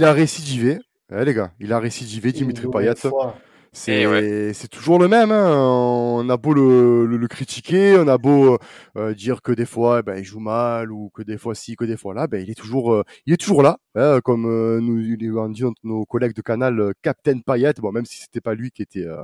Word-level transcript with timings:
il 0.00 0.04
a 0.04 0.14
récidivé. 0.14 0.78
Eh, 1.12 1.24
les 1.26 1.34
gars, 1.34 1.52
il 1.60 1.74
a 1.74 1.78
récidivé, 1.78 2.32
Dimitri 2.32 2.66
Payet. 2.72 2.94
C'est 3.72 4.02
Eh 4.02 4.52
c'est 4.54 4.68
toujours 4.68 4.98
le 4.98 5.08
même. 5.08 5.30
Hein. 5.30 5.52
On 5.54 6.26
a 6.30 6.36
beau 6.38 6.54
le, 6.54 7.04
le, 7.04 7.18
le 7.18 7.28
critiquer, 7.28 7.96
on 7.98 8.08
a 8.08 8.16
beau 8.16 8.56
euh, 8.96 9.12
dire 9.14 9.42
que 9.42 9.52
des 9.52 9.66
fois, 9.66 9.98
eh 10.00 10.02
ben, 10.02 10.16
il 10.16 10.24
joue 10.24 10.40
mal 10.40 10.90
ou 10.90 11.10
que 11.10 11.22
des 11.22 11.36
fois 11.36 11.54
ci, 11.54 11.76
que 11.76 11.84
des 11.84 11.98
fois 11.98 12.14
là, 12.14 12.26
ben, 12.26 12.42
il 12.42 12.50
est 12.50 12.54
toujours, 12.54 12.94
euh, 12.94 13.04
il 13.26 13.34
est 13.34 13.36
toujours 13.36 13.62
là. 13.62 13.76
hein, 13.94 14.20
comme 14.24 14.46
euh, 14.46 14.80
nous 14.80 14.96
l'ont 15.34 15.50
dit 15.50 15.64
nos 15.84 16.06
collègues 16.06 16.34
de 16.34 16.40
canal, 16.42 16.80
euh, 16.80 16.92
Captain 17.02 17.38
Payet. 17.40 17.74
Bon, 17.78 17.92
même 17.92 18.06
si 18.06 18.20
c'était 18.22 18.40
pas 18.40 18.54
lui 18.54 18.70
qui 18.70 18.80
était, 18.82 19.04
euh, 19.04 19.22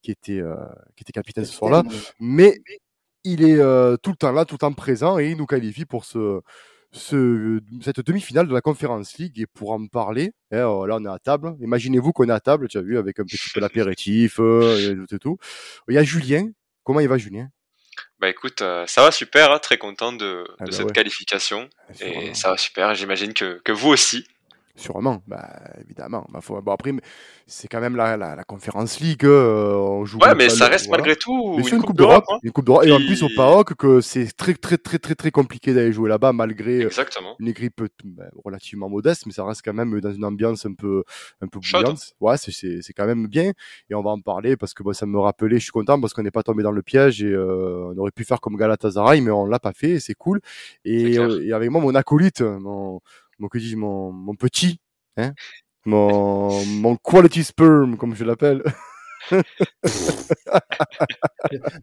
qui 0.00 0.12
était, 0.12 0.40
euh, 0.40 0.54
qui 0.96 1.02
était 1.02 1.12
capitaine 1.12 1.44
ce 1.44 1.52
soir-là, 1.52 1.82
mais 2.20 2.60
il 3.24 3.42
est 3.42 3.58
euh, 3.58 3.96
tout 3.96 4.10
le 4.10 4.16
temps 4.16 4.32
là, 4.32 4.44
tout 4.44 4.54
le 4.54 4.58
temps 4.58 4.72
présent 4.72 5.18
et 5.18 5.30
il 5.32 5.36
nous 5.36 5.46
qualifie 5.46 5.86
pour 5.86 6.04
ce, 6.04 6.40
ce, 6.94 7.60
cette 7.82 8.00
demi-finale 8.00 8.48
de 8.48 8.54
la 8.54 8.60
Conference 8.60 9.18
League. 9.18 9.38
Et 9.40 9.46
pour 9.46 9.72
en 9.72 9.86
parler, 9.86 10.32
euh, 10.52 10.86
là 10.86 10.96
on 10.98 11.04
est 11.04 11.08
à 11.08 11.18
table. 11.18 11.56
Imaginez-vous 11.60 12.12
qu'on 12.12 12.28
est 12.28 12.32
à 12.32 12.40
table, 12.40 12.68
tu 12.68 12.78
as 12.78 12.82
vu, 12.82 12.96
avec 12.96 13.18
un 13.20 13.24
petit 13.24 13.50
peu 13.52 13.60
l'apéritif 13.60 14.36
euh, 14.38 15.04
et 15.10 15.18
tout. 15.18 15.36
Il 15.88 15.94
y 15.94 15.98
a 15.98 16.04
Julien. 16.04 16.48
Comment 16.84 17.00
il 17.00 17.08
va, 17.08 17.18
Julien? 17.18 17.48
Bah 18.18 18.28
écoute, 18.28 18.62
euh, 18.62 18.86
ça 18.86 19.02
va 19.02 19.10
super, 19.10 19.52
hein, 19.52 19.58
très 19.58 19.76
content 19.76 20.12
de, 20.12 20.44
Ah 20.58 20.64
de 20.64 20.70
bah 20.70 20.76
cette 20.76 20.86
ouais. 20.86 20.92
qualification. 20.92 21.68
Sûrement. 21.92 22.20
Et 22.20 22.34
ça 22.34 22.50
va 22.50 22.56
super, 22.56 22.94
j'imagine 22.94 23.34
que, 23.34 23.60
que 23.64 23.72
vous 23.72 23.88
aussi. 23.88 24.26
Sûrement, 24.76 25.22
bah, 25.28 25.48
évidemment. 25.84 26.26
Bah, 26.32 26.40
faut- 26.40 26.60
bon, 26.60 26.72
après, 26.72 26.92
c'est 27.46 27.68
quand 27.68 27.80
même 27.80 27.94
la, 27.94 28.16
la, 28.16 28.34
la 28.34 28.42
Conférence 28.42 28.98
League. 28.98 29.24
euh, 29.24 29.72
on 29.76 30.04
joue 30.04 30.18
Ouais, 30.18 30.34
mais 30.34 30.48
ça 30.48 30.66
reste 30.66 30.86
voilà. 30.88 31.02
malgré 31.04 31.16
tout 31.16 31.52
Mais 31.52 31.58
une, 31.58 31.64
c'est 31.68 31.76
une 31.76 31.82
Coupe 31.82 31.96
d'Europe. 31.96 32.24
hein. 32.28 32.38
Une 32.42 32.50
Coupe 32.50 32.66
d'Europe. 32.66 32.84
Et 32.84 32.90
en 32.90 32.96
plus, 32.96 33.22
au 33.22 33.28
PAOK, 33.36 33.74
que 33.76 34.00
c'est 34.00 34.36
très, 34.36 34.54
très, 34.54 34.76
très, 34.76 34.98
très, 34.98 35.14
très 35.14 35.30
compliqué 35.30 35.74
d'aller 35.74 35.92
jouer 35.92 36.08
là-bas, 36.08 36.32
malgré 36.32 36.80
euh, 36.82 36.86
Exactement. 36.86 37.36
une 37.38 37.46
équipe 37.46 37.82
euh, 37.82 37.88
ben, 38.04 38.28
relativement 38.44 38.88
modeste, 38.88 39.26
mais 39.26 39.32
ça 39.32 39.44
reste 39.44 39.62
quand 39.64 39.74
même 39.74 40.00
dans 40.00 40.12
une 40.12 40.24
ambiance 40.24 40.66
un 40.66 40.74
peu, 40.74 41.04
un 41.40 41.46
peu 41.46 41.60
bouillante. 41.60 42.12
Ouais, 42.18 42.36
c'est- 42.36 42.50
c'est 42.50 42.82
c'est 42.82 42.92
quand 42.92 43.06
même 43.06 43.28
bien. 43.28 43.52
Et 43.90 43.94
on 43.94 44.02
va 44.02 44.10
en 44.10 44.20
parler 44.20 44.56
parce 44.56 44.74
que 44.74 44.82
bon, 44.82 44.92
ça 44.92 45.06
me 45.06 45.20
rappelait, 45.20 45.58
je 45.58 45.62
suis 45.62 45.70
content 45.70 46.00
parce 46.00 46.12
qu'on 46.14 46.22
n'est 46.24 46.32
pas 46.32 46.42
tombé 46.42 46.64
dans 46.64 46.72
le 46.72 46.82
piège 46.82 47.22
et 47.22 47.26
euh, 47.32 47.92
on 47.94 47.98
aurait 47.98 48.10
pu 48.10 48.24
faire 48.24 48.40
comme 48.40 48.56
Galatasaray, 48.56 49.20
mais 49.20 49.30
on 49.30 49.46
l'a 49.46 49.60
pas 49.60 49.72
fait 49.72 49.90
et 49.90 50.00
c'est 50.00 50.14
cool. 50.14 50.40
Et, 50.84 51.16
euh, 51.16 51.40
et 51.44 51.52
avec 51.52 51.70
moi, 51.70 51.80
mon 51.80 51.94
acolyte, 51.94 52.40
mon, 52.40 53.00
mon, 53.38 53.48
que 53.48 53.58
dis-je, 53.58 53.76
mon, 53.76 54.12
mon 54.12 54.34
petit, 54.34 54.78
hein, 55.16 55.32
mon, 55.84 56.64
mon 56.66 56.96
quality 56.96 57.44
sperm, 57.44 57.96
comme 57.96 58.14
je 58.14 58.24
l'appelle. 58.24 58.62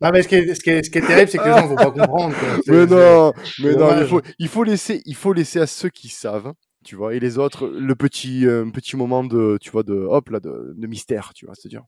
Non, 0.01 0.11
mais 0.11 0.21
ce 0.21 0.27
qui 0.27 0.35
est, 0.35 0.55
ce 0.55 0.61
qui 0.61 0.69
est, 0.69 0.83
ce 0.83 0.89
qui 0.89 0.97
est 0.99 1.07
terrible, 1.07 1.29
c'est 1.29 1.37
que 1.37 1.43
les 1.43 1.51
gens 1.51 1.67
vont 1.67 1.75
pas 1.75 1.91
comprendre. 1.91 2.35
Mais 2.67 2.85
non, 2.85 3.33
mais 3.59 3.75
non, 3.75 3.99
il 3.99 4.07
faut, 4.07 4.21
il 4.39 4.47
faut 4.47 4.63
laisser, 4.63 5.01
il 5.05 5.15
faut 5.15 5.33
laisser 5.33 5.59
à 5.59 5.67
ceux 5.67 5.89
qui 5.89 6.09
savent, 6.09 6.53
tu 6.85 6.95
vois, 6.95 7.15
et 7.15 7.19
les 7.19 7.37
autres, 7.37 7.67
le 7.67 7.95
petit, 7.95 8.45
euh, 8.45 8.65
petit 8.71 8.95
moment 8.95 9.23
de, 9.23 9.57
tu 9.61 9.71
vois, 9.71 9.83
de, 9.83 9.93
hop 9.93 10.29
là, 10.29 10.39
de, 10.39 10.73
de 10.75 10.87
mystère, 10.87 11.31
tu 11.33 11.45
vois, 11.45 11.55
c'est-à-dire. 11.55 11.83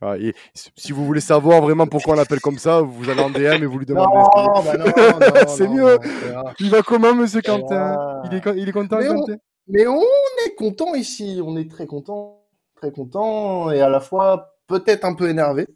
Ah, 0.00 0.16
et 0.18 0.32
si 0.76 0.92
vous 0.92 1.04
voulez 1.04 1.20
savoir 1.20 1.60
vraiment 1.60 1.86
pourquoi 1.86 2.14
on 2.14 2.16
l'appelle 2.16 2.40
comme 2.40 2.58
ça, 2.58 2.80
vous 2.80 3.10
allez 3.10 3.20
en 3.20 3.30
DM 3.30 3.62
et 3.62 3.66
vous 3.66 3.78
lui 3.80 3.86
demandez. 3.86 4.16
Non, 4.16 4.62
bah 4.62 4.76
non, 4.78 4.86
non, 4.86 5.46
C'est 5.48 5.66
non, 5.66 5.74
mieux. 5.74 5.98
c'est 6.22 6.32
rare. 6.34 6.54
Il 6.60 6.70
va 6.70 6.82
comment, 6.82 7.14
Monsieur 7.14 7.40
Quentin 7.42 8.22
il 8.30 8.36
est, 8.36 8.40
co- 8.40 8.54
il 8.54 8.68
est 8.68 8.72
content, 8.72 8.98
Mais 9.00 9.08
on- 9.08 9.24
Mais 9.66 9.86
on 9.86 10.00
est 10.46 10.54
content 10.56 10.94
ici, 10.94 11.40
on 11.44 11.56
est 11.56 11.70
très 11.70 11.86
content, 11.86 12.42
très 12.76 12.92
content, 12.92 13.70
et 13.70 13.80
à 13.80 13.88
la 13.88 14.00
fois 14.00 14.54
peut-être 14.68 15.04
un 15.04 15.14
peu 15.14 15.28
énervé. 15.28 15.66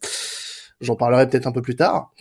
J'en 0.80 0.96
parlerai 0.96 1.28
peut-être 1.28 1.46
un 1.46 1.52
peu 1.52 1.62
plus 1.62 1.76
tard. 1.76 2.12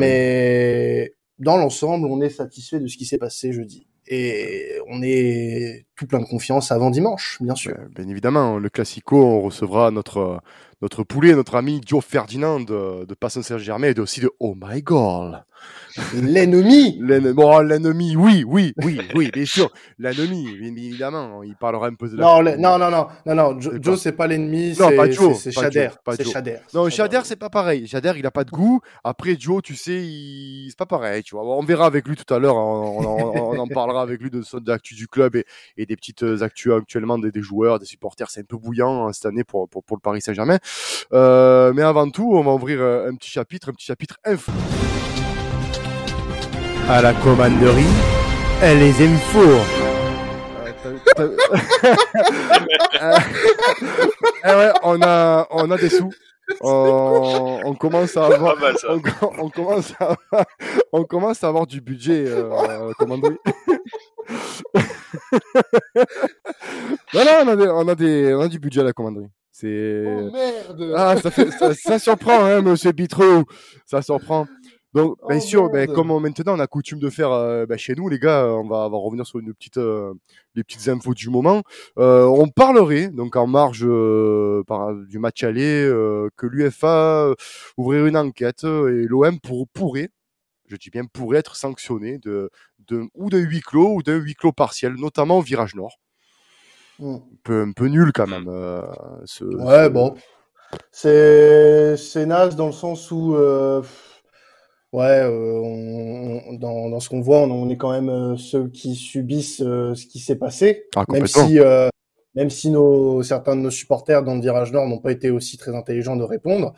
Mais 0.00 1.12
dans 1.38 1.56
l'ensemble, 1.56 2.06
on 2.06 2.20
est 2.20 2.30
satisfait 2.30 2.80
de 2.80 2.86
ce 2.86 2.96
qui 2.96 3.04
s'est 3.04 3.18
passé 3.18 3.52
jeudi. 3.52 3.86
Et 4.08 4.78
on 4.88 5.02
est 5.02 5.86
tout 5.96 6.06
plein 6.06 6.20
de 6.20 6.24
confiance 6.26 6.70
avant 6.70 6.90
dimanche, 6.90 7.38
bien 7.40 7.56
sûr. 7.56 7.74
Bien 7.96 8.08
évidemment, 8.08 8.58
le 8.58 8.68
Classico, 8.68 9.16
on 9.16 9.40
recevra 9.40 9.90
notre, 9.90 10.40
notre 10.82 11.02
poulet, 11.04 11.34
notre 11.34 11.54
ami 11.54 11.80
Joe 11.86 12.04
Ferdinand 12.04 12.60
de, 12.60 13.04
de 13.04 13.14
Passion 13.14 13.42
Saint-Germain 13.42 13.88
et 13.88 13.94
de- 13.94 14.02
aussi 14.02 14.20
de 14.20 14.30
Oh 14.40 14.54
My 14.60 14.82
God. 14.82 15.42
L'ennemi 16.14 16.98
L'ennemi, 17.00 17.34
bon, 17.34 17.58
l'ennemi, 17.60 18.16
oui, 18.16 18.44
oui, 18.46 18.74
oui, 18.84 19.00
oui, 19.14 19.30
bien 19.32 19.46
sûr. 19.46 19.70
L'ennemi, 19.98 20.46
évidemment. 20.60 21.42
Il 21.42 21.56
parlera 21.56 21.86
un 21.86 21.94
peu 21.94 22.08
de 22.08 22.16
la. 22.16 22.24
non, 22.24 22.78
non, 22.78 22.78
non, 22.78 23.06
non, 23.26 23.34
non, 23.34 23.60
Joe, 23.60 24.00
c'est 24.00 24.12
pas 24.12 24.26
l'ennemi, 24.26 24.74
c'est 24.74 24.96
pas 24.96 25.10
Joe, 25.10 25.36
c'est- 25.36 25.50
c'est 25.50 25.54
pas 25.54 25.62
Shader. 25.62 25.88
C'est. 26.16 26.24
Shader. 26.24 26.56
Non, 26.74 26.88
Shader, 26.90 27.20
c'est 27.24 27.36
pas 27.36 27.50
pareil. 27.50 27.86
Shader, 27.86 28.12
il 28.16 28.26
a 28.26 28.30
pas 28.30 28.44
de 28.44 28.50
goût. 28.50 28.80
Après, 29.04 29.36
Joe, 29.38 29.62
tu 29.62 29.74
sais, 29.74 30.02
c'est 30.68 30.76
pas 30.76 30.86
pareil, 30.86 31.22
tu 31.22 31.34
vois. 31.34 31.44
On 31.44 31.62
verra 31.62 31.86
avec 31.86 32.06
lui 32.06 32.16
tout 32.16 32.32
à 32.32 32.38
l'heure. 32.38 32.56
On, 32.56 33.56
en 33.58 33.66
parlera 33.68 34.02
avec 34.02 34.20
lui 34.20 34.30
de 34.30 34.42
son 34.42 34.58
de 34.58 34.70
l'actu 34.70 34.94
du 34.94 35.08
club 35.08 35.36
et, 35.36 35.86
des 35.86 35.96
petites 35.96 36.22
euh, 36.22 36.42
actus 36.42 36.72
actuellement 36.72 37.18
des, 37.18 37.30
joueurs, 37.40 37.78
des 37.78 37.86
supporters. 37.86 38.30
C'est 38.30 38.40
un 38.40 38.44
peu 38.44 38.56
bouillant 38.56 39.06
hein, 39.06 39.12
cette 39.12 39.26
année 39.26 39.44
pour, 39.44 39.68
pour, 39.68 39.82
pour 39.84 39.96
le 39.96 40.00
Paris 40.00 40.20
Saint-Germain. 40.20 40.58
Euh, 41.12 41.72
mais 41.74 41.82
avant 41.82 42.10
tout, 42.10 42.32
on 42.34 42.42
va 42.42 42.52
ouvrir 42.52 42.80
euh, 42.80 43.08
un 43.08 43.14
petit 43.14 43.30
chapitre, 43.30 43.70
un 43.70 43.72
petit 43.72 43.86
chapitre 43.86 44.18
info. 44.24 44.52
À 46.88 47.02
la 47.02 47.12
commanderie, 47.14 47.84
elle 48.62 48.78
les 48.78 49.02
aime 49.02 49.16
fort. 49.32 49.64
Eh 54.44 54.48
ouais, 54.48 54.70
on 54.82 55.02
a, 55.02 55.46
on 55.50 55.70
a 55.70 55.76
des 55.76 55.88
sous. 55.88 56.10
On, 56.60 57.60
on 57.64 57.74
commence 57.74 58.16
à 58.16 58.26
avoir, 58.26 58.56
mal 58.58 58.76
on, 58.88 59.00
on 59.38 59.50
commence 59.50 59.92
à, 59.98 60.14
on 60.92 61.02
commence 61.02 61.42
à 61.42 61.48
avoir 61.48 61.66
du 61.66 61.80
budget, 61.80 62.24
euh, 62.28 62.92
commanderie. 62.98 63.36
non, 67.14 67.24
non, 67.24 67.42
on 67.42 67.48
a, 67.48 67.56
des, 67.56 67.68
on, 67.68 67.88
a 67.88 67.94
des, 67.96 68.34
on 68.34 68.40
a 68.42 68.48
du 68.48 68.60
budget 68.60 68.82
à 68.82 68.84
la 68.84 68.92
commanderie. 68.92 69.26
C'est. 69.50 70.04
Oh 70.06 70.30
merde 70.30 70.92
Ah, 70.94 71.16
ça, 71.20 71.30
fait, 71.32 71.50
ça, 71.50 71.74
ça 71.74 71.98
surprend, 71.98 72.44
hein, 72.44 72.60
monsieur 72.60 72.92
Bitrou. 72.92 73.44
Ça 73.84 74.02
surprend. 74.02 74.46
Donc, 74.96 75.16
bien 75.28 75.36
Oh, 75.36 75.40
sûr, 75.40 75.70
ben, 75.70 75.86
comme 75.92 76.10
on- 76.10 76.20
maintenant 76.20 76.54
on 76.56 76.58
a 76.58 76.66
coutume 76.66 76.98
de 76.98 77.10
faire 77.10 77.30
euh, 77.32 77.66
ben, 77.66 77.76
chez 77.78 77.94
nous, 77.94 78.08
les 78.08 78.18
gars, 78.18 78.46
on 78.46 78.66
va, 78.66 78.86
on 78.86 78.90
va 78.90 78.96
revenir 78.98 79.26
sur 79.26 79.38
une 79.38 79.52
petite, 79.54 79.76
euh, 79.76 80.12
les 80.54 80.64
petites 80.64 80.88
infos 80.88 81.14
du 81.14 81.28
moment. 81.30 81.62
Euh, 81.98 82.24
on 82.24 82.48
parlerait, 82.48 83.08
donc 83.08 83.36
en 83.36 83.46
marge 83.46 83.84
euh, 83.86 84.62
par, 84.66 84.94
du 84.94 85.18
match 85.18 85.42
aller, 85.44 85.84
euh, 85.84 86.28
que 86.36 86.46
l'UFA 86.46 87.26
euh, 87.28 87.34
ouvrirait 87.76 88.08
une 88.08 88.16
enquête 88.16 88.64
euh, 88.64 89.02
et 89.02 89.06
l'OM 89.06 89.38
pour, 89.40 89.68
pourrait, 89.68 90.08
je 90.68 90.76
dis 90.76 90.90
bien 90.90 91.04
pourrait 91.04 91.38
être 91.38 91.56
sanctionné 91.56 92.18
de, 92.18 92.50
de, 92.88 93.04
ou 93.14 93.30
d'un 93.30 93.38
huis 93.38 93.60
clos 93.60 93.94
ou 93.94 94.02
d'un 94.02 94.16
huis 94.16 94.34
clos 94.34 94.52
partiel, 94.52 94.94
notamment 94.94 95.38
au 95.38 95.42
virage 95.42 95.74
nord. 95.74 95.98
Hmm. 96.98 97.16
Un 97.16 97.20
peu, 97.44 97.60
un 97.60 97.72
peu 97.72 97.86
nul 97.88 98.10
quand 98.14 98.26
même. 98.26 98.46
euh, 98.48 98.80
ce, 99.26 99.44
Ouais, 99.44 99.84
ce- 99.84 99.88
bon. 99.88 100.14
C'est 100.90 101.96
c'est 101.96 102.26
naze 102.26 102.56
dans 102.56 102.66
le 102.66 102.72
sens 102.72 103.10
où, 103.10 103.34
euh, 103.36 103.82
ouais, 104.96 105.20
euh, 105.22 105.60
on- 105.60 106.40
on- 106.48 106.52
dans, 106.54 106.88
dans 106.90 107.00
ce 107.00 107.08
qu'on 107.08 107.20
voit, 107.20 107.40
on, 107.40 107.50
on 107.50 107.68
est 107.68 107.76
quand 107.76 107.92
même 107.92 108.08
euh, 108.08 108.36
ceux 108.36 108.68
qui 108.68 108.94
subissent 108.94 109.62
euh, 109.64 109.94
ce 109.94 110.06
qui 110.06 110.18
s'est 110.18 110.36
passé, 110.36 110.84
Ah, 110.96 111.04
même 111.12 111.26
si, 111.26 111.58
même 112.34 112.50
si 112.50 112.70
nos, 112.70 113.22
certains 113.22 113.56
de 113.56 113.60
nos 113.60 113.70
supporters 113.70 114.22
dans 114.22 114.34
le 114.34 114.40
virage 114.40 114.72
nord 114.72 114.86
n'ont 114.88 114.98
pas 114.98 115.12
été 115.12 115.30
aussi 115.30 115.56
très 115.56 115.74
intelligents 115.74 116.16
de 116.16 116.22
répondre. 116.24 116.72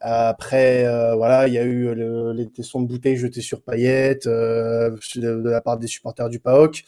Après, 0.00 0.84
euh, 0.86 1.14
voilà, 1.14 1.48
il 1.48 1.54
y 1.54 1.58
a 1.58 1.62
eu 1.64 1.94
le- 1.94 2.32
les 2.32 2.46
tessons 2.48 2.82
de 2.82 2.86
bouteilles 2.86 3.16
jetés 3.16 3.40
sur 3.40 3.60
euh, 3.68 4.90
de, 5.16 5.40
de 5.42 5.50
la 5.50 5.60
part 5.62 5.78
des 5.78 5.86
supporters 5.86 6.28
du 6.28 6.38
PAOK. 6.38 6.84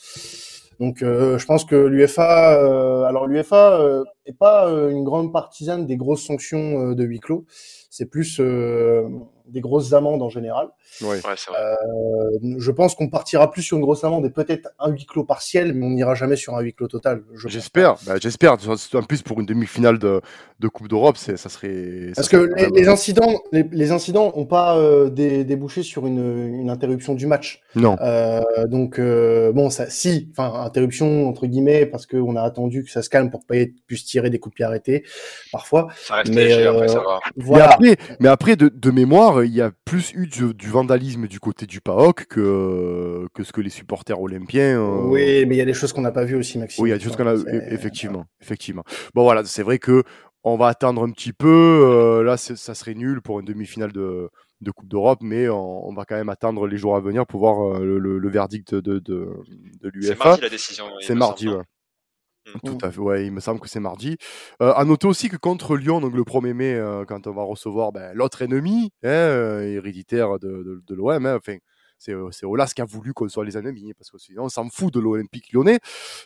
Donc, 0.79 1.03
euh, 1.03 1.39
je 1.39 1.47
pense 1.47 1.65
que 1.65 1.75
l'UFA, 1.75 3.07
alors 3.09 3.27
l'UFA 3.27 3.81
euh, 3.81 4.05
est 4.27 4.37
pas 4.37 4.69
une 4.69 5.03
grande 5.05 5.33
partisane 5.33 5.87
des 5.87 5.97
grosses 5.97 6.25
sanctions 6.25 6.93
de 6.93 7.05
huis 7.05 7.19
clos. 7.19 7.47
C'est 7.91 8.07
plus 8.07 8.39
des 9.49 9.61
grosses 9.61 9.93
amendes 9.93 10.23
en 10.23 10.29
général. 10.29 10.69
Ouais, 11.03 11.19
c'est 11.37 11.51
vrai. 11.51 11.61
Euh, 11.61 12.55
je 12.59 12.71
pense 12.71 12.95
qu'on 12.95 13.09
partira 13.09 13.51
plus 13.51 13.63
sur 13.63 13.77
une 13.77 13.83
grosse 13.83 14.05
amende 14.05 14.25
et 14.27 14.31
peut-être 14.31 14.71
un 14.79 14.91
huis 14.91 15.07
clos 15.07 15.25
partiel, 15.25 15.75
mais 15.75 15.87
on 15.87 15.91
n'ira 15.91 16.15
jamais 16.15 16.37
sur 16.37 16.57
un 16.57 16.61
huis 16.61 16.75
clos 16.75 16.89
total. 16.89 17.23
je. 17.35 17.49
J'espère, 17.49 17.97
bah, 18.07 18.15
j'espère. 18.21 18.57
En 18.95 19.03
plus, 19.03 19.23
pour 19.23 19.41
une 19.41 19.47
demi-finale 19.47 19.99
de, 19.99 20.21
de 20.61 20.69
Coupe 20.69 20.89
d'Europe, 20.89 21.17
c'est, 21.17 21.37
ça 21.37 21.49
serait. 21.49 22.09
ça 22.09 22.15
Parce 22.17 22.29
que 22.29 22.51
les, 22.75 22.89
incidents, 22.89 23.41
les, 23.53 23.65
les 23.71 23.93
incidents 23.93 24.33
ont 24.35 24.47
pas 24.47 24.77
euh, 24.79 25.11
dé- 25.11 25.45
débouché 25.45 25.83
sur 25.83 26.07
une, 26.07 26.55
une 26.55 26.71
interruption 26.71 27.15
du 27.15 27.27
match. 27.27 27.61
Non. 27.75 27.97
Euh, 28.01 28.41
donc 28.67 28.99
euh, 28.99 29.53
bon, 29.53 29.71
ça, 29.71 29.89
si, 29.91 30.29
enfin 30.33 30.65
interruption 30.65 31.29
entre 31.29 31.47
guillemets 31.47 31.87
parce 31.87 32.07
qu'on 32.07 32.37
a 32.37 32.43
attendu 32.43 32.85
que 32.85 32.91
ça 32.91 33.03
se 33.03 33.11
calme 33.11 33.31
pour 33.31 33.45
pas 33.45 33.55
puisse 33.87 34.05
tirer 34.05 34.31
des 34.31 34.39
coups 34.39 34.55
de 34.55 34.57
pied 34.57 34.65
arrêtés 34.65 35.05
parfois. 35.53 35.89
Ça 35.97 36.15
reste 36.17 36.35
mais, 36.35 36.45
léger, 36.45 36.67
euh, 36.67 36.73
après 36.73 36.89
ça 36.89 37.01
va. 37.01 37.21
Mais 37.37 37.61
après, 37.61 37.97
mais 38.21 38.29
après 38.29 38.57
de, 38.57 38.69
de 38.69 38.91
mémoire, 38.91 39.38
il 39.45 39.53
y 39.55 39.61
a 39.61 39.71
plus 39.85 40.13
eu 40.15 40.27
du, 40.27 40.55
du 40.55 40.69
vandalisme 40.69 41.27
du 41.27 41.41
côté 41.41 41.67
du 41.67 41.81
PAOK 41.81 42.27
que, 42.27 43.27
que 43.35 43.43
ce 43.45 43.53
que 43.53 43.61
les 43.61 43.71
supporters 43.71 44.21
olympiens. 44.21 44.81
euh, 44.81 45.01
Oui, 45.03 45.45
mais 45.47 45.55
il 45.57 45.59
y 45.59 45.63
a 45.63 45.65
des 45.65 45.75
choses 45.75 45.93
qu'on 45.93 46.01
n'a 46.03 46.13
pas 46.13 46.25
vues 46.25 46.37
aussi, 46.37 46.59
Maxime. 46.59 46.83
Oui, 46.83 46.91
il 46.91 46.93
y 46.93 46.95
a 46.95 46.99
des 46.99 47.05
choses 47.05 47.17
qu'on 47.17 47.27
a. 47.27 47.35
Effectivement, 47.73 48.27
effectivement. 48.41 48.85
Bon, 49.15 49.23
voilà, 49.25 49.45
c'est 49.45 49.63
vrai 49.63 49.79
que 49.79 50.03
on 50.45 50.57
va 50.57 50.69
attendre 50.69 51.03
un 51.03 51.11
petit 51.11 51.33
peu. 51.33 51.49
euh, 51.49 52.23
là, 52.23 52.37
ça 52.37 52.75
serait 52.75 52.95
nul 52.95 53.21
pour 53.21 53.41
une 53.41 53.47
demi-finale 53.47 53.93
de, 53.93 54.31
de 54.61 54.71
Coupe 54.71 54.89
d'Europe, 54.89 55.19
mais 55.23 55.49
on, 55.49 55.89
on 55.89 55.93
va 55.95 56.05
quand 56.05 56.17
même 56.17 56.29
attendre 56.29 56.67
les 56.67 56.77
jours 56.79 56.97
à 56.97 57.01
venir 57.01 57.27
pour 57.27 57.41
voir 57.41 57.77
euh, 57.77 57.85
le, 57.85 57.99
le- 57.99 58.19
le 58.19 58.29
verdict 58.29 58.75
de, 58.75 58.81
de, 58.81 58.99
de, 59.01 59.29
de 59.83 59.91
C'est 60.01 60.09
l'UEFA. 60.11 60.25
mardi 60.29 60.41
la 60.43 60.49
décision. 60.49 60.85
C'est 61.01 61.15
mardi, 61.15 61.49
ouais. 61.49 61.63
Mm. 62.55 62.59
Tout 62.65 62.79
à 62.83 62.91
fait, 62.91 63.01
ouais, 63.01 63.27
il 63.27 63.33
me 63.33 63.41
semble 63.41 63.61
que 63.61 63.69
c'est 63.69 63.81
mardi. 63.81 64.17
Euh, 64.63 64.73
à 64.75 64.85
noter 64.85 65.07
aussi 65.07 65.29
que 65.29 65.37
contre 65.37 65.77
Lyon, 65.77 66.01
donc 66.01 66.15
le 66.15 66.25
1er 66.25 66.53
mai, 66.55 66.75
euh, 66.75 67.05
quand 67.05 67.27
on 67.27 67.33
va 67.33 67.43
recevoir 67.43 67.93
ben, 67.93 68.13
l'autre 68.15 68.43
ennemi 68.43 68.91
hein, 69.03 69.09
euh, 69.09 69.63
héréditaire 69.63 70.39
de, 70.39 70.49
de, 70.49 70.83
de 70.87 70.95
l'OM, 70.95 71.27
hein, 71.27 71.37
enfin, 71.37 71.57
c'est, 71.99 72.15
c'est 72.31 72.47
Olas 72.47 72.73
qui 72.75 72.81
a 72.83 72.85
voulu 72.85 73.13
qu'on 73.13 73.29
soit 73.29 73.45
les 73.45 73.57
ennemis, 73.59 73.93
parce 73.95 74.11
que 74.11 74.19
sinon 74.19 74.45
on 74.45 74.49
s'en 74.49 74.69
fout 74.69 74.93
de 74.95 75.01
l'Olympique 75.01 75.53
lyonnais, 75.53 75.79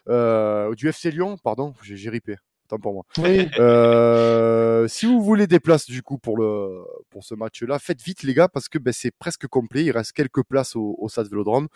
euh, 0.09 0.75
du 0.75 0.89
FC 0.89 1.11
Lyon, 1.11 1.37
pardon, 1.43 1.75
j'ai, 1.83 1.97
j'ai 1.97 2.11
ripé. 2.11 2.37
Tant 2.73 2.79
pour 2.79 2.95
moi. 2.95 3.03
Oui. 3.19 3.49
Euh, 3.59 4.89
si 4.89 5.05
vous 5.05 5.21
voulez 5.21 5.47
des 5.47 5.61
places 5.61 5.85
du 5.87 6.03
coup 6.03 6.17
pour 6.17 6.39
le 6.39 6.81
pour 7.11 7.23
ce 7.23 7.35
match-là, 7.35 7.79
faites 7.79 8.01
vite 8.01 8.23
les 8.23 8.33
gars 8.33 8.49
parce 8.49 8.71
que 8.71 8.79
ben, 8.79 8.93
c'est 8.95 9.11
presque 9.11 9.47
complet. 9.47 9.85
Il 9.85 9.91
reste 9.91 10.13
quelques 10.13 10.43
places 10.43 10.75
au, 10.75 10.97
au 10.99 11.09
stade 11.11 11.29
Vélodrome. 11.29 11.69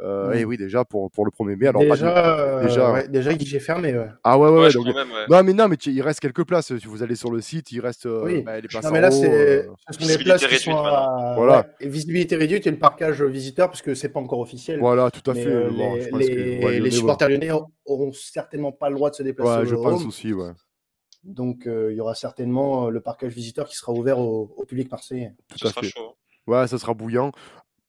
Euh, 0.00 0.14
Mm. 0.24 0.34
Et 0.38 0.44
oui 0.44 0.56
déjà 0.56 0.84
pour 0.84 1.10
pour 1.10 1.24
le 1.24 1.30
1er 1.32 1.56
mai. 1.56 1.66
Alors 1.68 1.82
pas 1.82 1.96
de- 1.96 2.00
déjà, 2.02 2.38
euh, 2.38 2.62
déjà, 2.62 2.92
ouais, 2.92 3.08
déjà 3.08 3.34
guichet 3.34 3.58
fermé. 3.58 3.96
Ouais. 3.98 4.06
ah 4.22 4.38
ouais 4.38 4.48
ouais, 4.48 4.60
Ouais, 4.66 4.72
donc- 4.72 4.86
même, 4.86 5.08
non 5.28 5.42
mais 5.42 5.52
non 5.52 5.66
mais 5.68 5.74
il 5.76 6.02
reste 6.02 6.20
quelques 6.20 6.44
places. 6.44 6.76
Si 6.78 6.86
vous 6.86 7.02
allez 7.02 7.16
sur 7.16 7.30
le 7.32 7.40
site, 7.40 7.72
il 7.72 7.80
reste 7.80 8.06
Oui. 8.06 8.42
bah, 8.42 8.60
les 8.60 8.68
places 8.68 8.84
Non, 8.84 8.90
mais 8.92 9.00
là, 9.00 9.10
c'est, 9.10 9.28
euh, 9.28 9.62
ce 9.90 9.94
sont 9.94 9.98
des 10.00 10.04
visibilité 10.06 10.24
places 10.24 10.40
qui 10.40 10.46
réduite, 10.46 10.62
sont 10.62 10.76
à 10.76 11.34
Voilà. 11.36 11.66
visibilité 11.80 12.36
réduite 12.36 12.66
et 12.66 12.70
le 12.70 12.78
parcage 12.78 13.22
visiteur, 13.22 13.68
parce 13.68 13.82
que 13.82 13.94
c'est 13.94 14.08
pas 14.08 14.20
encore 14.20 14.38
officiel. 14.40 14.78
Voilà, 14.78 15.10
tout 15.10 15.28
à 15.30 15.34
Mais, 15.34 15.42
fait. 15.42 15.50
euh, 15.50 15.70
Bon, 15.70 15.94
les, 15.94 16.02
je 16.02 16.08
pense 16.10 16.18
les- 16.20 16.26
que, 16.28 16.64
ouais, 16.64 16.72
les 16.72 16.78
Lyonnais, 16.78 16.90
supporters 16.90 17.28
lyonnais 17.28 17.50
auront 17.86 18.12
certainement 18.12 18.72
pas 18.72 18.88
le 18.88 18.96
droit 18.96 19.10
de 19.10 19.14
se 19.16 19.22
déplacer 19.22 19.50
Ouais, 19.50 19.56
au 19.58 19.64
je 19.64 19.70
Vélodrome. 19.70 19.92
pense 19.94 20.06
aussi, 20.06 20.32
ouais. 20.32 20.52
Donc, 21.22 21.66
euh, 21.66 21.92
il 21.92 21.96
y 21.96 22.00
aura 22.00 22.14
certainement 22.14 22.86
euh, 22.86 22.90
le 22.90 23.00
parcage 23.00 23.32
visiteur 23.32 23.66
qui 23.68 23.76
sera 23.76 23.92
ouvert 23.92 24.18
au, 24.18 24.54
au 24.56 24.64
public 24.64 24.90
marseillais. 24.90 25.32
Tout 25.48 25.66
à 25.66 25.70
sera 25.70 25.80
fait. 25.82 25.88
chaud. 25.88 26.16
Ouais, 26.46 26.66
ça 26.66 26.78
sera 26.78 26.92
bouillant. 26.94 27.32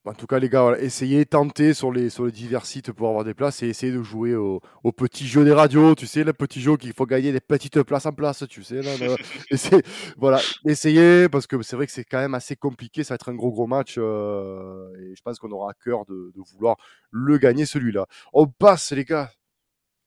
En 0.08 0.14
tout 0.14 0.28
cas, 0.28 0.38
les 0.38 0.50
gars, 0.50 0.62
voilà, 0.62 0.80
essayez, 0.80 1.26
tentez 1.26 1.74
sur 1.74 1.92
les, 1.92 2.12
sur 2.12 2.26
les 2.28 2.32
divers 2.32 2.68
sites 2.68 2.92
pour 2.92 3.10
avoir 3.10 3.24
des 3.24 3.34
places 3.34 3.64
et 3.64 3.68
essayez 3.70 3.92
de 3.92 4.04
jouer 4.04 4.36
au, 4.36 4.62
au 4.84 4.92
petit 4.92 5.26
jeu 5.26 5.44
des 5.44 5.52
radios. 5.52 5.96
Tu 5.96 6.06
sais, 6.06 6.24
le 6.24 6.32
petit 6.32 6.62
jeu 6.62 6.78
qu'il 6.78 6.94
faut 6.94 7.08
gagner 7.08 7.32
des 7.32 7.40
petites 7.42 7.82
places 7.82 8.06
en 8.06 8.12
place, 8.14 8.44
tu 8.48 8.64
sais. 8.64 8.84
Là, 8.84 8.96
là. 9.00 9.16
Essayez- 9.50 9.82
voilà, 10.16 10.40
essayez 10.64 11.28
parce 11.28 11.48
que 11.48 11.60
c'est 11.64 11.76
vrai 11.76 11.88
que 11.88 11.92
c'est 11.92 12.04
quand 12.04 12.20
même 12.20 12.36
assez 12.36 12.56
compliqué. 12.56 13.04
Ça 13.04 13.14
va 13.14 13.16
être 13.16 13.30
un 13.30 13.34
gros, 13.36 13.52
gros 13.52 13.66
match 13.66 13.96
euh, 13.98 14.88
et 15.02 15.16
je 15.16 15.22
pense 15.24 15.40
qu'on 15.40 15.52
aura 15.52 15.72
à 15.72 15.74
cœur 15.74 16.06
de, 16.06 16.32
de 16.36 16.42
vouloir 16.54 16.78
le 17.10 17.40
gagner 17.40 17.66
celui-là. 17.66 18.06
On 18.32 18.46
passe, 18.46 18.92
les 18.92 19.06
gars, 19.06 19.32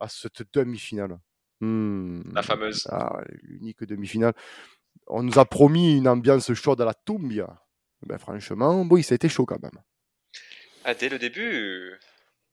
à 0.00 0.08
cette 0.08 0.42
demi-finale. 0.52 1.18
Hmm. 1.60 2.22
La 2.32 2.42
fameuse. 2.42 2.86
Ah, 2.90 3.20
l'unique 3.42 3.84
demi-finale. 3.84 4.34
On 5.06 5.22
nous 5.22 5.38
a 5.38 5.44
promis 5.44 5.96
une 5.96 6.08
ambiance 6.08 6.52
chaude 6.54 6.80
à 6.80 6.84
la 6.84 6.94
Tumbia. 6.94 7.62
Ben, 8.06 8.18
franchement, 8.18 8.86
oui, 8.90 9.02
ça 9.02 9.14
a 9.14 9.16
été 9.16 9.28
chaud 9.28 9.46
quand 9.46 9.60
même. 9.62 9.78
Ah, 10.84 10.94
dès 10.94 11.08
le 11.08 11.18
début, 11.18 11.98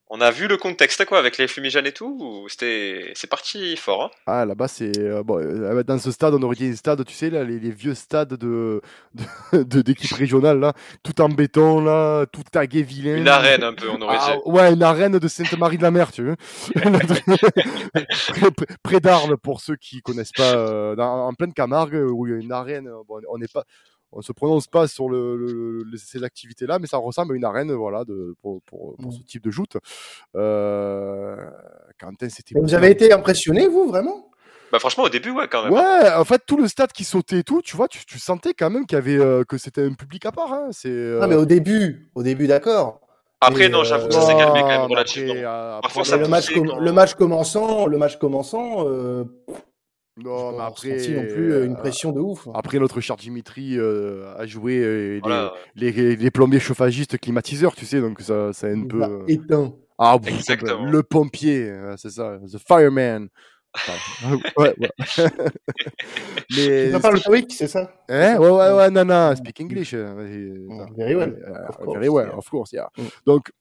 on 0.10 0.22
a 0.22 0.30
vu 0.31 0.48
le 0.48 0.57
contexte 0.57 1.04
quoi, 1.06 1.18
avec 1.18 1.38
les 1.38 1.48
fumigènes 1.48 1.88
et 1.88 1.92
tout. 1.92 2.18
ou 2.22 2.48
C'était, 2.48 3.12
c'est 3.16 3.30
parti 3.30 3.75
fort. 3.75 4.04
Hein? 4.04 4.12
Ah, 4.28 4.46
là-bas, 4.46 4.68
c'est. 4.68 4.98
euh, 5.00 5.24
bon, 5.24 5.40
euh, 5.40 5.84
dans 5.84 5.98
ce 5.98 6.12
stade, 6.12 6.34
on 6.36 6.42
aurait 6.44 6.56
dit 6.56 6.68
un 6.68 6.75
stade, 6.75 7.04
tu 7.06 7.13
sais, 7.13 7.30
là, 7.31 7.44
les, 7.44 7.60
les 7.60 7.72
vieux 7.72 7.96
stades 7.96 8.36
de, 8.36 8.81
de, 9.54 9.81
d'équipe 9.81 10.13
régionale, 10.13 10.60
là, 10.60 10.74
tout 11.04 11.19
en 11.22 11.30
béton, 11.30 11.81
là, 11.81 12.25
tout 12.28 12.44
tagué 12.52 12.84
vilain. 12.84 13.18
Une 13.18 13.28
arène 13.28 13.63
un 13.63 13.74
peu, 13.74 13.90
on 13.90 14.00
aurait 14.02 14.18
Ah, 14.19 14.36
dit. 14.36 14.42
ouais, 14.52 14.74
une 14.74 14.84
arène 14.84 15.18
de 15.18 15.28
Sainte-Marie 15.28 15.78
de 15.78 15.84
la 15.84 15.92
Mer, 15.92 16.12
tu 16.12 16.22
veux. 16.24 16.36
près, 18.84 19.00
d'Arles, 19.00 19.38
pour 19.38 19.62
ceux 19.62 19.75
qui 19.75 20.01
connaissent 20.01 20.31
pas, 20.31 20.56
euh, 20.56 20.96
dans- 20.96 21.28
en 21.28 21.34
pleine 21.34 21.54
Camargue, 21.54 21.96
où 22.12 22.28
il 22.28 22.31
y 22.31 22.36
a 22.36 22.40
une 22.40 22.51
arène. 22.51 22.90
Bon, 23.08 23.19
on 23.30 23.38
n'est 23.38 23.48
pas, 23.48 23.63
on 24.15 24.21
se 24.21 24.31
prononce 24.31 24.67
pas 24.67 24.88
sur 24.88 25.09
le, 25.09 25.35
le- 25.38 25.83
le- 25.83 25.97
ces 25.97 26.23
activités-là, 26.23 26.79
mais 26.79 26.88
ça 26.88 26.97
ressemble 26.97 27.33
à 27.33 27.35
une 27.38 27.44
arène, 27.45 27.71
voilà, 27.73 28.03
de, 28.06 28.35
pour, 28.41 28.62
pour, 28.63 28.95
pour 28.95 29.13
ce 29.13 29.19
type 29.21 29.44
de 29.44 29.51
joute. 29.51 29.77
Euh, 30.35 31.35
Quentin, 32.00 32.29
c'était. 32.29 32.56
Vous 32.59 32.73
avez 32.73 32.91
été 32.91 33.12
impressionné, 33.13 33.67
vous, 33.67 33.88
vraiment? 33.88 34.29
Bah 34.71 34.79
franchement, 34.79 35.03
au 35.03 35.09
début, 35.09 35.29
ouais, 35.31 35.47
quand 35.50 35.63
même. 35.63 35.73
Ouais, 35.73 36.12
en 36.15 36.25
fait, 36.25 36.41
tout 36.45 36.57
le 36.57 36.67
stade 36.67 36.91
qui 36.91 37.03
sautait 37.03 37.39
et 37.39 37.44
tout, 37.44 37.62
tu 37.62 37.77
vois, 37.77 37.88
tu, 37.88 38.03
tu 38.06 38.17
sentais 38.19 38.53
quand 38.53 38.69
même 38.69 38.85
qu'il 38.85 38.95
y 38.95 39.00
avait, 39.00 39.17
euh, 39.17 39.44
que 39.44 39.57
c'était 39.57 39.83
un 39.83 39.94
public 39.94 40.25
à 40.25 40.31
part. 40.31 40.51
Hein. 40.51 40.69
C'est. 40.71 40.89
euh, 40.89 41.19
Ah, 41.21 41.27
mais 41.27 41.35
au 41.35 41.45
début, 41.45 42.09
au 42.15 42.23
début, 42.23 42.47
d'accord. 42.47 43.00
Après, 43.41 43.65
Et, 43.65 43.69
non, 43.69 43.83
j'avoue 43.83 44.06
euh, 44.06 44.07
que 44.07 44.13
ça 44.13 44.21
s'est 44.21 44.35
calmé 44.35 44.62
quand 44.62 44.67
non, 44.69 44.81
même 44.81 44.91
relativement. 44.91 45.33
après, 45.33 45.44
euh, 45.45 45.79
Parfois, 45.81 46.01
après, 46.01 46.09
ça 46.09 46.17
Mais 46.17 46.23
le 46.23 46.29
match, 46.29 46.47
poussait 46.47 46.59
com- 46.59 46.67
quand- 46.69 46.79
le 46.79 46.91
match 46.91 47.13
commençant, 47.13 47.85
le 47.85 47.97
match 47.97 48.17
commençant, 48.17 48.88
euh, 48.88 49.23
Non, 50.17 50.53
mais 50.53 50.63
après. 50.63 50.94
ressenti 50.94 51.12
non 51.13 51.23
plus 51.23 51.51
euh, 51.53 51.65
une 51.65 51.73
euh, 51.73 51.77
pression 51.77 52.12
de 52.13 52.19
ouf. 52.21 52.47
Après, 52.53 52.79
notre 52.79 53.01
cher 53.01 53.17
Dimitri 53.17 53.77
euh, 53.77 54.33
a 54.38 54.45
joué 54.45 54.79
euh, 54.79 55.19
Voilà. 55.21 55.53
les, 55.75 55.91
les, 55.91 56.15
les 56.15 56.31
plombiers 56.31 56.59
chauffagistes 56.59 57.17
climatiseurs, 57.19 57.75
tu 57.75 57.85
sais, 57.85 58.00
donc 58.00 58.21
ça, 58.21 58.53
ça 58.53 58.67
a 58.67 58.69
un 58.69 58.75
Il 58.77 58.88
peu. 58.88 59.03
euh, 59.03 59.23
éteint. 59.27 59.73
Ah, 59.97 60.17
pff, 60.21 60.33
Exactement. 60.33 60.85
le 60.89 61.03
pompier, 61.03 61.71
c'est 61.97 62.12
ça, 62.12 62.38
the 62.51 62.57
fireman. 62.57 63.27
Enfin, 63.77 64.38
ouais, 64.57 64.73
ouais. 64.79 64.89
mais. 66.56 66.91
Tu 66.94 67.00
parles 67.01 67.19
c'est 67.50 67.67
ça? 67.67 67.91
Hein? 68.07 68.38
Ouais, 68.38 68.50
ouais, 68.50 68.71
ouais, 68.71 68.89
non, 68.89 69.03
non, 69.03 69.35
speak 69.35 69.59
English. 69.59 69.94
Mm, 69.94 70.95
very 70.97 71.15
well, 71.15 71.35
euh, 71.45 71.67
of 71.67 71.77
course, 71.77 71.94
very 71.97 72.07
well, 72.09 72.27
yeah. 72.27 72.38
of 72.38 72.50
course, 72.50 72.71
yeah. 72.71 72.88
Mm. 72.97 73.03
Donc, 73.25 73.51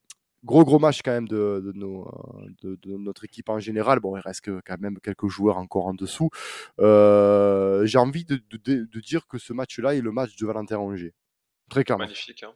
gros, 0.44 0.64
gros 0.64 0.78
match 0.78 1.00
quand 1.02 1.12
même 1.12 1.28
de, 1.28 1.62
de, 1.64 1.72
nos, 1.72 2.06
euh, 2.06 2.46
de, 2.62 2.78
de 2.82 2.96
notre 2.96 3.24
équipe 3.24 3.48
en 3.48 3.58
général. 3.58 4.00
Bon, 4.00 4.16
il 4.16 4.20
reste 4.20 4.42
que, 4.42 4.60
quand 4.64 4.78
même 4.80 4.98
quelques 5.02 5.28
joueurs 5.28 5.58
encore 5.58 5.86
en 5.86 5.94
dessous. 5.94 6.30
Euh, 6.80 7.84
J'ai 7.86 7.98
envie 7.98 8.24
de, 8.24 8.40
de, 8.50 8.84
de 8.84 9.00
dire 9.00 9.26
que 9.26 9.38
ce 9.38 9.52
match-là 9.52 9.94
est 9.94 10.00
le 10.00 10.12
match 10.12 10.36
de 10.36 10.46
Valentin 10.46 10.76
Rongier. 10.76 11.14
Très 11.70 11.82
clairement. 11.82 12.04
Magnifique. 12.04 12.42
Hein. 12.42 12.52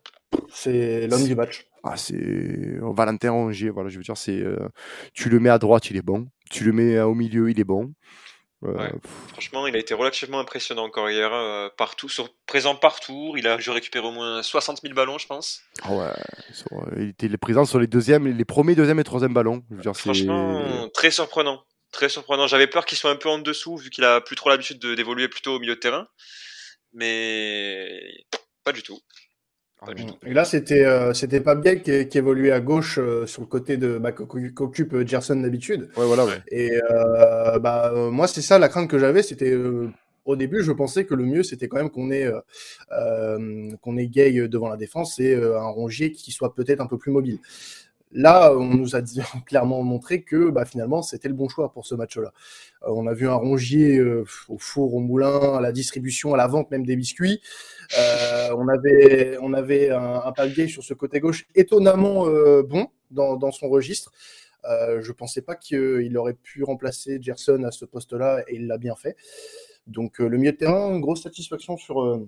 C'est 0.50 1.06
l'homme 1.06 1.24
du 1.24 1.34
match. 1.34 1.66
Ah, 1.82 1.96
c'est 1.96 2.78
Valentin 2.80 3.30
Rongier, 3.30 3.70
voilà, 3.70 3.88
je 3.88 3.96
veux 3.96 4.02
dire, 4.02 4.16
c'est 4.16 4.40
euh, 4.42 4.68
tu 5.14 5.30
le 5.30 5.40
mets 5.40 5.48
à 5.48 5.58
droite, 5.58 5.90
il 5.90 5.96
est 5.96 6.02
bon. 6.02 6.28
Tu 6.50 6.64
le 6.64 6.72
mets 6.72 6.96
euh, 6.96 7.06
au 7.06 7.14
milieu, 7.14 7.50
il 7.50 7.58
est 7.58 7.64
bon. 7.64 7.94
Ouais. 8.60 8.90
Franchement, 9.28 9.68
il 9.68 9.76
a 9.76 9.78
été 9.78 9.94
relativement 9.94 10.40
impressionnant 10.40 10.84
encore 10.84 11.08
hier. 11.10 11.32
euh, 11.32 11.68
partout, 11.76 12.08
sur, 12.08 12.28
présent 12.46 12.74
partout. 12.74 13.34
Il 13.36 13.46
a 13.46 13.56
dû 13.56 13.70
récupérer 13.70 14.04
au 14.06 14.10
moins 14.10 14.42
60 14.42 14.80
000 14.82 14.94
ballons, 14.94 15.16
je 15.18 15.26
pense. 15.28 15.62
ah 15.82 15.92
ouais, 15.92 16.12
sur- 16.52 16.66
il 16.96 17.10
était 17.10 17.28
présent 17.36 17.64
sur 17.64 17.78
les 17.78 17.86
deuxièmes, 17.86 18.26
les 18.26 18.44
premiers, 18.44 18.74
deuxième 18.74 18.98
et 18.98 19.04
troisième 19.04 19.32
ballons. 19.32 19.62
Je 19.70 19.76
veux 19.76 19.82
dire, 19.82 19.94
c'est- 19.94 20.02
Franchement, 20.02 20.88
très 20.92 21.10
surprenant. 21.12 21.64
Très 21.92 22.08
surprenant. 22.08 22.46
J'avais 22.48 22.66
peur 22.66 22.84
qu'il 22.84 22.98
soit 22.98 23.10
un 23.12 23.16
peu 23.16 23.28
en 23.28 23.38
dessous, 23.38 23.76
vu 23.76 23.90
qu'il 23.90 24.04
a 24.04 24.20
plus 24.20 24.34
trop 24.36 24.50
l'habitude 24.50 24.78
de- 24.80 24.94
d'évoluer 24.96 25.28
plutôt 25.28 25.54
au 25.54 25.60
milieu 25.60 25.74
de 25.76 25.80
terrain. 25.80 26.08
Mais 26.92 28.24
pas 28.64 28.72
du 28.72 28.82
tout. 28.82 28.98
Et 30.26 30.34
là, 30.34 30.44
c'était 30.44 30.84
euh, 30.84 31.14
c'était 31.14 31.40
pas 31.40 31.54
bien 31.54 31.76
qui, 31.76 32.08
qui 32.08 32.18
évoluait 32.18 32.50
à 32.50 32.60
gauche 32.60 32.98
euh, 32.98 33.26
sur 33.26 33.42
le 33.42 33.46
côté 33.46 33.76
de 33.76 33.98
bah, 33.98 34.12
qu'oc- 34.12 34.52
qu'occupe 34.54 34.92
euh, 34.92 35.06
Gerson 35.06 35.36
d'habitude. 35.36 35.88
Ouais, 35.96 36.04
voilà, 36.06 36.26
ouais. 36.26 36.42
Et 36.50 36.80
euh, 36.90 37.58
bah, 37.58 37.92
euh, 37.94 38.10
moi, 38.10 38.26
c'est 38.26 38.42
ça 38.42 38.58
la 38.58 38.68
crainte 38.68 38.90
que 38.90 38.98
j'avais. 38.98 39.22
C'était 39.22 39.52
euh, 39.52 39.88
au 40.24 40.36
début, 40.36 40.62
je 40.62 40.72
pensais 40.72 41.04
que 41.04 41.14
le 41.14 41.24
mieux, 41.24 41.42
c'était 41.42 41.68
quand 41.68 41.78
même 41.78 41.90
qu'on 41.90 42.10
ait 42.10 42.30
qu'on 43.82 43.96
ait 43.96 44.06
Gay 44.08 44.48
devant 44.48 44.68
la 44.68 44.76
défense 44.76 45.18
et 45.20 45.34
euh, 45.34 45.58
un 45.58 45.68
Rongier 45.68 46.12
qui 46.12 46.32
soit 46.32 46.54
peut-être 46.54 46.80
un 46.80 46.86
peu 46.86 46.98
plus 46.98 47.12
mobile. 47.12 47.38
Là, 48.12 48.52
on 48.56 48.74
nous 48.74 48.96
a 48.96 49.02
clairement 49.46 49.82
montré 49.82 50.22
que 50.22 50.50
bah, 50.50 50.64
finalement, 50.64 51.02
c'était 51.02 51.28
le 51.28 51.34
bon 51.34 51.48
choix 51.48 51.72
pour 51.72 51.86
ce 51.86 51.94
match-là. 51.94 52.32
Euh, 52.84 52.90
on 52.90 53.06
a 53.06 53.14
vu 53.14 53.28
un 53.28 53.34
Rongier 53.34 53.98
euh, 53.98 54.24
au 54.48 54.58
four, 54.58 54.94
au 54.94 55.00
moulin, 55.00 55.56
à 55.56 55.60
la 55.60 55.72
distribution, 55.72 56.34
à 56.34 56.36
la 56.36 56.46
vente 56.46 56.70
même 56.70 56.86
des 56.86 56.96
biscuits. 56.96 57.40
Euh, 57.98 58.54
on 58.56 58.68
avait, 59.52 59.90
un, 59.90 60.22
un 60.24 60.32
Palgay 60.32 60.68
sur 60.68 60.82
ce 60.82 60.94
côté 60.94 61.20
gauche 61.20 61.46
étonnamment 61.54 62.26
bon 62.62 62.88
dans, 63.10 63.36
dans 63.36 63.52
son 63.52 63.68
registre. 63.68 64.12
Je 64.64 65.12
pensais 65.12 65.42
pas 65.42 65.54
qu'il 65.54 66.16
aurait 66.18 66.34
pu 66.34 66.62
remplacer 66.64 67.18
Gerson 67.20 67.62
à 67.64 67.70
ce 67.70 67.84
poste-là 67.84 68.42
et 68.48 68.56
il 68.56 68.66
l'a 68.66 68.78
bien 68.78 68.94
fait. 68.94 69.16
Donc 69.86 70.18
le 70.18 70.36
milieu 70.36 70.52
de 70.52 70.56
terrain, 70.56 70.90
une 70.94 71.00
grosse 71.00 71.22
satisfaction 71.22 71.78
sur, 71.78 72.20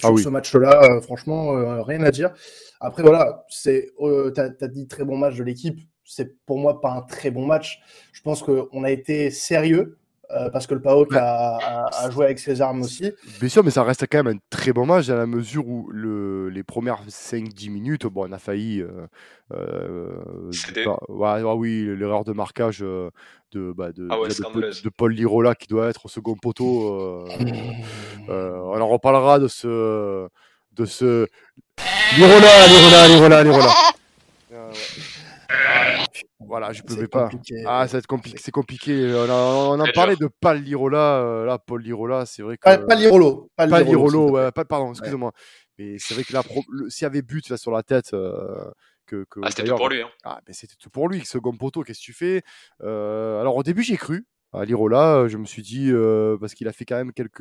sur 0.00 0.08
Ah 0.08 0.12
oui. 0.12 0.22
ce 0.22 0.28
match-là. 0.28 0.82
Euh, 0.84 1.00
franchement, 1.00 1.56
euh, 1.56 1.82
rien 1.82 2.02
à 2.02 2.10
dire. 2.10 2.32
Après 2.80 3.02
voilà, 3.02 3.44
c'est, 3.48 3.90
euh, 4.00 4.30
t'as 4.30 4.48
as 4.60 4.68
dit 4.68 4.86
très 4.88 5.04
bon 5.04 5.16
match 5.16 5.36
de 5.36 5.44
l'équipe. 5.44 5.80
C'est 6.04 6.36
pour 6.44 6.58
moi 6.58 6.80
pas 6.80 6.90
un 6.90 7.02
très 7.02 7.30
bon 7.30 7.46
match. 7.46 7.80
Je 8.12 8.20
pense 8.22 8.42
qu'on 8.42 8.84
a 8.84 8.90
été 8.90 9.30
sérieux 9.30 9.98
euh, 10.30 10.50
parce 10.50 10.66
que 10.66 10.74
le 10.74 10.80
PAOK 10.80 11.14
a, 11.14 11.56
a- 11.56 12.04
a 12.06 12.10
joué 12.10 12.24
avec 12.26 12.38
ses 12.38 12.60
armes 12.60 12.82
aussi. 12.82 13.12
Bien 13.40 13.48
sûr, 13.48 13.62
mais 13.64 13.70
ça 13.70 13.82
reste 13.82 14.06
quand 14.10 14.22
même 14.24 14.36
un 14.36 14.40
très 14.50 14.72
bon 14.72 14.86
match 14.86 15.06
dans 15.06 15.16
la 15.16 15.26
mesure 15.26 15.66
où 15.68 15.88
le, 15.90 16.48
les 16.48 16.62
premières 16.62 17.02
5-10 17.08 17.70
minutes, 17.70 18.06
bon, 18.06 18.26
on 18.28 18.32
a 18.32 18.38
failli. 18.38 18.80
Euh, 18.80 19.06
euh, 19.52 20.50
Céder. 20.52 20.84
pas- 20.84 20.98
ouais, 21.08 21.42
ah 21.46 21.54
oui, 21.54 21.84
l'erreur 21.96 22.24
de 22.24 22.32
marquage 22.32 22.78
euh, 22.82 23.10
de, 23.52 23.72
bah, 23.76 23.92
de, 23.92 24.08
Ah 24.10 24.18
ouais, 24.20 24.28
de, 24.28 24.88
Paul 24.88 25.12
Lirola 25.12 25.54
qui 25.54 25.66
doit 25.68 25.88
être 25.88 26.06
au 26.06 26.08
second 26.08 26.34
poteau. 26.34 26.94
euh, 27.00 27.28
euh, 28.30 28.52
on 28.58 28.80
en 28.80 28.88
reparlera 28.88 29.38
de 29.38 29.48
ce. 29.48 30.28
De 30.72 30.86
ce... 30.86 31.28
Lirola, 32.16 32.66
Lirola, 32.66 33.08
Lirola, 33.08 33.44
Lirola. 33.44 33.70
Euh. 35.50 35.54
Ah, 35.66 36.04
voilà, 36.40 36.72
je 36.72 36.82
peux 36.82 36.94
C'est 36.94 37.08
pas. 37.08 37.28
compliqué. 37.28 37.62
Ah, 37.66 37.86
ça 37.88 37.92
va 37.94 37.98
être 37.98 38.06
compliqué. 38.06 38.38
C'est 38.40 38.50
compliqué. 38.50 39.12
On, 39.14 39.30
a- 39.30 39.34
on 39.76 39.80
en 39.80 39.84
Très 39.84 39.92
parlait 39.92 40.16
dur. 40.16 40.28
de 40.28 40.34
Paul 40.40 40.58
Lirola. 40.58 41.18
euh, 41.20 41.44
là, 41.46 41.58
Paul 41.58 41.82
Lirola, 41.82 42.26
c'est 42.26 42.42
vrai 42.42 42.56
que. 42.56 42.62
Pas, 42.62 42.78
pas 42.78 42.94
Lirolo. 42.94 43.50
Pas 43.56 43.66
Pas 43.66 43.80
Lirolo, 43.80 43.90
Lirolo, 43.90 44.10
s'il 44.10 44.26
te 44.26 44.32
plaît. 44.32 44.44
ouais, 44.46 44.52
pas, 44.52 44.64
pardon, 44.64 44.90
excusez-moi. 44.92 45.32
Mais 45.78 45.96
c'est 45.98 46.14
vrai 46.14 46.24
que 46.24 46.32
là, 46.32 46.42
pro- 46.42 46.62
le- 46.70 46.88
s'il 46.90 47.04
y 47.04 47.06
avait 47.06 47.22
but 47.22 47.48
là, 47.48 47.56
sur 47.56 47.70
la 47.72 47.82
tête, 47.82 48.12
euh, 48.14 48.70
que, 49.06 49.24
que 49.28 49.40
Ah, 49.42 49.50
c'était 49.50 49.64
tout 49.64 49.74
pour 49.76 49.88
lui. 49.88 50.02
Hein. 50.02 50.08
Ah, 50.24 50.40
ben 50.46 50.52
c'était 50.54 50.76
tout 50.78 50.90
pour 50.90 51.08
lui, 51.08 51.24
second 51.24 51.52
poteau, 51.56 51.82
qu'est-ce 51.82 51.98
que 52.00 52.04
tu 52.04 52.12
fais? 52.12 52.42
Euh, 52.82 53.40
Alors 53.40 53.56
au 53.56 53.62
début, 53.62 53.82
j'ai 53.82 53.96
cru 53.96 54.24
à 54.54 54.64
Lirola, 54.64 55.26
je 55.28 55.36
me 55.36 55.44
suis 55.46 55.62
dit, 55.62 55.90
euh, 55.90 56.36
parce 56.38 56.54
qu'il 56.54 56.68
a 56.68 56.72
fait 56.72 56.84
quand 56.84 56.96
même 56.96 57.12
quelques. 57.12 57.40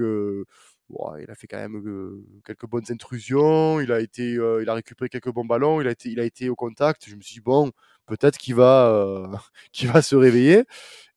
Il 1.20 1.32
a 1.32 1.36
fait 1.36 1.48
quand 1.48 1.58
même 1.58 1.78
euh, 1.88 2.24
quelques 2.46 2.68
bonnes 2.68 2.86
intrusions, 2.90 3.80
il 3.80 3.92
a, 3.92 4.00
été, 4.00 4.36
euh, 4.36 4.62
il 4.62 4.70
a 4.70 4.74
récupéré 4.76 5.10
quelques 5.10 5.32
bons 5.32 5.46
ballons, 5.46 5.82
il 5.82 5.88
a 5.88 5.92
été, 5.92 6.10
il 6.10 6.20
a 6.20 6.24
été 6.24 6.50
au 6.50 6.56
contact. 6.56 7.10
Je 7.10 7.16
me 7.16 7.22
suis 7.22 7.36
dit, 7.36 7.40
bon, 7.42 7.72
peut-être 8.06 8.38
qu'il 8.38 8.54
va, 8.56 9.28
va 9.84 10.02
se 10.02 10.16
réveiller. 10.16 10.66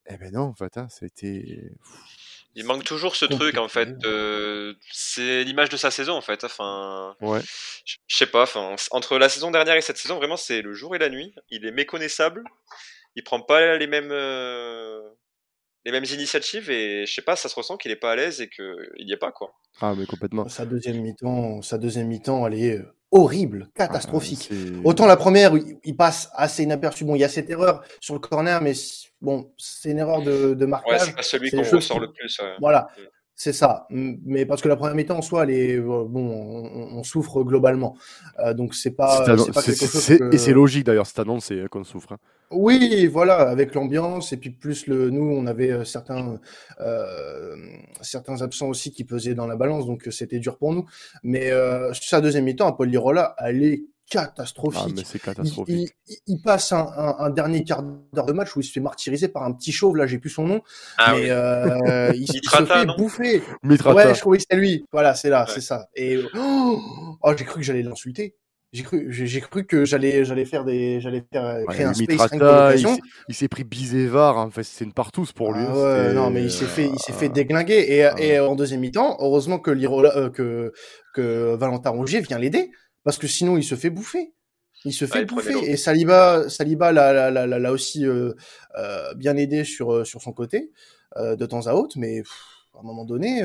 Eh 0.08 0.16
ben 0.16 0.32
non, 0.32 0.42
en 0.42 0.54
fait, 0.54 0.76
hein, 0.78 0.86
c'était. 0.88 1.70
Il 2.54 2.64
manque 2.64 2.84
toujours 2.84 3.16
ce 3.16 3.26
Compliqué. 3.26 3.52
truc 3.52 3.58
en 3.58 3.68
fait. 3.68 3.90
euh, 4.06 4.72
c'est 4.90 5.44
l'image 5.44 5.68
de 5.68 5.76
sa 5.76 5.90
saison 5.90 6.14
en 6.14 6.22
fait. 6.22 6.42
Enfin, 6.44 7.14
Ouais. 7.20 7.40
je 7.84 7.96
je 8.06 8.16
sais 8.16 8.26
pas. 8.26 8.44
Enfin, 8.44 8.74
entre 8.92 9.18
la 9.18 9.28
saison 9.28 9.50
dernière 9.50 9.76
et 9.76 9.82
cette 9.82 9.98
saison, 9.98 10.16
vraiment, 10.16 10.38
c'est 10.38 10.62
le 10.62 10.72
jour 10.72 10.94
et 10.96 10.98
la 10.98 11.10
nuit. 11.10 11.34
Il 11.50 11.66
est 11.66 11.70
méconnaissable. 11.72 12.44
Il 13.14 13.24
prend 13.24 13.40
pas 13.42 13.76
les 13.76 13.86
mêmes 13.86 14.08
euh, 14.10 15.02
les 15.86 15.92
mêmes 15.92 16.04
initiatives 16.04 16.68
et 16.68 17.06
je 17.06 17.14
sais 17.14 17.22
pas, 17.22 17.36
ça 17.36 17.48
se 17.48 17.54
ressent 17.54 17.76
qu'il 17.76 17.92
est 17.92 17.96
pas 17.96 18.10
à 18.12 18.16
l'aise 18.16 18.40
et 18.40 18.48
qu'il 18.48 18.74
y 18.98 19.12
est 19.12 19.16
pas 19.16 19.30
quoi. 19.30 19.54
Ah, 19.80 19.94
mais 19.96 20.04
complètement. 20.04 20.48
Sa 20.48 20.66
deuxième 20.66 21.00
mi-temps, 21.00 21.62
sa 21.62 21.78
deuxième 21.78 22.08
mi-temps, 22.08 22.44
elle 22.46 22.54
est 22.54 22.78
euh, 22.78 22.92
horrible, 23.12 23.68
catastrophique. 23.74 24.48
Ah, 24.50 24.54
c'est- 24.54 24.84
Autant 24.84 25.06
la 25.06 25.16
première, 25.16 25.56
il, 25.56 25.78
il 25.84 25.96
passe 25.96 26.28
assez 26.34 26.64
inaperçu. 26.64 27.04
Bon, 27.04 27.14
il 27.14 27.20
y 27.20 27.24
a 27.24 27.28
cette 27.28 27.48
erreur 27.50 27.84
sur 28.00 28.14
le 28.14 28.20
corner, 28.20 28.60
mais 28.60 28.72
bon, 29.20 29.52
c'est 29.56 29.90
une 29.92 29.98
erreur 30.00 30.22
de, 30.22 30.54
de 30.54 30.64
Ouais, 30.64 30.70
marquage. 30.70 31.02
c'est 31.02 31.14
pas 31.16 31.22
celui 31.22 31.50
qu'on 31.52 31.62
ressort 31.62 31.98
qui- 31.98 32.02
le 32.02 32.12
plus. 32.12 32.38
ouais. 32.40 32.54
Voilà, 32.58 32.88
Mm. 32.98 33.02
C'est 33.38 33.52
ça. 33.52 33.86
Mais 33.90 34.46
parce 34.46 34.62
que 34.62 34.68
la 34.68 34.76
première 34.76 34.94
mi-temps 34.96 35.18
en 35.18 35.22
soi, 35.22 35.44
elle 35.44 35.50
est 35.50 35.76
euh, 35.76 36.04
bon, 36.08 36.26
on, 36.26 36.98
on 36.98 37.02
souffre 37.04 37.44
globalement. 37.44 37.94
Euh, 38.38 38.54
donc 38.54 38.74
c'est 38.74 38.90
pas, 38.96 39.24
c'est 39.26 39.52
pas 39.52 39.60
c'est- 39.60 39.78
quelque 39.78 39.92
chose 39.92 40.02
c'est- 40.02 40.18
que- 40.18 40.34
Et 40.34 40.38
c'est 40.38 40.52
logique 40.54 40.84
d'ailleurs, 40.84 41.06
cette 41.06 41.18
annonce, 41.20 41.44
c'est 41.46 41.68
qu'on 41.68 41.84
souffre. 41.84 42.12
hein. 42.12 42.18
Oui, 42.50 43.06
voilà, 43.08 43.38
avec 43.48 43.74
l'ambiance 43.74 44.32
et 44.32 44.36
puis 44.36 44.50
plus 44.50 44.86
le, 44.86 45.10
nous, 45.10 45.24
on 45.24 45.46
avait 45.46 45.70
euh, 45.72 45.84
certains, 45.84 46.38
euh, 46.80 47.56
certains 48.02 48.40
absents 48.42 48.68
aussi 48.68 48.92
qui 48.92 49.04
pesaient 49.04 49.34
dans 49.34 49.46
la 49.46 49.56
balance, 49.56 49.86
donc 49.86 50.06
euh, 50.06 50.10
c'était 50.10 50.38
dur 50.38 50.56
pour 50.56 50.72
nous. 50.72 50.86
Mais 51.22 51.50
euh, 51.50 51.92
sa 51.94 52.20
deuxième 52.20 52.44
mi-temps, 52.44 52.72
Paul 52.72 52.88
Lirola, 52.88 53.34
elle 53.38 53.62
est 53.64 53.84
Ah, 54.14 54.26
catastrophique. 54.26 54.94
mais 54.96 55.02
c'est 55.04 55.18
il, 55.18 55.20
catastrophique. 55.20 55.74
il- 56.08 56.12
il- 56.14 56.18
il 56.34 56.42
passe 56.42 56.72
un, 56.72 56.86
un- 56.96 57.16
un 57.18 57.30
dernier 57.30 57.64
quart 57.64 57.82
d'heure 58.12 58.26
de 58.26 58.32
match 58.32 58.54
où 58.56 58.60
il 58.60 58.64
se 58.64 58.72
fait 58.72 58.80
martyriser 58.80 59.28
par 59.28 59.42
un 59.42 59.52
petit 59.52 59.72
chauve, 59.72 59.96
là 59.96 60.06
j'ai 60.06 60.18
plus 60.18 60.30
son 60.30 60.46
nom, 60.46 60.60
Ah 60.98 61.14
mais 61.14 61.22
oui. 61.22 61.26
euh, 61.30 62.12
il, 62.14 62.22
il 62.42 62.48
se 62.50 62.64
fait 62.64 62.84
non 62.84 62.94
bouffer. 62.96 63.42
Mitrata. 63.62 63.96
Ouais, 64.08 64.14
je 64.14 64.20
crois 64.20 64.36
que 64.36 64.42
c'est 64.48 64.56
lui. 64.56 64.84
Voilà, 64.92 65.14
c'est 65.14 65.28
là, 65.30 65.44
Ouais. 65.44 65.50
c'est 65.52 65.60
ça. 65.60 65.88
Et 65.96 66.18
oh, 66.36 66.80
oh, 67.22 67.32
j'ai 67.36 67.44
cru 67.44 67.60
que 67.60 67.66
j'allais 67.66 67.82
l'insulter. 67.82 68.36
J'ai 68.72 68.82
cru, 68.82 69.06
j'ai 69.10 69.40
cru 69.40 69.64
que 69.64 69.84
j'allais, 69.84 70.24
j'allais 70.24 70.44
faire 70.44 70.64
des, 70.64 71.00
j'allais 71.00 71.24
faire 71.32 71.44
euh, 71.46 71.60
Ouais, 71.60 71.66
créer 71.74 71.86
un 71.86 71.94
space 71.94 72.08
Mitrata, 72.32 72.74
il 72.74 72.86
s'est- 72.86 73.00
il 73.28 73.34
s'est 73.34 73.48
pris 73.48 73.64
Bizévar, 73.64 74.36
en 74.36 74.50
fait, 74.50 74.64
c'est 74.64 74.84
une 74.84 74.92
partouze 74.92 75.32
pour 75.32 75.52
lui. 75.52 75.62
Ah 75.66 75.70
hein, 75.70 75.74
ouais, 75.74 75.96
c'était- 76.02 76.14
non, 76.14 76.30
mais 76.30 76.42
il 76.42 76.50
s'est 76.50 76.64
fait, 76.66 76.86
il 76.92 76.98
s'est 76.98 77.12
fait 77.12 77.26
euh, 77.26 77.32
déglinguer. 77.32 77.86
Et, 77.88 78.04
ah. 78.04 78.14
et 78.18 78.38
en 78.40 78.54
deuxième 78.54 78.80
mi-temps, 78.80 79.16
heureusement 79.20 79.58
que 79.60 79.70
Lirola, 79.70 80.16
euh, 80.16 80.30
que, 80.30 80.72
que 81.14 81.54
Valentin 81.54 81.90
Rongier 81.90 82.20
vient 82.20 82.38
l'aider, 82.38 82.70
parce 83.06 83.18
que 83.18 83.28
sinon 83.28 83.56
il 83.56 83.62
se 83.62 83.76
fait 83.76 83.88
bouffer. 83.88 84.34
Il 84.84 84.92
se 84.92 85.06
fait 85.06 85.24
bouffer. 85.24 85.54
Et 85.70 85.76
Saliba, 85.76 86.48
Saliba 86.48 86.90
l'a, 86.90 87.72
aussi 87.72 88.04
euh, 88.04 88.34
euh, 88.76 89.14
bien 89.14 89.36
aidé 89.36 89.62
sur, 89.62 89.92
euh, 89.92 90.04
sur 90.04 90.20
son 90.20 90.32
côté, 90.32 90.72
euh, 91.16 91.36
de 91.36 91.46
temps 91.46 91.68
à 91.68 91.74
autre. 91.74 91.96
Mais 92.00 92.22
pff, 92.22 92.32
à 92.74 92.80
un 92.80 92.82
moment 92.82 93.04
donné, 93.04 93.42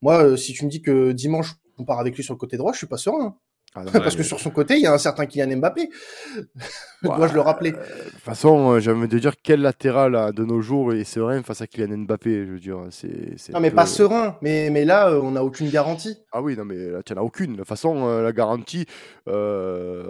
moi, 0.00 0.34
si 0.38 0.54
tu 0.54 0.64
me 0.64 0.70
dis 0.70 0.80
que 0.80 1.12
dimanche 1.12 1.56
on 1.76 1.84
part 1.84 2.00
avec 2.00 2.16
lui 2.16 2.24
sur 2.24 2.32
le 2.32 2.38
côté 2.38 2.56
droit, 2.56 2.72
je 2.72 2.78
suis 2.78 2.86
pas 2.86 2.96
serein. 2.96 3.36
Hein. 3.74 3.82
Ah 3.82 3.84
non, 3.84 3.90
parce 3.92 4.16
que 4.16 4.22
sur 4.22 4.40
son 4.40 4.50
côté, 4.50 4.74
il 4.76 4.82
y 4.82 4.86
a 4.86 4.92
un 4.92 4.98
certain 4.98 5.26
Kylian 5.26 5.56
Mbappé. 5.58 5.88
Dois-je 7.02 7.32
le 7.34 7.40
rappeler 7.40 7.72
Euh, 7.72 8.04
De 8.04 8.10
toute 8.10 8.20
façon, 8.20 8.72
euh, 8.72 8.80
j'ai 8.80 8.90
envie 8.90 9.08
de 9.08 9.18
dire 9.18 9.34
quel 9.42 9.62
latéral 9.62 10.32
de 10.34 10.44
nos 10.44 10.60
jours 10.60 10.92
est 10.92 11.04
serein 11.04 11.42
face 11.42 11.60
à 11.62 11.66
Kylian 11.66 11.98
Mbappé. 11.98 12.46
Je 12.46 12.52
veux 12.52 12.58
dire, 12.58 12.78
c'est. 12.90 13.34
c'est 13.38 13.52
Non, 13.52 13.60
mais 13.60 13.70
peu- 13.70 13.76
pas 13.76 13.86
serein. 13.86 14.36
Mais, 14.42 14.70
mais 14.70 14.84
là, 14.84 15.08
euh, 15.10 15.20
on 15.22 15.30
n'a 15.32 15.44
aucune 15.44 15.70
garantie. 15.70 16.18
Ah 16.32 16.42
oui, 16.42 16.56
non, 16.56 16.64
mais 16.64 16.76
là, 16.90 17.02
tu 17.02 17.14
n'en 17.14 17.20
as 17.20 17.24
aucune. 17.24 17.52
De 17.52 17.58
toute 17.58 17.68
façon, 17.68 18.20
la 18.22 18.32
garantie, 18.32 18.86
euh, 19.28 20.04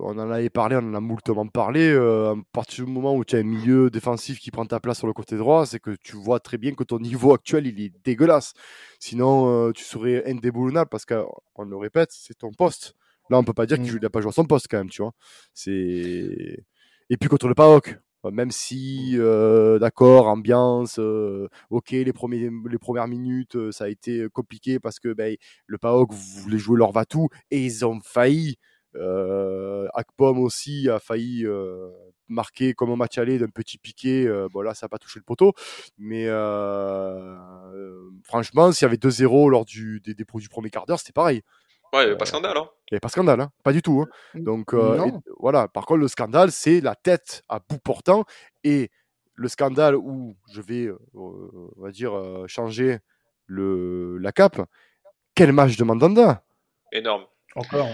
on 0.00 0.18
en 0.18 0.30
avait 0.30 0.50
parlé, 0.50 0.76
on 0.76 0.80
en 0.90 0.94
a 0.94 1.00
moultement 1.00 1.46
parlé. 1.46 1.90
euh, 1.92 2.32
à 2.32 2.36
partir 2.52 2.84
du 2.84 2.90
moment 2.90 3.14
où 3.14 3.24
tu 3.24 3.36
as 3.36 3.40
un 3.40 3.44
milieu 3.44 3.90
défensif 3.90 4.38
qui 4.40 4.50
prend 4.50 4.66
ta 4.66 4.80
place 4.80 4.98
sur 4.98 5.06
le 5.06 5.12
côté 5.12 5.36
droit, 5.36 5.66
c'est 5.66 5.78
que 5.80 5.90
tu 6.02 6.16
vois 6.16 6.40
très 6.40 6.58
bien 6.58 6.72
que 6.74 6.84
ton 6.84 6.98
niveau 6.98 7.32
actuel, 7.34 7.66
il 7.66 7.80
est 7.80 7.92
dégueulasse. 8.04 8.52
Sinon, 8.98 9.72
tu 9.72 9.84
serais 9.84 10.22
indéboulonnable 10.30 10.88
parce 10.90 11.04
qu'on 11.04 11.64
le 11.64 11.76
répète, 11.76 12.10
c'est 12.12 12.38
ton 12.38 12.50
poste. 12.52 12.94
Là, 13.32 13.38
on 13.38 13.44
peut 13.44 13.54
pas 13.54 13.66
dire 13.66 13.80
Mm. 13.80 13.84
qu'il 13.84 14.00
n'a 14.00 14.10
pas 14.10 14.20
joué 14.20 14.28
à 14.28 14.32
son 14.32 14.44
poste 14.44 14.66
quand 14.70 14.78
même, 14.78 14.90
tu 14.90 15.02
vois. 15.02 15.12
C'est 15.54 16.64
et 17.10 17.16
puis 17.18 17.28
contre 17.28 17.48
le 17.48 17.54
PAOK, 17.54 17.98
euh, 18.26 18.30
même 18.30 18.50
si 18.50 19.12
euh, 19.16 19.78
d'accord, 19.78 20.26
ambiance, 20.28 20.96
euh, 20.98 21.48
ok, 21.70 21.90
les 21.92 22.12
premiers, 22.12 22.50
les 22.70 22.78
premières 22.78 23.08
minutes, 23.08 23.56
euh, 23.56 23.72
ça 23.72 23.84
a 23.84 23.88
été 23.88 24.26
compliqué 24.32 24.78
parce 24.78 24.98
que 25.00 25.12
ben, 25.14 25.36
le 25.66 25.78
PAOK 25.78 26.12
voulait 26.12 26.58
jouer 26.58 26.78
leur 26.78 26.92
va-tout 26.92 27.28
et 27.50 27.64
ils 27.64 27.84
ont 27.86 28.00
failli. 28.02 28.56
Akpom 29.94 30.38
aussi 30.40 30.88
a 30.90 30.98
failli 30.98 31.46
marquer 32.28 32.74
comme 32.74 32.90
un 32.90 32.96
match 32.96 33.18
aller 33.18 33.38
d'un 33.38 33.48
petit 33.48 33.78
piqué. 33.78 34.26
Euh, 34.26 34.48
bon 34.52 34.62
là, 34.62 34.74
ça 34.74 34.86
n'a 34.86 34.88
pas 34.88 34.98
touché 34.98 35.18
le 35.20 35.24
poteau, 35.24 35.52
mais 35.98 36.26
euh, 36.26 37.36
euh, 37.74 38.10
franchement, 38.24 38.72
s'il 38.72 38.84
y 38.84 38.88
avait 38.88 38.96
2-0 38.96 39.48
lors 39.50 39.64
du, 39.64 40.00
des, 40.00 40.14
des, 40.14 40.24
du 40.34 40.48
premier 40.48 40.70
quart 40.70 40.86
d'heure, 40.86 40.98
c'était 40.98 41.12
pareil. 41.12 41.42
Ouais, 41.92 42.00
il 42.00 42.04
n'y 42.04 42.10
avait 42.10 42.16
pas 42.16 42.26
scandale. 42.26 42.56
Hein. 42.56 42.68
Il 42.90 42.94
n'y 42.94 42.96
avait 42.96 43.00
pas 43.00 43.08
scandale, 43.08 43.40
hein 43.40 43.50
pas 43.62 43.72
du 43.72 43.82
tout. 43.82 44.02
Hein. 44.34 44.38
Donc 44.40 44.72
euh, 44.74 45.04
et- 45.06 45.12
voilà. 45.38 45.68
Par 45.68 45.84
contre, 45.86 46.00
le 46.00 46.08
scandale, 46.08 46.50
c'est 46.50 46.80
la 46.80 46.94
tête 46.94 47.42
à 47.48 47.58
bout 47.60 47.78
portant 47.78 48.24
et 48.64 48.90
le 49.34 49.48
scandale 49.48 49.96
où 49.96 50.36
je 50.52 50.60
vais, 50.62 50.86
euh, 50.86 50.98
on 51.14 51.82
va 51.82 51.90
dire, 51.90 52.16
euh, 52.16 52.46
changer 52.48 52.98
le 53.46 54.18
la 54.18 54.32
cape. 54.32 54.60
Quel 55.34 55.52
match 55.52 55.76
de 55.76 55.84
Mandanda 55.84 56.42
Énorme. 56.92 57.24
Encore. 57.56 57.88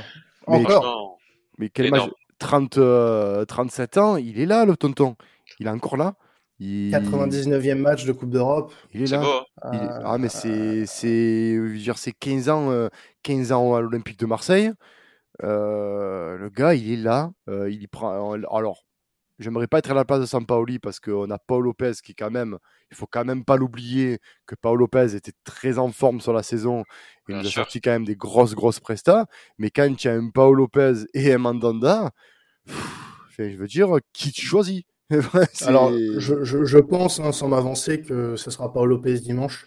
Mais- 0.48 0.56
Encore. 0.64 1.18
Mais 1.58 1.68
quel 1.68 1.86
Énorme. 1.86 2.08
match 2.08 2.16
30, 2.38 2.78
euh, 2.78 3.44
37 3.44 3.96
ans, 3.98 4.16
il 4.16 4.38
est 4.40 4.46
là, 4.46 4.64
le 4.64 4.76
tonton. 4.76 5.16
Il 5.58 5.66
est 5.66 5.70
encore 5.70 5.96
là. 5.96 6.14
Il, 6.60 6.90
99e 6.90 7.78
match 7.78 8.04
de 8.04 8.12
Coupe 8.12 8.30
d'Europe. 8.30 8.72
il 8.92 9.02
est 9.02 9.06
c'est 9.06 9.14
là. 9.16 9.22
beau. 9.22 9.28
hein. 9.62 9.70
Il 9.72 9.78
est- 9.78 9.90
Euh, 9.90 10.00
Ah, 10.04 10.18
mais 10.18 10.28
c'est, 10.28 10.86
c'est, 10.86 11.56
veux 11.56 11.76
dire, 11.78 11.98
c'est 11.98 12.12
15 12.12 12.48
ans, 12.48 12.70
euh, 12.70 12.88
15 13.22 13.52
ans 13.52 13.74
à 13.74 13.80
l'Olympique 13.80 14.18
de 14.18 14.26
Marseille. 14.26 14.72
Euh, 15.44 16.36
le 16.36 16.50
gars, 16.50 16.74
il 16.74 16.92
est 16.92 16.96
là. 16.96 17.30
euh, 17.48 17.70
il 17.70 17.82
y 17.82 17.86
prend. 17.86 18.32
Alors, 18.32 18.84
j'aimerais 19.38 19.68
pas 19.68 19.78
être 19.78 19.90
à 19.90 19.94
la 19.94 20.04
place 20.04 20.20
de 20.20 20.26
Sampaoli 20.26 20.78
parce 20.80 20.98
qu'on 21.00 21.30
a 21.30 21.38
Paul 21.38 21.64
Lopez 21.64 21.92
qui, 22.02 22.14
quand 22.14 22.30
même, 22.30 22.58
il 22.90 22.96
faut 22.96 23.06
quand 23.06 23.24
même 23.24 23.44
pas 23.44 23.56
l'oublier 23.56 24.18
que 24.46 24.54
Paul 24.56 24.78
Lopez 24.78 25.14
était 25.14 25.32
très 25.44 25.78
en 25.78 25.92
forme 25.92 26.20
sur 26.20 26.32
la 26.32 26.42
saison. 26.42 26.82
Il 27.28 27.32
Bien 27.34 27.42
nous 27.42 27.46
a 27.46 27.50
sûr. 27.50 27.62
sorti 27.62 27.80
quand 27.80 27.90
même 27.92 28.04
des 28.04 28.16
grosses, 28.16 28.54
grosses 28.54 28.80
prestats. 28.80 29.26
Mais 29.58 29.70
quand 29.70 29.94
tu 29.96 30.08
as 30.08 30.14
un 30.14 30.30
Paul 30.30 30.56
Lopez 30.56 31.04
et 31.14 31.32
un 31.32 31.38
Mandanda, 31.38 32.10
pff, 32.66 32.88
je 33.38 33.56
veux 33.56 33.68
dire, 33.68 33.90
qui 34.12 34.32
tu 34.32 34.44
choisis? 34.44 34.82
Alors, 35.66 35.90
je, 36.18 36.44
je, 36.44 36.64
je 36.64 36.78
pense, 36.78 37.20
hein, 37.20 37.32
sans 37.32 37.48
m'avancer, 37.48 38.00
que 38.02 38.36
ce 38.36 38.50
sera 38.50 38.72
Paul 38.72 38.88
Lopez 38.90 39.14
dimanche. 39.20 39.66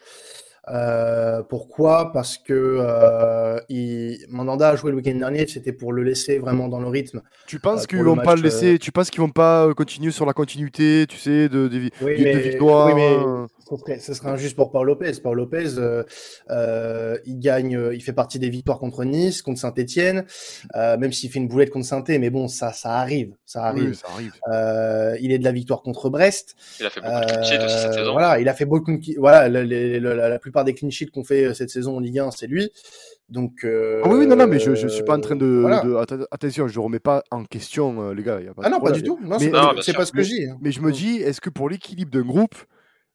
Euh, 0.69 1.41
pourquoi? 1.41 2.12
Parce 2.13 2.38
que 2.38 2.53
euh, 2.53 3.60
il... 3.67 4.19
Mandanda 4.29 4.69
a 4.69 4.75
joué 4.75 4.91
le 4.91 4.98
week-end 4.98 5.15
dernier, 5.15 5.48
c'était 5.48 5.74
pour 5.74 5.91
le 5.91 6.03
laisser 6.03 6.38
vraiment 6.38 6.67
dans 6.67 6.79
le 6.79 6.88
rythme. 6.88 7.21
Tu 7.48 7.60
penses 7.60 7.83
Euh, 7.83 7.86
qu'ils 7.88 7.98
le 7.98 8.03
vont 8.05 8.15
pas 8.15 8.36
le 8.36 8.43
laisser 8.43 8.77
Tu 8.77 8.91
penses 8.91 9.10
qu'ils 9.10 9.21
vont 9.21 9.29
pas 9.29 9.74
continuer 9.74 10.12
sur 10.12 10.25
la 10.27 10.33
continuité, 10.33 11.07
tu 11.10 11.17
sais, 11.17 11.50
de, 11.50 11.67
de, 11.67 11.89
Oui, 12.03 12.24
de- 12.24 12.38
victoire 12.38 12.88
oui, 12.88 12.93
mais 12.95 13.15
hein 13.15 13.48
ce, 13.78 13.82
serait, 13.82 14.00
ce 14.00 14.13
serait 14.13 14.30
injuste 14.30 14.56
pour 14.56 14.72
Paul 14.72 14.88
Lopez. 14.88 15.12
Paul 15.24 15.38
Lopez, 15.38 15.78
euh, 15.78 16.04
euh, 16.50 17.18
il 17.25 17.40
gagne, 17.40 17.75
euh, 17.75 17.96
il 17.96 18.01
fait 18.01 18.13
partie 18.13 18.40
des 18.40 18.50
victoires 18.50 18.80
contre 18.80 19.04
Nice, 19.04 19.42
contre 19.42 19.60
Saint-Etienne, 19.60 20.25
euh, 20.75 20.98
même 20.98 21.12
s'il 21.12 21.30
fait 21.32 21.40
une 21.40 21.48
boulette 21.48 21.70
contre 21.70 21.86
saint 21.86 22.04
mais 22.08 22.30
bon, 22.30 22.48
ça, 22.48 22.74
ça 22.74 22.96
arrive, 22.96 23.34
ça 23.46 23.63
arrive. 23.66 23.90
Oui, 23.90 23.96
ça 23.96 24.08
arrive. 24.13 24.34
Euh, 24.51 25.16
il 25.22 25.32
est 25.32 25.40
de 25.40 25.44
la 25.44 25.51
victoire 25.51 25.82
contre 25.82 26.10
Brest. 26.10 26.56
Il 26.80 26.86
a 26.86 26.90
fait 26.90 27.01
beaucoup 27.01 27.13
de 27.22 27.25
clean 27.32 27.44
sheets 27.44 27.63
aussi 27.66 27.78
cette 27.78 27.94
saison. 27.94 28.12
Voilà, 28.13 28.40
il 28.40 28.50
a 28.50 28.54
fait 28.54 28.66
beaucoup 28.66 28.92
de 28.98 29.20
voilà, 29.20 29.48
la, 29.50 29.63
la 30.30 30.40
plupart 30.40 30.63
des 30.63 30.74
clean 30.74 30.90
sheets 30.90 31.12
qu'on 31.12 31.24
fait 31.24 31.54
cette 31.54 31.70
saison 31.70 31.98
en 31.98 32.00
Ligue 32.00 32.20
1, 32.20 32.32
c'est 32.32 32.48
lui. 32.48 32.72
Donc 33.30 33.63
euh, 33.63 34.01
Ah 34.04 34.10
oui, 34.10 34.20
oui, 34.20 34.28
non, 34.28 34.36
non, 34.36 34.46
mais 34.48 34.60
je, 34.60 34.75
je 34.75 34.88
suis 34.90 35.04
pas 35.04 35.16
en 35.16 35.22
train 35.22 35.38
de, 35.38 35.46
voilà. 35.46 35.82
de- 35.82 35.94
atta- 35.94 36.25
attention, 36.32 36.68
je 36.68 36.80
remets 36.82 37.00
pas 37.00 37.24
en 37.32 37.46
question 37.46 38.01
euh, 38.10 38.13
les 38.13 38.24
gars. 38.24 38.42
y 38.42 38.48
a 38.48 38.54
pas 38.54 38.63
Ah 38.66 38.70
non, 38.70 38.82
pas 38.82 38.92
du 38.92 39.04
tout. 39.04 39.18
Non, 39.24 39.40
c'est 39.40 39.50
pas, 39.51 39.74
pas 39.74 40.06
ce 40.06 40.12
que 40.12 40.22
je 40.22 40.28
dis. 40.30 40.46
hein. 40.48 40.58
Mais 40.62 40.72
je 40.74 40.82
me 40.82 40.90
Mm. 40.90 40.94
dis, 40.94 41.16
est-ce 41.22 41.40
que 41.40 41.50
pour 41.50 41.70
l'équilibre 41.70 42.12
d'un 42.12 42.24
groupe, 42.25 42.56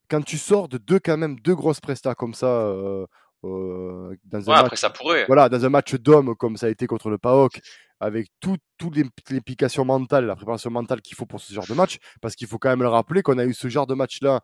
quand 0.09 0.23
tu 0.25 0.39
sors 0.39 0.69
de 0.69 0.79
deux 0.79 0.99
quand 0.99 1.17
même 1.17 1.39
deux 1.41 1.55
grosses 1.55 1.81
prestats 1.81 2.15
comme 2.15 2.35
ça 2.35 2.47
euh, 2.47 3.07
euh, 3.45 4.17
dans 4.25 4.51
un 4.51 4.53
match, 4.63 4.75
ça 4.81 4.93
voilà, 5.27 5.49
dans 5.49 5.65
un 5.65 5.69
match 5.69 5.95
d'homme 5.95 6.35
comme 6.37 6.57
ça 6.57 6.67
a 6.67 6.71
été 6.71 6.87
contre 6.87 7.11
le 7.11 7.19
PAOK, 7.19 7.61
avec 8.01 8.29
tout- 8.41 8.57
toute 8.79 8.97
l'im- 8.97 9.11
l'implication 9.31 9.85
mentale, 9.85 10.27
la 10.27 10.37
préparation 10.37 10.71
mentale 10.71 11.01
qu'il 11.01 11.17
faut 11.17 11.27
pour 11.27 11.41
ce 11.41 11.53
genre 11.53 11.67
de 11.67 11.75
match, 11.75 11.99
parce 12.21 12.35
qu'il 12.35 12.47
faut 12.47 12.59
quand 12.59 12.69
même 12.71 12.83
le 12.83 12.89
rappeler 12.89 13.23
qu'on 13.23 13.39
a 13.39 13.45
eu 13.45 13.55
ce 13.55 13.69
genre 13.69 13.87
de 13.87 13.95
match-là. 13.95 14.41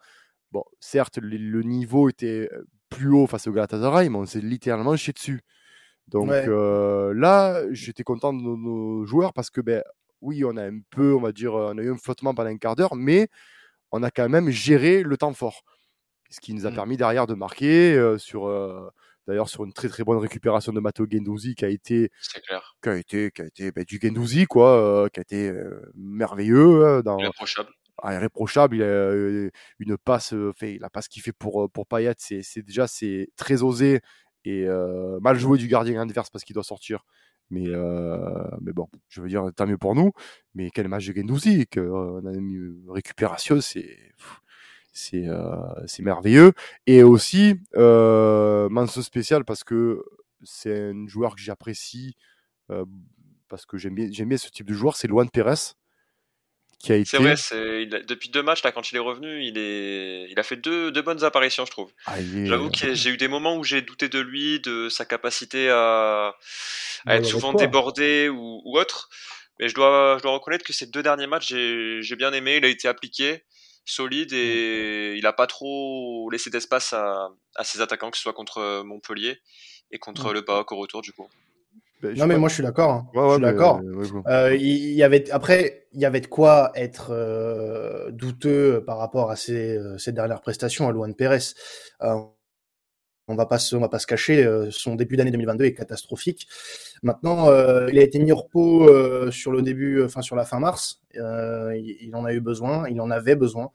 Bon, 0.53 0.65
certes, 0.81 1.19
le, 1.19 1.37
le 1.37 1.63
niveau 1.63 2.09
était 2.09 2.49
euh, 2.53 2.67
plus 2.91 3.11
haut 3.11 3.27
face 3.27 3.47
au 3.47 3.53
Galatasaray, 3.53 4.09
mais 4.09 4.19
on 4.19 4.27
s'est 4.27 4.41
littéralement 4.41 4.97
chié 4.97 5.13
dessus. 5.13 5.41
Donc 6.09 6.29
Ouais. 6.29 6.45
euh, 6.49 7.15
là, 7.15 7.63
j'étais 7.71 8.03
content 8.05 8.33
de 8.33 8.41
nos, 8.43 8.57
nos 8.57 9.05
joueurs 9.07 9.33
parce 9.33 9.51
que 9.51 9.61
ben 9.61 9.83
oui, 10.21 10.45
on 10.45 10.57
a 10.57 10.65
un 10.65 10.81
peu, 10.91 11.15
on 11.15 11.21
va 11.21 11.33
dire, 11.33 11.55
on 11.55 11.77
a 11.79 11.83
eu 11.83 11.91
un 11.91 11.97
flottement 11.97 12.35
pendant 12.35 12.51
un 12.51 12.59
quart 12.59 12.77
d'heure, 12.77 12.95
mais 12.95 13.29
on 13.93 14.03
a 14.03 14.11
quand 14.11 14.29
même 14.29 14.51
géré 14.51 15.03
le 15.03 15.17
temps 15.17 15.33
fort, 15.35 15.63
ce 16.31 16.41
qui 16.41 16.55
nous 16.55 16.67
a 16.67 16.71
Mm. 16.71 16.75
permis 16.75 16.97
derrière 16.97 17.27
de 17.27 17.35
marquer 17.35 17.95
euh, 17.95 18.19
sur. 18.19 18.47
euh, 18.49 18.91
D'ailleurs, 19.29 19.49
sur 19.49 19.65
une 19.65 19.73
très 19.73 19.89
très 19.89 20.03
bonne 20.03 20.19
récupération 20.19 20.73
de 20.73 20.81
Matteo 20.81 21.07
Gendouzi 21.09 21.55
qui 21.55 21.65
a 21.65 21.69
été 21.69 22.11
clair. 22.45 22.75
qui 22.83 22.89
a 22.89 22.97
été, 22.97 23.31
qui 23.31 23.43
a 23.43 23.45
été 23.47 23.71
ben, 23.71 23.85
du 23.85 24.01
Gendouzi, 24.03 24.47
quoi, 24.47 24.71
euh, 25.05 25.09
qui 25.09 25.21
a 25.21 25.23
été 25.23 25.53
merveilleux, 25.95 26.85
hein, 26.85 27.01
dans, 27.03 27.19
Irréprochable. 27.21 27.71
ah, 28.03 28.15
irréprochable. 28.15 28.75
Il 28.77 28.83
a 28.83 29.13
une 29.79 29.97
passe, 29.97 30.35
fait, 30.57 30.79
la 30.81 30.91
passe 30.91 31.07
qu'il 31.07 31.23
fait 31.23 31.33
pour, 31.33 31.71
pour 31.71 31.87
Payet, 31.87 32.15
c'est, 32.19 32.63
déjà 32.63 32.89
c'est 32.89 33.29
très 33.37 33.63
osé 33.63 34.01
et 34.45 34.67
mal 35.21 35.39
joué 35.39 35.57
du 35.57 35.69
gardien 35.69 36.01
adverse 36.03 36.29
parce 36.31 36.43
qu'il 36.43 36.55
doit 36.55 36.65
sortir. 36.65 37.05
Mais, 37.53 37.67
euh, 37.69 38.17
mais 38.63 38.73
bon, 38.73 38.89
je 39.11 39.21
veux 39.21 39.29
dire, 39.29 39.51
tant 39.55 39.67
mieux 39.67 39.77
pour 39.79 39.95
nous. 39.95 40.13
Mais 40.55 40.71
quel 40.71 40.89
match 40.89 41.07
de 41.07 41.13
Gendouzi, 41.15 41.67
euh, 41.77 42.21
on 42.23 42.27
a 42.27 42.33
une 42.33 42.83
récupération, 42.89 43.61
c'est. 43.61 43.99
C'est, 44.95 45.27
euh, 45.27 45.87
merveilleux. 46.01 46.53
Et 46.87 47.03
aussi, 47.03 47.55
euh, 47.77 48.69
mention 48.69 49.01
spéciale 49.01 49.45
parce 49.45 49.65
que 49.65 50.05
c'est 50.43 50.91
un 50.91 51.07
joueur 51.07 51.35
que 51.35 51.41
j'apprécie 51.41 52.15
euh, 52.71 52.85
parce 53.49 53.67
que 53.67 53.79
j'aime 53.79 53.95
bien, 53.95 54.09
j'aime 54.11 54.29
bien 54.29 54.39
ce 54.39 54.51
type 54.51 54.67
de 54.67 54.75
joueur, 54.75 54.97
c'est 54.97 55.09
Luan 55.09 55.29
Pérez 55.31 55.75
qui 56.83 56.93
a 56.93 56.97
été. 56.97 57.05
C'est 57.05 57.19
vrai, 57.19 57.37
c'est, 57.37 57.83
il 57.85 57.95
a- 57.95 58.01
depuis 58.03 58.29
deux 58.29 58.43
matchs, 58.43 58.63
là, 58.63 58.73
quand 58.73 58.91
il 58.91 58.97
est 58.97 59.01
revenu, 59.01 59.43
il, 59.45 59.57
est, 59.57 60.27
il 60.31 60.39
a 60.39 60.43
fait 60.43 60.57
deux, 60.57 60.91
deux 60.91 61.03
bonnes 61.03 61.25
apparitions, 61.25 61.65
je 61.65 61.71
trouve. 61.71 61.91
Ah, 62.07 62.21
est- 62.21 62.47
J'avoue 62.47 62.71
que 62.71 62.95
j'ai 62.95 63.11
eu 63.11 63.17
des 63.17 63.29
moments 63.29 63.57
où 63.57 63.65
j'ai 63.65 63.83
douté 63.83 64.09
de 64.09 64.19
lui, 64.19 64.61
de 64.61 64.89
sa 64.89 65.05
capacité 65.05 65.71
à, 65.71 66.35
être 67.09 67.25
souvent 67.27 67.53
débordé 67.55 68.29
ou, 68.29 68.61
ou 68.65 68.79
autre. 68.79 69.09
Mais 69.61 69.69
je 69.69 69.75
dois, 69.75 70.17
je 70.19 70.23
dois 70.23 70.33
reconnaître 70.33 70.65
que 70.65 70.73
ces 70.73 70.87
deux 70.87 71.03
derniers 71.03 71.27
matchs, 71.27 71.49
j'ai 71.55 72.17
bien 72.17 72.33
aimé. 72.33 72.57
Il 72.57 72.65
a 72.65 72.69
été 72.69 72.89
appliqué, 72.89 73.45
solide 73.85 74.33
et 74.33 75.15
il 75.17 75.27
a 75.27 75.33
pas 75.33 75.47
trop 75.47 76.29
laissé 76.31 76.51
d'espace 76.51 76.93
à, 76.93 77.29
à 77.55 77.65
ses 77.65 77.81
attaquants, 77.81 78.11
que 78.11 78.17
ce 78.17 78.23
soit 78.23 78.33
contre 78.33 78.83
Montpellier 78.85 79.41
et 79.91 79.99
contre 79.99 80.27
Ouais. 80.29 80.33
le 80.35 80.45
PAOK 80.45 80.73
au 80.73 80.77
retour, 80.77 81.03
du 81.03 81.13
coup. 81.13 81.29
Ben, 82.03 82.15
je 82.15 82.21
Non, 82.21 82.27
mais 82.27 82.37
moi, 82.37 82.49
je 82.49 82.55
suis 82.55 82.63
d'accord. 82.63 82.91
hein. 82.91 83.07
Ouais, 83.15 83.29
je 83.29 83.33
suis 83.35 83.43
d'accord. 83.43 83.81
ouais, 83.81 84.09
bon. 84.11 84.23
Euh, 84.27 84.57
il 84.57 84.93
y 84.93 85.03
avait 85.05 85.31
après, 85.31 85.87
il 85.93 86.01
y 86.01 86.05
avait 86.05 86.21
de 86.21 86.27
quoi 86.27 86.73
être 86.75 87.11
euh, 87.11 88.11
douteux 88.11 88.83
par 88.85 88.99
rapport 88.99 89.31
à 89.31 89.37
ces, 89.37 89.77
euh, 89.77 89.97
ces 89.99 90.13
dernières 90.13 90.41
prestations 90.41 90.89
à 90.89 90.93
Luan 90.93 91.15
Pérez. 91.15 91.39
Euh, 92.03 92.17
on 93.29 93.37
va 93.37 93.47
pas 93.47 93.59
se, 93.59 93.77
on 93.77 93.81
va 93.81 93.89
pas 93.89 94.01
se 94.01 94.07
cacher, 94.07 94.45
euh, 94.45 94.69
son 94.71 94.97
début 94.97 95.17
d'année 95.17 95.31
2022 95.31 95.65
est 95.65 95.75
catastrophique. 95.75 96.49
Maintenant, 97.05 97.49
euh, 97.49 97.89
il 97.91 97.99
a 97.99 98.03
été 98.03 98.19
mis 98.19 98.33
au 98.33 98.37
repos 98.37 98.89
euh, 98.89 99.31
sur 99.31 99.53
le 99.53 99.63
début, 99.63 100.03
enfin 100.03 100.23
sur 100.23 100.35
la 100.37 100.45
fin 100.45 100.59
mars. 100.59 101.03
Euh, 101.17 101.77
il, 101.77 102.15
en 102.17 102.25
a 102.25 102.33
eu 102.33 102.41
besoin, 102.41 102.89
il 102.89 103.01
en 103.01 103.11
avait 103.11 103.37
besoin, 103.37 103.71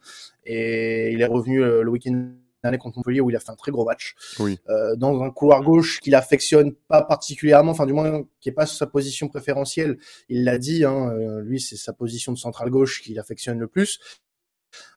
et 0.46 1.12
il 1.12 1.22
est 1.22 1.26
revenu 1.26 1.64
euh, 1.64 1.82
le 1.82 1.90
week-end 1.90 2.30
dernier 2.64 2.78
contre 2.78 2.98
Montpellier 2.98 3.22
où 3.22 3.30
il 3.30 3.36
a 3.36 3.40
fait 3.40 3.52
un 3.52 3.56
très 3.56 3.72
gros 3.72 3.86
match. 3.86 4.16
Oui. 4.40 4.58
Euh, 4.70 4.96
dans 4.96 5.22
un 5.22 5.30
couloir 5.30 5.62
gauche 5.64 6.00
qu'il 6.00 6.16
affectionne 6.16 6.74
pas 6.88 7.04
particulièrement, 7.04 7.72
enfin 7.72 7.86
du 7.86 7.94
moins 7.94 8.24
qui 8.40 8.50
est 8.50 8.54
pas 8.54 8.66
sa 8.66 8.88
position 8.88 9.28
préférentielle. 9.28 9.98
Il 10.30 10.44
l'a 10.44 10.58
dit, 10.58 10.84
hein, 10.84 11.12
euh, 11.12 11.42
lui 11.42 11.60
c'est 11.60 11.78
sa 11.78 11.94
position 11.94 12.32
de 12.32 12.38
centrale 12.38 12.70
gauche 12.70 13.02
qu'il 13.02 13.20
affectionne 13.20 13.60
le 13.60 13.68
plus. 13.68 14.00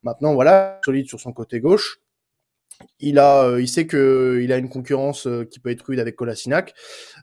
Maintenant 0.03 0.33
voilà, 0.33 0.79
solide 0.83 1.07
sur 1.07 1.19
son 1.19 1.33
côté 1.33 1.59
gauche. 1.59 1.99
Il 2.99 3.19
a, 3.19 3.43
euh, 3.43 3.61
il 3.61 3.67
sait 3.67 3.85
que 3.85 4.39
il 4.43 4.51
a 4.51 4.57
une 4.57 4.69
concurrence 4.69 5.27
qui 5.51 5.59
peut 5.59 5.69
être 5.69 5.83
rude 5.83 5.99
avec 5.99 6.15
Kolasinac. 6.15 6.73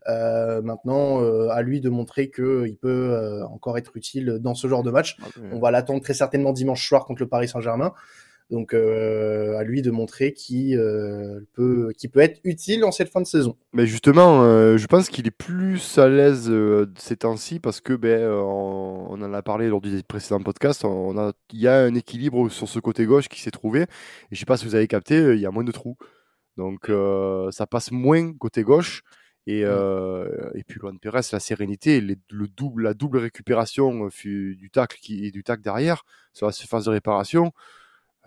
Maintenant, 0.07 1.21
à 1.51 1.63
lui 1.63 1.81
de 1.81 1.89
montrer 1.89 2.31
que 2.31 2.65
il 2.67 2.77
peut 2.77 3.43
encore 3.51 3.77
être 3.77 3.97
utile 3.97 4.39
dans 4.41 4.55
ce 4.55 4.69
genre 4.69 4.85
de 4.85 4.93
match. 4.93 5.17
Ah, 5.21 5.41
On 5.51 5.59
va 5.59 5.73
l'attendre 5.73 6.01
très 6.01 6.15
certainement 6.15 6.53
dimanche 6.53 6.87
soir 6.87 7.05
contre 7.07 7.23
le 7.23 7.29
Paris 7.29 7.49
Saint-Germain. 7.49 7.93
Donc 8.51 8.73
euh, 8.73 9.59
à 9.59 9.63
lui 9.65 9.83
de 9.83 9.91
montrer 9.91 10.33
qu'il 10.33 10.79
euh, 10.79 11.41
peut, 11.53 11.93
qu'il 11.99 12.09
peut 12.11 12.21
être 12.21 12.41
utile 12.45 12.83
en 12.85 12.91
cette 12.93 13.11
fin 13.11 13.21
de 13.21 13.27
saison. 13.27 13.57
Mais 13.75 13.87
justement, 13.87 14.43
euh, 14.43 14.79
je 14.79 14.87
pense 14.87 15.11
qu'il 15.11 15.27
est 15.27 15.31
plus 15.31 15.99
à 15.99 16.09
l'aise 16.09 16.51
ces 16.97 17.17
temps-ci 17.17 17.61
parce 17.61 17.83
que 17.83 17.93
ben, 17.93 18.23
on, 18.31 19.07
on 19.11 19.23
en 19.23 19.35
a 19.35 19.43
parlé 19.43 19.69
lors 19.69 19.83
du 19.83 20.03
précédent 20.03 20.43
podcast. 20.43 20.85
On 20.87 21.19
a, 21.19 21.33
il 21.53 21.61
y 21.61 21.69
a 21.69 21.79
un 21.83 21.95
équilibre 21.95 22.49
sur 22.49 22.69
ce 22.69 22.79
côté 22.79 23.05
gauche 23.05 23.29
qui 23.29 23.41
s'est 23.43 23.51
trouvé. 23.51 23.83
Et 23.83 23.87
je 24.33 24.39
sais 24.39 24.47
pas 24.47 24.57
si 24.57 24.65
vous 24.65 24.75
avez 24.75 24.89
capté, 24.89 25.35
il 25.35 25.41
y 25.41 25.47
a 25.47 25.51
moins 25.51 25.65
de 25.65 25.73
trous. 25.73 25.99
Donc 26.57 26.91
ça 27.53 27.67
passe 27.67 27.93
moins 27.93 28.33
côté 28.33 28.63
gauche. 28.63 29.03
Et, 29.47 29.63
euh, 29.65 30.51
et 30.55 30.63
puis 30.63 30.79
Luan 30.79 30.99
Pérez, 30.99 31.21
la 31.33 31.41
sérénité, 31.41 32.03
les- 32.03 32.19
le 32.31 32.49
double, 32.49 32.83
la 32.83 32.93
double 32.93 33.17
récupération 33.17 34.09
du 34.23 34.71
tacle 34.71 34.99
qui, 35.01 35.25
et 35.25 35.31
du 35.31 35.43
tacle 35.43 35.63
derrière 35.63 36.05
sur 36.35 36.45
la 36.47 36.53
surface 36.53 36.85
de 36.85 36.91
réparation. 36.91 37.53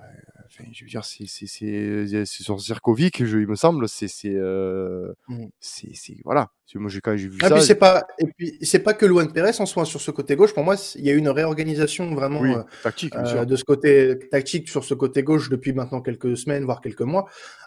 Euh, 0.02 0.06
enfin, 0.48 0.64
je 0.74 0.84
veux 0.84 0.90
dire, 0.90 1.06
c'est 1.06 1.26
c'est- 1.28 1.46
c'est- 1.48 2.26
c'est 2.26 2.44
sur 2.44 2.58
Zirkovic, 2.60 3.24
je, 3.24 3.38
il 3.38 3.48
me 3.48 3.56
semble, 3.56 3.88
c'est 3.88 4.08
c'est 4.08 4.34
euh, 4.36 5.14
c'est 5.60 5.94
c'est- 5.94 6.18
voilà. 6.26 6.50
Moi, 6.76 6.90
j'ai- 6.90 7.02
quand 7.02 7.18
j'ai 7.18 7.28
vu 7.28 7.38
Ah, 7.42 7.50
ça, 7.50 7.56
puis 7.56 7.64
c'est 7.66 7.76
pas, 7.76 8.08
et 8.18 8.26
puis 8.38 8.58
c'est 8.62 8.80
pas 8.80 8.94
que 8.94 9.06
Luan 9.06 9.30
Pérez 9.34 9.52
en 9.60 9.66
soi 9.66 9.84
sur 9.84 10.00
ce 10.00 10.10
côté 10.10 10.38
gauche. 10.38 10.54
Pour 10.54 10.64
moi, 10.64 10.76
il 10.96 11.06
y 11.06 11.10
a 11.10 11.14
eu 11.14 11.18
une 11.18 11.28
réorganisation 11.28 12.16
vraiment 12.16 12.40
oui, 12.40 12.54
euh, 12.54 12.64
tactique, 12.82 13.14
euh, 13.16 13.44
de 13.44 13.56
ce 13.58 13.66
côté 13.66 14.18
tactique 14.32 14.70
sur 14.70 14.84
ce 14.86 14.94
côté 14.94 15.22
gauche 15.22 15.50
depuis 15.50 15.74
maintenant 15.74 16.00
quelques 16.02 16.38
semaines, 16.38 16.64
voire 16.64 16.80
quelques 16.80 17.02
mois. 17.02 17.26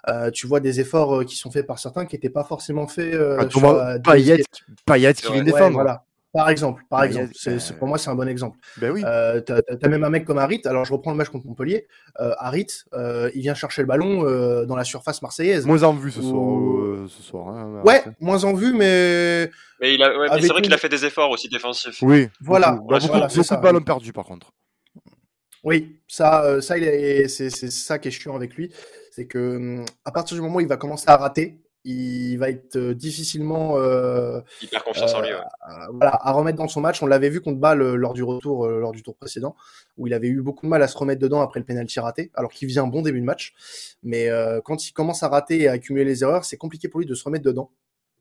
Euh, 0.09 0.31
tu 0.31 0.47
vois 0.47 0.61
des 0.61 0.81
efforts 0.81 1.17
euh, 1.21 1.25
qui 1.25 1.37
sont 1.37 1.51
faits 1.51 1.67
par 1.67 1.79
certains 1.79 2.07
qui 2.07 2.17
n'étaient 2.17 2.31
pas 2.31 2.45
forcément 2.45 2.87
faits. 2.87 3.13
Euh, 3.13 3.37
Ah, 3.41 3.51
sur 3.51 3.61
Payet, 4.03 4.43
Payet 4.87 5.13
qui 5.15 5.23
vient. 5.27 5.35
Ouais, 5.37 5.43
défendre. 5.45 5.75
voilà. 5.75 6.05
Par 6.35 6.51
exemple, 6.51 6.83
par 6.91 7.03
Payet, 7.03 7.11
exemple, 7.13 7.33
c'est, 7.39 7.61
c'est- 7.61 7.75
pour 7.79 7.87
moi 7.87 7.97
c'est 7.97 8.11
un 8.11 8.17
bon 8.17 8.29
exemple. 8.29 8.59
Ben 8.79 8.91
oui. 8.91 9.03
Euh, 9.07 9.41
t'as, 9.41 9.89
même 9.89 10.03
un 10.03 10.11
mec 10.11 10.25
comme 10.25 10.39
Harit. 10.39 10.61
Alors 10.65 10.85
je 10.85 10.93
reprends 10.93 11.13
le 11.13 11.17
match 11.17 11.29
contre 11.29 11.47
Montpellier. 11.47 11.87
Euh, 12.21 12.33
Harit, 12.39 12.67
euh, 12.93 13.31
il 13.37 13.43
vient 13.43 13.55
chercher 13.55 13.83
le 13.83 13.87
ballon 13.87 14.27
euh, 14.27 14.67
dans 14.67 14.75
la 14.75 14.83
surface 14.85 15.23
marseillaise. 15.23 15.65
Moins 15.65 15.85
en 15.85 15.93
vue 15.95 16.11
ce 16.11 16.21
soir. 16.21 16.35
Ou- 16.43 16.79
euh, 16.81 17.07
ce 17.09 17.23
soir 17.23 17.49
hein, 17.49 17.81
Ouais, 17.85 18.01
arrête. 18.01 18.15
moins 18.21 18.43
en 18.43 18.53
vue, 18.53 18.73
mais 18.75 19.49
Mais, 19.81 19.95
il 19.95 20.03
a, 20.03 20.09
ouais, 20.11 20.25
mais 20.27 20.31
Avec 20.33 20.43
c'est 20.43 20.49
vrai 20.49 20.59
une- 20.59 20.65
qu'il 20.65 20.75
a 20.75 20.79
fait 20.79 20.89
des 20.89 21.05
efforts 21.05 21.31
aussi 21.31 21.49
défensifs. 21.49 22.03
Oui. 22.03 22.29
Voilà, 22.41 22.73
Beaucoup, 22.73 22.89
bah, 22.89 22.99
beaucoup, 22.99 23.07
voilà, 23.13 23.29
c'est 23.29 23.37
beaucoup 23.37 23.47
ça. 23.47 23.57
de 23.57 23.63
ballons 23.63 23.81
perdus 23.83 24.13
par 24.13 24.25
contre. 24.25 24.51
Oui, 25.63 25.97
ça, 26.09 26.45
euh, 26.45 26.61
ça, 26.61 26.77
il 26.77 26.85
est, 26.85 27.29
c'est, 27.29 27.49
c'est 27.49 27.71
ça 27.71 27.99
qui 27.99 28.09
est 28.09 28.11
chiant 28.11 28.37
avec 28.37 28.55
lui, 28.55 28.71
c'est 29.13 29.27
que 29.27 29.57
hum, 29.57 29.85
à 30.05 30.11
partir 30.13 30.35
du 30.37 30.43
moment 30.43 30.57
où 30.57 30.61
il 30.61 30.67
va 30.69 30.77
commencer 30.77 31.05
à 31.09 31.17
rater, 31.17 31.59
il 31.85 32.37
va 32.39 32.49
être 32.51 32.77
euh, 32.77 32.95
difficilement, 32.95 33.77
euh, 33.79 34.41
Il 34.63 34.69
perd 34.69 34.85
confiance 34.85 35.13
en 35.15 35.21
lui. 35.21 35.29
Euh, 35.31 35.39
ouais. 35.39 35.45
à, 35.61 35.89
voilà, 35.93 36.19
à 36.23 36.33
remettre 36.33 36.59
dans 36.59 36.69
son 36.69 36.81
match. 36.81 37.03
On 37.03 37.07
l'avait 37.07 37.29
vu 37.29 37.41
contre 37.41 37.59
Bâle 37.59 37.83
euh, 37.83 37.95
lors 37.97 38.15
du 38.15 38.23
retour, 38.23 38.65
euh, 38.67 38.81
lors 38.81 38.93
du 38.93 39.03
tour 39.03 39.15
précédent, 39.17 39.55
où 39.99 40.07
il 40.07 40.15
avait 40.15 40.29
eu 40.29 40.41
beaucoup 40.41 40.67
de 40.67 40.71
mal 40.71 40.83
à 40.83 40.89
se 40.89 40.97
remettre 40.97 41.21
dedans 41.21 41.41
après 41.43 41.61
le 41.61 41.67
penalty 41.67 42.01
raté, 42.01 42.31
alors 42.35 42.51
qu'il 42.53 42.69
faisait 42.69 42.81
un 42.81 42.87
bon 42.87 43.03
début 43.03 43.21
de 43.21 43.27
match. 43.27 43.55
Mais 44.03 44.29
euh, 44.31 44.61
quand 44.65 44.89
il 44.89 44.93
commence 44.93 45.23
à 45.23 45.29
rater 45.29 45.61
et 45.61 45.69
à 45.69 45.73
accumuler 45.73 46.05
les 46.05 46.23
erreurs, 46.23 46.45
c'est 46.45 46.57
compliqué 46.57 46.89
pour 46.89 47.01
lui 47.01 47.07
de 47.07 47.15
se 47.15 47.25
remettre 47.25 47.45
dedans. 47.45 47.71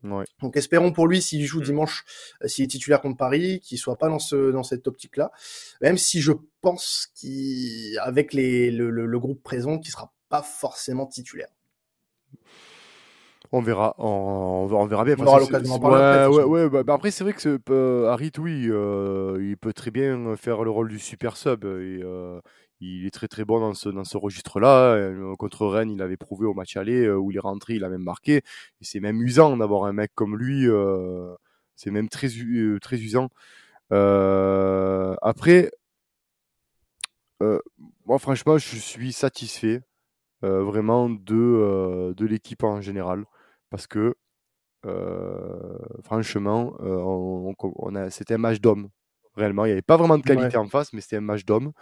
Ouais. 0.02 0.26
Donc 0.42 0.58
espérons 0.58 0.92
pour 0.92 1.08
lui 1.08 1.22
s'il 1.22 1.46
joue 1.46 1.60
Mm. 1.60 1.64
dimanche, 1.64 2.04
euh, 2.42 2.48
s'il 2.48 2.64
est 2.64 2.68
titulaire 2.68 3.00
contre 3.00 3.16
Paris, 3.16 3.60
qu'il 3.60 3.78
soit 3.78 3.96
pas 3.96 4.08
dans 4.10 4.18
ce 4.18 4.50
dans 4.52 4.62
cette 4.62 4.86
optique-là. 4.86 5.32
Même 5.80 5.96
si 5.96 6.20
je 6.20 6.32
pense 6.60 7.08
qu'avec 7.18 8.34
les 8.34 8.70
le, 8.70 8.90
le, 8.90 9.06
le 9.06 9.18
groupe 9.18 9.42
présent, 9.42 9.78
qu'il 9.78 9.90
sera 9.90 10.12
pas 10.28 10.42
forcément 10.42 11.06
titulaire. 11.06 11.48
On 13.56 13.60
verra, 13.60 13.94
on, 13.98 14.68
on 14.72 14.86
verra 14.86 15.04
bien. 15.04 15.14
On 15.14 15.18
Parce 15.18 15.28
aura 15.30 15.38
que 15.38 15.44
l'occasion 15.44 15.74
c'est- 15.74 15.80
d'en 15.80 15.88
parler 15.88 16.02
ouais, 16.02 16.22
après, 16.24 16.42
ouais, 16.42 16.64
ouais, 16.64 16.68
bah, 16.68 16.82
bah 16.82 17.10
c'est 17.12 17.22
vrai 17.22 17.32
que 17.32 17.40
ce, 17.40 17.56
euh, 17.70 18.08
Harit, 18.08 18.32
oui, 18.38 18.66
euh, 18.68 19.38
il 19.40 19.56
peut 19.56 19.72
très 19.72 19.92
bien 19.92 20.34
faire 20.34 20.64
le 20.64 20.70
rôle 20.70 20.88
du 20.88 20.98
super 20.98 21.36
sub. 21.36 21.64
Et, 21.64 22.00
euh, 22.02 22.40
il 22.80 23.06
est 23.06 23.12
très 23.12 23.28
très 23.28 23.44
bon 23.44 23.60
dans 23.60 23.72
ce, 23.72 23.88
dans 23.90 24.02
ce 24.02 24.16
registre-là. 24.16 25.08
Contre 25.38 25.66
Rennes, 25.68 25.90
il 25.92 26.02
avait 26.02 26.16
prouvé 26.16 26.46
au 26.46 26.52
match 26.54 26.76
aller 26.76 27.08
où 27.08 27.30
il 27.30 27.36
est 27.36 27.40
rentré, 27.40 27.74
il 27.74 27.84
a 27.84 27.88
même 27.88 28.02
marqué. 28.02 28.38
Et 28.38 28.42
c'est 28.84 28.98
même 28.98 29.22
usant 29.22 29.56
d'avoir 29.56 29.84
un 29.84 29.92
mec 29.92 30.10
comme 30.16 30.36
lui. 30.36 30.66
c'est 31.76 31.92
même 31.92 32.08
très, 32.08 32.28
très 32.82 32.96
usant. 32.98 33.28
Après, 33.90 35.70
moi, 38.04 38.18
franchement, 38.18 38.58
je 38.58 38.76
suis 38.76 39.12
satisfait 39.12 39.82
euh, 40.44 40.62
vraiment 40.62 41.08
de, 41.08 41.34
euh, 41.34 42.14
de 42.14 42.26
l'équipe 42.26 42.64
en 42.64 42.80
général 42.80 43.24
parce 43.74 43.88
que 43.88 44.14
euh, 44.86 45.78
franchement, 46.04 46.74
euh, 46.80 46.96
on, 46.96 47.54
on- 47.58 47.72
on 47.76 47.94
a, 47.96 48.10
c'était 48.10 48.34
un 48.34 48.38
match 48.38 48.60
d'hommes. 48.60 48.88
Réellement, 49.36 49.64
il 49.64 49.68
n'y 49.68 49.72
avait 49.72 49.82
pas 49.82 49.96
vraiment 49.96 50.18
de 50.18 50.22
qualité 50.24 50.56
en 50.58 50.68
face, 50.68 50.92
mais 50.92 51.00
c'était 51.00 51.16
un 51.16 51.22
match 51.22 51.44
d'hommes. 51.44 51.72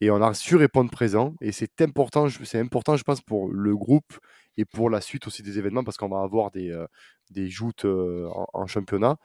Et 0.00 0.10
on 0.10 0.22
a 0.22 0.34
su 0.34 0.56
répondre 0.56 0.90
présent. 0.90 1.34
Et 1.40 1.52
c'est 1.52 1.80
important, 1.82 2.28
c'est 2.44 2.60
important, 2.60 2.96
je 2.96 3.04
pense, 3.04 3.20
pour 3.22 3.52
le 3.52 3.76
groupe 3.76 4.12
et 4.56 4.64
pour 4.64 4.90
la 4.90 5.00
suite 5.00 5.26
aussi 5.26 5.42
des 5.42 5.58
événements, 5.58 5.84
parce 5.84 5.98
qu'on 5.98 6.08
va 6.08 6.22
avoir 6.22 6.50
des, 6.52 6.70
euh, 6.72 6.86
des 7.30 7.48
joutes 7.48 7.84
euh, 7.86 8.28
en, 8.34 8.46
en 8.54 8.66
championnat. 8.66 9.16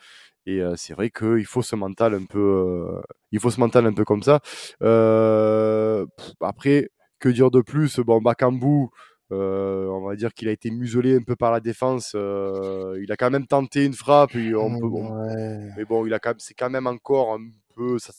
Et 0.47 0.61
euh, 0.61 0.75
c'est 0.77 0.93
vrai 0.93 1.11
qu'il 1.11 1.45
faut 1.45 1.63
ce 1.63 1.75
mental 1.75 2.13
un 2.15 2.25
peu, 2.25 3.01
il 3.31 3.39
faut 3.39 3.51
ce 3.51 3.59
mental 3.61 3.85
un 3.87 3.93
peu 3.93 4.05
comme 4.05 4.23
ça. 4.23 4.41
Pff, 4.79 6.33
après, 6.41 6.89
que 7.19 7.29
dire 7.29 7.51
de 7.51 7.61
plus? 7.61 7.99
Bon, 7.99 8.21
Bakambu, 8.21 8.89
Euh, 9.31 9.87
on 9.87 10.01
va 10.05 10.15
dire 10.15 10.33
qu'il 10.33 10.47
a 10.49 10.51
été 10.51 10.71
muselé 10.71 11.15
un 11.15 11.21
peu 11.21 11.35
par 11.35 11.51
la 11.51 11.59
défense. 11.59 12.13
Euh, 12.15 12.99
il 13.01 13.11
a 13.11 13.15
quand 13.17 13.29
même 13.29 13.47
tenté 13.47 13.85
une 13.85 13.93
frappe. 13.93 14.35
et 14.35 14.53
on 14.55 14.77
peut, 14.77 14.85
Ouais. 14.85 15.69
mais 15.77 15.85
bon, 15.85 16.05
il 16.05 16.13
a 16.13 16.19
quand 16.19 16.31
même, 16.31 16.39
c'est 16.39 16.53
quand 16.53 16.69
même 16.69 16.87
encore 16.87 17.33
un 17.33 17.39
peu. 17.75 17.97
ça- 17.99 18.13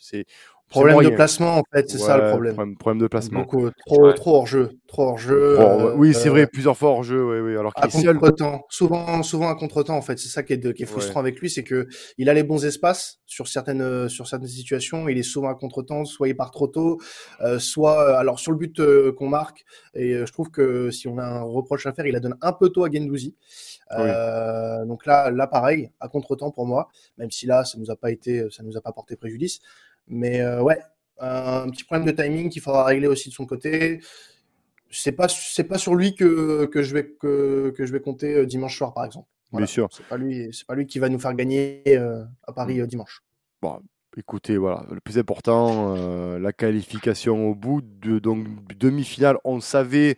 C'est 0.00 0.24
Problème 0.70 1.02
de 1.02 1.08
placement, 1.16 1.56
en 1.58 1.62
fait, 1.72 1.88
c'est 1.88 1.96
ça 1.98 2.18
le 2.18 2.30
problème. 2.30 2.54
Problème, 2.54 2.76
problème 2.76 3.00
de 3.02 3.06
placement. 3.06 3.40
Beaucoup, 3.40 3.70
trop, 3.86 4.06
Ouais. 4.06 4.14
trop 4.14 4.36
hors 4.36 4.46
jeu, 4.46 4.70
trop 4.86 5.02
hors 5.04 5.18
jeu. 5.18 5.56
Bon, 5.56 5.92
oui, 5.96 6.12
c'est 6.12 6.28
euh, 6.28 6.32
vrai, 6.32 6.46
plusieurs 6.46 6.76
fois 6.76 6.90
hors 6.90 7.02
jeu, 7.02 7.24
oui, 7.24 7.40
oui. 7.40 7.56
Alors 7.58 7.72
qu'il 7.72 7.84
à 8.08 8.12
contre-temps, 8.14 8.64
souvent, 8.68 9.22
souvent 9.22 9.48
à 9.48 9.54
contre-temps 9.54 9.96
en 9.96 10.02
fait. 10.02 10.18
C'est 10.18 10.28
ça 10.28 10.42
qui 10.42 10.52
est, 10.52 10.58
de- 10.58 10.72
qui 10.72 10.82
est 10.82 10.86
frustrant 10.86 11.20
avec 11.20 11.40
lui, 11.40 11.48
c'est 11.48 11.64
que 11.64 11.88
il 12.18 12.28
a 12.28 12.34
les 12.34 12.42
bons 12.42 12.66
espaces 12.66 13.20
sur 13.24 13.48
certaines 13.48 13.80
euh, 13.80 14.08
sur 14.08 14.28
certaines 14.28 14.48
situations. 14.48 15.08
Il 15.08 15.16
est 15.16 15.22
souvent 15.22 15.48
à 15.48 15.54
contre-temps, 15.54 16.04
soit 16.04 16.28
il 16.28 16.36
part 16.36 16.50
trop 16.50 16.66
tôt, 16.66 16.98
euh, 17.40 17.58
soit 17.58 18.02
euh, 18.02 18.18
alors 18.18 18.38
sur 18.38 18.52
le 18.52 18.58
but 18.58 18.78
euh, 18.80 19.12
qu'on 19.12 19.28
marque. 19.28 19.64
Et 19.94 20.12
euh, 20.14 20.26
je 20.26 20.32
trouve 20.32 20.50
que 20.50 20.90
si 20.90 21.08
on 21.08 21.16
a 21.16 21.24
un 21.24 21.42
reproche 21.42 21.86
à 21.86 21.92
faire, 21.94 22.06
il 22.06 22.12
la 22.12 22.20
donne 22.20 22.36
un 22.42 22.52
peu 22.52 22.68
tôt 22.68 22.84
à 22.84 22.90
Gendouzi. 22.90 23.34
Euh, 23.92 24.84
Donc 24.84 25.06
là, 25.06 25.30
là 25.30 25.46
pareil, 25.46 25.90
à 25.98 26.08
contre-temps 26.08 26.50
pour 26.50 26.66
moi. 26.66 26.88
Même 27.16 27.30
si 27.30 27.46
là, 27.46 27.64
ça 27.64 27.78
nous 27.78 27.90
a 27.90 27.96
pas 27.96 28.10
été, 28.10 28.44
ça 28.50 28.62
nous 28.62 28.76
a 28.76 28.82
pas 28.82 28.92
porté 28.92 29.16
préjudice. 29.16 29.60
Mais 30.08 30.40
euh, 30.40 30.62
ouais, 30.62 30.78
un 31.18 31.68
petit 31.70 31.84
problème 31.84 32.06
de 32.06 32.12
timing 32.12 32.48
qu'il 32.50 32.62
faudra 32.62 32.84
régler 32.84 33.06
aussi 33.08 33.28
de 33.28 33.34
son 33.34 33.46
côté 33.46 34.00
c'est 34.90 35.12
pas 35.12 35.28
c'est 35.28 35.64
pas 35.64 35.78
sur 35.78 35.94
lui 35.94 36.14
que, 36.14 36.66
que 36.66 36.82
je 36.82 36.94
vais 36.94 37.06
que, 37.20 37.72
que 37.76 37.86
je 37.86 37.92
vais 37.92 38.00
compter 38.00 38.34
euh, 38.34 38.46
dimanche 38.46 38.76
soir 38.76 38.94
par 38.94 39.04
exemple. 39.04 39.28
Bien 39.52 39.66
sûr. 39.66 39.88
C'est 39.92 40.06
pas 40.06 40.16
lui 40.16 40.48
c'est 40.52 40.66
pas 40.66 40.74
lui 40.74 40.86
qui 40.86 40.98
va 40.98 41.08
nous 41.08 41.18
faire 41.18 41.34
gagner 41.34 41.82
euh, 41.88 42.24
à 42.46 42.52
Paris 42.52 42.80
euh, 42.80 42.86
dimanche. 42.86 43.22
Bon, 43.62 43.80
écoutez, 44.16 44.56
voilà, 44.56 44.86
le 44.90 45.00
plus 45.00 45.18
important, 45.18 45.94
euh, 45.96 46.38
la 46.38 46.52
qualification 46.52 47.48
au 47.48 47.54
bout 47.54 47.82
de 47.82 48.18
donc 48.18 48.46
demi-finale. 48.76 49.38
On 49.44 49.60
savait, 49.60 50.16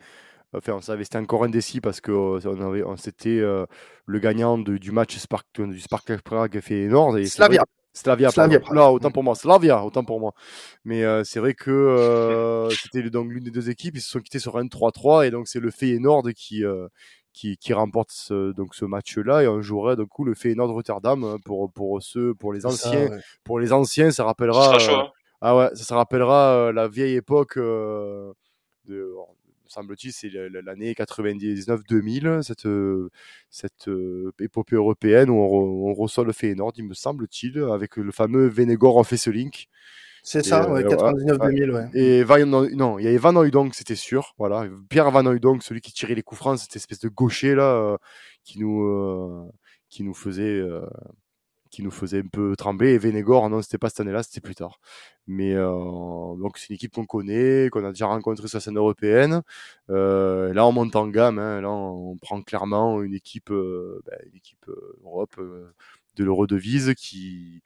enfin, 0.53 0.74
on 0.74 0.81
savait, 0.81 1.05
c'était 1.05 1.18
encore 1.18 1.44
indécis 1.44 1.81
parce 1.81 2.00
que 2.00 2.12
on 2.12 2.61
avait, 2.61 2.83
on 2.83 2.96
c'était 2.96 3.40
le 3.40 4.18
gagnant 4.18 4.59
de- 4.59 4.79
du 4.79 4.92
match 4.92 5.16
Spark, 5.16 5.46
du 5.61 5.81
Spartak 5.81 6.22
Prague 6.22 6.61
fait 6.61 6.87
Nord 6.87 7.18
et 7.18 7.24
c'est 7.24 7.37
Slavia. 7.37 7.64
Slavia, 7.92 8.31
Slavia. 8.31 8.61
Là, 8.72 8.90
autant 8.92 9.11
pour 9.11 9.22
moi. 9.24 9.35
Slavia, 9.35 9.85
autant 9.85 10.05
pour 10.05 10.20
moi. 10.20 10.33
Mais 10.85 11.05
euh, 11.05 11.24
c'est 11.24 11.40
vrai 11.40 11.55
que 11.55 11.70
euh, 11.70 12.70
c'était 12.83 13.09
donc 13.11 13.31
l'une 13.31 13.44
des 13.44 13.50
deux 13.50 13.68
équipes. 13.70 13.96
Ils 13.96 14.00
se 14.00 14.11
sont 14.11 14.20
quittés 14.20 14.38
sur 14.38 14.57
un 14.57 14.64
3-3 14.64 15.26
et 15.26 15.31
donc 15.31 15.48
c'est 15.48 15.61
le 15.61 15.70
Feyenoord 15.70 16.33
qui 16.35 16.64
euh, 16.64 16.87
qui, 17.33 17.57
qui 17.59 17.72
remporte 17.72 18.11
ce, 18.12 18.53
donc 18.53 18.74
ce 18.74 18.85
match-là 18.85 19.42
et 19.44 19.48
on 19.48 19.61
jouerait 19.62 19.94
du 19.96 20.05
coup 20.07 20.24
le 20.24 20.35
Feyenoord 20.35 20.72
Rotterdam 20.72 21.22
euh, 21.24 21.37
pour 21.44 21.72
pour 21.72 22.03
ceux 22.03 22.35
pour 22.35 22.53
les 22.53 22.61
ça, 22.62 22.68
anciens 22.68 23.09
ouais. 23.09 23.20
pour 23.44 23.61
les 23.61 23.72
anciens 23.72 24.11
ça 24.11 24.24
rappellera 24.24 24.64
sera 24.64 24.74
euh, 24.74 24.79
chaud. 24.81 24.94
hein. 24.96 25.12
ah 25.40 25.57
ouais 25.57 25.68
ça 25.74 25.85
se 25.85 25.94
rappellera 25.94 26.55
euh, 26.55 26.72
la 26.72 26.88
vieille 26.88 27.14
époque 27.14 27.57
euh, 27.57 28.33
de 28.87 29.12
semble-t-il 29.70 30.12
c'est 30.12 30.30
l'année 30.64 30.92
99-2000 30.94 32.42
cette 32.42 32.66
euh, 32.66 33.11
cette 33.48 33.88
euh, 33.88 34.33
épopée 34.40 34.76
européenne 34.76 35.30
où 35.30 35.35
on, 35.35 35.46
re- 35.46 35.90
on 35.90 35.94
reçoit 35.94 36.24
le 36.24 36.33
Feyenoord 36.33 36.72
il 36.76 36.85
me 36.87 36.94
semble-t-il 36.94 37.59
avec 37.72 37.96
le 37.96 38.12
fameux 38.12 38.48
Venegor 38.48 38.96
en 38.98 39.04
Fesselink 39.04 39.68
C'est 40.22 40.44
ça, 40.44 40.66
Et, 40.68 40.70
ouais, 40.70 40.85
euh, 40.85 40.88
99-2000, 40.96 41.70
ouais. 41.70 41.88
et 41.94 42.22
Van, 42.24 42.44
non, 42.46 42.98
il 42.98 43.04
y 43.04 43.09
avait 43.09 43.16
Van 43.16 43.35
Hooydonk, 43.35 43.74
c'était 43.74 43.94
sûr. 43.96 44.35
Voilà, 44.38 44.66
Pierre 44.90 45.11
Van 45.11 45.24
Hooydonk, 45.24 45.62
celui 45.62 45.80
qui 45.80 45.92
tirait 45.92 46.14
les 46.14 46.22
coups 46.22 46.38
francs, 46.40 46.59
cette 46.59 46.76
espèce 46.76 47.00
de 47.00 47.09
gaucher 47.09 47.54
là, 47.54 47.72
euh, 47.74 47.96
qui 48.44 48.59
nous, 48.61 48.83
euh, 48.85 49.48
qui 49.88 50.02
nous 50.04 50.12
faisait, 50.14 50.42
euh, 50.61 50.83
qui 51.70 51.83
nous 51.83 51.90
faisait 51.90 52.20
un 52.20 52.26
peu 52.26 52.56
trembler. 52.56 52.92
Et 52.92 52.98
Venegor, 52.98 53.48
non, 53.50 53.62
c'était 53.62 53.78
pas 53.78 53.88
cette 53.88 54.00
année-là, 54.00 54.22
c'était 54.22 54.40
plus 54.40 54.54
tard. 54.54 54.80
Mais 55.26 55.54
euh, 55.54 55.70
donc 56.37 56.59
c'est 56.59 56.68
une 56.70 56.74
équipe 56.74 56.92
qu'on 56.92 57.06
connaît, 57.06 57.68
qu'on 57.70 57.85
a 57.85 57.90
déjà 57.90 58.06
rencontrée 58.06 58.48
sur 58.48 58.56
la 58.56 58.61
scène 58.61 58.76
européenne. 58.76 59.42
Euh, 59.90 60.52
là, 60.52 60.66
on 60.66 60.72
monte 60.72 60.96
en 60.96 61.09
gamme. 61.09 61.38
Hein, 61.38 61.61
là, 61.61 61.70
on 61.70 62.16
prend 62.16 62.42
clairement 62.42 63.02
une 63.02 63.14
équipe, 63.14 63.50
euh, 63.50 64.02
ben, 64.06 64.18
une 64.26 64.37
équipe 64.37 64.68
euh, 64.68 64.98
Europe 65.04 65.37
euh, 65.38 65.72
de 66.16 66.24
l'Eurodevise 66.24 66.94
qui 66.96 67.62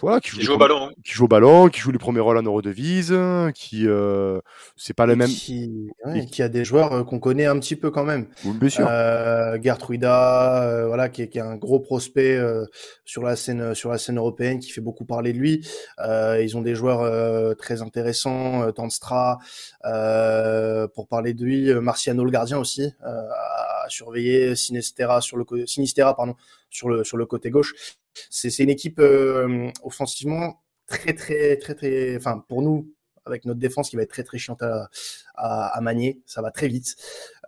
voilà, 0.00 0.20
qui 0.20 0.30
joue, 0.30 0.38
les 0.38 0.44
joue 0.44 0.52
au 0.52 0.58
premiers- 0.58 0.68
ballon. 0.74 0.86
hein. 0.88 0.92
qui 1.04 1.12
joue 1.12 1.24
au 1.24 1.28
ballon, 1.28 1.68
qui 1.68 1.80
joue 1.80 1.90
les 1.90 1.98
premiers 1.98 2.20
rôles 2.20 2.36
en 2.38 2.42
Eurodevise, 2.42 3.14
qui 3.54 3.86
euh, 3.86 4.40
c'est 4.76 4.92
pas 4.94 5.06
le 5.06 5.14
Et 5.14 5.16
même. 5.16 5.28
Qui, 5.28 5.88
ouais, 6.04 6.26
qui 6.26 6.42
a 6.42 6.48
des 6.48 6.64
joueurs 6.64 6.92
euh, 6.92 7.02
qu'on 7.04 7.18
connaît 7.18 7.46
un 7.46 7.58
petit 7.58 7.76
peu 7.76 7.90
quand 7.90 8.04
même. 8.04 8.26
Oui, 8.44 8.52
Bien 8.58 8.68
sûr. 8.68 8.86
Euh, 8.90 9.58
Gertruida, 9.62 10.62
euh, 10.62 10.86
voilà, 10.86 11.08
qui 11.08 11.22
est, 11.22 11.28
qui 11.28 11.38
est 11.38 11.42
un 11.42 11.56
gros 11.56 11.80
prospect 11.80 12.36
euh, 12.36 12.64
sur 13.04 13.22
la 13.22 13.36
scène 13.36 13.74
sur 13.74 13.90
la 13.90 13.98
scène 13.98 14.18
européenne, 14.18 14.58
qui 14.58 14.70
fait 14.70 14.80
beaucoup 14.80 15.04
parler 15.04 15.32
de 15.32 15.38
lui. 15.38 15.66
Euh, 16.00 16.42
ils 16.42 16.56
ont 16.56 16.62
des 16.62 16.74
joueurs 16.74 17.00
euh, 17.02 17.54
très 17.54 17.82
intéressants, 17.82 18.62
euh, 18.62 18.72
Tanstra, 18.72 19.38
euh, 19.84 20.86
pour 20.88 21.08
parler 21.08 21.34
de 21.34 21.44
lui, 21.44 21.72
Marciano 21.74 22.24
le 22.24 22.30
gardien 22.30 22.58
aussi 22.58 22.82
euh, 23.04 23.08
à 23.84 23.88
surveiller, 23.88 24.56
Sinistera 24.56 25.20
sur 25.20 25.36
le 25.36 25.44
côté, 25.44 25.66
Sinistera 25.66 26.14
pardon 26.16 26.34
sur 26.70 26.88
le 26.88 27.04
sur 27.04 27.16
le 27.16 27.26
côté 27.26 27.50
gauche. 27.50 27.72
C'est 28.30 28.58
une 28.58 28.70
équipe 28.70 28.98
euh, 28.98 29.70
offensivement 29.82 30.62
très 30.86 31.14
très 31.14 31.56
très 31.56 31.74
très, 31.74 32.16
enfin 32.16 32.44
pour 32.48 32.62
nous 32.62 32.92
avec 33.24 33.44
notre 33.44 33.58
défense 33.58 33.90
qui 33.90 33.96
va 33.96 34.02
être 34.02 34.10
très 34.10 34.22
très 34.22 34.38
chiante 34.38 34.62
à, 35.34 35.80
manier, 35.80 36.20
ça 36.26 36.42
va 36.42 36.52
très 36.52 36.68
vite. 36.68 36.94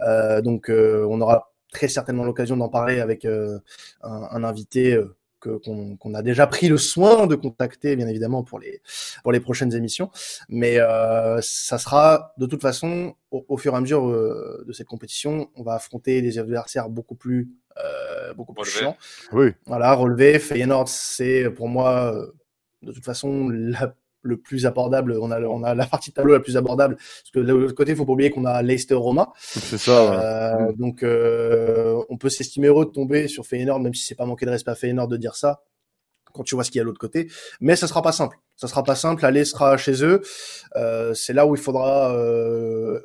Euh, 0.01 0.41
donc 0.43 0.71
euh, 0.71 1.07
on 1.09 1.21
aura 1.21 1.53
très 1.73 1.87
certainement 1.87 2.25
l'occasion 2.25 2.57
d'en 2.57 2.69
parler 2.69 2.99
avec 2.99 3.25
un, 3.25 3.61
invité 4.03 5.01
qu'on 5.41 6.15
a 6.15 6.23
déjà 6.23 6.49
pris 6.49 6.67
le 6.67 6.79
soin 6.79 7.29
de 7.29 7.37
contacter 7.37 7.95
bien 7.95 8.09
évidemment 8.09 8.43
pour 8.43 8.59
les 8.59 8.83
pour 9.23 9.31
les 9.31 9.39
prochaines 9.39 9.73
émissions 9.73 10.11
mais 10.49 10.79
ça 11.43 11.79
sera 11.79 12.33
de 12.39 12.47
toute 12.47 12.63
façon 12.63 13.15
au, 13.31 13.57
fur 13.59 13.75
et 13.75 13.77
à 13.77 13.81
mesure 13.81 14.09
de 14.09 14.73
cette 14.73 14.89
compétition 14.89 15.51
on 15.55 15.63
va 15.63 15.75
affronter 15.75 16.23
des 16.23 16.39
adversaires 16.39 16.89
beaucoup 16.89 17.15
plus 17.15 17.51
beaucoup 18.35 18.55
plus 18.55 18.63
Relevés. 18.63 18.79
chiants 18.79 18.97
Oui. 19.33 19.51
voilà 19.67 19.93
relevé 19.95 20.39
Feyenoord 20.39 20.89
c'est 20.89 21.51
pour 21.51 21.69
moi 21.69 22.15
euh, 22.15 22.27
de 22.83 22.93
toute 22.93 23.05
façon 23.05 23.49
la 23.51 23.95
le 24.23 24.37
plus 24.37 24.67
abordable, 24.67 25.17
on 25.23 25.31
a, 25.31 25.41
on 25.43 25.63
a 25.63 25.77
la 25.77 25.87
partie 25.87 26.11
de 26.11 26.15
tableau 26.17 26.33
la 26.35 26.41
plus 26.41 26.57
abordable, 26.57 26.97
parce 26.97 27.31
que 27.33 27.39
de 27.39 27.53
l'autre 27.55 27.75
côté, 27.77 27.93
il 27.93 27.97
faut 27.97 28.05
pas 28.05 28.13
oublier 28.13 28.31
qu'on 28.31 28.45
a 28.47 28.61
Leicester 28.63 28.95
Roma, 28.97 29.33
C'est 29.39 29.79
ça. 29.79 30.13
euh, 30.69 30.73
donc, 30.73 31.05
euh, 31.05 32.03
on 32.09 32.19
peut 32.19 32.29
s'estimer 32.29 32.67
heureux 32.67 32.85
de 32.85 32.91
tomber 32.91 33.29
sur 33.29 33.47
Feyenoord, 33.47 33.79
même 33.79 33.95
si 33.95 34.05
c'est 34.05 34.17
pas 34.17 34.27
manquer 34.27 34.45
de 34.45 34.51
respect 34.51 34.73
à 34.73 34.75
Feyenoord 34.75 35.07
de 35.07 35.17
dire 35.17 35.37
ça, 35.37 35.63
quand 36.33 36.43
tu 36.43 36.57
vois 36.57 36.65
ce 36.65 36.73
qu'il 36.73 36.81
y 36.81 36.81
a 36.81 36.83
de 36.83 36.89
l'autre 36.89 36.99
côté. 37.01 37.31
Mais 37.61 37.77
ça 37.77 37.87
sera 37.87 38.03
pas 38.03 38.13
simple. 38.13 38.39
Ça 38.57 38.67
sera 38.67 38.83
pas 38.83 38.97
simple. 38.97 39.25
Aller 39.25 39.45
sera 39.45 39.77
chez 39.77 40.05
eux. 40.05 40.21
Euh, 40.75 41.15
c'est 41.15 41.33
là 41.33 41.47
où 41.47 41.55
il 41.55 41.61
faudra 41.61 42.13
euh, 42.13 43.01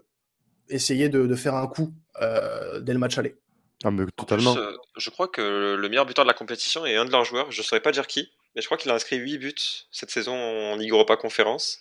essayer 0.69 1.09
de, 1.09 1.27
de 1.27 1.35
faire 1.35 1.53
un 1.55 1.67
coup 1.67 1.93
euh, 2.21 2.79
dès 2.81 2.91
le 2.91 2.99
match 2.99 3.17
aller. 3.19 3.35
Ah, 3.83 3.91
mais 3.91 4.03
En 4.03 4.05
totalement. 4.15 4.53
plus, 4.53 4.61
euh, 4.63 4.71
je 4.97 5.09
crois 5.09 5.27
que 5.27 5.75
le 5.75 5.89
meilleur 5.89 6.05
buteur 6.05 6.25
de 6.25 6.29
la 6.29 6.33
compétition 6.33 6.85
est 6.85 6.95
un 6.95 7.05
de 7.05 7.11
leurs 7.11 7.25
joueurs. 7.25 7.51
Je 7.51 7.61
saurais 7.61 7.81
pas 7.81 7.91
dire 7.91 8.07
qui, 8.07 8.31
mais 8.55 8.61
je 8.61 8.67
crois 8.67 8.77
qu'il 8.77 8.89
a 8.91 8.93
inscrit 8.95 9.17
8 9.17 9.37
buts 9.39 9.53
cette 9.91 10.11
saison 10.11 10.33
en 10.35 10.75
Ligue 10.77 10.91
Europa 10.91 11.15
Conférence. 11.17 11.79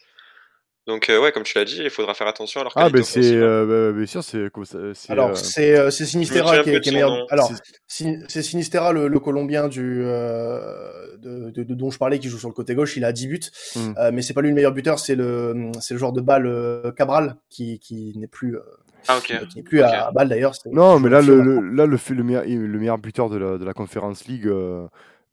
Donc, 0.88 1.08
euh, 1.10 1.20
ouais, 1.20 1.30
comme 1.30 1.44
tu 1.44 1.56
l'as 1.56 1.64
dit, 1.64 1.78
il 1.80 1.90
faudra 1.90 2.12
faire 2.12 2.26
attention 2.26 2.60
à 2.60 2.64
leur 2.64 2.72
Ah, 2.74 2.90
ben 2.90 3.04
c'est, 3.04 3.20
euh, 3.36 3.90
ben, 3.92 3.96
bien 3.96 4.04
sûr, 4.06 4.24
c'est 4.24 4.48
ça. 4.64 4.78
c'est, 4.94 5.12
Alors, 5.12 5.30
euh, 5.30 5.34
c'est 5.36 5.78
euh, 5.78 5.90
Sinistera 5.92 6.58
qui 6.64 6.70
est, 6.70 6.80
qui 6.80 6.90
meilleur. 6.90 7.10
nom. 7.10 7.24
Alors, 7.30 7.46
c'est- 7.46 7.62
Sin- 7.86 8.24
c'est 8.26 8.42
Sinistera, 8.42 8.90
le, 8.92 9.06
le 9.06 9.20
Colombien 9.20 9.68
du, 9.68 10.02
euh, 10.04 11.16
de, 11.18 11.50
de- 11.50 11.62
de- 11.62 11.74
dont 11.74 11.92
je 11.92 11.98
parlais, 11.98 12.18
qui 12.18 12.28
joue 12.28 12.38
sur 12.38 12.48
le 12.48 12.54
côté 12.54 12.74
gauche. 12.74 12.96
Il 12.96 13.04
a 13.04 13.12
10 13.12 13.28
buts. 13.28 13.40
Euh, 13.76 14.10
mais 14.12 14.22
c'est 14.22 14.34
pas 14.34 14.40
lui 14.40 14.48
le 14.48 14.56
meilleur 14.56 14.72
buteur. 14.72 14.98
C'est 14.98 15.14
le, 15.14 15.70
c'est 15.80 15.94
le 15.94 15.98
joueur 15.98 16.12
de 16.12 16.20
balle 16.20 16.46
euh, 16.48 16.90
Cabral 16.90 17.36
qui, 17.48 17.78
qui 17.78 18.14
n'est 18.16 18.26
plus, 18.26 18.56
euh, 18.56 18.62
Ah, 19.08 19.18
ok. 19.18 19.46
qui 19.48 19.62
plus 19.62 19.82
à, 19.82 20.06
à 20.06 20.10
balle 20.12 20.28
d'ailleurs. 20.28 20.52
Non, 20.70 20.98
mais 21.00 21.08
là, 21.08 21.20
le, 21.22 21.40
le- 21.42 21.60
là, 21.74 21.86
le, 21.86 21.96
fait- 21.96 22.14
le, 22.14 22.22
meilleur, 22.24 22.44
le 22.44 22.78
meilleur 22.78 22.98
buteur 22.98 23.28
de 23.30 23.36
la, 23.36 23.58
de 23.58 23.64
la 23.64 23.72
Conference 23.74 24.26
League 24.26 24.46
euh, 24.46 24.86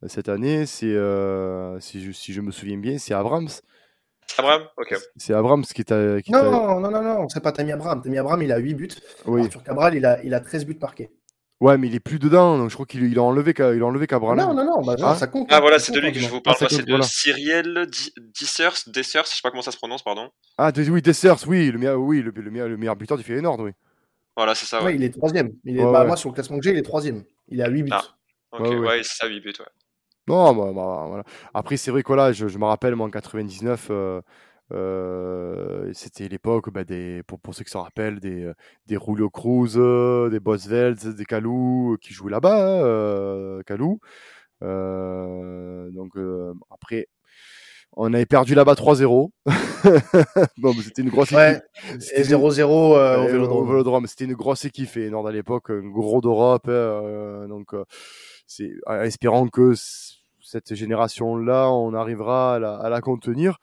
cette 0.07 0.29
année, 0.29 0.65
c'est, 0.65 0.87
euh, 0.93 1.79
si, 1.79 2.03
je, 2.03 2.11
si 2.11 2.33
je 2.33 2.41
me 2.41 2.51
souviens 2.51 2.77
bien, 2.77 2.97
c'est 2.97 3.13
Abrams. 3.13 3.49
Abraham 4.37 4.61
Ok. 4.77 4.95
C'est 5.17 5.33
Abrams 5.33 5.63
qui 5.63 5.83
t'a. 5.83 6.21
qui 6.21 6.31
t'a- 6.31 6.43
Non, 6.43 6.79
non, 6.79 6.91
non, 6.91 7.01
non, 7.01 7.29
c'est 7.29 7.41
pas 7.41 7.51
Tammy 7.51 7.71
Abraham. 7.71 8.01
Tammy 8.01 8.17
Abraham, 8.19 8.41
il 8.43 8.51
a 8.51 8.57
8 8.57 8.73
buts. 8.75 8.89
Oui. 9.25 9.41
Arthur 9.41 9.63
Cabral, 9.63 9.95
il 9.95 10.05
a, 10.05 10.21
il 10.23 10.33
a 10.33 10.39
13 10.39 10.65
buts 10.65 10.77
marqués. 10.79 11.09
Ouais, 11.61 11.77
mais 11.77 11.87
il 11.87 11.95
est 11.95 11.99
plus 11.99 12.19
dedans, 12.19 12.57
donc 12.57 12.69
je 12.69 12.73
crois 12.75 12.85
qu'il 12.85 13.03
il 13.03 13.19
a 13.19 13.21
enlevé, 13.21 13.53
il 13.57 13.81
a 13.81 13.85
enlevé 13.85 14.07
Cabral. 14.07 14.37
Non, 14.37 14.53
non, 14.53 14.63
non, 14.63 14.81
bah, 14.81 14.95
Ah. 15.03 15.15
ça 15.15 15.27
compte. 15.27 15.47
Ah, 15.51 15.59
voilà, 15.59 15.77
c'est 15.77 15.91
de 15.91 15.99
lui 15.99 16.13
que 16.13 16.19
je 16.19 16.29
vous 16.29 16.39
parle. 16.39 16.55
Ah, 16.61 16.65
C'est 16.69 16.83
de 16.85 16.89
voilà. 16.89 17.03
Cyriel 17.03 17.85
Di- 17.91 18.13
Dissers, 18.33 18.71
Dessers, 18.87 19.23
je 19.25 19.29
sais 19.35 19.41
pas 19.43 19.49
comment 19.51 19.61
ça 19.61 19.71
se 19.71 19.77
prononce, 19.77 20.01
pardon. 20.01 20.29
Ah, 20.57 20.71
t'es- 20.71 20.87
oui, 20.89 21.01
Dessers, 21.01 21.45
oui, 21.47 21.69
le 21.69 21.77
meilleur, 21.77 21.99
oui, 21.99 22.21
le, 22.21 22.31
le 22.33 22.49
meilleur, 22.51 22.69
le 22.69 22.77
meilleur 22.77 22.95
buteur 22.95 23.17
du 23.17 23.23
Feyenoord, 23.25 23.59
oui. 23.59 23.71
Voilà, 24.37 24.55
c'est 24.55 24.67
ça, 24.67 24.79
Ouais, 24.79 24.85
ouais. 24.85 24.95
il 24.95 25.03
est 25.03 25.09
troisième. 25.09 25.51
Il 25.65 25.77
est, 25.77 25.83
Ouais, 25.83 25.91
bah, 25.91 26.01
ouais. 26.01 26.07
Moi, 26.07 26.15
sur 26.15 26.29
le 26.29 26.33
classement 26.35 26.57
que 26.57 26.63
j'ai, 26.63 26.71
il 26.71 26.77
est 26.77 26.81
troisième. 26.81 27.23
Il 27.49 27.61
a 27.61 27.67
8 27.67 27.83
buts. 27.83 27.91
Ah. 27.93 28.03
Ok, 28.53 28.61
Ouais, 28.61 28.69
ouais, 28.69 28.87
ouais. 28.87 29.03
c'est 29.03 29.17
ça, 29.17 29.27
8 29.27 29.41
buts, 29.41 29.53
ouais. 29.59 29.65
Non, 30.29 30.53
bah, 30.55 30.71
bah, 30.73 31.05
voilà. 31.09 31.23
Après, 31.53 31.75
c'est 31.75 31.91
vrai 31.91 32.03
que 32.03 32.13
là, 32.13 32.31
je, 32.31 32.47
je 32.47 32.57
me 32.57 32.63
rappelle, 32.65 32.95
moi, 32.95 33.07
en 33.07 33.09
99, 33.09 33.87
euh, 33.89 34.21
euh, 34.71 35.91
c'était 35.93 36.27
l'époque, 36.27 36.71
bah, 36.71 36.83
des, 36.83 37.23
pour, 37.27 37.39
pour 37.39 37.53
ceux 37.55 37.63
qui 37.63 37.71
s'en 37.71 37.81
rappellent, 37.83 38.19
des, 38.19 38.43
euh, 38.43 38.53
des 38.87 38.97
Julio 39.03 39.29
Cruz, 39.29 39.73
euh, 39.77 40.29
des 40.29 40.39
Bosveld, 40.39 41.15
des 41.15 41.25
Calou, 41.25 41.93
euh, 41.93 41.97
qui 42.01 42.13
jouaient 42.13 42.31
là-bas, 42.31 42.55
hein, 42.79 42.83
euh, 42.83 43.61
Calou. 43.63 43.99
Euh, 44.63 45.89
donc, 45.91 46.15
euh, 46.17 46.53
après, 46.71 47.07
On 47.97 48.13
avait 48.13 48.25
perdu 48.27 48.53
là-bas 48.55 48.75
3-0. 48.75 49.31
bon, 50.57 50.73
c'était 50.83 51.01
une 51.01 51.09
grosse 51.09 51.31
Ouais, 51.31 51.59
équipe. 51.95 52.11
et 52.15 52.23
0-0 52.23 52.95
euh, 52.95 53.17
au 53.23 53.27
Vélodrome. 53.27 53.67
Vélodrome. 53.67 54.07
C'était 54.07 54.25
une 54.25 54.33
grosse 54.35 54.65
équipe 54.65 54.87
Feyenoord 54.89 55.27
à 55.27 55.31
l'époque, 55.31 55.69
un 55.71 55.81
gros 55.89 56.21
d'Europe. 56.21 56.67
hein, 56.67 56.71
euh, 56.71 57.47
donc, 57.47 57.73
euh, 57.73 57.83
c'est 58.47 58.71
espérant 59.03 59.47
que 59.47 59.73
cette 60.41 60.75
génération-là, 60.75 61.71
on 61.71 61.93
arrivera 61.93 62.55
à 62.55 62.59
la, 62.59 62.75
à 62.75 62.89
la 62.89 63.01
contenir. 63.01 63.57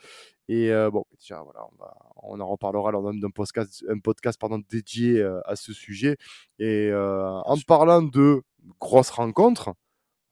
Et 0.49 0.71
euh, 0.73 0.91
bon, 0.91 1.05
déjà, 1.19 1.43
voilà, 1.43 1.61
on, 1.73 1.77
va, 1.77 1.95
on 2.23 2.41
en 2.41 2.47
reparlera 2.49 2.91
lors 2.93 3.03
d'un 3.13 3.31
podcast, 3.31 3.85
un 3.89 3.99
podcast 3.99 4.41
pardon, 4.41 4.63
dédié 4.71 5.21
euh, 5.21 5.41
à 5.45 5.57
ce 5.57 5.73
sujet. 5.73 6.17
Et 6.59 6.89
euh, 6.91 7.29
en 7.45 7.57
parlant 7.67 8.03
de 8.03 8.43
grosses 8.81 9.11
rencontres, 9.11 9.75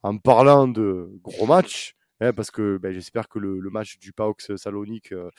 en 0.03 0.19
parlant 0.19 0.69
de 0.69 1.11
gros 1.23 1.47
matchs, 1.47 1.97
hein, 2.21 2.33
parce 2.33 2.51
que 2.51 2.79
ben, 2.79 2.93
j'espère 2.93 3.29
que 3.29 3.39
le, 3.39 3.59
le 3.59 3.71
match 3.71 3.99
du 3.99 4.13
PAOX 4.13 4.55
Salonique 4.57 5.13
euh, 5.13 5.31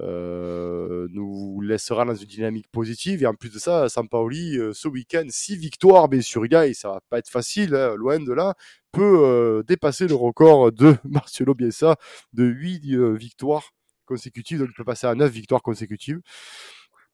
euh, 0.00 1.06
nous 1.10 1.60
laissera 1.60 2.04
dans 2.04 2.14
une 2.14 2.26
dynamique 2.26 2.68
positive. 2.72 3.22
Et 3.22 3.26
en 3.26 3.34
plus 3.34 3.52
de 3.52 3.58
ça, 3.58 3.88
Sampaoli, 3.88 4.58
euh, 4.58 4.72
ce 4.72 4.88
week-end, 4.88 5.26
six 5.28 5.56
victoires, 5.56 6.08
bien 6.08 6.20
sûr, 6.22 6.46
Guy, 6.46 6.74
ça 6.74 6.88
va 6.90 7.00
pas 7.10 7.18
être 7.18 7.30
facile, 7.30 7.74
hein, 7.74 7.94
loin 7.96 8.18
de 8.18 8.32
là, 8.32 8.54
peut 8.92 9.20
euh, 9.24 9.62
dépasser 9.62 10.08
le 10.08 10.14
record 10.14 10.72
de 10.72 10.96
Marcelo 11.04 11.54
Bielsa 11.54 11.96
de 12.32 12.44
huit 12.44 12.94
euh, 12.94 13.14
victoires 13.14 13.72
consécutives. 14.06 14.60
Donc, 14.60 14.68
il 14.70 14.74
peut 14.74 14.84
passer 14.84 15.06
à 15.06 15.14
neuf 15.14 15.30
victoires 15.30 15.62
consécutives. 15.62 16.20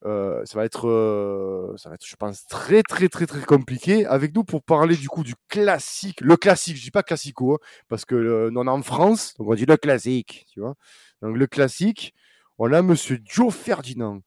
Euh, 0.05 0.45
ça 0.45 0.59
va 0.59 0.65
être, 0.65 0.89
euh, 0.89 1.75
ça 1.77 1.89
va 1.89 1.95
être, 1.95 2.07
je 2.07 2.17
pense, 2.17 2.47
très, 2.47 2.83
très, 2.83 3.09
très, 3.09 3.27
très 3.27 3.43
compliqué. 3.43 4.05
Avec 4.07 4.35
nous 4.35 4.45
pour 4.45 4.63
parler 4.63 4.97
du 4.97 5.09
coup 5.09 5.23
du 5.23 5.35
classique, 5.49 6.21
le 6.21 6.37
classique. 6.37 6.77
Je 6.77 6.83
dis 6.83 6.91
pas 6.91 7.03
classico, 7.03 7.55
hein, 7.55 7.59
parce 7.89 8.05
que 8.05 8.15
euh, 8.15 8.51
on 8.55 8.67
est 8.67 8.71
en 8.71 8.83
France, 8.83 9.35
donc 9.39 9.49
on 9.49 9.55
dit 9.55 9.67
le 9.67 9.77
classique, 9.77 10.47
tu 10.53 10.61
vois. 10.61 10.75
Donc 11.21 11.37
le 11.37 11.47
classique, 11.47 12.15
on 12.59 12.73
a 12.73 12.83
Monsieur 12.83 13.21
Joe 13.25 13.55
Ferdinand, 13.55 14.21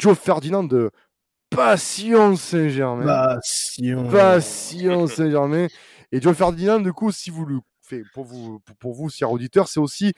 Joe 0.00 0.18
Ferdinand 0.18 0.64
de 0.64 0.90
Passion 1.50 2.36
Saint-Germain. 2.36 3.04
Bah, 3.04 3.38
si 3.42 3.92
on... 3.94 4.08
Passion 4.08 5.06
Saint-Germain. 5.06 5.68
Et 6.12 6.20
Joe 6.20 6.36
Ferdinand, 6.36 6.80
du 6.80 6.92
coup, 6.92 7.12
si 7.12 7.30
vous 7.30 7.44
le 7.44 7.60
faites, 7.82 8.04
pour 8.14 8.24
vous, 8.24 8.60
pour, 8.80 8.94
vous, 8.94 9.10
chers 9.10 9.30
auditeurs, 9.30 9.68
c'est 9.68 9.80
aussi 9.80 10.12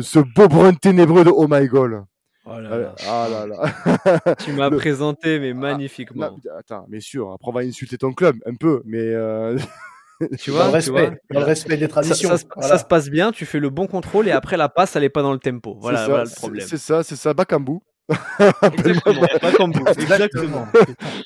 ce 0.00 0.18
beau 0.18 0.48
brun 0.48 0.74
ténébreux 0.74 1.24
de 1.24 1.30
Oh 1.30 1.46
My 1.48 1.66
God. 1.66 2.04
Oh 2.48 2.60
là 2.60 2.68
Ah 2.72 2.76
là. 2.78 2.94
ah 3.08 3.28
là 3.28 3.46
là. 3.46 4.34
Tu 4.44 4.52
m'as 4.52 4.70
Le- 4.70 4.76
présenté, 4.76 5.38
mais 5.40 5.52
Non, 5.52 5.60
magnifiquement. 5.60 6.36
attends, 6.58 6.86
mais 6.88 7.00
sûr, 7.00 7.32
après 7.32 7.48
on 7.50 7.52
va 7.52 7.60
insulter 7.62 7.98
ton 7.98 8.12
club 8.12 8.36
un 8.46 8.54
peu, 8.54 8.82
mais 8.84 8.98
euh, 9.00 9.58
tu 10.38 10.50
Dans 10.52 10.58
le 10.66 10.70
vois, 10.70 10.80
tu 10.80 10.90
vois 10.90 11.00
respect, 11.00 11.20
dans 11.32 11.40
le 11.40 11.46
respect 11.46 11.76
des 11.76 11.88
traditions. 11.88 12.36
ça 12.36 12.44
Voilà. 12.54 12.68
ça 12.68 12.78
se 12.78 12.84
passe 12.84 13.08
bien, 13.10 13.32
tu 13.32 13.46
fais 13.46 13.58
le 13.58 13.68
bon 13.70 13.88
contrôle 13.88 14.28
et 14.28 14.30
après 14.30 14.56
la 14.56 14.68
passe, 14.68 14.94
elle 14.94 15.02
est 15.04 15.08
pas 15.08 15.22
dans 15.22 15.32
le 15.32 15.40
tempo. 15.40 15.76
Voilà, 15.80 15.98
c'est 15.98 16.02
ça, 16.04 16.08
voilà 16.08 16.22
le 16.24 16.28
c'est- 16.30 16.36
problème. 16.36 16.66
C'est 16.68 16.78
ça, 16.78 17.02
c'est 17.02 17.16
ça, 17.16 17.34
Bakambu. 17.34 17.78
Exactement, 18.62 19.72
vous. 19.72 19.86
Exactement. 20.00 20.68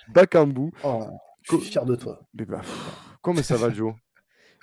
Bakambu. 0.08 0.70
Oh, 0.84 1.06
je 1.42 1.56
suis 1.56 1.66
fier 1.70 1.84
de 1.84 1.96
toi. 1.96 2.20
Mais 2.34 2.46
bah, 2.46 2.60
pff, 2.60 2.96
comment 3.20 3.42
ça 3.42 3.56
va, 3.56 3.70
Joe? 3.70 3.92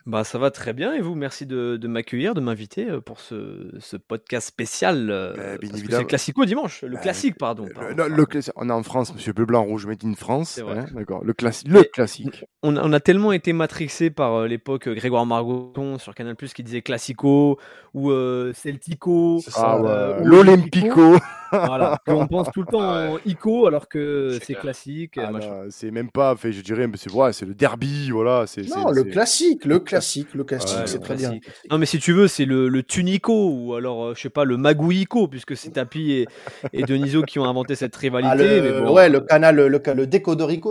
Bah 0.10 0.24
ça 0.24 0.38
va 0.38 0.52
très 0.52 0.72
bien 0.72 0.93
et 0.93 1.02
vous, 1.02 1.15
merci 1.15 1.46
de, 1.46 1.76
de 1.76 1.88
m'accueillir, 1.89 2.34
de 2.34 2.39
m'inviter 2.39 2.89
euh, 2.89 3.02
pour 3.02 3.20
ce, 3.20 3.70
ce 3.80 3.98
podcast 3.98 4.48
spécial. 4.48 5.10
euh, 5.12 5.34
Bah, 5.36 5.41
bien 5.43 5.43
parce 5.43 5.60
que 5.60 5.67
c'est 5.67 5.80
évidemment. 5.80 6.04
classico 6.06 6.46
dimanche, 6.46 6.82
le 6.84 6.93
Bah, 6.96 7.00
classique 7.02 7.38
pardon. 7.38 7.65
Le- 7.65 7.74
pardon, 7.74 7.89
le- 7.89 7.96
pardon. 7.98 8.15
le 8.15 8.24
classi- 8.26 8.52
On 8.56 8.70
est 8.70 8.74
en 8.74 8.84
France, 8.84 9.13
monsieur 9.13 9.34
Bleu, 9.34 9.46
Blanc, 9.46 9.63
Rouge, 9.65 9.86
Made 9.86 10.06
in 10.06 10.13
France. 10.13 10.52
C'est 10.52 10.62
vrai. 10.62 10.78
hein, 10.80 10.86
D'accord. 10.93 11.26
Le, 11.26 11.34
classi- 11.34 11.67
le 11.67 11.80
Mais- 11.82 11.89
classique. 11.91 12.46
on, 12.63 12.78
a- 12.78 12.82
on 12.86 12.93
a 12.93 13.02
tellement 13.02 13.34
été 13.34 13.52
matrixé 13.52 14.10
par 14.10 14.34
euh, 14.36 14.48
l'époque 14.48 14.88
euh, 14.88 14.96
Grégoire 14.96 15.26
Margoton 15.26 15.98
sur 15.98 16.15
Canal 16.15 16.38
qui 16.38 16.63
disait 16.63 16.82
Classico 16.82 17.60
ou 17.93 18.10
euh, 18.12 18.54
Celtico. 18.54 19.39
C'est 19.43 19.52
Ah 19.58 19.82
ouais. 19.82 19.89
euh, 19.89 20.20
L'Olympico. 20.24 21.17
Voilà, 21.52 21.98
on 22.08 22.28
pense 22.28 22.50
tout 22.54 22.62
le 22.62 22.67
temps 22.67 23.13
en 23.13 23.17
ICO 23.26 23.67
alors 23.67 23.88
que 23.88 24.32
C'est 24.34 24.39
c'est 24.39 24.46
clair. 24.54 24.62
classique. 24.62 25.17
Ah, 25.17 25.32
machin. 25.32 25.63
c'est 25.70 25.91
même 25.91 26.12
pas, 26.12 26.36
fait, 26.36 26.52
je 26.52 26.62
dirais, 26.62 26.88
mais 26.88 26.98
c'est 26.98 27.12
ouais, 27.12 27.32
c'est 27.32 27.46
le 27.46 27.54
derby, 27.54 28.10
voilà. 28.12 28.46
C'est, 28.48 28.67
Non, 28.70 28.91
le 28.91 29.04
c'est- 29.04 29.10
classique, 29.12 29.63
le 29.65 29.80
classique, 29.98 30.34
le 30.34 30.44
classique, 30.44 30.78
Ouais, 30.78 30.88
c'est 30.88 30.98
le 30.98 31.04
très 31.04 31.16
bien. 31.16 31.32
Non 31.72 31.78
mais 31.78 31.86
si 31.86 32.00
tu 32.00 32.14
veux, 32.14 32.28
c'est 32.28 32.46
le, 32.46 32.70
le 32.70 32.84
Tunico 32.84 33.50
ou 33.52 33.74
alors 33.76 34.06
euh, 34.06 34.14
je 34.16 34.22
sais 34.22 34.30
pas 34.30 34.44
le 34.46 34.58
Magouico 34.58 35.28
puisque 35.28 35.56
c'est 35.56 35.72
Tapi 35.72 36.12
et, 36.12 36.28
et 36.74 36.84
Deniso 36.84 37.22
qui 37.24 37.40
ont 37.40 37.46
inventé 37.46 37.76
cette 37.76 37.96
rivalité. 37.96 38.30
Ah, 38.32 38.36
le, 38.36 38.62
mais 38.62 38.82
bon, 38.82 38.94
ouais, 38.94 39.06
euh, 39.06 39.10
le 39.10 39.20
canal, 39.22 39.56
le, 39.56 39.68
le 39.68 39.80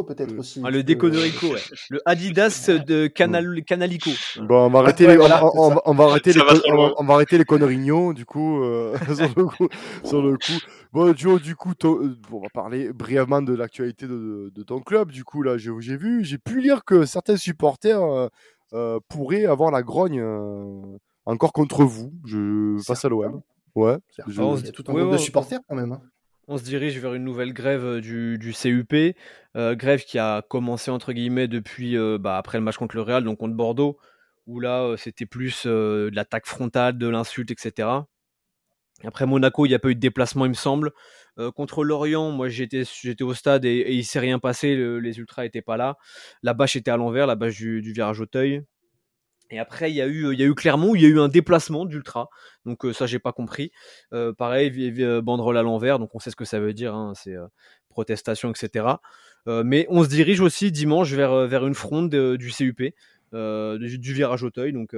peut-être 0.06 0.38
aussi. 0.38 0.60
ah, 0.64 0.70
le 0.70 0.78
Euh, 0.78 0.82
Decoderico, 0.82 1.46
ouais. 1.48 1.60
le 1.90 2.00
Adidas 2.06 2.70
de 2.86 3.06
Canal, 3.06 3.62
Canalico. 3.64 4.10
Bon, 4.40 4.66
on 4.66 4.70
va 4.70 4.80
arrêter, 4.80 5.06
les, 5.06 5.14
on- 5.14 5.20
voilà, 5.20 5.44
on, 5.54 5.70
va- 5.70 5.82
on 5.84 5.94
va 5.94 6.04
arrêter 6.04 6.32
Ça 6.32 6.40
les, 6.40 6.44
va 6.44 6.52
con- 6.52 6.58
trop 6.60 6.70
on 6.72 6.76
va, 6.76 6.82
loin. 6.82 6.94
on 6.98 7.04
va 7.04 7.14
arrêter 7.14 7.38
les 7.38 7.44
conneries, 7.44 7.76
du 8.14 8.24
coup, 8.24 8.62
euh, 8.62 8.96
sur 9.14 9.28
le 9.36 9.44
coup, 9.44 9.68
sur 10.04 10.22
le 10.22 10.32
coup. 10.36 10.58
Bon, 10.92 11.14
Joe, 11.14 11.40
du 11.42 11.54
coup, 11.56 11.72
euh, 11.84 12.14
on 12.32 12.40
va 12.40 12.48
parler 12.52 12.92
brièvement 12.92 13.42
de 13.42 13.54
l'actualité 13.54 14.06
de, 14.06 14.50
de 14.54 14.62
ton 14.62 14.80
club. 14.80 15.10
Du 15.12 15.24
coup, 15.24 15.42
là, 15.42 15.58
j'ai 15.58 15.70
j'ai 15.80 15.96
vu, 15.96 16.24
j'ai 16.24 16.38
pu 16.38 16.60
lire 16.60 16.84
que 16.84 17.04
certains 17.04 17.36
supporters 17.36 18.02
euh, 18.02 18.28
euh, 18.72 18.98
pourraient 19.08 19.46
avoir 19.46 19.70
la 19.70 19.82
grogne 19.82 20.20
euh, 20.20 20.98
encore 21.24 21.52
contre 21.52 21.84
vous. 21.84 22.12
Je 22.24 22.76
face 22.86 23.04
à 23.04 23.08
l'OM. 23.08 23.40
Ouais. 23.74 23.96
Je- 24.26 24.40
Ah, 24.40 24.44
on 24.46 24.56
a 24.56 24.62
tout 24.62 24.84
un 24.88 24.92
Ouais, 24.92 25.00
groupe 25.00 25.12
ouais, 25.12 25.18
de 25.18 25.22
supporters 25.22 25.60
quand 25.68 25.76
même. 25.76 25.92
hein. 25.92 26.00
On 26.48 26.58
se 26.58 26.62
dirige 26.64 26.98
vers 27.00 27.14
une 27.14 27.24
nouvelle 27.24 27.52
grève 27.52 27.84
euh, 27.84 28.00
du, 28.00 28.38
du 28.38 28.52
CUP, 28.52 29.16
euh, 29.56 29.74
grève 29.74 30.04
qui 30.04 30.18
a 30.18 30.42
commencé 30.42 30.90
entre 30.92 31.12
guillemets 31.12 31.48
depuis 31.48 31.96
euh, 31.96 32.18
bah, 32.18 32.38
après 32.38 32.58
le 32.58 32.64
match 32.64 32.76
contre 32.76 32.94
le 32.94 33.02
Real, 33.02 33.24
donc 33.24 33.38
contre 33.38 33.54
Bordeaux, 33.56 33.98
où 34.46 34.60
là 34.60 34.82
euh, 34.82 34.96
c'était 34.96 35.26
plus 35.26 35.64
euh, 35.66 36.08
de 36.10 36.14
l'attaque 36.16 36.46
frontale, 36.46 36.98
de 36.98 37.08
l'insulte, 37.08 37.50
etc. 37.50 38.06
Après 39.04 39.26
Monaco, 39.26 39.66
il 39.66 39.70
n'y 39.70 39.74
a 39.74 39.78
pas 39.78 39.88
eu 39.90 39.94
de 39.94 40.00
déplacement, 40.00 40.44
il 40.46 40.50
me 40.50 40.54
semble. 40.54 40.92
Contre 41.54 41.84
Lorient, 41.84 42.30
moi 42.30 42.48
j'étais 42.48 42.84
j'étais 43.02 43.24
au 43.24 43.34
stade 43.34 43.64
et, 43.64 43.76
et 43.76 43.92
il 43.92 44.04
s'est 44.04 44.20
rien 44.20 44.38
passé, 44.38 44.74
le- 44.74 45.00
les 45.00 45.18
ultras 45.18 45.44
étaient 45.44 45.62
pas 45.62 45.76
là. 45.76 45.96
La 46.42 46.54
bâche 46.54 46.76
était 46.76 46.90
à 46.90 46.96
l'envers, 46.96 47.26
la 47.26 47.34
bâche 47.34 47.56
du, 47.56 47.82
du 47.82 47.92
virage 47.92 48.20
Auteuil. 48.20 48.62
Et 49.50 49.58
après, 49.60 49.92
il 49.92 49.94
y 49.94 50.02
a 50.02 50.08
eu, 50.08 50.32
il 50.32 50.40
y 50.40 50.42
a 50.42 50.46
eu 50.46 50.54
Clermont, 50.54 50.90
où 50.90 50.96
il 50.96 51.02
y 51.02 51.06
a 51.06 51.08
eu 51.08 51.20
un 51.20 51.28
déplacement 51.28 51.84
d'ultra. 51.84 52.28
Donc 52.64 52.84
euh, 52.84 52.92
ça, 52.92 53.06
j'ai 53.06 53.20
pas 53.20 53.32
compris. 53.32 53.70
Euh, 54.12 54.32
pareil, 54.32 54.90
banderole 55.22 55.56
à 55.56 55.62
l'envers, 55.62 55.98
donc 56.00 56.14
on 56.14 56.18
sait 56.18 56.30
ce 56.30 56.36
que 56.36 56.44
ça 56.44 56.58
veut 56.58 56.72
dire, 56.72 56.94
hein, 56.94 57.12
c'est 57.14 57.34
protestation, 57.90 58.50
etc. 58.50 58.86
Mais 59.46 59.86
on 59.90 60.02
se 60.02 60.08
dirige 60.08 60.40
aussi 60.40 60.72
dimanche 60.72 61.12
vers, 61.12 61.46
vers 61.46 61.66
une 61.66 61.74
fronde 61.74 62.10
de- 62.10 62.34
du 62.36 62.50
CUP, 62.50 62.92
du, 63.32 63.98
du 63.98 64.12
virage 64.14 64.42
Auteuil, 64.42 64.72
donc 64.72 64.94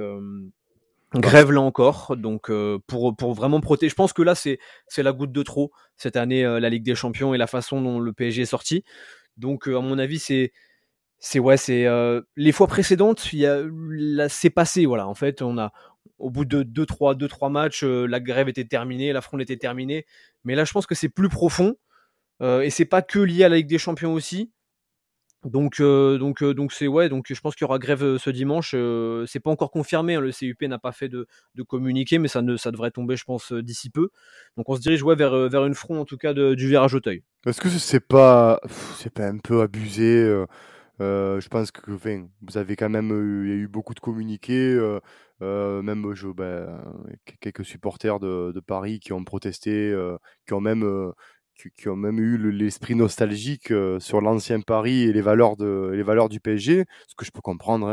grève 1.15 1.51
là 1.51 1.61
encore, 1.61 2.15
donc 2.17 2.49
euh, 2.49 2.79
pour, 2.87 3.15
pour 3.15 3.33
vraiment 3.33 3.61
protéger. 3.61 3.89
Je 3.89 3.95
pense 3.95 4.13
que 4.13 4.21
là, 4.21 4.35
c'est 4.35 4.59
c'est 4.87 5.03
la 5.03 5.11
goutte 5.11 5.31
de 5.31 5.43
trop 5.43 5.71
cette 5.97 6.15
année, 6.15 6.45
euh, 6.45 6.59
la 6.59 6.69
Ligue 6.69 6.83
des 6.83 6.95
Champions 6.95 7.33
et 7.33 7.37
la 7.37 7.47
façon 7.47 7.81
dont 7.81 7.99
le 7.99 8.13
PSG 8.13 8.43
est 8.43 8.45
sorti. 8.45 8.83
Donc 9.37 9.67
euh, 9.67 9.77
à 9.77 9.81
mon 9.81 9.97
avis, 9.99 10.19
c'est 10.19 10.51
c'est 11.19 11.39
ouais, 11.39 11.57
c'est 11.57 11.87
les 12.37 12.51
fois 12.53 12.67
précédentes, 12.67 13.33
il 13.33 13.39
y 13.39 13.45
a 13.45 13.61
là, 13.91 14.29
c'est 14.29 14.49
passé 14.49 14.85
voilà. 14.85 15.07
En 15.07 15.15
fait, 15.15 15.41
on 15.41 15.57
a 15.57 15.71
au 16.19 16.29
bout 16.29 16.45
de 16.45 16.63
2 16.63 16.85
3 16.85 17.15
deux, 17.15 17.27
trois 17.27 17.49
matchs, 17.49 17.83
la 17.83 18.19
grève 18.19 18.49
était 18.49 18.65
terminée, 18.65 19.13
la 19.13 19.21
fronde 19.21 19.41
était 19.41 19.57
terminée. 19.57 20.05
Mais 20.45 20.55
là, 20.55 20.65
je 20.65 20.71
pense 20.73 20.87
que 20.87 20.95
c'est 20.95 21.09
plus 21.09 21.29
profond 21.29 21.75
et 22.41 22.69
c'est 22.69 22.85
pas 22.85 23.01
que 23.01 23.19
lié 23.19 23.43
à 23.43 23.49
la 23.49 23.57
Ligue 23.57 23.67
des 23.67 23.77
Champions 23.77 24.13
aussi. 24.13 24.51
Donc 25.45 25.79
euh, 25.79 26.17
donc 26.17 26.43
euh, 26.43 26.53
donc 26.53 26.73
c'est 26.73 26.87
ouais, 26.87 27.07
donc 27.07 27.25
je 27.29 27.39
pense 27.39 27.55
qu'il 27.55 27.63
y 27.63 27.67
aura 27.69 27.79
grève 27.79 28.03
euh, 28.03 28.17
ce 28.17 28.29
dimanche. 28.29 28.73
euh, 28.75 29.25
c'est 29.25 29.39
pas 29.39 29.49
encore 29.49 29.71
confirmé, 29.71 30.15
hein, 30.15 30.19
le 30.19 30.31
CUP 30.31 30.63
n'a 30.63 30.79
pas 30.79 30.91
fait 30.91 31.07
de, 31.07 31.27
communiqué, 31.63 32.19
mais 32.19 32.27
ça 32.27 32.41
ne 32.41 32.57
ça 32.57 32.71
devrait 32.71 32.91
tomber, 32.91 33.15
je 33.15 33.23
pense, 33.23 33.53
d'ici 33.53 33.89
peu. 33.89 34.09
Donc 34.57 34.67
on 34.67 34.75
se 34.75 34.81
dirige 34.81 35.01
ouais 35.01 35.15
vers 35.15 35.49
vers 35.49 35.65
une 35.65 35.75
front 35.75 35.99
en 36.01 36.05
tout 36.05 36.17
cas 36.17 36.33
du 36.33 36.67
virage 36.67 36.93
Auteuil. 36.93 37.23
Est-ce 37.45 37.61
que 37.61 37.69
c'est 37.69 38.05
pas, 38.05 38.59
c'est 38.95 39.13
pas 39.13 39.27
un 39.27 39.37
peu 39.37 39.61
abusé 39.61 40.43
Je 40.99 41.47
pense 41.47 41.71
que, 41.71 41.89
vous 41.89 42.57
avez 42.57 42.75
quand 42.75 42.89
même, 42.89 43.11
eu- 43.11 43.67
beaucoup 43.69 43.93
de 43.93 44.01
communiqués, 44.01 44.77
même 45.39 46.13
ben, 46.35 46.81
quelques 47.39 47.63
supporters 47.63 48.19
de, 48.19 48.51
de 48.51 48.59
Paris 48.59 48.99
qui 48.99 49.13
ont 49.13 49.23
protesté, 49.23 49.95
qui 50.45 50.53
ont 50.53 50.59
même, 50.59 51.13
qui, 51.77 51.89
ont 51.89 51.95
même 51.95 52.19
eu 52.19 52.37
le- 52.37 52.51
l'esprit 52.51 52.95
nostalgique 52.95 53.71
euh, 53.71 53.99
sur 53.99 54.21
l'ancien 54.21 54.61
Paris 54.61 55.03
et 55.03 55.13
les 55.13 55.21
valeurs 55.21 55.57
de, 55.57 55.91
les 55.93 56.03
valeurs 56.03 56.29
du 56.29 56.39
PSG, 56.39 56.85
ce 57.07 57.15
que 57.15 57.25
je 57.25 57.31
peux 57.31 57.41
comprendre. 57.41 57.87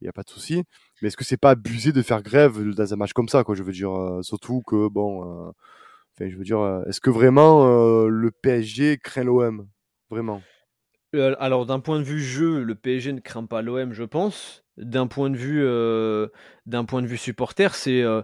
Il 0.00 0.04
n'y 0.04 0.08
a 0.08 0.12
pas 0.12 0.22
de 0.24 0.30
souci. 0.30 0.64
Mais 1.00 1.08
est-ce 1.08 1.16
que 1.16 1.24
c'est 1.24 1.36
pas 1.36 1.50
abusé 1.50 1.92
de 1.92 2.02
faire 2.02 2.22
grève 2.22 2.60
dans 2.74 2.92
un 2.92 2.96
match 2.96 3.12
comme 3.12 3.28
ça, 3.28 3.44
Je 3.52 3.62
veux 3.62 3.72
dire, 3.72 3.92
euh, 3.92 4.22
surtout 4.22 4.62
que 4.66 4.88
bon. 4.88 5.48
euh, 5.48 5.52
je 6.20 6.36
veux 6.36 6.44
dire, 6.44 6.60
euh, 6.60 6.84
est-ce 6.86 7.00
que 7.00 7.10
vraiment 7.10 7.66
euh, 7.66 8.08
le 8.08 8.30
PSG 8.30 8.98
craint 8.98 9.24
l'OM 9.24 9.68
Vraiment 10.10 10.42
Euh, 11.14 11.34
alors 11.38 11.66
d'un 11.66 11.80
point 11.80 11.98
de 11.98 12.04
vue 12.04 12.20
jeu, 12.22 12.62
le 12.62 12.74
PSG 12.74 13.12
ne 13.12 13.20
craint 13.20 13.44
pas 13.46 13.62
l'OM, 13.62 13.92
je 13.92 14.04
pense. 14.04 14.64
D'un 14.78 15.06
point 15.06 15.30
de 15.30 15.36
vue, 15.36 15.62
euh, 15.64 16.28
d'un 16.66 16.84
point 16.84 17.02
de 17.02 17.06
vue 17.06 17.18
supporter, 17.18 17.74
c'est 17.74 18.02
euh, 18.02 18.22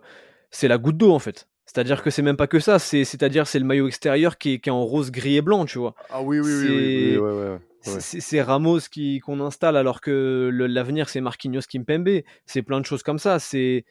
c'est 0.50 0.68
la 0.68 0.78
goutte 0.78 0.96
d'eau 0.96 1.12
en 1.12 1.18
fait. 1.18 1.47
C'est-à-dire 1.70 2.02
que 2.02 2.08
c'est 2.08 2.22
même 2.22 2.38
pas 2.38 2.46
que 2.46 2.60
ça. 2.60 2.78
C'est 2.78 3.04
c'est-à-dire 3.04 3.46
c'est 3.46 3.58
le 3.58 3.66
maillot 3.66 3.86
extérieur 3.88 4.38
qui 4.38 4.54
est, 4.54 4.58
qui 4.58 4.70
est 4.70 4.72
en 4.72 4.82
rose, 4.84 5.10
gris 5.10 5.36
et 5.36 5.42
blanc, 5.42 5.66
tu 5.66 5.78
vois. 5.78 5.94
Ah 6.08 6.22
oui, 6.22 6.40
oui, 6.40 6.46
oui, 6.50 6.62
C'est- 6.62 6.68
oui, 6.68 7.10
oui, 7.12 7.16
ouais, 7.18 7.30
ouais, 7.30 7.48
ouais. 7.50 7.58
C'est- 7.82 8.00
C'est 8.00 8.20
c'est 8.20 8.42
Ramos 8.42 8.80
qui 8.90 9.20
qu'on 9.20 9.38
installe 9.40 9.76
alors 9.76 10.00
que 10.00 10.50
l'avenir 10.52 11.10
c'est 11.10 11.20
Marquinhos 11.20 11.60
Kimpembe. 11.68 12.22
C'est 12.46 12.62
plein 12.62 12.80
de 12.80 12.86
choses 12.86 13.02
comme 13.02 13.18
ça. 13.18 13.38
C'est 13.38 13.84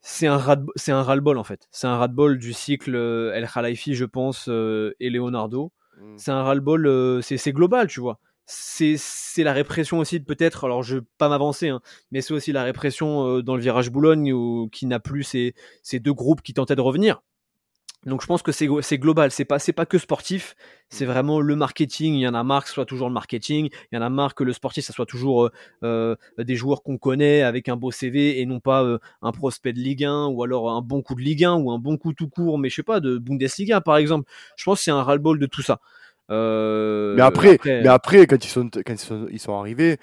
c'est 0.00 0.26
un 0.26 0.40
c'est 0.74 0.92
un 0.92 1.02
ras-le-bol 1.02 1.36
en 1.38 1.44
fait. 1.44 1.68
C'est 1.70 1.86
un 1.86 1.96
ras-le-bol 1.98 2.38
du 2.38 2.52
cycle 2.54 2.96
euh, 2.96 3.32
El 3.34 3.46
Khalifi, 3.46 3.94
je 3.94 4.06
pense, 4.06 4.46
euh, 4.48 4.94
et 4.98 5.10
Leonardo. 5.10 5.70
Mm. 6.00 6.14
C'est 6.16 6.30
un 6.30 6.42
ras-le-bol, 6.42 6.86
euh, 6.86 7.20
c'est 7.20 7.52
global, 7.52 7.86
tu 7.88 8.00
vois. 8.00 8.18
C'est 8.54 9.44
la 9.44 9.52
répression 9.54 9.98
aussi 9.98 10.20
peut-être. 10.20 10.64
Alors 10.64 10.82
je 10.82 10.96
veux 10.96 11.06
pas 11.16 11.28
m'avancer, 11.30 11.68
hein, 11.70 11.80
mais 12.10 12.20
c'est 12.20 12.34
aussi 12.34 12.52
la 12.52 12.64
répression 12.64 13.26
euh, 13.26 13.42
dans 13.42 13.56
le 13.56 13.62
virage 13.62 13.90
Boulogne 13.90 14.32
où, 14.32 14.68
qui 14.70 14.84
n'a 14.86 15.00
plus 15.00 15.22
ces 15.22 15.54
ces 15.82 16.00
deux 16.00 16.12
groupes 16.12 16.42
qui 16.42 16.52
tentaient 16.52 16.76
de 16.76 16.80
revenir. 16.82 17.22
Donc 18.04 18.20
je 18.20 18.26
pense 18.26 18.42
que 18.42 18.50
c'est 18.52 18.98
global, 18.98 19.30
c'est 19.30 19.44
pas 19.44 19.58
pas 19.74 19.86
que 19.86 19.96
sportif, 19.96 20.56
c'est 20.90 21.06
vraiment 21.06 21.40
le 21.40 21.54
marketing. 21.56 22.14
Il 22.14 22.20
y 22.20 22.28
en 22.28 22.34
a 22.34 22.42
marre 22.42 22.64
que 22.64 22.68
ce 22.68 22.74
soit 22.74 22.84
toujours 22.84 23.08
le 23.08 23.14
marketing, 23.14 23.70
il 23.92 23.94
y 23.94 23.98
en 23.98 24.02
a 24.02 24.10
marre 24.10 24.34
que 24.34 24.44
le 24.44 24.52
sportif 24.52 24.84
ça 24.84 24.92
soit 24.92 25.06
toujours 25.06 25.44
euh, 25.46 25.50
euh, 25.84 26.16
des 26.44 26.56
joueurs 26.56 26.82
qu'on 26.82 26.98
connaît 26.98 27.42
avec 27.42 27.68
un 27.68 27.76
beau 27.76 27.90
CV 27.92 28.40
et 28.40 28.46
non 28.46 28.60
pas 28.60 28.84
un 29.22 29.32
prospect 29.32 29.72
de 29.72 29.78
Ligue 29.78 30.04
1 30.04 30.26
ou 30.26 30.42
alors 30.42 30.70
un 30.70 30.82
bon 30.82 31.00
coup 31.00 31.14
de 31.14 31.22
Ligue 31.22 31.44
1 31.44 31.54
ou 31.54 31.70
un 31.70 31.78
bon 31.78 31.96
coup 31.96 32.12
tout 32.12 32.28
court, 32.28 32.58
mais 32.58 32.68
je 32.68 32.74
sais 32.74 32.82
pas 32.82 33.00
de 33.00 33.18
Bundesliga 33.18 33.80
par 33.80 33.96
exemple. 33.96 34.28
Je 34.56 34.64
pense 34.64 34.78
que 34.78 34.84
c'est 34.84 34.90
un 34.90 35.02
ras-le-bol 35.02 35.38
de 35.38 35.46
tout 35.46 35.62
ça. 35.62 35.80
Euh, 36.32 37.14
Mais 37.14 37.22
après, 37.22 37.58
mais 37.64 37.86
après, 37.88 38.26
quand 38.26 38.44
ils 38.44 38.48
sont, 38.48 38.68
quand 38.74 38.92
ils 38.92 38.98
sont, 38.98 39.26
ils 39.30 39.38
sont 39.38 39.58
arrivés, 39.58 39.98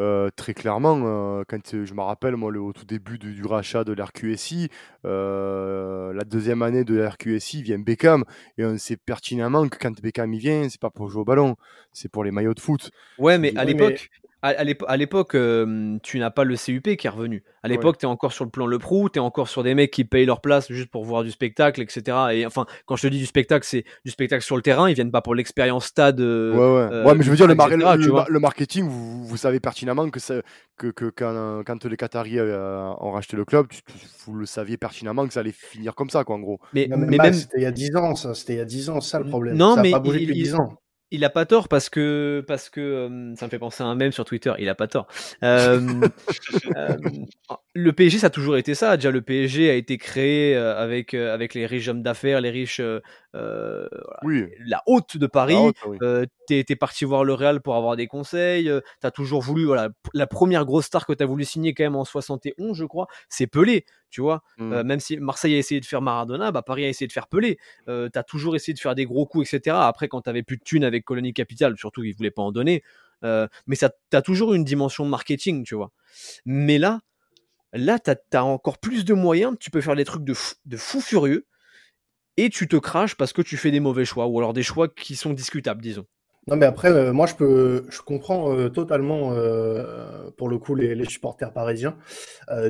euh, 0.00 0.28
très 0.34 0.54
clairement, 0.54 1.00
euh, 1.04 1.44
quand 1.46 1.84
je 1.84 1.94
me 1.94 2.00
rappelle, 2.00 2.36
moi, 2.36 2.50
le, 2.50 2.60
au 2.60 2.72
tout 2.72 2.84
début 2.84 3.18
du, 3.18 3.34
du 3.34 3.44
rachat 3.44 3.84
de 3.84 3.92
l'RQSI, 3.92 4.68
la 5.04 6.24
deuxième 6.26 6.62
année 6.62 6.84
de 6.84 6.96
l'RQSI 6.96 7.62
vient 7.62 7.78
Beckham, 7.78 8.24
et 8.58 8.64
on 8.64 8.76
sait 8.78 8.96
pertinemment 8.96 9.68
que 9.68 9.78
quand 9.78 10.00
Beckham 10.00 10.32
il 10.32 10.40
vient, 10.40 10.68
c'est 10.68 10.80
pas 10.80 10.90
pour 10.90 11.10
jouer 11.10 11.20
au 11.20 11.24
ballon, 11.24 11.56
c'est 11.92 12.10
pour 12.10 12.24
les 12.24 12.30
maillots 12.30 12.54
de 12.54 12.60
foot. 12.60 12.90
Ouais, 13.18 13.38
mais 13.38 13.52
à 13.56 13.64
l'époque, 13.64 14.10
à 14.48 14.64
l'épo- 14.64 14.84
à 14.88 14.96
l'époque, 14.96 15.34
euh, 15.34 15.96
tu 16.02 16.18
n'as 16.18 16.30
pas 16.30 16.44
le 16.44 16.56
CUP 16.56 16.96
qui 16.96 17.06
est 17.06 17.10
revenu. 17.10 17.42
À 17.62 17.68
l'époque, 17.68 17.98
tu 17.98 18.04
es 18.04 18.08
encore 18.08 18.32
sur 18.32 18.44
le 18.44 18.50
plan 18.50 18.66
Le 18.66 18.78
Prou, 18.78 19.08
tu 19.08 19.18
es 19.18 19.22
encore 19.22 19.48
sur 19.48 19.62
des 19.62 19.74
mecs 19.74 19.90
qui 19.90 20.04
payent 20.04 20.26
leur 20.26 20.40
place 20.40 20.70
juste 20.70 20.90
pour 20.90 21.04
voir 21.04 21.22
du 21.24 21.30
spectacle, 21.30 21.80
etc. 21.80 22.16
Et 22.32 22.44
enfin, 22.46 22.66
quand 22.86 22.96
je 22.96 23.02
te 23.02 23.06
dis 23.06 23.18
du 23.18 23.26
spectacle, 23.26 23.66
c'est 23.66 23.84
du 24.04 24.10
spectacle 24.10 24.44
sur 24.44 24.56
le 24.56 24.62
terrain. 24.62 24.88
Ils 24.90 24.94
viennent 24.94 25.10
pas 25.10 25.22
pour 25.22 25.34
l'expérience 25.34 25.86
stade. 25.86 26.20
euh, 26.20 26.52
ouais, 26.52 26.58
ouais. 26.58 26.92
euh, 26.94 27.04
ouais, 27.06 27.14
mais 27.14 27.24
je 27.24 27.30
veux 27.30 27.36
dire, 27.36 27.46
le, 27.46 27.54
mar- 27.54 27.72
etc., 27.72 28.24
le- 28.28 28.38
marketing, 28.40 28.86
vous, 28.86 29.24
vous 29.24 29.36
savez 29.36 29.60
pertinemment 29.60 30.10
que, 30.10 30.20
ça, 30.20 30.34
que, 30.76 30.88
que 30.88 31.06
quand, 31.06 31.62
quand 31.66 31.84
les 31.86 31.96
Qataris 31.96 32.38
euh, 32.38 32.90
ont 33.00 33.12
racheté 33.12 33.36
le 33.36 33.44
club, 33.44 33.68
tu- 33.68 33.82
tu- 33.82 33.94
vous 34.26 34.34
le 34.34 34.46
saviez 34.46 34.76
pertinemment 34.76 35.26
que 35.26 35.32
ça 35.32 35.40
allait 35.40 35.52
finir 35.52 35.94
comme 35.94 36.10
ça, 36.10 36.24
quoi, 36.24 36.36
en 36.36 36.40
gros. 36.40 36.58
Mais, 36.74 36.86
Non, 36.88 36.98
mais 36.98 37.16
même, 37.16 37.32
c'était 37.32 37.58
il 37.58 37.62
y 37.62 37.66
a 37.66 37.72
10 37.72 37.96
ans, 37.96 38.14
ça. 38.14 38.34
C'était 38.34 38.54
il 38.54 38.58
y 38.58 38.60
a 38.60 38.64
10 38.66 38.90
ans, 38.90 39.00
c'est 39.00 39.10
ça 39.12 39.18
le 39.20 39.26
problème. 39.26 39.56
Non, 39.56 39.74
ça 39.76 39.82
mais 39.82 39.88
a 39.88 39.92
pas 39.92 40.00
bougé 40.00 40.18
il- 40.20 40.26
depuis 40.28 40.38
il- 40.40 40.44
10 40.44 40.54
ans. 40.54 40.74
Il 41.10 41.24
a 41.24 41.30
pas 41.30 41.46
tort 41.46 41.68
parce 41.68 41.88
que 41.88 42.44
parce 42.46 42.70
que 42.70 42.80
euh, 42.80 43.34
ça 43.36 43.46
me 43.46 43.50
fait 43.50 43.58
penser 43.58 43.82
à 43.82 43.86
un 43.86 43.94
mème 43.94 44.12
sur 44.12 44.24
Twitter. 44.24 44.52
Il 44.58 44.68
a 44.68 44.74
pas 44.74 44.88
tort. 44.88 45.06
Euh, 45.42 45.80
euh, 46.76 46.96
le 47.74 47.92
PSG, 47.92 48.18
ça 48.18 48.26
a 48.26 48.30
toujours 48.30 48.56
été 48.56 48.74
ça. 48.74 48.96
Déjà, 48.96 49.10
le 49.10 49.22
PSG 49.22 49.70
a 49.70 49.74
été 49.74 49.98
créé 49.98 50.56
avec 50.56 51.14
avec 51.14 51.54
les 51.54 51.66
riches 51.66 51.88
hommes 51.88 52.02
d'affaires, 52.02 52.40
les 52.40 52.50
riches, 52.50 52.80
euh, 52.80 53.88
Oui. 54.22 54.46
la 54.66 54.82
haute 54.86 55.16
de 55.16 55.26
Paris. 55.26 55.56
Oui. 55.86 55.98
T'es, 56.46 56.62
t'es 56.62 56.76
parti 56.76 57.06
voir 57.06 57.24
le 57.24 57.32
Real 57.32 57.62
pour 57.62 57.74
avoir 57.74 57.96
des 57.96 58.06
conseils. 58.06 58.70
t'as 59.00 59.10
toujours 59.10 59.40
voulu, 59.40 59.64
voilà, 59.64 59.88
la 60.12 60.26
première 60.26 60.66
grosse 60.66 60.86
star 60.86 61.06
que 61.06 61.14
t'as 61.14 61.24
voulu 61.24 61.44
signer 61.44 61.72
quand 61.72 61.84
même 61.84 61.96
en 61.96 62.04
71, 62.04 62.76
je 62.76 62.84
crois, 62.84 63.06
c'est 63.30 63.46
Pelé, 63.46 63.86
tu 64.10 64.20
vois. 64.20 64.42
Mm. 64.58 64.82
Même 64.82 65.00
si 65.00 65.16
Marseille 65.16 65.54
a 65.54 65.58
essayé 65.58 65.80
de 65.80 65.86
faire 65.86 66.02
Maradona, 66.02 66.52
bah 66.52 66.60
Paris 66.60 66.84
a 66.84 66.88
essayé 66.88 67.06
de 67.06 67.12
faire 67.12 67.28
Pelé. 67.28 67.58
T'as 67.86 68.22
toujours 68.24 68.56
essayé 68.56 68.74
de 68.74 68.78
faire 68.78 68.94
des 68.94 69.06
gros 69.06 69.26
coups, 69.26 69.52
etc. 69.52 69.76
Après, 69.80 70.08
quand 70.08 70.20
t'avais 70.20 70.42
plus 70.42 70.58
de 70.58 70.62
thunes 70.62 70.84
avec 70.84 70.93
Colonie 71.02 71.32
Capital, 71.32 71.76
surtout 71.76 72.04
ils 72.04 72.14
voulaient 72.14 72.30
pas 72.30 72.42
en 72.42 72.52
donner. 72.52 72.82
Euh, 73.24 73.48
mais 73.66 73.76
ça, 73.76 73.90
t'as 74.10 74.22
toujours 74.22 74.54
une 74.54 74.64
dimension 74.64 75.04
marketing, 75.04 75.64
tu 75.64 75.74
vois. 75.74 75.90
Mais 76.44 76.78
là, 76.78 77.00
là, 77.72 77.98
t'as, 77.98 78.16
t'as 78.16 78.42
encore 78.42 78.78
plus 78.78 79.04
de 79.04 79.14
moyens. 79.14 79.56
Tu 79.58 79.70
peux 79.70 79.80
faire 79.80 79.96
des 79.96 80.04
trucs 80.04 80.24
de 80.24 80.34
fou, 80.34 80.54
de 80.66 80.76
fou 80.76 81.00
furieux. 81.00 81.46
Et 82.36 82.50
tu 82.50 82.66
te 82.66 82.76
craches 82.76 83.14
parce 83.14 83.32
que 83.32 83.42
tu 83.42 83.56
fais 83.56 83.70
des 83.70 83.80
mauvais 83.80 84.04
choix, 84.04 84.26
ou 84.26 84.38
alors 84.38 84.52
des 84.52 84.64
choix 84.64 84.88
qui 84.88 85.14
sont 85.14 85.32
discutables, 85.32 85.80
disons. 85.80 86.04
Non, 86.46 86.56
mais 86.56 86.66
après, 86.66 86.90
euh, 86.90 87.12
moi, 87.12 87.26
je 87.26 87.34
peux, 87.36 87.86
je 87.88 88.02
comprends 88.02 88.52
euh, 88.52 88.68
totalement, 88.68 89.30
pour 90.36 90.48
le 90.48 90.58
coup, 90.58 90.74
les, 90.74 90.94
les 90.94 91.04
supporters 91.06 91.52
parisiens. 91.52 91.96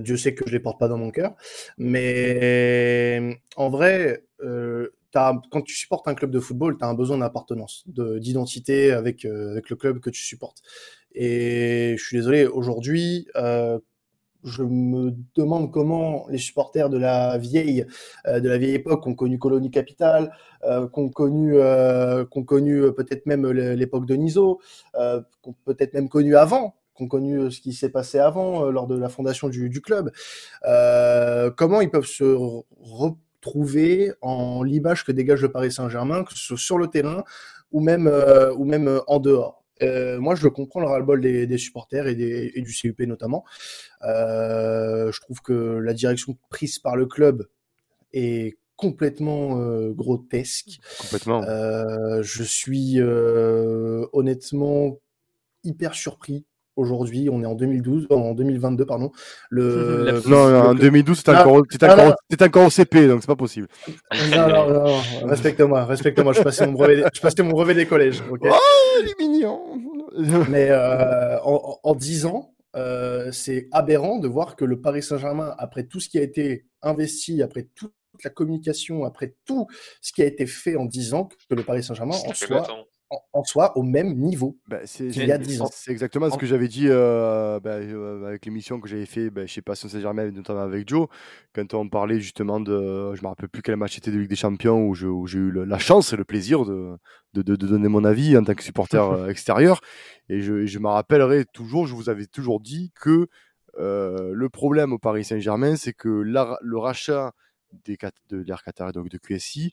Dieu 0.01 0.17
sait 0.17 0.35
que 0.35 0.45
je 0.47 0.53
les 0.53 0.61
porte 0.61 0.79
pas 0.79 0.87
dans 0.87 0.99
mon 0.99 1.11
cœur. 1.11 1.35
Mais 1.79 3.41
en 3.57 3.71
vrai, 3.71 4.23
quand 5.15 5.63
tu 5.63 5.75
supportes 5.75 6.09
un 6.09 6.15
club 6.15 6.31
de 6.31 6.41
football, 6.41 6.77
tu 6.77 6.85
as 6.85 6.89
un 6.89 6.95
besoin 6.95 7.19
d'appartenance, 7.19 7.85
de- 7.87 8.19
d'identité 8.19 8.93
avec, 8.93 9.25
euh, 9.25 9.53
avec 9.53 9.71
le 9.71 9.77
club 9.77 10.01
que 10.01 10.11
tu 10.11 10.23
supportes. 10.23 10.63
Et 11.15 11.95
je 11.97 12.05
suis 12.05 12.17
désolé, 12.17 12.47
aujourd'hui, 12.47 13.29
euh, 13.37 13.79
je 14.43 14.63
me 14.63 15.15
demande 15.37 15.73
comment 15.73 16.27
les 16.29 16.39
supporters 16.39 16.91
de 16.91 16.99
la 16.99 17.39
vieille, 17.39 17.87
euh, 18.27 18.41
de 18.41 18.49
la 18.49 18.59
vieille 18.59 18.75
époque 18.75 19.07
ont 19.07 19.15
connu 19.15 19.39
Colonie 19.39 19.71
Capital, 19.71 20.37
euh, 20.65 20.87
qu'ont 20.89 21.09
connu, 21.09 21.55
euh, 21.55 22.25
connu 22.27 22.83
euh, 22.83 22.93
peut-être 22.93 23.25
même 23.27 23.47
l'époque 23.51 24.07
de 24.07 24.15
Niso, 24.17 24.61
qu'ont 25.43 25.55
peut-être 25.65 25.95
même 25.95 26.09
connu 26.09 26.37
avant, 26.37 26.75
qu'ont 26.95 27.09
connu 27.09 27.51
ce 27.51 27.61
qui 27.61 27.73
s'est 27.73 27.89
passé 27.89 28.19
avant 28.19 28.71
lors 28.71 28.87
de 28.87 28.99
la 28.99 29.09
fondation 29.09 29.49
du, 29.49 29.71
du 29.71 29.81
club. 29.81 30.11
Comment 31.57 31.81
ils 31.81 31.91
peuvent 31.91 32.05
se 32.05 32.25
re- 32.25 33.17
retrouver 33.45 34.13
en 34.23 34.63
l'image 34.63 35.05
que 35.05 35.13
dégage 35.13 35.43
le 35.43 35.53
Paris 35.53 35.73
Saint-Germain, 35.73 36.25
que 36.25 36.33
ce 36.33 36.39
soit 36.39 36.59
sur 36.59 36.79
le 36.79 36.89
terrain 36.89 37.25
ou 37.73 37.81
même, 37.81 38.07
euh, 38.07 38.55
ou 38.55 38.65
même 38.65 38.89
euh, 38.89 39.01
en 39.07 39.19
dehors. 39.19 39.65
Euh, 39.83 40.21
moi, 40.21 40.35
je 40.35 40.49
comprends 40.49 40.81
le 40.81 40.87
ras-le-bol 40.87 41.21
des, 41.21 41.47
des 41.47 41.59
supporters 41.59 42.07
et, 42.07 42.15
des, 42.15 42.53
et 42.55 42.63
du 42.63 42.73
CUP 42.73 43.01
notamment. 43.01 43.45
Euh, 44.03 45.11
je 45.13 45.21
trouve 45.21 45.41
que 45.41 45.53
la 45.53 45.93
direction 45.93 46.39
prise 46.49 46.79
par 46.79 46.97
le 46.97 47.07
club 47.07 47.47
est 48.13 48.57
complètement 48.77 49.61
euh, 49.61 49.91
grotesque. 49.91 50.79
Complètement. 51.01 51.43
Je 52.23 52.43
suis 52.43 53.01
honnêtement 53.01 54.99
hyper 55.65 55.95
surpris 55.95 56.47
aujourd'hui. 56.77 57.29
On 57.31 57.43
est 57.43 57.47
en 57.47 57.55
2012, 57.55 58.07
en 58.11 58.35
2022, 58.35 58.85
pardon. 58.87 59.11
Le, 59.51 60.21
non, 60.29 60.69
en 60.71 60.75
2012, 60.75 61.19
c'était 61.19 61.33
Ah, 61.35 61.41
encore, 61.47 61.63
ah, 61.83 61.93
encore, 61.93 62.15
encore 62.47 62.67
au 62.67 62.71
CP, 62.71 63.07
donc 63.09 63.21
c'est 63.23 63.27
pas 63.27 63.37
possible. 63.37 63.69
Non, 64.31 64.49
non, 64.49 64.69
non, 64.69 64.85
non. 64.85 65.27
respecte-moi, 65.27 65.85
respecte-moi. 65.85 66.33
Je 66.33 66.43
passais 66.43 66.67
mon 66.67 66.73
brevet, 66.73 66.97
des- 66.97 67.05
je 67.15 67.21
passais 67.21 67.43
mon 67.43 67.51
brevet 67.51 67.75
des 67.75 67.87
collèges. 67.87 68.23
Oh, 68.31 68.37
il 69.03 69.09
est 69.09 69.19
mignon. 69.19 69.61
Mais 70.49 70.69
euh, 70.71 71.39
en, 71.43 71.79
en 71.83 71.95
10 71.95 72.27
ans, 72.27 72.55
euh, 72.77 73.31
c'est 73.33 73.69
aberrant 73.73 74.19
de 74.19 74.29
voir 74.29 74.57
que 74.57 74.65
le 74.65 74.81
Paris 74.81 75.03
Saint-Germain, 75.03 75.55
après 75.59 75.85
tout 75.85 76.01
ce 76.01 76.09
qui 76.09 76.19
a 76.19 76.23
été 76.23 76.67
investi, 76.83 77.43
après 77.43 77.69
toute 77.75 77.93
la 78.23 78.31
communication, 78.31 79.05
après 79.05 79.35
tout 79.45 79.67
ce 80.01 80.13
qui 80.13 80.23
a 80.23 80.27
été 80.27 80.47
fait 80.47 80.77
en 80.77 80.85
10 80.85 81.15
ans, 81.15 81.29
que 81.49 81.55
le 81.55 81.63
Paris 81.65 81.83
Saint-Germain 81.83 82.15
en 82.15 82.35
soit. 82.35 82.67
En, 83.33 83.45
soit 83.45 83.77
au 83.77 83.83
même 83.83 84.15
niveau. 84.15 84.57
Bah, 84.69 84.79
c'est 84.85 85.09
qu'il 85.09 85.27
y 85.27 85.33
a 85.33 85.39
10 85.39 85.61
ans. 85.63 85.69
C'est 85.73 85.91
exactement 85.91 86.31
ce 86.31 86.37
que 86.39 86.47
j'avais 86.47 86.69
dit 86.69 86.87
euh, 86.89 87.61
bah, 87.61 87.75
euh, 87.77 88.27
avec 88.27 88.45
l'émission 88.47 88.81
que 88.81 88.89
j'avais 88.89 89.07
fait 89.07 89.31
bah, 89.31 89.47
chez 89.47 89.63
Passion 89.63 89.89
Saint-Germain, 89.89 90.31
notamment 90.31 90.61
avec 90.63 90.89
Joe, 90.89 91.09
quand 91.55 91.75
on 91.75 91.89
parlait 91.89 92.21
justement 92.21 92.61
de. 92.61 93.15
Je 93.15 93.23
me 93.23 93.27
rappelle 93.29 93.49
plus 93.49 93.63
quel 93.63 93.77
match 93.77 93.95
c'était 93.95 94.11
de 94.11 94.19
Ligue 94.19 94.29
des 94.31 94.37
Champions 94.37 94.87
où 94.87 94.95
j'ai 94.95 95.07
eu 95.39 95.51
le- 95.51 95.65
la 95.65 95.79
chance 95.79 96.13
et 96.13 96.17
le 96.17 96.25
plaisir 96.25 96.65
de, 96.65 96.97
de, 97.35 97.43
de- 97.43 97.57
de 97.57 97.67
donner 97.67 97.89
mon 97.89 98.05
avis 98.05 98.37
en 98.37 98.45
tant 98.45 98.55
que 98.55 98.63
supporter 98.63 99.03
euh, 99.13 99.29
extérieur. 99.29 99.81
Et 100.29 100.41
je, 100.41 100.79
me 100.79 100.89
rappellerai 100.89 101.45
toujours, 101.47 101.87
je 101.87 101.95
vous 101.95 102.09
avais 102.09 102.27
toujours 102.27 102.61
dit 102.61 102.93
que 103.01 103.29
euh, 103.79 104.31
le 104.33 104.49
problème 104.49 104.93
au 104.93 104.99
Paris 104.99 105.25
Saint-Germain, 105.25 105.77
c'est 105.77 105.93
que 105.93 106.09
la- 106.09 106.59
le 106.63 106.79
rachat 106.79 107.33
des, 107.85 107.99
de 108.31 108.37
l'Air 108.43 108.63
Qatar 108.63 108.91
et 108.91 108.93
donc 108.93 109.09
de 109.09 109.19
QSI 109.19 109.73